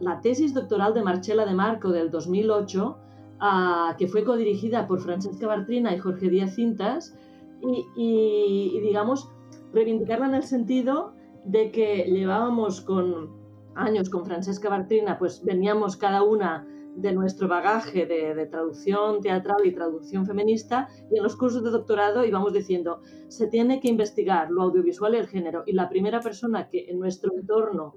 la, 0.00 0.20
tesis 0.20 0.54
doctoral 0.54 0.94
de 0.94 1.02
Marcela 1.02 1.44
de 1.44 1.54
Marco 1.54 1.90
del 1.90 2.10
2008, 2.10 2.98
que 3.98 4.06
fue 4.06 4.24
codirigida 4.24 4.86
por 4.86 5.00
Francesca 5.00 5.46
Bartrina 5.46 5.94
y 5.94 5.98
Jorge 5.98 6.28
Díaz 6.28 6.54
Cintas, 6.54 7.16
y, 7.96 8.80
digamos, 8.80 9.30
reivindicarla 9.72 10.26
en 10.26 10.34
el 10.34 10.42
sentido 10.42 11.14
de 11.44 11.70
que 11.70 12.04
llevábamos 12.04 12.80
con 12.80 13.30
años 13.74 14.10
con 14.10 14.24
Francesca 14.24 14.68
Bartrina, 14.68 15.18
pues 15.18 15.44
veníamos 15.44 15.96
cada 15.96 16.22
una 16.22 16.66
de 16.96 17.12
nuestro 17.12 17.48
bagaje 17.48 18.06
de, 18.06 18.46
traducción 18.46 19.20
teatral 19.22 19.64
y 19.64 19.72
traducción 19.72 20.26
feminista 20.26 20.88
y 21.10 21.16
en 21.16 21.22
los 21.22 21.36
cursos 21.36 21.64
de 21.64 21.70
doctorado 21.70 22.24
íbamos 22.24 22.52
diciendo, 22.52 23.00
se 23.28 23.46
tiene 23.46 23.80
que 23.80 23.88
investigar 23.88 24.50
lo 24.50 24.62
audiovisual 24.62 25.14
y 25.14 25.18
el 25.18 25.26
género 25.26 25.62
y 25.66 25.72
la 25.72 25.88
primera 25.88 26.20
persona 26.20 26.68
que 26.68 26.90
en 26.90 26.98
nuestro 27.00 27.32
entorno 27.34 27.94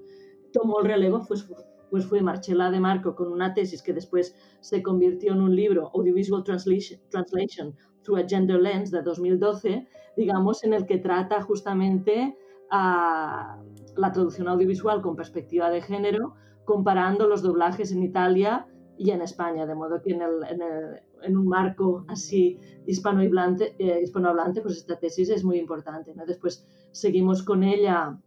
tomó 0.55 0.79
el 0.79 0.87
relevo 0.87 1.23
pues, 1.27 1.45
pues 1.89 2.05
fue 2.05 2.21
Marcela 2.21 2.71
de 2.71 2.79
Marco 2.79 3.13
con 3.15 3.31
una 3.31 3.53
tesis 3.53 3.81
que 3.81 3.93
después 3.93 4.35
se 4.61 4.81
convirtió 4.81 5.33
en 5.33 5.41
un 5.41 5.55
libro, 5.55 5.91
Audiovisual 5.93 6.43
Translation, 6.43 6.99
Translation 7.09 7.75
Through 8.03 8.19
a 8.19 8.27
Gender 8.27 8.61
Lens 8.61 8.91
de 8.91 9.01
2012, 9.01 9.87
digamos, 10.15 10.63
en 10.63 10.73
el 10.73 10.85
que 10.85 10.97
trata 10.97 11.41
justamente 11.41 12.37
a 12.71 13.61
la 13.97 14.11
traducción 14.11 14.47
audiovisual 14.47 15.01
con 15.01 15.15
perspectiva 15.15 15.69
de 15.69 15.81
género, 15.81 16.35
comparando 16.63 17.27
los 17.27 17.41
doblajes 17.41 17.91
en 17.91 18.03
Italia 18.03 18.67
y 18.97 19.11
en 19.11 19.21
España, 19.21 19.65
de 19.65 19.75
modo 19.75 20.01
que 20.01 20.13
en, 20.13 20.21
en, 20.21 21.37
un 21.37 21.47
marco 21.47 22.05
así 22.07 22.59
hispanohablante, 22.87 23.75
eh, 23.77 23.99
hispanohablante, 24.01 24.61
pues 24.61 24.77
esta 24.77 24.97
tesis 24.97 25.29
es 25.29 25.43
muy 25.43 25.57
importante. 25.57 26.13
Después 26.25 26.65
seguimos 26.91 27.43
con 27.43 27.63
ella 27.63 28.17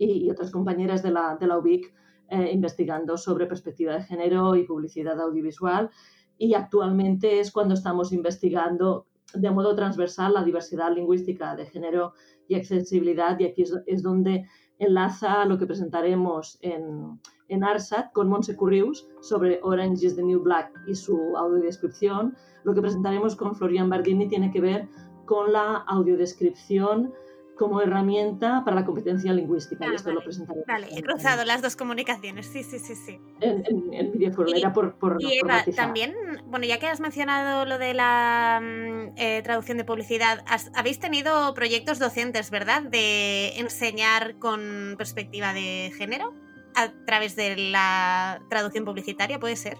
y, 0.00 0.30
otras 0.30 0.50
compañeras 0.50 1.02
de 1.02 1.10
la, 1.10 1.36
de 1.38 1.46
la 1.46 1.58
UBIC 1.58 1.92
eh, 2.28 2.50
investigando 2.52 3.16
sobre 3.16 3.46
perspectiva 3.46 3.94
de 3.94 4.02
género 4.02 4.56
y 4.56 4.64
publicidad 4.64 5.20
audiovisual 5.20 5.90
y 6.38 6.54
actualmente 6.54 7.40
es 7.40 7.50
cuando 7.50 7.74
estamos 7.74 8.12
investigando 8.12 9.06
de 9.34 9.50
modo 9.50 9.74
transversal 9.74 10.34
la 10.34 10.42
diversidad 10.42 10.92
lingüística 10.94 11.54
de 11.54 11.66
género 11.66 12.14
y 12.48 12.54
accesibilidad 12.54 13.38
y 13.38 13.44
aquí 13.44 13.64
es 13.86 14.02
donde 14.02 14.46
enlaza 14.78 15.44
lo 15.44 15.58
que 15.58 15.66
presentaremos 15.66 16.58
en, 16.62 17.20
en 17.48 17.64
ARSAT 17.64 18.12
con 18.12 18.28
Montse 18.28 18.56
Currius 18.56 19.06
sobre 19.20 19.60
Orange 19.62 20.06
is 20.06 20.16
the 20.16 20.22
New 20.22 20.40
Black 20.40 20.72
y 20.86 20.94
su 20.94 21.36
audiodescripción. 21.36 22.34
Lo 22.64 22.74
que 22.74 22.80
presentaremos 22.80 23.36
con 23.36 23.54
Florian 23.54 23.90
Bardini 23.90 24.26
tiene 24.26 24.50
que 24.50 24.60
ver 24.60 24.88
con 25.26 25.52
la 25.52 25.76
audiodescripción 25.88 27.12
como 27.60 27.82
herramienta 27.82 28.64
para 28.64 28.74
la 28.74 28.86
competencia 28.86 29.34
lingüística. 29.34 29.84
y 29.84 29.90
ah, 29.90 29.92
esto 29.94 30.10
lo 30.12 30.22
presentaré. 30.22 30.62
Vale, 30.66 30.88
he 30.96 31.02
cruzado 31.02 31.44
las 31.44 31.60
dos 31.60 31.76
comunicaciones, 31.76 32.46
sí, 32.46 32.62
sí, 32.62 32.78
sí. 32.78 32.94
sí. 32.94 33.20
En, 33.42 33.62
en, 33.66 33.92
en 33.92 34.72
por, 34.72 34.94
por, 34.94 35.18
y 35.20 35.40
Eva, 35.40 35.62
también, 35.76 36.14
bueno, 36.46 36.64
ya 36.64 36.78
que 36.78 36.86
has 36.86 37.00
mencionado 37.00 37.66
lo 37.66 37.76
de 37.76 37.92
la 37.92 38.60
mm, 38.62 39.12
eh, 39.16 39.42
traducción 39.44 39.76
de 39.76 39.84
publicidad, 39.84 40.42
habéis 40.74 41.00
tenido 41.00 41.52
proyectos 41.52 41.98
docentes, 41.98 42.50
¿verdad? 42.50 42.82
De 42.84 43.58
enseñar 43.58 44.38
con 44.38 44.94
perspectiva 44.96 45.52
de 45.52 45.92
género 45.98 46.32
a 46.74 46.90
través 47.04 47.36
de 47.36 47.58
la 47.58 48.40
traducción 48.48 48.86
publicitaria, 48.86 49.38
¿puede 49.38 49.56
ser? 49.56 49.76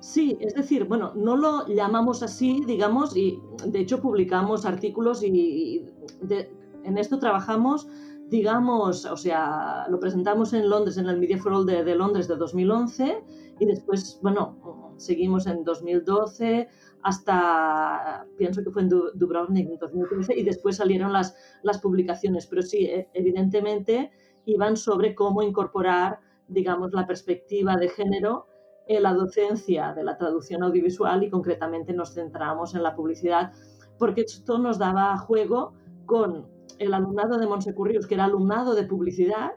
Sí, 0.00 0.38
es 0.40 0.54
decir, 0.54 0.84
bueno, 0.84 1.12
no 1.14 1.36
lo 1.36 1.66
llamamos 1.66 2.22
así, 2.22 2.62
digamos, 2.66 3.14
y 3.14 3.38
de 3.66 3.80
hecho 3.80 4.00
publicamos 4.00 4.64
artículos 4.64 5.22
y, 5.22 5.84
de, 6.22 6.50
en 6.88 6.96
esto 6.96 7.18
trabajamos, 7.18 7.86
digamos, 8.28 9.04
o 9.04 9.16
sea, 9.16 9.86
lo 9.90 10.00
presentamos 10.00 10.54
en 10.54 10.68
Londres, 10.68 10.96
en 10.96 11.06
el 11.06 11.18
Media 11.18 11.38
for 11.38 11.52
All 11.52 11.66
de, 11.66 11.94
Londres 11.94 12.28
de 12.28 12.36
2011 12.36 13.24
y 13.60 13.66
después, 13.66 14.18
bueno, 14.22 14.94
seguimos 14.96 15.46
en 15.46 15.64
2012 15.64 16.68
hasta, 17.02 18.26
pienso 18.38 18.64
que 18.64 18.70
fue 18.70 18.82
en 18.82 18.88
Dubrovnik 18.88 19.68
en 19.68 19.78
2013 19.78 20.38
y 20.38 20.42
después 20.42 20.76
salieron 20.76 21.12
las, 21.12 21.36
las 21.62 21.78
publicaciones, 21.78 22.46
pero 22.46 22.62
sí, 22.62 22.86
e, 22.86 23.08
evidentemente 23.12 24.10
iban 24.46 24.76
sobre 24.76 25.14
cómo 25.14 25.42
incorporar, 25.42 26.20
digamos, 26.48 26.92
la 26.92 27.06
perspectiva 27.06 27.76
de 27.76 27.90
género 27.90 28.46
en 28.86 29.02
la 29.02 29.12
docencia 29.12 29.92
de 29.92 30.04
la 30.04 30.16
traducción 30.16 30.62
audiovisual 30.62 31.22
y 31.22 31.28
concretamente 31.28 31.92
nos 31.92 32.14
centramos 32.14 32.74
en 32.74 32.82
la 32.82 32.96
publicidad 32.96 33.52
porque 33.98 34.22
esto 34.22 34.56
nos 34.56 34.78
daba 34.78 35.18
juego 35.18 35.74
con 36.06 36.57
el 36.78 36.94
alumnado 36.94 37.38
de 37.38 37.46
Monsecurrius, 37.46 38.06
que 38.06 38.14
era 38.14 38.24
alumnado 38.24 38.74
de 38.74 38.84
publicidad, 38.84 39.52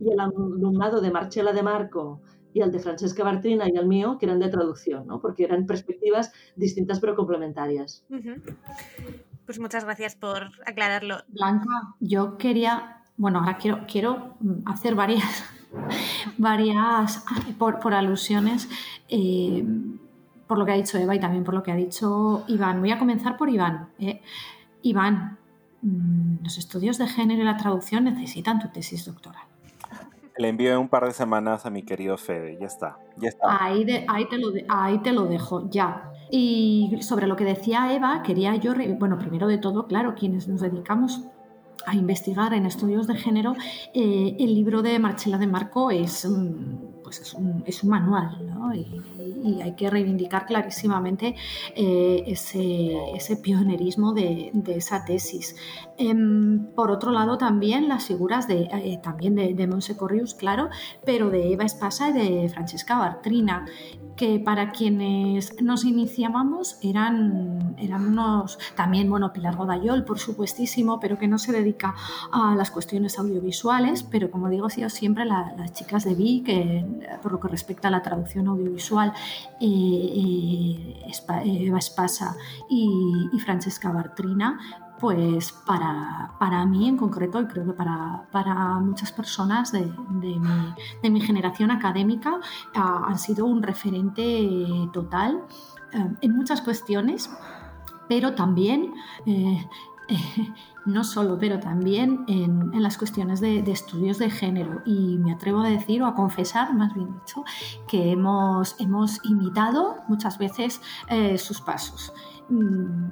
y 0.00 0.12
el 0.12 0.20
alumnado 0.20 1.00
de 1.00 1.10
Marcela 1.10 1.52
de 1.52 1.62
Marco 1.62 2.20
y 2.52 2.60
el 2.60 2.72
de 2.72 2.78
Francesca 2.78 3.24
Bartrina 3.24 3.66
y 3.68 3.76
el 3.76 3.86
mío, 3.86 4.16
que 4.18 4.26
eran 4.26 4.38
de 4.38 4.48
traducción, 4.48 5.06
¿no? 5.06 5.20
porque 5.20 5.44
eran 5.44 5.66
perspectivas 5.66 6.32
distintas 6.56 7.00
pero 7.00 7.14
complementarias. 7.14 8.04
Pues 9.44 9.58
muchas 9.58 9.84
gracias 9.84 10.16
por 10.16 10.50
aclararlo. 10.66 11.16
Blanca, 11.28 11.94
yo 12.00 12.38
quería, 12.38 13.02
bueno, 13.16 13.40
ahora 13.40 13.58
quiero, 13.58 13.80
quiero 13.90 14.34
hacer 14.66 14.94
varias, 14.94 15.44
varias 16.38 17.24
por, 17.58 17.94
alusiones. 17.94 18.68
Eh, 19.08 19.64
por 20.46 20.58
lo 20.58 20.64
que 20.64 20.72
ha 20.72 20.76
dicho 20.76 20.96
Eva 20.96 21.14
y 21.14 21.20
también 21.20 21.44
por 21.44 21.54
lo 21.54 21.62
que 21.62 21.70
ha 21.70 21.76
dicho 21.76 22.44
Iván. 22.48 22.80
Voy 22.80 22.90
a 22.90 22.98
comenzar 22.98 23.36
por 23.36 23.50
Iván. 23.50 23.90
Eh, 23.98 24.22
Iván, 24.82 25.37
los 25.82 26.58
estudios 26.58 26.98
de 26.98 27.06
género 27.06 27.42
y 27.42 27.44
la 27.44 27.56
traducción 27.56 28.04
necesitan 28.04 28.58
tu 28.58 28.68
tesis 28.68 29.04
doctoral. 29.04 29.42
Le 30.36 30.48
envío 30.48 30.72
en 30.72 30.78
un 30.78 30.88
par 30.88 31.04
de 31.04 31.12
semanas 31.12 31.66
a 31.66 31.70
mi 31.70 31.82
querido 31.82 32.16
Fede, 32.16 32.58
ya 32.60 32.66
está, 32.66 32.98
ya 33.16 33.28
está. 33.28 33.64
Ahí, 33.64 33.84
ahí, 34.06 34.28
te, 34.28 34.38
lo 34.38 34.52
ahí 34.68 34.98
te 34.98 35.12
lo 35.12 35.26
dejo, 35.26 35.68
ya. 35.68 36.12
Y 36.30 36.98
sobre 37.00 37.26
lo 37.26 37.34
que 37.34 37.44
decía 37.44 37.92
Eva, 37.92 38.22
quería 38.22 38.54
yo, 38.54 38.72
bueno, 38.98 39.18
primero 39.18 39.48
de 39.48 39.58
todo, 39.58 39.86
claro, 39.88 40.14
quienes 40.14 40.46
nos 40.46 40.60
dedicamos 40.60 41.22
a 41.86 41.94
investigar 41.94 42.52
en 42.54 42.66
estudios 42.66 43.06
de 43.06 43.16
género, 43.16 43.54
eh, 43.94 44.36
el 44.38 44.54
libro 44.54 44.82
de 44.82 44.98
Marcela 44.98 45.38
de 45.38 45.46
Marco 45.46 45.90
es, 45.90 46.28
pues 47.08 47.20
es, 47.20 47.32
un, 47.32 47.62
es 47.64 47.82
un 47.82 47.88
manual 47.88 48.36
¿no? 48.46 48.74
y, 48.74 48.84
hay 49.62 49.72
que 49.76 49.88
reivindicar 49.88 50.44
clarísimamente 50.44 51.34
eh, 51.74 52.22
ese, 52.26 53.14
ese, 53.14 53.36
pionerismo 53.36 54.12
de, 54.12 54.52
esa 54.66 55.06
tesis. 55.06 55.56
Em, 55.96 56.66
por 56.74 56.90
otro 56.90 57.10
lado, 57.12 57.38
también 57.38 57.88
las 57.88 58.04
figuras 58.04 58.46
de, 58.46 58.64
eh, 58.64 59.00
también 59.02 59.34
de, 59.34 59.54
de 59.54 59.66
Monse 59.66 59.96
Corrius, 59.96 60.34
claro, 60.34 60.68
pero 61.06 61.30
de 61.30 61.52
Eva 61.52 61.64
Espasa 61.64 62.10
y 62.10 62.12
de 62.12 62.48
Francesca 62.50 62.98
Bartrina, 62.98 63.64
que 64.18 64.40
para 64.40 64.72
quienes 64.72 65.62
nos 65.62 65.84
iniciábamos 65.84 66.78
eran, 66.82 67.76
eran 67.78 68.04
unos, 68.04 68.58
también, 68.74 69.08
bueno, 69.08 69.32
Pilar 69.32 69.56
Godayol, 69.56 70.04
por 70.04 70.18
supuestísimo, 70.18 70.98
pero 70.98 71.16
que 71.18 71.28
no 71.28 71.38
se 71.38 71.52
dedica 71.52 71.94
a 72.32 72.54
las 72.56 72.70
cuestiones 72.70 73.18
audiovisuales, 73.18 74.02
pero 74.02 74.30
como 74.30 74.50
digo, 74.50 74.68
sido 74.68 74.90
siempre 74.90 75.24
las 75.24 75.72
chicas 75.72 76.04
de 76.04 76.14
Vi, 76.14 76.42
que 76.42 76.84
por 77.22 77.32
lo 77.32 77.40
que 77.40 77.48
respecta 77.48 77.88
a 77.88 77.90
la 77.90 78.02
traducción 78.02 78.48
audiovisual, 78.48 79.12
eh, 79.60 80.94
eh, 81.06 81.66
Eva 81.66 81.78
Espasa 81.78 82.36
y, 82.68 83.38
Francesca 83.44 83.90
Bartrina, 83.92 84.58
pues 84.98 85.52
para, 85.52 86.32
para, 86.40 86.66
mí 86.66 86.88
en 86.88 86.96
concreto 86.96 87.40
y 87.40 87.46
creo 87.46 87.64
que 87.64 87.72
para, 87.72 88.26
para 88.32 88.54
muchas 88.80 89.12
personas 89.12 89.70
de, 89.70 89.90
de, 91.02 91.10
mi, 91.10 91.20
generación 91.20 91.70
académica 91.70 92.40
han 92.74 93.18
sido 93.18 93.46
un 93.46 93.62
referente 93.62 94.48
total 94.92 95.44
en 96.20 96.36
muchas 96.36 96.60
cuestiones, 96.62 97.30
pero 98.08 98.34
también... 98.34 98.92
Eh, 99.26 99.66
eh, 100.08 100.52
no 100.88 101.04
solo, 101.04 101.38
pero 101.38 101.60
también 101.60 102.24
en, 102.26 102.70
las 102.82 102.96
cuestiones 102.96 103.40
de, 103.40 103.58
estudios 103.70 104.18
de 104.18 104.30
género. 104.30 104.82
Y 104.84 105.18
me 105.18 105.32
atrevo 105.32 105.60
a 105.60 105.68
decir 105.68 106.02
o 106.02 106.06
a 106.06 106.14
confesar, 106.14 106.74
más 106.74 106.94
bien 106.94 107.12
dicho, 107.12 107.44
que 107.86 108.10
hemos, 108.10 108.74
hemos 108.80 109.20
imitado 109.24 109.96
muchas 110.08 110.38
veces 110.38 110.80
eh, 111.08 111.38
sus 111.38 111.60
pasos. 111.60 112.12
Mm, 112.48 113.10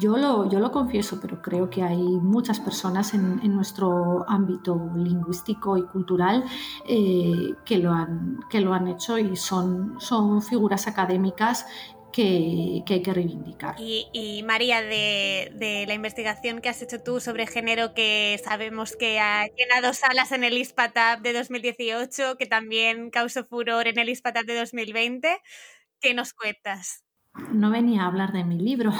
yo 0.00 0.16
lo, 0.16 0.48
yo 0.48 0.60
lo 0.60 0.70
confieso, 0.70 1.18
pero 1.20 1.42
creo 1.42 1.68
que 1.68 1.82
hay 1.82 1.98
muchas 1.98 2.60
personas 2.60 3.14
en, 3.14 3.40
en 3.42 3.52
nuestro 3.56 4.24
ámbito 4.28 4.92
lingüístico 4.94 5.76
y 5.76 5.82
cultural 5.82 6.44
eh, 6.86 7.54
que, 7.64 7.78
lo 7.78 7.92
han, 7.92 8.38
que 8.48 8.60
lo 8.60 8.72
han 8.74 8.86
hecho 8.86 9.18
y 9.18 9.34
son, 9.34 9.96
son 9.98 10.40
figuras 10.40 10.86
académicas 10.86 11.66
que, 12.18 12.82
que, 12.84 12.94
hay 12.94 13.02
que 13.02 13.14
reivindicar. 13.14 13.76
Y, 13.78 14.08
y 14.12 14.42
María, 14.42 14.82
de, 14.82 15.52
de, 15.54 15.84
la 15.86 15.94
investigación 15.94 16.60
que 16.60 16.68
has 16.68 16.82
hecho 16.82 17.00
tú 17.00 17.20
sobre 17.20 17.46
género, 17.46 17.94
que 17.94 18.40
sabemos 18.42 18.96
que 18.96 19.20
ha 19.20 19.46
llenado 19.56 19.94
salas 19.94 20.32
en 20.32 20.42
el 20.42 20.58
ISPATAP 20.58 21.20
de 21.20 21.32
2018, 21.32 22.36
que 22.36 22.46
también 22.46 23.10
causó 23.10 23.44
furor 23.44 23.86
en 23.86 24.00
el 24.00 24.08
ISPATAP 24.08 24.46
de 24.46 24.56
2020, 24.56 25.40
¿qué 26.00 26.12
nos 26.12 26.32
cuentas? 26.32 27.04
No 27.52 27.70
venía 27.70 28.02
a 28.02 28.06
hablar 28.06 28.32
de 28.32 28.44
mi 28.44 28.58
libro. 28.58 28.92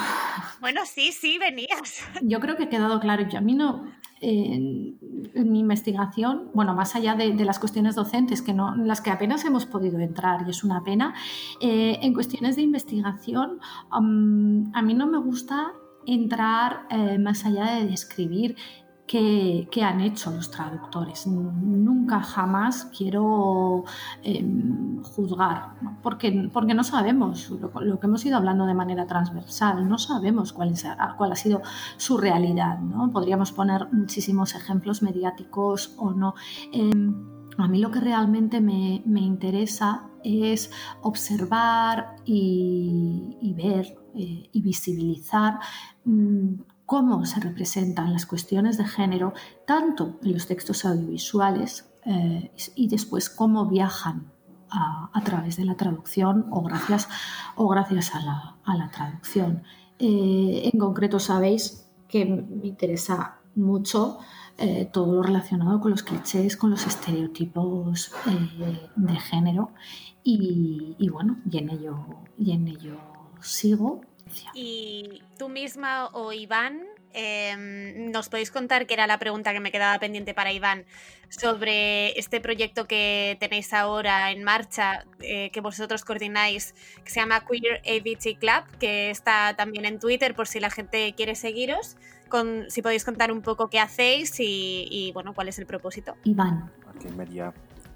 Bueno, 0.60 0.80
sí, 0.84 1.12
sí, 1.12 1.38
venías. 1.38 2.02
Yo 2.20 2.40
creo 2.40 2.56
que 2.56 2.64
ha 2.64 2.68
quedado 2.68 2.98
claro. 2.98 3.28
Yo 3.28 3.38
a 3.38 3.40
mí 3.40 3.54
no, 3.54 3.86
eh, 4.20 4.96
en 5.34 5.52
mi 5.52 5.60
investigación, 5.60 6.50
bueno, 6.52 6.74
más 6.74 6.96
allá 6.96 7.14
de, 7.14 7.32
de, 7.32 7.44
las 7.44 7.60
cuestiones 7.60 7.94
docentes, 7.94 8.42
que 8.42 8.52
no, 8.52 8.74
las 8.74 9.00
que 9.00 9.10
apenas 9.10 9.44
hemos 9.44 9.66
podido 9.66 10.00
entrar, 10.00 10.44
y 10.46 10.50
es 10.50 10.64
una 10.64 10.82
pena, 10.82 11.14
eh, 11.60 11.98
en 12.02 12.12
cuestiones 12.12 12.56
de 12.56 12.62
investigación, 12.62 13.60
um, 13.96 14.74
a 14.74 14.82
mí 14.82 14.94
no 14.94 15.06
me 15.06 15.18
gusta 15.18 15.72
entrar 16.06 16.86
eh, 16.90 17.18
más 17.18 17.44
allá 17.44 17.76
de 17.76 17.86
describir 17.86 18.56
que, 19.08 19.66
que, 19.72 19.82
han 19.82 20.00
hecho 20.00 20.30
los 20.30 20.50
traductores. 20.50 21.26
Nunca 21.26 22.20
jamás 22.20 22.84
quiero 22.96 23.84
eh, 24.22 24.44
juzgar. 25.02 25.72
Porque, 26.02 26.48
porque 26.52 26.74
no 26.74 26.84
sabemos 26.84 27.50
lo, 27.50 27.98
que 27.98 28.06
hemos 28.06 28.24
ido 28.26 28.36
hablando 28.36 28.66
de 28.66 28.74
manera 28.74 29.06
transversal, 29.06 29.88
no 29.88 29.98
sabemos 29.98 30.52
cuál, 30.52 30.72
es, 30.72 30.86
cuál 31.16 31.32
ha 31.32 31.36
sido 31.36 31.62
su 31.96 32.18
realidad. 32.18 32.78
¿no? 32.78 33.10
Podríamos 33.10 33.50
poner 33.50 33.88
muchísimos 33.92 34.54
ejemplos 34.54 35.02
mediáticos 35.02 35.94
o 35.96 36.12
no. 36.12 36.34
Eh, 36.72 36.92
a 37.56 37.66
mí 37.66 37.80
lo 37.80 37.90
que 37.90 38.00
realmente 38.00 38.60
me, 38.60 39.02
me 39.04 39.20
interesa 39.20 40.08
es 40.22 40.70
observar 41.02 42.16
y, 42.24 43.54
ver 43.56 43.96
eh, 44.14 44.48
y 44.52 44.62
visibilizar 44.62 45.58
mmm, 46.04 46.54
cómo 46.88 47.26
se 47.26 47.38
representan 47.38 48.14
las 48.14 48.24
cuestiones 48.24 48.78
de 48.78 48.86
género, 48.86 49.34
tanto 49.66 50.16
en 50.22 50.32
los 50.32 50.46
textos 50.46 50.86
audiovisuales 50.86 51.86
eh, 52.06 52.50
y 52.76 52.88
después 52.88 53.28
cómo 53.28 53.66
viajan 53.66 54.32
a, 54.70 55.20
través 55.22 55.58
de 55.58 55.66
la 55.66 55.76
traducción 55.76 56.46
o 56.50 56.62
gracias, 56.62 57.10
o 57.56 57.68
gracias 57.68 58.14
a, 58.14 58.20
la, 58.22 58.56
a 58.64 58.74
la 58.74 58.90
traducción. 58.90 59.64
Eh, 59.98 60.70
en 60.72 60.80
concreto, 60.80 61.20
sabéis 61.20 61.90
que 62.08 62.24
me 62.24 62.68
interesa 62.68 63.36
mucho 63.54 64.16
eh, 64.56 64.88
todo 64.90 65.12
lo 65.12 65.22
relacionado 65.22 65.80
con 65.80 65.90
los 65.90 66.02
clichés, 66.02 66.56
con 66.56 66.70
los 66.70 66.86
estereotipos 66.86 68.12
de 68.96 69.16
género 69.16 69.72
y, 70.24 70.96
y, 70.98 71.08
bueno, 71.10 71.36
y 71.50 71.58
en 71.58 71.68
ello, 71.68 71.98
y 72.38 72.52
en 72.52 72.66
ello 72.66 72.96
sigo 73.42 74.00
y 74.54 75.22
tú 75.38 75.48
misma 75.48 76.08
o 76.12 76.32
Iván, 76.32 76.84
eh, 77.14 77.56
nos 78.12 78.28
podéis 78.28 78.50
contar, 78.50 78.86
que 78.86 78.94
era 78.94 79.06
la 79.06 79.18
pregunta 79.18 79.52
que 79.52 79.60
me 79.60 79.72
quedaba 79.72 79.98
pendiente 79.98 80.34
para 80.34 80.52
Iván, 80.52 80.84
sobre 81.28 82.18
este 82.18 82.40
proyecto 82.40 82.86
que 82.86 83.36
tenéis 83.40 83.72
ahora 83.72 84.30
en 84.30 84.44
marcha, 84.44 85.04
eh, 85.20 85.50
que 85.50 85.60
vosotros 85.60 86.04
coordináis, 86.04 86.74
que 87.04 87.10
se 87.10 87.20
llama 87.20 87.44
Queer 87.44 87.82
AVT 87.86 88.38
Club, 88.38 88.78
que 88.78 89.10
está 89.10 89.54
también 89.56 89.84
en 89.84 89.98
Twitter 89.98 90.34
por 90.34 90.46
si 90.46 90.60
la 90.60 90.70
gente 90.70 91.14
quiere 91.14 91.34
seguiros. 91.34 91.96
Con, 92.28 92.66
si 92.68 92.82
podéis 92.82 93.04
contar 93.04 93.32
un 93.32 93.40
poco 93.40 93.70
qué 93.70 93.80
hacéis 93.80 94.38
y, 94.38 94.86
y 94.90 95.12
bueno, 95.12 95.32
cuál 95.32 95.48
es 95.48 95.58
el 95.58 95.64
propósito. 95.64 96.14
Iván. 96.24 96.70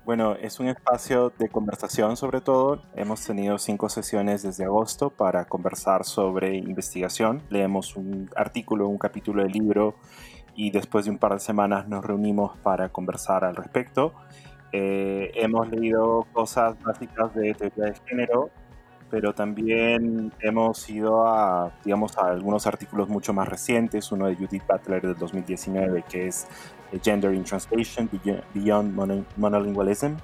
Bueno, 0.04 0.34
es 0.34 0.58
un 0.58 0.66
espacio 0.66 1.32
de 1.38 1.48
conversación 1.48 2.16
sobre 2.16 2.40
todo. 2.40 2.82
Hemos 2.96 3.24
tenido 3.24 3.56
cinco 3.58 3.88
sesiones 3.88 4.42
desde 4.42 4.64
agosto 4.64 5.10
para 5.10 5.44
conversar 5.44 6.04
sobre 6.04 6.56
investigación. 6.56 7.40
Leemos 7.50 7.94
un 7.94 8.28
artículo, 8.34 8.88
un 8.88 8.98
capítulo 8.98 9.44
del 9.44 9.52
libro 9.52 9.94
y 10.56 10.72
después 10.72 11.04
de 11.04 11.12
un 11.12 11.18
par 11.18 11.34
de 11.34 11.38
semanas 11.38 11.86
nos 11.86 12.04
reunimos 12.04 12.58
para 12.64 12.88
conversar 12.88 13.44
al 13.44 13.54
respecto. 13.54 14.12
Eh, 14.72 15.30
hemos 15.36 15.68
leído 15.68 16.26
cosas 16.32 16.74
básicas 16.82 17.32
de 17.36 17.54
teoría 17.54 17.84
de 17.84 17.94
género, 18.04 18.50
pero 19.08 19.34
también 19.34 20.32
hemos 20.40 20.90
ido 20.90 21.28
a, 21.28 21.70
digamos, 21.84 22.18
a 22.18 22.26
algunos 22.26 22.66
artículos 22.66 23.08
mucho 23.08 23.32
más 23.32 23.48
recientes, 23.48 24.10
uno 24.10 24.26
de 24.26 24.34
Judith 24.34 24.64
Butler 24.66 25.00
del 25.00 25.14
2019, 25.14 26.02
que 26.08 26.26
es 26.26 26.48
Gender 27.02 27.32
in 27.32 27.44
Translation, 27.44 28.08
Beyond 28.54 29.26
Monolingualism, 29.36 30.14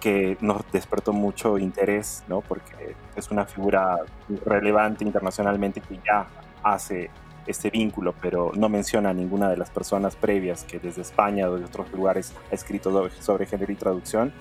que 0.00 0.36
nos 0.40 0.62
despertó 0.72 1.12
mucho 1.12 1.58
interés, 1.58 2.24
¿no? 2.26 2.40
porque 2.40 2.96
es 3.14 3.30
una 3.30 3.44
figura 3.44 3.98
relevante 4.46 5.04
internacionalmente 5.04 5.80
que 5.80 6.00
ya 6.04 6.26
hace 6.62 7.10
este 7.46 7.70
vínculo, 7.70 8.14
pero 8.20 8.52
no 8.54 8.68
menciona 8.68 9.10
a 9.10 9.14
ninguna 9.14 9.48
de 9.48 9.56
las 9.56 9.70
personas 9.70 10.16
previas 10.16 10.64
que 10.64 10.78
desde 10.78 11.02
España 11.02 11.48
o 11.48 11.58
de 11.58 11.64
otros 11.64 11.90
lugares 11.92 12.34
ha 12.50 12.54
escrito 12.54 13.10
sobre 13.20 13.46
género 13.46 13.72
y 13.72 13.76
traducción. 13.76 14.32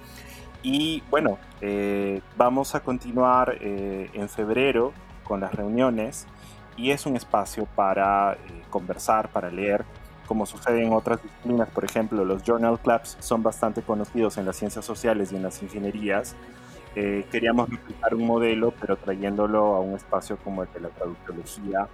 Y 0.61 1.03
bueno, 1.09 1.37
eh, 1.61 2.21
vamos 2.37 2.75
a 2.75 2.81
continuar 2.81 3.57
eh, 3.61 4.09
en 4.13 4.27
febrero 4.27 4.93
con 5.23 5.39
las 5.39 5.53
reuniones 5.53 6.27
y 6.75 6.91
es 6.91 7.05
un 7.05 7.15
espacio 7.15 7.65
para 7.75 8.33
eh, 8.33 8.37
conversar, 8.69 9.29
para 9.29 9.49
leer, 9.49 9.85
como 10.29 10.45
sucede 10.45 10.85
en 10.85 10.93
otras 10.93 11.23
disciplinas, 11.23 11.67
por 11.69 11.83
ejemplo, 11.83 12.23
los 12.23 12.43
journal 12.43 12.77
clubs 12.79 13.17
son 13.19 13.41
bastante 13.41 13.81
conocidos 13.81 14.37
en 14.37 14.45
las 14.45 14.57
ciencias 14.57 14.85
sociales 14.85 15.31
y 15.31 15.37
en 15.37 15.41
las 15.41 15.63
ingenierías. 15.63 16.35
Eh, 16.95 17.25
queríamos 17.31 17.67
replicar 17.67 18.13
un 18.13 18.27
modelo, 18.27 18.71
pero 18.79 18.95
trayéndolo 18.95 19.73
a 19.75 19.79
un 19.79 19.95
espacio 19.95 20.37
como 20.37 20.61
el 20.61 20.71
de 20.71 20.81
la 20.81 20.89
traductología, 20.89 21.87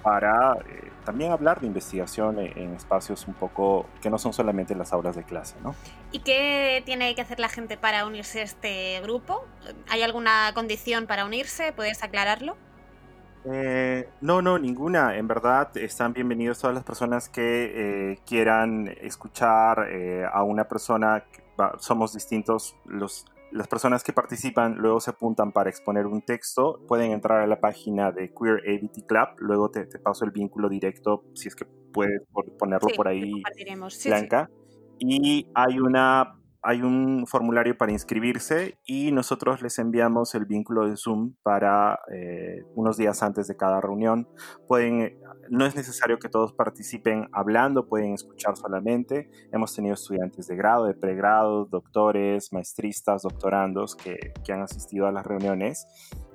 para 0.00 0.58
eh, 0.68 0.92
también 1.04 1.32
hablar 1.32 1.60
de 1.60 1.66
investigación 1.66 2.38
en, 2.38 2.56
en, 2.56 2.74
espacios 2.74 3.26
un 3.26 3.34
poco 3.34 3.86
que 4.00 4.10
no 4.10 4.18
son 4.18 4.32
solamente 4.32 4.76
las 4.76 4.92
aulas 4.92 5.16
de 5.16 5.24
clase. 5.24 5.56
¿no? 5.64 5.74
¿Y 6.12 6.20
qué 6.20 6.82
tiene 6.86 7.12
que 7.16 7.22
hacer 7.22 7.40
la 7.40 7.48
gente 7.48 7.76
para 7.76 8.06
unirse 8.06 8.40
a 8.40 8.44
este 8.44 9.00
grupo? 9.02 9.44
¿Hay 9.88 10.02
alguna 10.02 10.52
condición 10.54 11.08
para 11.08 11.24
unirse? 11.24 11.72
¿Puedes 11.72 12.04
aclararlo? 12.04 12.56
Eh, 13.44 14.08
no, 14.20 14.40
no, 14.40 14.58
ninguna. 14.58 15.16
En 15.16 15.26
verdad, 15.26 15.76
están 15.76 16.12
bienvenidos 16.12 16.60
todas 16.60 16.74
las 16.74 16.84
personas 16.84 17.28
que 17.28 18.12
eh, 18.12 18.18
quieran 18.26 18.88
escuchar 19.00 19.88
eh, 19.90 20.24
a 20.30 20.44
una 20.44 20.68
persona 20.68 21.24
va- 21.60 21.74
somos 21.78 22.12
distintos. 22.14 22.76
Los, 22.84 23.24
las 23.50 23.66
personas 23.66 24.04
que 24.04 24.12
participan 24.12 24.76
luego 24.76 25.00
se 25.00 25.10
apuntan 25.10 25.50
para 25.52 25.70
exponer 25.70 26.06
un 26.06 26.22
texto. 26.22 26.80
Pueden 26.86 27.10
entrar 27.10 27.40
a 27.40 27.46
la 27.48 27.60
página 27.60 28.12
de 28.12 28.32
Queer 28.32 28.60
ABT 28.68 29.06
Club. 29.06 29.28
Luego 29.38 29.70
te, 29.70 29.86
te 29.86 29.98
paso 29.98 30.24
el 30.24 30.30
vínculo 30.30 30.68
directo, 30.68 31.24
si 31.34 31.48
es 31.48 31.56
que 31.56 31.64
puedes 31.92 32.22
ponerlo 32.58 32.88
Sí, 32.88 32.94
por 32.96 33.08
ahí, 33.08 33.32
compartiremos. 33.32 33.94
Sí, 33.94 34.02
sí. 34.02 34.08
Blanca. 34.08 34.48
Y 35.00 35.48
hay 35.54 35.80
una 35.80 36.38
hay 36.62 36.82
un 36.82 37.26
formulario 37.26 37.76
para 37.76 37.92
inscribirse 37.92 38.78
y 38.84 39.10
nosotros 39.10 39.62
les 39.62 39.78
enviamos 39.78 40.34
el 40.34 40.46
vínculo 40.46 40.88
de 40.88 40.96
Zoom 40.96 41.34
para 41.42 41.98
eh, 42.12 42.62
unos 42.74 42.96
días 42.96 43.22
antes 43.22 43.48
de 43.48 43.56
cada 43.56 43.80
reunión. 43.80 44.28
Pueden, 44.68 45.18
no 45.50 45.66
es 45.66 45.74
necesario 45.74 46.18
que 46.18 46.28
todos 46.28 46.52
participen 46.52 47.28
hablando, 47.32 47.88
pueden 47.88 48.14
escuchar 48.14 48.56
solamente. 48.56 49.28
Hemos 49.52 49.74
tenido 49.74 49.94
estudiantes 49.94 50.46
de 50.46 50.56
grado, 50.56 50.86
de 50.86 50.94
pregrado, 50.94 51.64
doctores, 51.64 52.52
maestristas, 52.52 53.22
doctorandos 53.22 53.96
que, 53.96 54.32
que 54.44 54.52
han 54.52 54.62
asistido 54.62 55.06
a 55.06 55.12
las 55.12 55.26
reuniones 55.26 55.86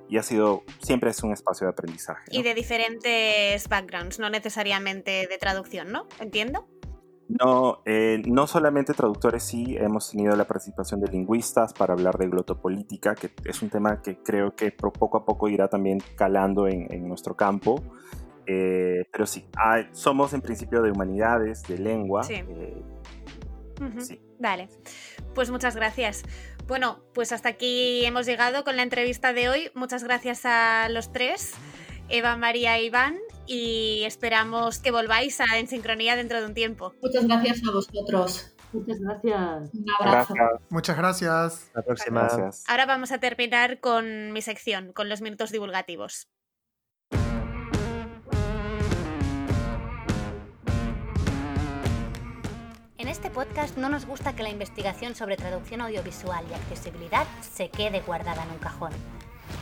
y 0.10 0.18
ha 0.18 0.24
sido, 0.24 0.64
siempre 0.82 1.12
es 1.12 1.22
un 1.24 1.34
espacio 1.34 1.68
de 1.68 1.72
aprendizaje. 1.72 2.24
¿no? 2.32 2.40
Y 2.40 2.44
de 2.44 2.54
diferentes 2.54 3.68
backgrounds, 3.68 4.20
no 4.20 4.30
necesariamente 4.30 5.28
de 5.28 5.38
traducción, 5.38 5.92
¿no? 5.92 6.08
¿Entiendo? 6.20 6.68
No, 7.30 7.82
eh, 7.86 8.22
no 8.26 8.48
solamente 8.48 8.94
traductores, 8.94 9.44
sí, 9.44 9.76
hemos 9.78 10.12
tenido 10.12 10.36
la 10.36 10.46
participación 10.46 11.02
de 11.02 11.12
lingüistas 11.12 11.74
para 11.74 11.94
hablar 11.94 12.18
de 12.18 12.28
glotopolítica, 12.28 13.16
que 13.16 13.32
es 13.44 13.62
un 13.62 13.70
tema 13.70 14.02
que 14.02 14.22
creo 14.24 14.56
que 14.56 14.72
poco 14.72 15.18
a 15.18 15.26
poco 15.26 15.50
irá 15.50 15.68
también 15.68 16.00
calando 16.16 16.68
en, 16.68 16.92
en 16.92 17.08
nuestro 17.08 17.36
campo. 17.36 17.84
Eh, 18.46 19.06
pero 19.12 19.26
sí, 19.26 19.46
somos 19.92 20.34
en 20.34 20.42
principio 20.42 20.82
de 20.82 20.92
humanidades, 20.92 21.64
de 21.64 21.78
lengua. 21.78 22.24
Sí. 22.24 22.36
eh. 22.36 22.82
Vale, 24.40 24.70
pues 25.36 25.52
muchas 25.52 25.76
gracias. 25.76 26.24
Bueno, 26.68 27.00
pues 27.14 27.32
hasta 27.32 27.50
aquí 27.50 28.06
hemos 28.06 28.26
llegado 28.26 28.64
con 28.64 28.76
la 28.76 28.84
entrevista 28.84 29.34
de 29.34 29.50
hoy. 29.50 29.70
Muchas 29.76 30.04
gracias 30.04 30.46
a 30.46 30.88
los 30.90 31.12
tres, 31.12 31.54
Eva, 32.10 32.38
María 32.38 32.78
e 32.78 32.86
Iván, 32.86 33.18
y 33.46 34.04
esperamos 34.06 34.80
que 34.80 34.92
volváis 34.92 35.42
a 35.42 35.58
En 35.58 35.68
Sincronía 35.68 36.16
dentro 36.16 36.40
de 36.40 36.46
un 36.46 36.54
tiempo. 36.54 36.94
Muchas 37.02 37.28
gracias 37.28 37.62
a 37.68 37.72
vosotros. 37.72 38.54
Muchas 38.72 39.00
gracias. 39.00 39.74
Un 39.74 39.86
abrazo. 40.00 40.34
Gracias. 40.34 40.62
Muchas 40.70 40.98
gracias. 40.98 41.72
La 41.74 41.82
próxima. 41.82 42.22
Gracias. 42.22 42.64
Ahora 42.68 42.86
vamos 42.86 43.12
a 43.12 43.20
terminar 43.20 43.80
con 43.80 44.32
mi 44.32 44.42
sección, 44.42 44.94
con 44.94 45.10
los 45.10 45.22
minutos 45.22 45.52
divulgativos. 45.52 46.28
En 52.98 53.08
este 53.08 53.30
podcast 53.30 53.78
no 53.78 53.90
nos 53.90 54.06
gusta 54.06 54.36
que 54.36 54.44
la 54.44 54.50
investigación 54.50 55.16
sobre 55.16 55.38
traducción 55.38 55.82
audiovisual 55.82 56.46
y 56.50 56.54
accesibilidad 56.54 57.26
se 57.42 57.70
quede 57.70 58.02
guardada 58.02 58.44
en 58.44 58.52
un 58.52 58.58
cajón. 58.58 58.92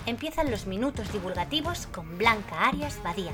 Empiezan 0.05 0.51
los 0.51 0.67
minutos 0.67 1.11
divulgativos 1.11 1.87
con 1.87 2.17
Blanca 2.17 2.67
Arias 2.67 3.01
Badía. 3.03 3.33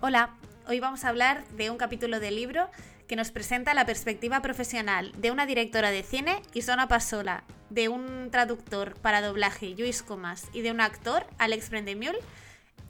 Hola, 0.00 0.36
hoy 0.68 0.78
vamos 0.80 1.04
a 1.04 1.08
hablar 1.08 1.46
de 1.48 1.70
un 1.70 1.78
capítulo 1.78 2.20
del 2.20 2.36
libro 2.36 2.70
que 3.08 3.16
nos 3.16 3.30
presenta 3.30 3.74
la 3.74 3.86
perspectiva 3.86 4.40
profesional 4.42 5.12
de 5.16 5.30
una 5.30 5.46
directora 5.46 5.90
de 5.90 6.02
cine, 6.02 6.42
Isona 6.54 6.88
Pasola, 6.88 7.44
de 7.70 7.88
un 7.88 8.30
traductor 8.30 8.94
para 9.00 9.20
doblaje, 9.20 9.74
Luis 9.76 10.02
Comas, 10.02 10.48
y 10.52 10.62
de 10.62 10.70
un 10.70 10.80
actor, 10.80 11.26
Alex 11.38 11.70
Brendemiul, 11.70 12.16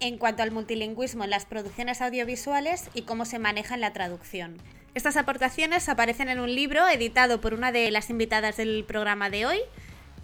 en 0.00 0.18
cuanto 0.18 0.42
al 0.42 0.50
multilingüismo 0.50 1.24
en 1.24 1.30
las 1.30 1.46
producciones 1.46 2.02
audiovisuales 2.02 2.90
y 2.94 3.02
cómo 3.02 3.24
se 3.24 3.38
maneja 3.38 3.74
en 3.74 3.80
la 3.80 3.92
traducción. 3.92 4.58
Estas 4.96 5.18
aportaciones 5.18 5.90
aparecen 5.90 6.30
en 6.30 6.40
un 6.40 6.54
libro 6.54 6.88
editado 6.88 7.38
por 7.38 7.52
una 7.52 7.70
de 7.70 7.90
las 7.90 8.08
invitadas 8.08 8.56
del 8.56 8.82
programa 8.88 9.28
de 9.28 9.44
hoy, 9.44 9.58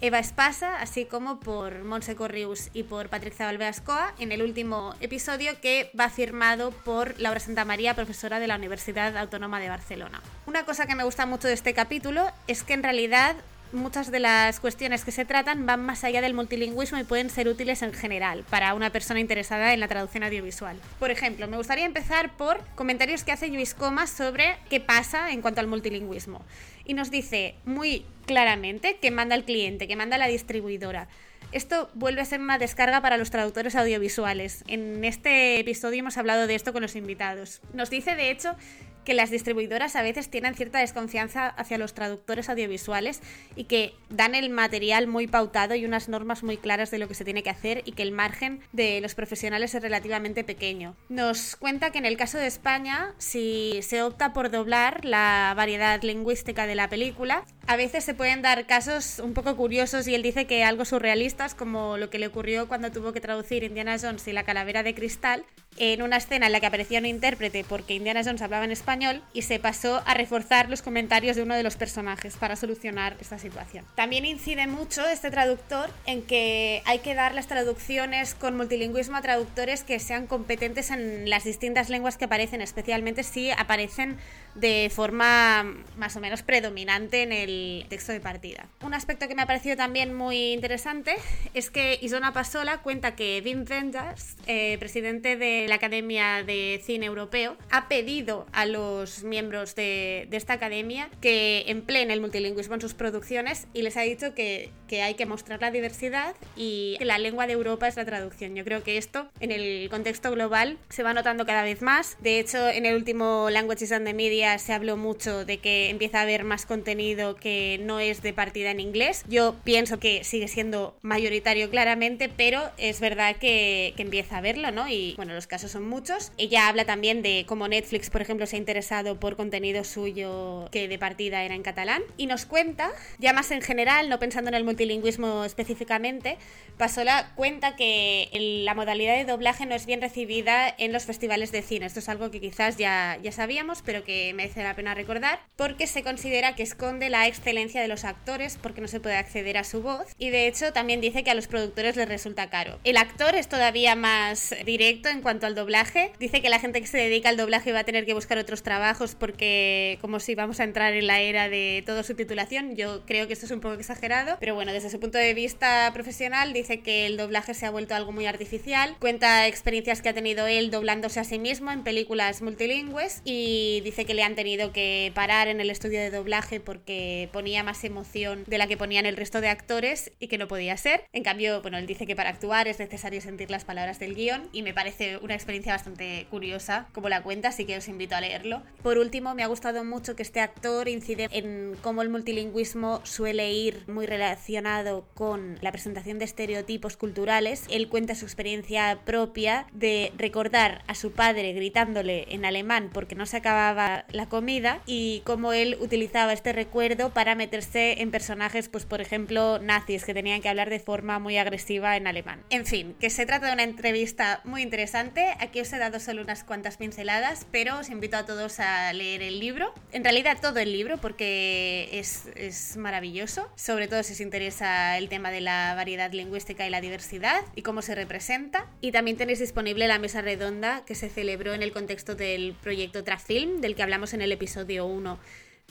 Eva 0.01 0.17
Espasa, 0.17 0.81
así 0.81 1.05
como 1.05 1.39
por 1.39 1.83
Monse 1.83 2.15
Corrius 2.15 2.71
y 2.73 2.81
por 2.81 3.07
Patrick 3.07 3.35
Zabalbeascoa, 3.35 4.15
en 4.17 4.31
el 4.31 4.41
último 4.41 4.95
episodio 4.99 5.61
que 5.61 5.91
va 5.97 6.09
firmado 6.09 6.71
por 6.71 7.19
Laura 7.19 7.39
Santamaría, 7.39 7.93
profesora 7.93 8.39
de 8.39 8.47
la 8.47 8.55
Universidad 8.55 9.15
Autónoma 9.15 9.59
de 9.59 9.69
Barcelona. 9.69 10.23
Una 10.47 10.65
cosa 10.65 10.87
que 10.87 10.95
me 10.95 11.03
gusta 11.03 11.27
mucho 11.27 11.47
de 11.47 11.53
este 11.53 11.75
capítulo 11.75 12.31
es 12.47 12.63
que 12.63 12.73
en 12.73 12.81
realidad 12.81 13.35
muchas 13.73 14.11
de 14.11 14.19
las 14.19 14.59
cuestiones 14.59 15.03
que 15.03 15.11
se 15.11 15.25
tratan 15.25 15.65
van 15.65 15.85
más 15.85 16.03
allá 16.03 16.21
del 16.21 16.33
multilingüismo 16.33 16.97
y 16.97 17.03
pueden 17.03 17.29
ser 17.29 17.47
útiles 17.47 17.81
en 17.81 17.93
general 17.93 18.43
para 18.49 18.73
una 18.73 18.91
persona 18.91 19.19
interesada 19.19 19.73
en 19.73 19.79
la 19.79 19.87
traducción 19.87 20.23
audiovisual. 20.23 20.77
Por 20.99 21.11
ejemplo, 21.11 21.47
me 21.47 21.57
gustaría 21.57 21.85
empezar 21.85 22.35
por 22.37 22.63
comentarios 22.75 23.23
que 23.23 23.31
hace 23.31 23.47
Luis 23.47 23.73
Comas 23.73 24.09
sobre 24.09 24.57
qué 24.69 24.79
pasa 24.79 25.31
en 25.31 25.41
cuanto 25.41 25.61
al 25.61 25.67
multilingüismo. 25.67 26.43
Y 26.85 26.93
nos 26.93 27.11
dice 27.11 27.55
muy 27.65 28.05
claramente 28.25 28.97
que 29.01 29.11
manda 29.11 29.35
el 29.35 29.43
cliente, 29.43 29.87
que 29.87 29.95
manda 29.95 30.17
la 30.17 30.27
distribuidora. 30.27 31.07
Esto 31.51 31.89
vuelve 31.93 32.21
a 32.21 32.25
ser 32.25 32.39
una 32.39 32.57
descarga 32.57 33.01
para 33.01 33.17
los 33.17 33.29
traductores 33.29 33.75
audiovisuales. 33.75 34.63
En 34.67 35.05
este 35.05 35.59
episodio 35.59 35.99
hemos 35.99 36.17
hablado 36.17 36.47
de 36.47 36.55
esto 36.55 36.73
con 36.73 36.81
los 36.81 36.95
invitados. 36.95 37.61
Nos 37.73 37.91
dice, 37.91 38.15
de 38.15 38.31
hecho, 38.31 38.55
que 39.03 39.13
las 39.13 39.29
distribuidoras 39.29 39.95
a 39.95 40.01
veces 40.01 40.29
tienen 40.29 40.55
cierta 40.55 40.79
desconfianza 40.79 41.47
hacia 41.47 41.77
los 41.77 41.93
traductores 41.93 42.49
audiovisuales 42.49 43.21
y 43.55 43.65
que 43.65 43.93
dan 44.09 44.35
el 44.35 44.49
material 44.49 45.07
muy 45.07 45.27
pautado 45.27 45.75
y 45.75 45.85
unas 45.85 46.09
normas 46.09 46.43
muy 46.43 46.57
claras 46.57 46.91
de 46.91 46.97
lo 46.97 47.07
que 47.07 47.15
se 47.15 47.25
tiene 47.25 47.43
que 47.43 47.49
hacer 47.49 47.81
y 47.85 47.93
que 47.93 48.03
el 48.03 48.11
margen 48.11 48.61
de 48.71 49.01
los 49.01 49.15
profesionales 49.15 49.75
es 49.75 49.81
relativamente 49.81 50.43
pequeño. 50.43 50.95
Nos 51.09 51.55
cuenta 51.55 51.91
que 51.91 51.97
en 51.97 52.05
el 52.05 52.17
caso 52.17 52.37
de 52.37 52.47
España, 52.47 53.13
si 53.17 53.79
se 53.81 54.01
opta 54.03 54.33
por 54.33 54.49
doblar 54.49 55.05
la 55.05 55.53
variedad 55.55 56.01
lingüística 56.01 56.67
de 56.67 56.75
la 56.75 56.89
película, 56.89 57.45
a 57.67 57.75
veces 57.75 58.03
se 58.03 58.13
pueden 58.13 58.41
dar 58.41 58.65
casos 58.65 59.19
un 59.19 59.33
poco 59.33 59.55
curiosos 59.55 60.07
y 60.07 60.15
él 60.15 60.23
dice 60.23 60.45
que 60.45 60.63
algo 60.63 60.85
surrealistas 60.85 61.55
como 61.55 61.97
lo 61.97 62.09
que 62.09 62.19
le 62.19 62.27
ocurrió 62.27 62.67
cuando 62.67 62.91
tuvo 62.91 63.13
que 63.13 63.21
traducir 63.21 63.63
Indiana 63.63 63.97
Jones 64.01 64.27
y 64.27 64.33
la 64.33 64.43
calavera 64.43 64.83
de 64.83 64.95
cristal 64.95 65.45
en 65.77 66.01
una 66.01 66.17
escena 66.17 66.45
en 66.45 66.51
la 66.51 66.59
que 66.59 66.67
aparecía 66.67 66.99
un 66.99 67.05
intérprete 67.05 67.63
porque 67.63 67.95
Indiana 67.95 68.21
Jones 68.23 68.41
hablaba 68.41 68.65
en 68.65 68.71
español 68.71 68.92
y 69.33 69.41
se 69.41 69.59
pasó 69.59 70.03
a 70.05 70.13
reforzar 70.13 70.69
los 70.69 70.83
comentarios 70.83 71.35
de 71.35 71.41
uno 71.41 71.55
de 71.55 71.63
los 71.63 71.75
personajes 71.75 72.37
para 72.37 72.55
solucionar 72.55 73.17
esta 73.19 73.39
situación. 73.39 73.85
También 73.95 74.25
incide 74.25 74.67
mucho 74.67 75.07
este 75.07 75.31
traductor 75.31 75.89
en 76.05 76.21
que 76.21 76.83
hay 76.85 76.99
que 76.99 77.15
dar 77.15 77.33
las 77.33 77.47
traducciones 77.47 78.35
con 78.35 78.55
multilingüismo 78.55 79.17
a 79.17 79.21
traductores 79.21 79.83
que 79.83 79.99
sean 79.99 80.27
competentes 80.27 80.91
en 80.91 81.27
las 81.29 81.43
distintas 81.43 81.89
lenguas 81.89 82.17
que 82.17 82.25
aparecen, 82.25 82.61
especialmente 82.61 83.23
si 83.23 83.49
aparecen 83.49 84.17
de 84.55 84.91
forma 84.93 85.65
más 85.97 86.15
o 86.15 86.19
menos 86.19 86.43
predominante 86.43 87.23
en 87.23 87.31
el 87.31 87.85
texto 87.89 88.11
de 88.11 88.19
partida. 88.19 88.67
Un 88.83 88.93
aspecto 88.93 89.27
que 89.27 89.35
me 89.35 89.41
ha 89.41 89.47
parecido 89.47 89.75
también 89.75 90.13
muy 90.13 90.53
interesante 90.53 91.15
es 91.53 91.69
que 91.69 91.97
Isona 92.01 92.33
Pasola 92.33 92.79
cuenta 92.79 93.15
que 93.15 93.41
Wim 93.43 93.65
Wenders, 93.69 94.35
eh, 94.47 94.77
presidente 94.79 95.37
de 95.37 95.65
la 95.67 95.75
Academia 95.75 96.43
de 96.43 96.81
Cine 96.83 97.07
Europeo, 97.07 97.57
ha 97.71 97.87
pedido 97.87 98.45
a 98.51 98.65
los 98.65 99.23
miembros 99.23 99.75
de, 99.75 100.27
esta 100.31 100.53
academia 100.53 101.09
que 101.21 101.65
empleen 101.67 102.11
el 102.11 102.19
multilingüismo 102.19 102.75
en 102.75 102.81
sus 102.81 102.93
producciones 102.93 103.67
y 103.73 103.83
les 103.83 103.97
ha 103.97 104.01
dicho 104.01 104.33
que, 104.33 104.71
que 104.87 105.01
hay 105.01 105.13
que 105.13 105.25
mostrar 105.25 105.61
la 105.61 105.71
diversidad 105.71 106.35
y 106.55 106.95
que 106.97 107.05
la 107.05 107.17
lengua 107.17 107.47
de 107.47 107.53
Europa 107.53 107.87
es 107.87 107.95
la 107.95 108.05
traducción. 108.05 108.55
Yo 108.55 108.63
creo 108.63 108.83
que 108.83 108.97
esto 108.97 109.29
en 109.39 109.51
el 109.51 109.89
contexto 109.89 110.31
global 110.31 110.77
se 110.89 111.03
va 111.03 111.13
notando 111.13 111.45
cada 111.45 111.63
vez 111.63 111.81
más. 111.81 112.17
De 112.19 112.39
hecho, 112.39 112.67
en 112.67 112.85
el 112.85 112.95
último 112.95 113.49
Languages 113.49 113.91
and 113.91 114.05
the 114.05 114.13
Media 114.13 114.42
se 114.57 114.73
habló 114.73 114.97
mucho 114.97 115.45
de 115.45 115.57
que 115.57 115.89
empieza 115.89 116.19
a 116.19 116.21
haber 116.23 116.43
más 116.43 116.65
contenido 116.65 117.35
que 117.35 117.79
no 117.83 117.99
es 117.99 118.21
de 118.21 118.33
partida 118.33 118.71
en 118.71 118.79
inglés. 118.79 119.23
Yo 119.27 119.55
pienso 119.63 119.99
que 119.99 120.23
sigue 120.23 120.47
siendo 120.47 120.95
mayoritario 121.01 121.69
claramente, 121.69 122.29
pero 122.29 122.61
es 122.77 122.99
verdad 122.99 123.37
que, 123.37 123.93
empieza 124.03 124.37
a 124.37 124.41
verlo, 124.41 124.69
¿no? 124.71 124.89
Y 124.89 125.13
bueno, 125.15 125.33
los 125.33 125.47
casos 125.47 125.71
son 125.71 125.87
muchos. 125.87 126.33
Ella 126.37 126.67
habla 126.67 126.83
también 126.83 127.21
de 127.21 127.45
cómo 127.47 127.69
Netflix, 127.69 128.09
por 128.09 128.21
ejemplo, 128.21 128.45
se 128.45 128.57
ha 128.57 128.59
interesado 128.59 129.17
por 129.17 129.37
contenido 129.37 129.85
suyo 129.85 130.67
que 130.71 130.89
de 130.89 130.99
partida 130.99 131.41
era 131.43 131.55
en 131.55 131.63
catalán. 131.63 132.03
Y 132.17 132.25
nos 132.25 132.45
cuenta, 132.45 132.91
ya 133.17 133.31
más 133.31 133.49
en 133.51 133.61
general, 133.61 134.09
no 134.09 134.19
pensando 134.19 134.49
en 134.49 134.55
el 134.55 134.65
multilingüismo 134.65 135.45
específicamente, 135.45 136.37
Pasola 136.77 137.31
cuenta 137.35 137.77
que 137.77 138.29
la 138.65 138.73
modalidad 138.73 139.15
de 139.15 139.25
doblaje 139.25 139.65
no 139.65 139.75
es 139.75 139.85
bien 139.85 140.01
recibida 140.01 140.73
en 140.77 140.91
los 140.91 141.05
festivales 141.05 141.51
de 141.51 141.61
cine. 141.61 141.85
Esto 141.85 141.99
es 141.99 142.09
algo 142.09 142.31
que 142.31 142.41
quizás 142.41 142.77
ya, 142.77 143.17
ya 143.21 143.31
sabíamos, 143.31 143.81
pero 143.83 144.03
que 144.03 144.32
merece 144.33 144.63
la 144.63 144.75
pena 144.75 144.93
recordar, 144.93 145.39
porque 145.55 145.87
se 145.87 146.03
considera 146.03 146.55
que 146.55 146.63
esconde 146.63 147.09
la 147.09 147.27
excelencia 147.27 147.81
de 147.81 147.87
los 147.87 148.03
actores 148.03 148.57
porque 148.61 148.81
no 148.81 148.87
se 148.87 148.99
puede 148.99 149.15
acceder 149.15 149.57
a 149.57 149.63
su 149.63 149.81
voz 149.81 150.07
y 150.17 150.29
de 150.29 150.47
hecho 150.47 150.73
también 150.73 151.01
dice 151.01 151.23
que 151.23 151.31
a 151.31 151.35
los 151.35 151.47
productores 151.47 151.95
les 151.95 152.07
resulta 152.07 152.49
caro. 152.49 152.79
El 152.83 152.97
actor 152.97 153.35
es 153.35 153.47
todavía 153.47 153.95
más 153.95 154.55
directo 154.65 155.09
en 155.09 155.21
cuanto 155.21 155.45
al 155.45 155.55
doblaje, 155.55 156.11
dice 156.19 156.41
que 156.41 156.49
la 156.49 156.59
gente 156.59 156.81
que 156.81 156.87
se 156.87 156.97
dedica 156.97 157.29
al 157.29 157.37
doblaje 157.37 157.71
va 157.71 157.79
a 157.79 157.83
tener 157.83 158.05
que 158.05 158.13
buscar 158.13 158.37
otros 158.37 158.63
trabajos 158.63 159.15
porque 159.15 159.97
como 160.01 160.19
si 160.19 160.35
vamos 160.35 160.59
a 160.59 160.63
entrar 160.63 160.93
en 160.93 161.07
la 161.07 161.21
era 161.21 161.49
de 161.49 161.83
todo 161.85 162.03
su 162.03 162.15
titulación, 162.15 162.75
yo 162.75 163.05
creo 163.05 163.27
que 163.27 163.33
esto 163.33 163.45
es 163.45 163.51
un 163.51 163.59
poco 163.59 163.75
exagerado, 163.75 164.37
pero 164.39 164.55
bueno, 164.55 164.73
desde 164.73 164.89
su 164.89 164.99
punto 164.99 165.17
de 165.17 165.33
vista 165.33 165.89
profesional 165.93 166.53
dice 166.53 166.81
que 166.81 167.05
el 167.05 167.17
doblaje 167.17 167.53
se 167.53 167.65
ha 167.65 167.71
vuelto 167.71 167.95
algo 167.95 168.11
muy 168.11 168.25
artificial, 168.25 168.95
cuenta 168.99 169.47
experiencias 169.47 170.01
que 170.01 170.09
ha 170.09 170.13
tenido 170.13 170.47
él 170.47 170.71
doblándose 170.71 171.19
a 171.19 171.23
sí 171.23 171.39
mismo 171.39 171.71
en 171.71 171.83
películas 171.83 172.41
multilingües 172.41 173.21
y 173.23 173.81
dice 173.83 174.05
que 174.05 174.13
le 174.13 174.22
han 174.23 174.35
tenido 174.35 174.71
que 174.71 175.11
parar 175.15 175.47
en 175.47 175.59
el 175.59 175.69
estudio 175.69 175.99
de 175.99 176.09
doblaje 176.09 176.59
porque 176.59 177.29
ponía 177.31 177.63
más 177.63 177.83
emoción 177.83 178.43
de 178.47 178.57
la 178.57 178.67
que 178.67 178.77
ponían 178.77 179.05
el 179.05 179.17
resto 179.17 179.41
de 179.41 179.49
actores 179.49 180.11
y 180.19 180.27
que 180.27 180.37
no 180.37 180.47
podía 180.47 180.77
ser. 180.77 181.05
En 181.13 181.23
cambio, 181.23 181.61
bueno, 181.61 181.77
él 181.77 181.87
dice 181.87 182.07
que 182.07 182.15
para 182.15 182.29
actuar 182.29 182.67
es 182.67 182.79
necesario 182.79 183.21
sentir 183.21 183.51
las 183.51 183.65
palabras 183.65 183.99
del 183.99 184.15
guion 184.15 184.49
y 184.51 184.63
me 184.63 184.73
parece 184.73 185.17
una 185.17 185.35
experiencia 185.35 185.73
bastante 185.73 186.27
curiosa 186.29 186.87
como 186.93 187.09
la 187.09 187.23
cuenta, 187.23 187.49
así 187.49 187.65
que 187.65 187.77
os 187.77 187.87
invito 187.87 188.15
a 188.15 188.21
leerlo. 188.21 188.63
Por 188.81 188.97
último, 188.97 189.35
me 189.35 189.43
ha 189.43 189.47
gustado 189.47 189.83
mucho 189.83 190.15
que 190.15 190.23
este 190.23 190.39
actor 190.39 190.87
incide 190.87 191.27
en 191.31 191.75
cómo 191.81 192.01
el 192.01 192.09
multilingüismo 192.09 193.01
suele 193.03 193.51
ir 193.51 193.83
muy 193.87 194.05
relacionado 194.05 195.05
con 195.13 195.57
la 195.61 195.71
presentación 195.71 196.19
de 196.19 196.25
estereotipos 196.25 196.97
culturales. 196.97 197.65
Él 197.69 197.89
cuenta 197.89 198.15
su 198.15 198.25
experiencia 198.25 198.99
propia 199.05 199.67
de 199.73 200.11
recordar 200.17 200.83
a 200.87 200.95
su 200.95 201.11
padre 201.11 201.53
gritándole 201.53 202.25
en 202.29 202.45
alemán 202.45 202.89
porque 202.93 203.15
no 203.15 203.25
se 203.25 203.37
acababa 203.37 204.05
la 204.13 204.29
comida 204.29 204.81
y 204.85 205.21
cómo 205.25 205.51
él 205.51 205.77
utilizaba 205.81 206.31
este 206.31 206.53
recuerdo 206.53 207.09
para 207.09 207.35
meterse 207.35 208.01
en 208.01 208.11
personajes, 208.11 208.69
pues 208.69 208.85
por 208.85 209.01
ejemplo, 209.01 209.59
nazis 209.59 210.05
que 210.05 210.13
tenían 210.13 210.41
que 210.41 210.49
hablar 210.49 210.69
de 210.69 210.79
forma 210.79 211.19
muy 211.19 211.37
agresiva 211.37 211.97
en 211.97 212.07
alemán. 212.07 212.43
En 212.49 212.65
fin, 212.65 212.95
que 212.99 213.09
se 213.09 213.25
trata 213.25 213.47
de 213.47 213.53
una 213.53 213.63
entrevista 213.63 214.41
muy 214.45 214.61
interesante. 214.61 215.33
Aquí 215.39 215.59
os 215.59 215.73
he 215.73 215.77
dado 215.77 215.99
solo 215.99 216.21
unas 216.21 216.43
cuantas 216.43 216.77
pinceladas, 216.77 217.45
pero 217.51 217.79
os 217.79 217.89
invito 217.89 218.15
a 218.15 218.25
todos 218.25 218.59
a 218.59 218.93
leer 218.93 219.21
el 219.21 219.39
libro. 219.39 219.73
En 219.91 220.03
realidad 220.03 220.37
todo 220.41 220.59
el 220.59 220.71
libro 220.71 220.97
porque 220.97 221.89
es, 221.91 222.27
es 222.35 222.77
maravilloso, 222.77 223.51
sobre 223.55 223.87
todo 223.87 224.03
si 224.03 224.13
os 224.13 224.21
interesa 224.21 224.97
el 224.97 225.09
tema 225.09 225.31
de 225.31 225.41
la 225.41 225.73
variedad 225.75 226.11
lingüística 226.11 226.65
y 226.67 226.69
la 226.69 226.81
diversidad 226.81 227.41
y 227.55 227.63
cómo 227.63 227.81
se 227.81 227.95
representa. 227.95 228.67
Y 228.79 228.91
también 228.91 229.17
tenéis 229.17 229.39
disponible 229.39 229.87
la 229.87 229.97
mesa 229.97 230.21
redonda 230.21 230.83
que 230.85 230.95
se 230.95 231.09
celebró 231.09 231.53
en 231.53 231.63
el 231.63 231.71
contexto 231.71 232.15
del 232.15 232.55
proyecto 232.61 233.03
Trafilm, 233.03 233.59
del 233.61 233.75
que 233.75 233.83
hablamos 233.83 234.02
en 234.11 234.21
el 234.21 234.33
episodio 234.33 234.85
1 234.85 235.17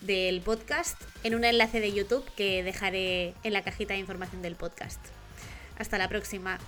del 0.00 0.40
podcast, 0.40 0.98
en 1.22 1.34
un 1.34 1.44
enlace 1.44 1.80
de 1.80 1.92
YouTube 1.92 2.24
que 2.34 2.62
dejaré 2.62 3.34
en 3.42 3.52
la 3.52 3.62
cajita 3.62 3.92
de 3.92 4.00
información 4.00 4.40
del 4.40 4.56
podcast. 4.56 5.00
Hasta 5.78 5.98
la 5.98 6.08
próxima. 6.08 6.58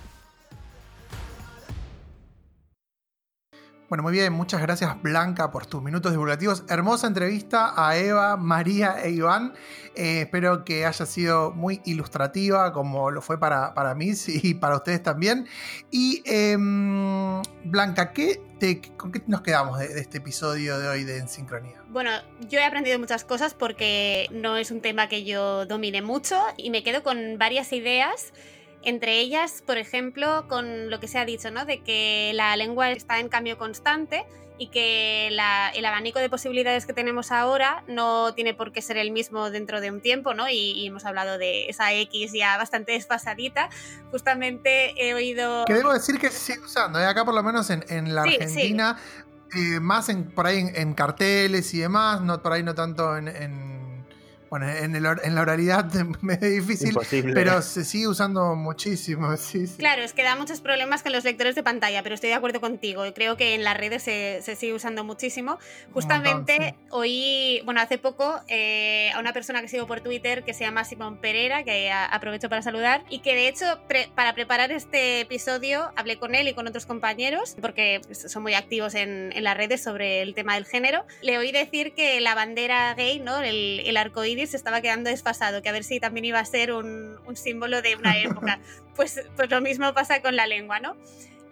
Bueno, 3.87 4.01
muy 4.01 4.13
bien, 4.13 4.33
muchas 4.33 4.63
gracias 4.63 4.99
Blanca 5.03 5.51
por 5.51 5.67
tus 5.67 5.79
minutos 5.83 6.11
divulgativos. 6.11 6.63
Hermosa 6.67 7.05
entrevista 7.05 7.71
a 7.77 7.95
Eva, 7.95 8.35
María 8.35 8.95
e 9.03 9.11
Iván. 9.11 9.53
Eh, 9.93 10.21
espero 10.21 10.65
que 10.65 10.87
haya 10.87 11.05
sido 11.05 11.51
muy 11.51 11.81
ilustrativa 11.85 12.73
como 12.73 13.11
lo 13.11 13.21
fue 13.21 13.39
para, 13.39 13.75
para 13.75 13.93
mí 13.93 14.13
y 14.27 14.55
para 14.55 14.77
ustedes 14.77 15.03
también. 15.03 15.47
Y 15.91 16.23
em, 16.25 17.43
Blanca, 17.63 18.11
¿qué 18.11 18.41
¿con 18.97 19.11
qué 19.11 19.21
nos 19.27 19.41
quedamos 19.41 19.77
de, 19.77 19.89
de, 19.89 20.01
este 20.01 20.17
episodio 20.17 20.79
de 20.79 20.87
hoy 20.87 21.03
de 21.03 21.19
En 21.19 21.27
Sincronía? 21.27 21.83
Bueno, 21.89 22.09
yo 22.49 22.57
he 22.57 22.63
aprendido 22.63 22.97
muchas 22.97 23.23
cosas 23.23 23.53
porque 23.53 24.27
no 24.31 24.57
es 24.57 24.71
un 24.71 24.81
tema 24.81 25.07
que 25.09 25.25
yo 25.25 25.67
domine 25.67 26.01
mucho 26.01 26.41
y 26.57 26.71
me 26.71 26.81
quedo 26.81 27.03
con 27.03 27.37
varias 27.37 27.71
ideas 27.71 28.33
entre 28.85 29.19
ellas, 29.19 29.63
por 29.65 29.77
ejemplo, 29.77 30.47
con 30.47 30.89
lo 30.89 30.99
que 30.99 31.07
se 31.07 31.17
ha 31.17 31.25
dicho, 31.25 31.51
¿no? 31.51 31.65
De 31.65 31.81
que 31.81 32.31
la 32.33 32.55
lengua 32.55 32.91
está 32.91 33.19
en 33.19 33.29
cambio 33.29 33.57
constante 33.57 34.25
y 34.57 34.67
que 34.67 35.29
la, 35.31 35.69
el 35.69 35.83
abanico 35.85 36.19
de 36.19 36.29
posibilidades 36.29 36.85
que 36.85 36.93
tenemos 36.93 37.31
ahora 37.31 37.83
no 37.87 38.33
tiene 38.33 38.53
por 38.53 38.71
qué 38.71 38.81
ser 38.81 38.97
el 38.97 39.11
mismo 39.11 39.49
dentro 39.49 39.81
de 39.81 39.91
un 39.91 40.01
tiempo, 40.01 40.33
¿no? 40.33 40.47
Y, 40.47 40.71
y 40.71 40.87
hemos 40.87 41.05
hablado 41.05 41.37
de 41.37 41.67
esa 41.67 41.91
X 41.93 42.31
ya 42.31 42.57
bastante 42.57 42.93
desfasadita. 42.93 43.69
Justamente 44.11 44.93
he 44.97 45.13
oído... 45.13 45.65
Que 45.65 45.73
debo 45.73 45.91
decir 45.91 46.19
que 46.19 46.29
se 46.29 46.53
sigue 46.53 46.65
usando, 46.65 46.99
¿eh? 46.99 47.05
acá 47.05 47.25
por 47.25 47.33
lo 47.33 47.43
menos 47.43 47.69
en, 47.69 47.83
en 47.89 48.15
la 48.15 48.23
sí, 48.23 48.35
Argentina, 48.35 48.97
sí. 49.51 49.75
Eh, 49.75 49.79
más 49.79 50.09
en, 50.09 50.31
por 50.31 50.47
ahí 50.47 50.59
en, 50.59 50.75
en, 50.75 50.93
carteles 50.93 51.73
y 51.73 51.79
demás, 51.79 52.21
no, 52.21 52.41
por 52.41 52.53
ahí 52.53 52.63
no 52.63 52.75
tanto 52.75 53.17
en, 53.17 53.27
en 53.27 53.74
bueno, 54.49 54.69
en, 54.69 54.95
el, 54.95 55.05
en, 55.23 55.35
la 55.35 55.41
oralidad 55.41 55.85
es 55.95 56.41
difícil, 56.41 56.89
Imposible. 56.89 57.33
pero 57.33 57.61
se 57.61 57.83
sigue 57.83 58.07
usando 58.07 58.55
muchísimo. 58.55 59.35
Sí, 59.45 59.67
sí. 59.67 59.77
Claro, 59.77 60.01
es 60.01 60.13
que 60.13 60.23
da 60.23 60.35
muchos 60.35 60.59
problemas 60.61 61.03
con 61.03 61.11
los 61.11 61.23
lectores 61.23 61.55
de 61.55 61.61
pantalla, 61.61 62.01
pero 62.01 62.15
estoy 62.15 62.29
de 62.29 62.35
acuerdo 62.35 62.61
contigo. 62.61 63.03
Creo 63.13 63.37
que 63.37 63.53
en 63.53 63.63
las 63.63 63.77
redes 63.77 64.01
se, 64.01 64.39
se 64.41 64.55
sigue 64.55 64.73
usando 64.73 65.03
muchísimo. 65.03 65.59
Justamente 65.93 66.53
montón, 66.57 66.69
sí. 66.69 66.87
oí, 66.89 67.61
bueno, 67.65 67.81
hace 67.81 67.97
poco 67.97 68.39
eh, 68.47 69.11
a 69.13 69.19
una 69.19 69.33
persona 69.33 69.61
que 69.61 69.67
sigo 69.67 69.87
por 69.87 70.01
Twitter 70.01 70.43
que 70.43 70.53
se 70.53 70.63
llama 70.63 70.83
Simón 70.83 71.17
Pereira, 71.17 71.63
que 71.63 71.91
aprovecho 71.91 72.49
para 72.49 72.61
saludar, 72.61 73.03
y 73.09 73.19
que 73.19 73.35
de 73.35 73.47
hecho 73.47 73.65
pre, 73.87 74.09
para 74.15 74.33
preparar 74.33 74.71
este 74.71 75.21
episodio 75.21 75.91
hablé 75.95 76.17
con 76.17 76.33
él 76.33 76.47
y 76.47 76.53
con 76.53 76.67
otros 76.67 76.85
compañeros, 76.85 77.55
porque 77.61 78.01
son 78.11 78.41
muy 78.41 78.53
activos 78.53 78.95
en, 78.95 79.31
en 79.33 79.43
las 79.43 79.57
redes 79.57 79.83
sobre 79.83 80.21
el 80.21 80.33
tema 80.33 80.55
del 80.55 80.65
género. 80.65 81.05
Le 81.21 81.37
oí 81.37 81.51
decir 81.51 81.93
que 81.93 82.19
la 82.21 82.35
bandera 82.35 82.93
gay, 82.95 83.19
¿no? 83.19 83.41
el, 83.41 83.81
el 83.85 83.97
arcoíris 83.97 84.34
se 84.47 84.57
estaba 84.57 84.81
quedando 84.81 85.09
desfasado, 85.09 85.61
que 85.61 85.69
a 85.69 85.71
ver 85.71 85.83
si 85.83 85.99
también 85.99 86.25
iba 86.25 86.39
a 86.39 86.45
ser 86.45 86.71
un, 86.71 87.17
un 87.25 87.35
símbolo 87.35 87.81
de 87.81 87.95
una 87.95 88.17
época. 88.17 88.59
pues, 88.95 89.21
pues 89.35 89.49
lo 89.49 89.61
mismo 89.61 89.93
pasa 89.93 90.21
con 90.21 90.35
la 90.35 90.47
lengua, 90.47 90.79
¿no? 90.79 90.95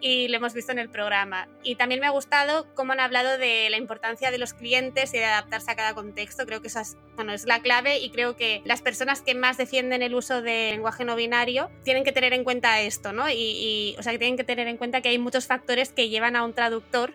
y 0.06 0.28
lo 0.28 0.36
hemos 0.36 0.52
visto 0.52 0.70
en 0.70 0.78
el 0.78 0.90
programa. 0.90 1.48
Y 1.62 1.76
también 1.76 1.98
me 1.98 2.06
ha 2.06 2.10
gustado 2.10 2.66
cómo 2.74 2.92
han 2.92 3.00
hablado 3.00 3.38
de 3.38 3.70
la 3.70 3.78
importancia 3.78 4.30
de 4.30 4.36
los 4.36 4.52
clientes 4.52 5.14
y 5.14 5.16
de 5.16 5.24
adaptarse 5.24 5.70
a 5.70 5.76
cada 5.76 5.94
contexto. 5.94 6.44
Creo 6.44 6.60
que 6.60 6.68
esa 6.68 6.82
es, 6.82 6.98
bueno, 7.16 7.32
es 7.32 7.46
la 7.46 7.60
clave 7.60 7.98
y 7.98 8.10
creo 8.10 8.36
que 8.36 8.60
las 8.66 8.82
personas 8.82 9.22
que 9.22 9.34
más 9.34 9.56
defienden 9.56 10.02
el 10.02 10.14
uso 10.14 10.42
del 10.42 10.72
lenguaje 10.72 11.06
no 11.06 11.16
binario 11.16 11.70
tienen 11.84 12.04
que 12.04 12.12
tener 12.12 12.34
en 12.34 12.44
cuenta 12.44 12.82
esto, 12.82 13.14
¿no? 13.14 13.30
Y, 13.30 13.34
y, 13.34 13.96
o 13.98 14.02
sea, 14.02 14.12
que 14.12 14.18
tienen 14.18 14.36
que 14.36 14.44
tener 14.44 14.68
en 14.68 14.76
cuenta 14.76 15.00
que 15.00 15.08
hay 15.08 15.18
muchos 15.18 15.46
factores 15.46 15.90
que 15.90 16.10
llevan 16.10 16.36
a 16.36 16.44
un 16.44 16.52
traductor 16.52 17.14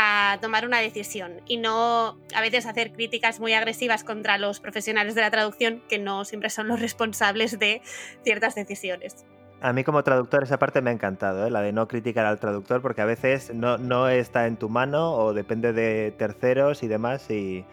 a 0.00 0.38
tomar 0.40 0.64
una 0.64 0.78
decisión 0.78 1.42
y 1.46 1.56
no 1.56 2.16
a 2.32 2.40
veces 2.40 2.66
hacer 2.66 2.92
críticas 2.92 3.40
muy 3.40 3.52
agresivas 3.52 4.04
contra 4.04 4.38
los 4.38 4.60
profesionales 4.60 5.16
de 5.16 5.22
la 5.22 5.30
traducción 5.30 5.82
que 5.88 5.98
no 5.98 6.24
siempre 6.24 6.50
son 6.50 6.68
los 6.68 6.80
responsables 6.80 7.58
de 7.58 7.82
ciertas 8.22 8.54
decisiones. 8.54 9.26
A 9.60 9.72
mí 9.72 9.82
como 9.82 10.04
traductor 10.04 10.44
esa 10.44 10.56
parte 10.56 10.80
me 10.82 10.90
ha 10.90 10.92
encantado, 10.92 11.44
¿eh? 11.44 11.50
la 11.50 11.62
de 11.62 11.72
no 11.72 11.88
criticar 11.88 12.26
al 12.26 12.38
traductor, 12.38 12.80
porque 12.80 13.00
a 13.00 13.06
veces 13.06 13.52
no, 13.52 13.76
no 13.76 14.08
está 14.08 14.46
en 14.46 14.56
tu 14.56 14.68
mano 14.68 15.14
o 15.14 15.34
depende 15.34 15.72
de 15.72 16.14
terceros 16.16 16.84
y 16.84 16.86
demás 16.86 17.28
y, 17.28 17.64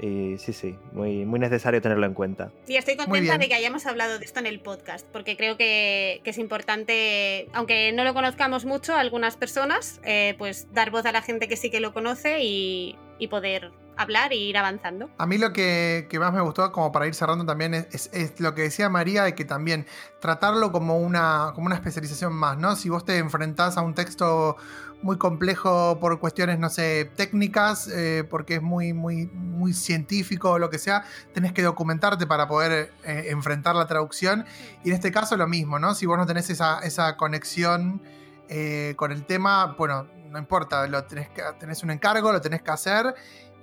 y 0.00 0.38
sí, 0.38 0.52
sí, 0.52 0.78
muy, 0.92 1.26
muy 1.26 1.38
necesario 1.38 1.82
tenerlo 1.82 2.06
en 2.06 2.14
cuenta. 2.14 2.50
Sí, 2.64 2.76
estoy 2.76 2.96
contenta 2.96 3.36
de 3.36 3.48
que 3.48 3.54
hayamos 3.54 3.84
hablado 3.86 4.18
de 4.18 4.24
esto 4.24 4.40
en 4.40 4.46
el 4.46 4.60
podcast, 4.60 5.06
porque 5.12 5.36
creo 5.36 5.56
que, 5.56 6.20
que 6.24 6.30
es 6.30 6.38
importante, 6.38 7.48
aunque 7.52 7.92
no 7.92 8.04
lo 8.04 8.14
conozcamos 8.14 8.64
mucho, 8.64 8.94
algunas 8.94 9.36
personas, 9.36 10.00
eh, 10.04 10.34
pues 10.38 10.72
dar 10.72 10.90
voz 10.90 11.04
a 11.04 11.12
la 11.12 11.20
gente 11.22 11.48
que 11.48 11.56
sí 11.56 11.70
que 11.70 11.80
lo 11.80 11.92
conoce 11.92 12.42
y, 12.42 12.96
y 13.18 13.28
poder 13.28 13.72
hablar 13.98 14.32
e 14.32 14.36
ir 14.36 14.56
avanzando. 14.56 15.10
A 15.18 15.26
mí 15.26 15.36
lo 15.36 15.52
que, 15.52 16.06
que, 16.08 16.18
más 16.18 16.32
me 16.32 16.40
gustó, 16.40 16.72
como 16.72 16.90
para 16.90 17.06
ir 17.06 17.14
cerrando 17.14 17.44
también, 17.44 17.74
es, 17.74 17.86
es, 17.92 18.10
es, 18.14 18.40
lo 18.40 18.54
que 18.54 18.62
decía 18.62 18.88
María, 18.88 19.24
de 19.24 19.34
que 19.34 19.44
también 19.44 19.86
tratarlo 20.20 20.72
como 20.72 20.98
una, 20.98 21.52
como 21.54 21.66
una 21.66 21.74
especialización 21.74 22.32
más, 22.32 22.56
¿no? 22.56 22.74
Si 22.76 22.88
vos 22.88 23.04
te 23.04 23.18
enfrentás 23.18 23.76
a 23.76 23.82
un 23.82 23.94
texto 23.94 24.56
muy 25.02 25.16
complejo 25.16 25.98
por 26.00 26.18
cuestiones, 26.20 26.58
no 26.58 26.68
sé, 26.68 27.10
técnicas, 27.16 27.88
eh, 27.88 28.24
porque 28.28 28.56
es 28.56 28.62
muy, 28.62 28.92
muy, 28.92 29.26
muy 29.26 29.72
científico 29.72 30.52
o 30.52 30.58
lo 30.58 30.70
que 30.70 30.78
sea, 30.78 31.04
tenés 31.32 31.52
que 31.52 31.62
documentarte 31.62 32.26
para 32.26 32.48
poder 32.48 32.92
eh, 33.04 33.26
enfrentar 33.28 33.74
la 33.76 33.86
traducción. 33.86 34.44
Y 34.84 34.88
en 34.88 34.94
este 34.94 35.10
caso 35.10 35.36
lo 35.36 35.46
mismo, 35.46 35.78
¿no? 35.78 35.94
Si 35.94 36.06
vos 36.06 36.18
no 36.18 36.26
tenés 36.26 36.50
esa, 36.50 36.80
esa 36.80 37.16
conexión 37.16 38.02
eh, 38.48 38.94
con 38.96 39.12
el 39.12 39.24
tema, 39.24 39.74
bueno, 39.78 40.06
no 40.30 40.38
importa, 40.38 40.86
lo 40.86 41.04
tenés, 41.04 41.28
que, 41.30 41.42
tenés 41.58 41.82
un 41.82 41.90
encargo, 41.90 42.32
lo 42.32 42.40
tenés 42.40 42.62
que 42.62 42.70
hacer 42.70 43.14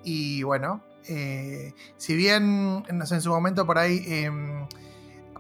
y 0.04 0.44
bueno, 0.44 0.82
si 1.98 2.16
bien 2.16 2.84
no 2.92 3.06
sé, 3.06 3.16
en 3.16 3.22
su 3.22 3.30
momento 3.30 3.66
por 3.66 3.78
ahí 3.78 4.04
eh, 4.06 4.30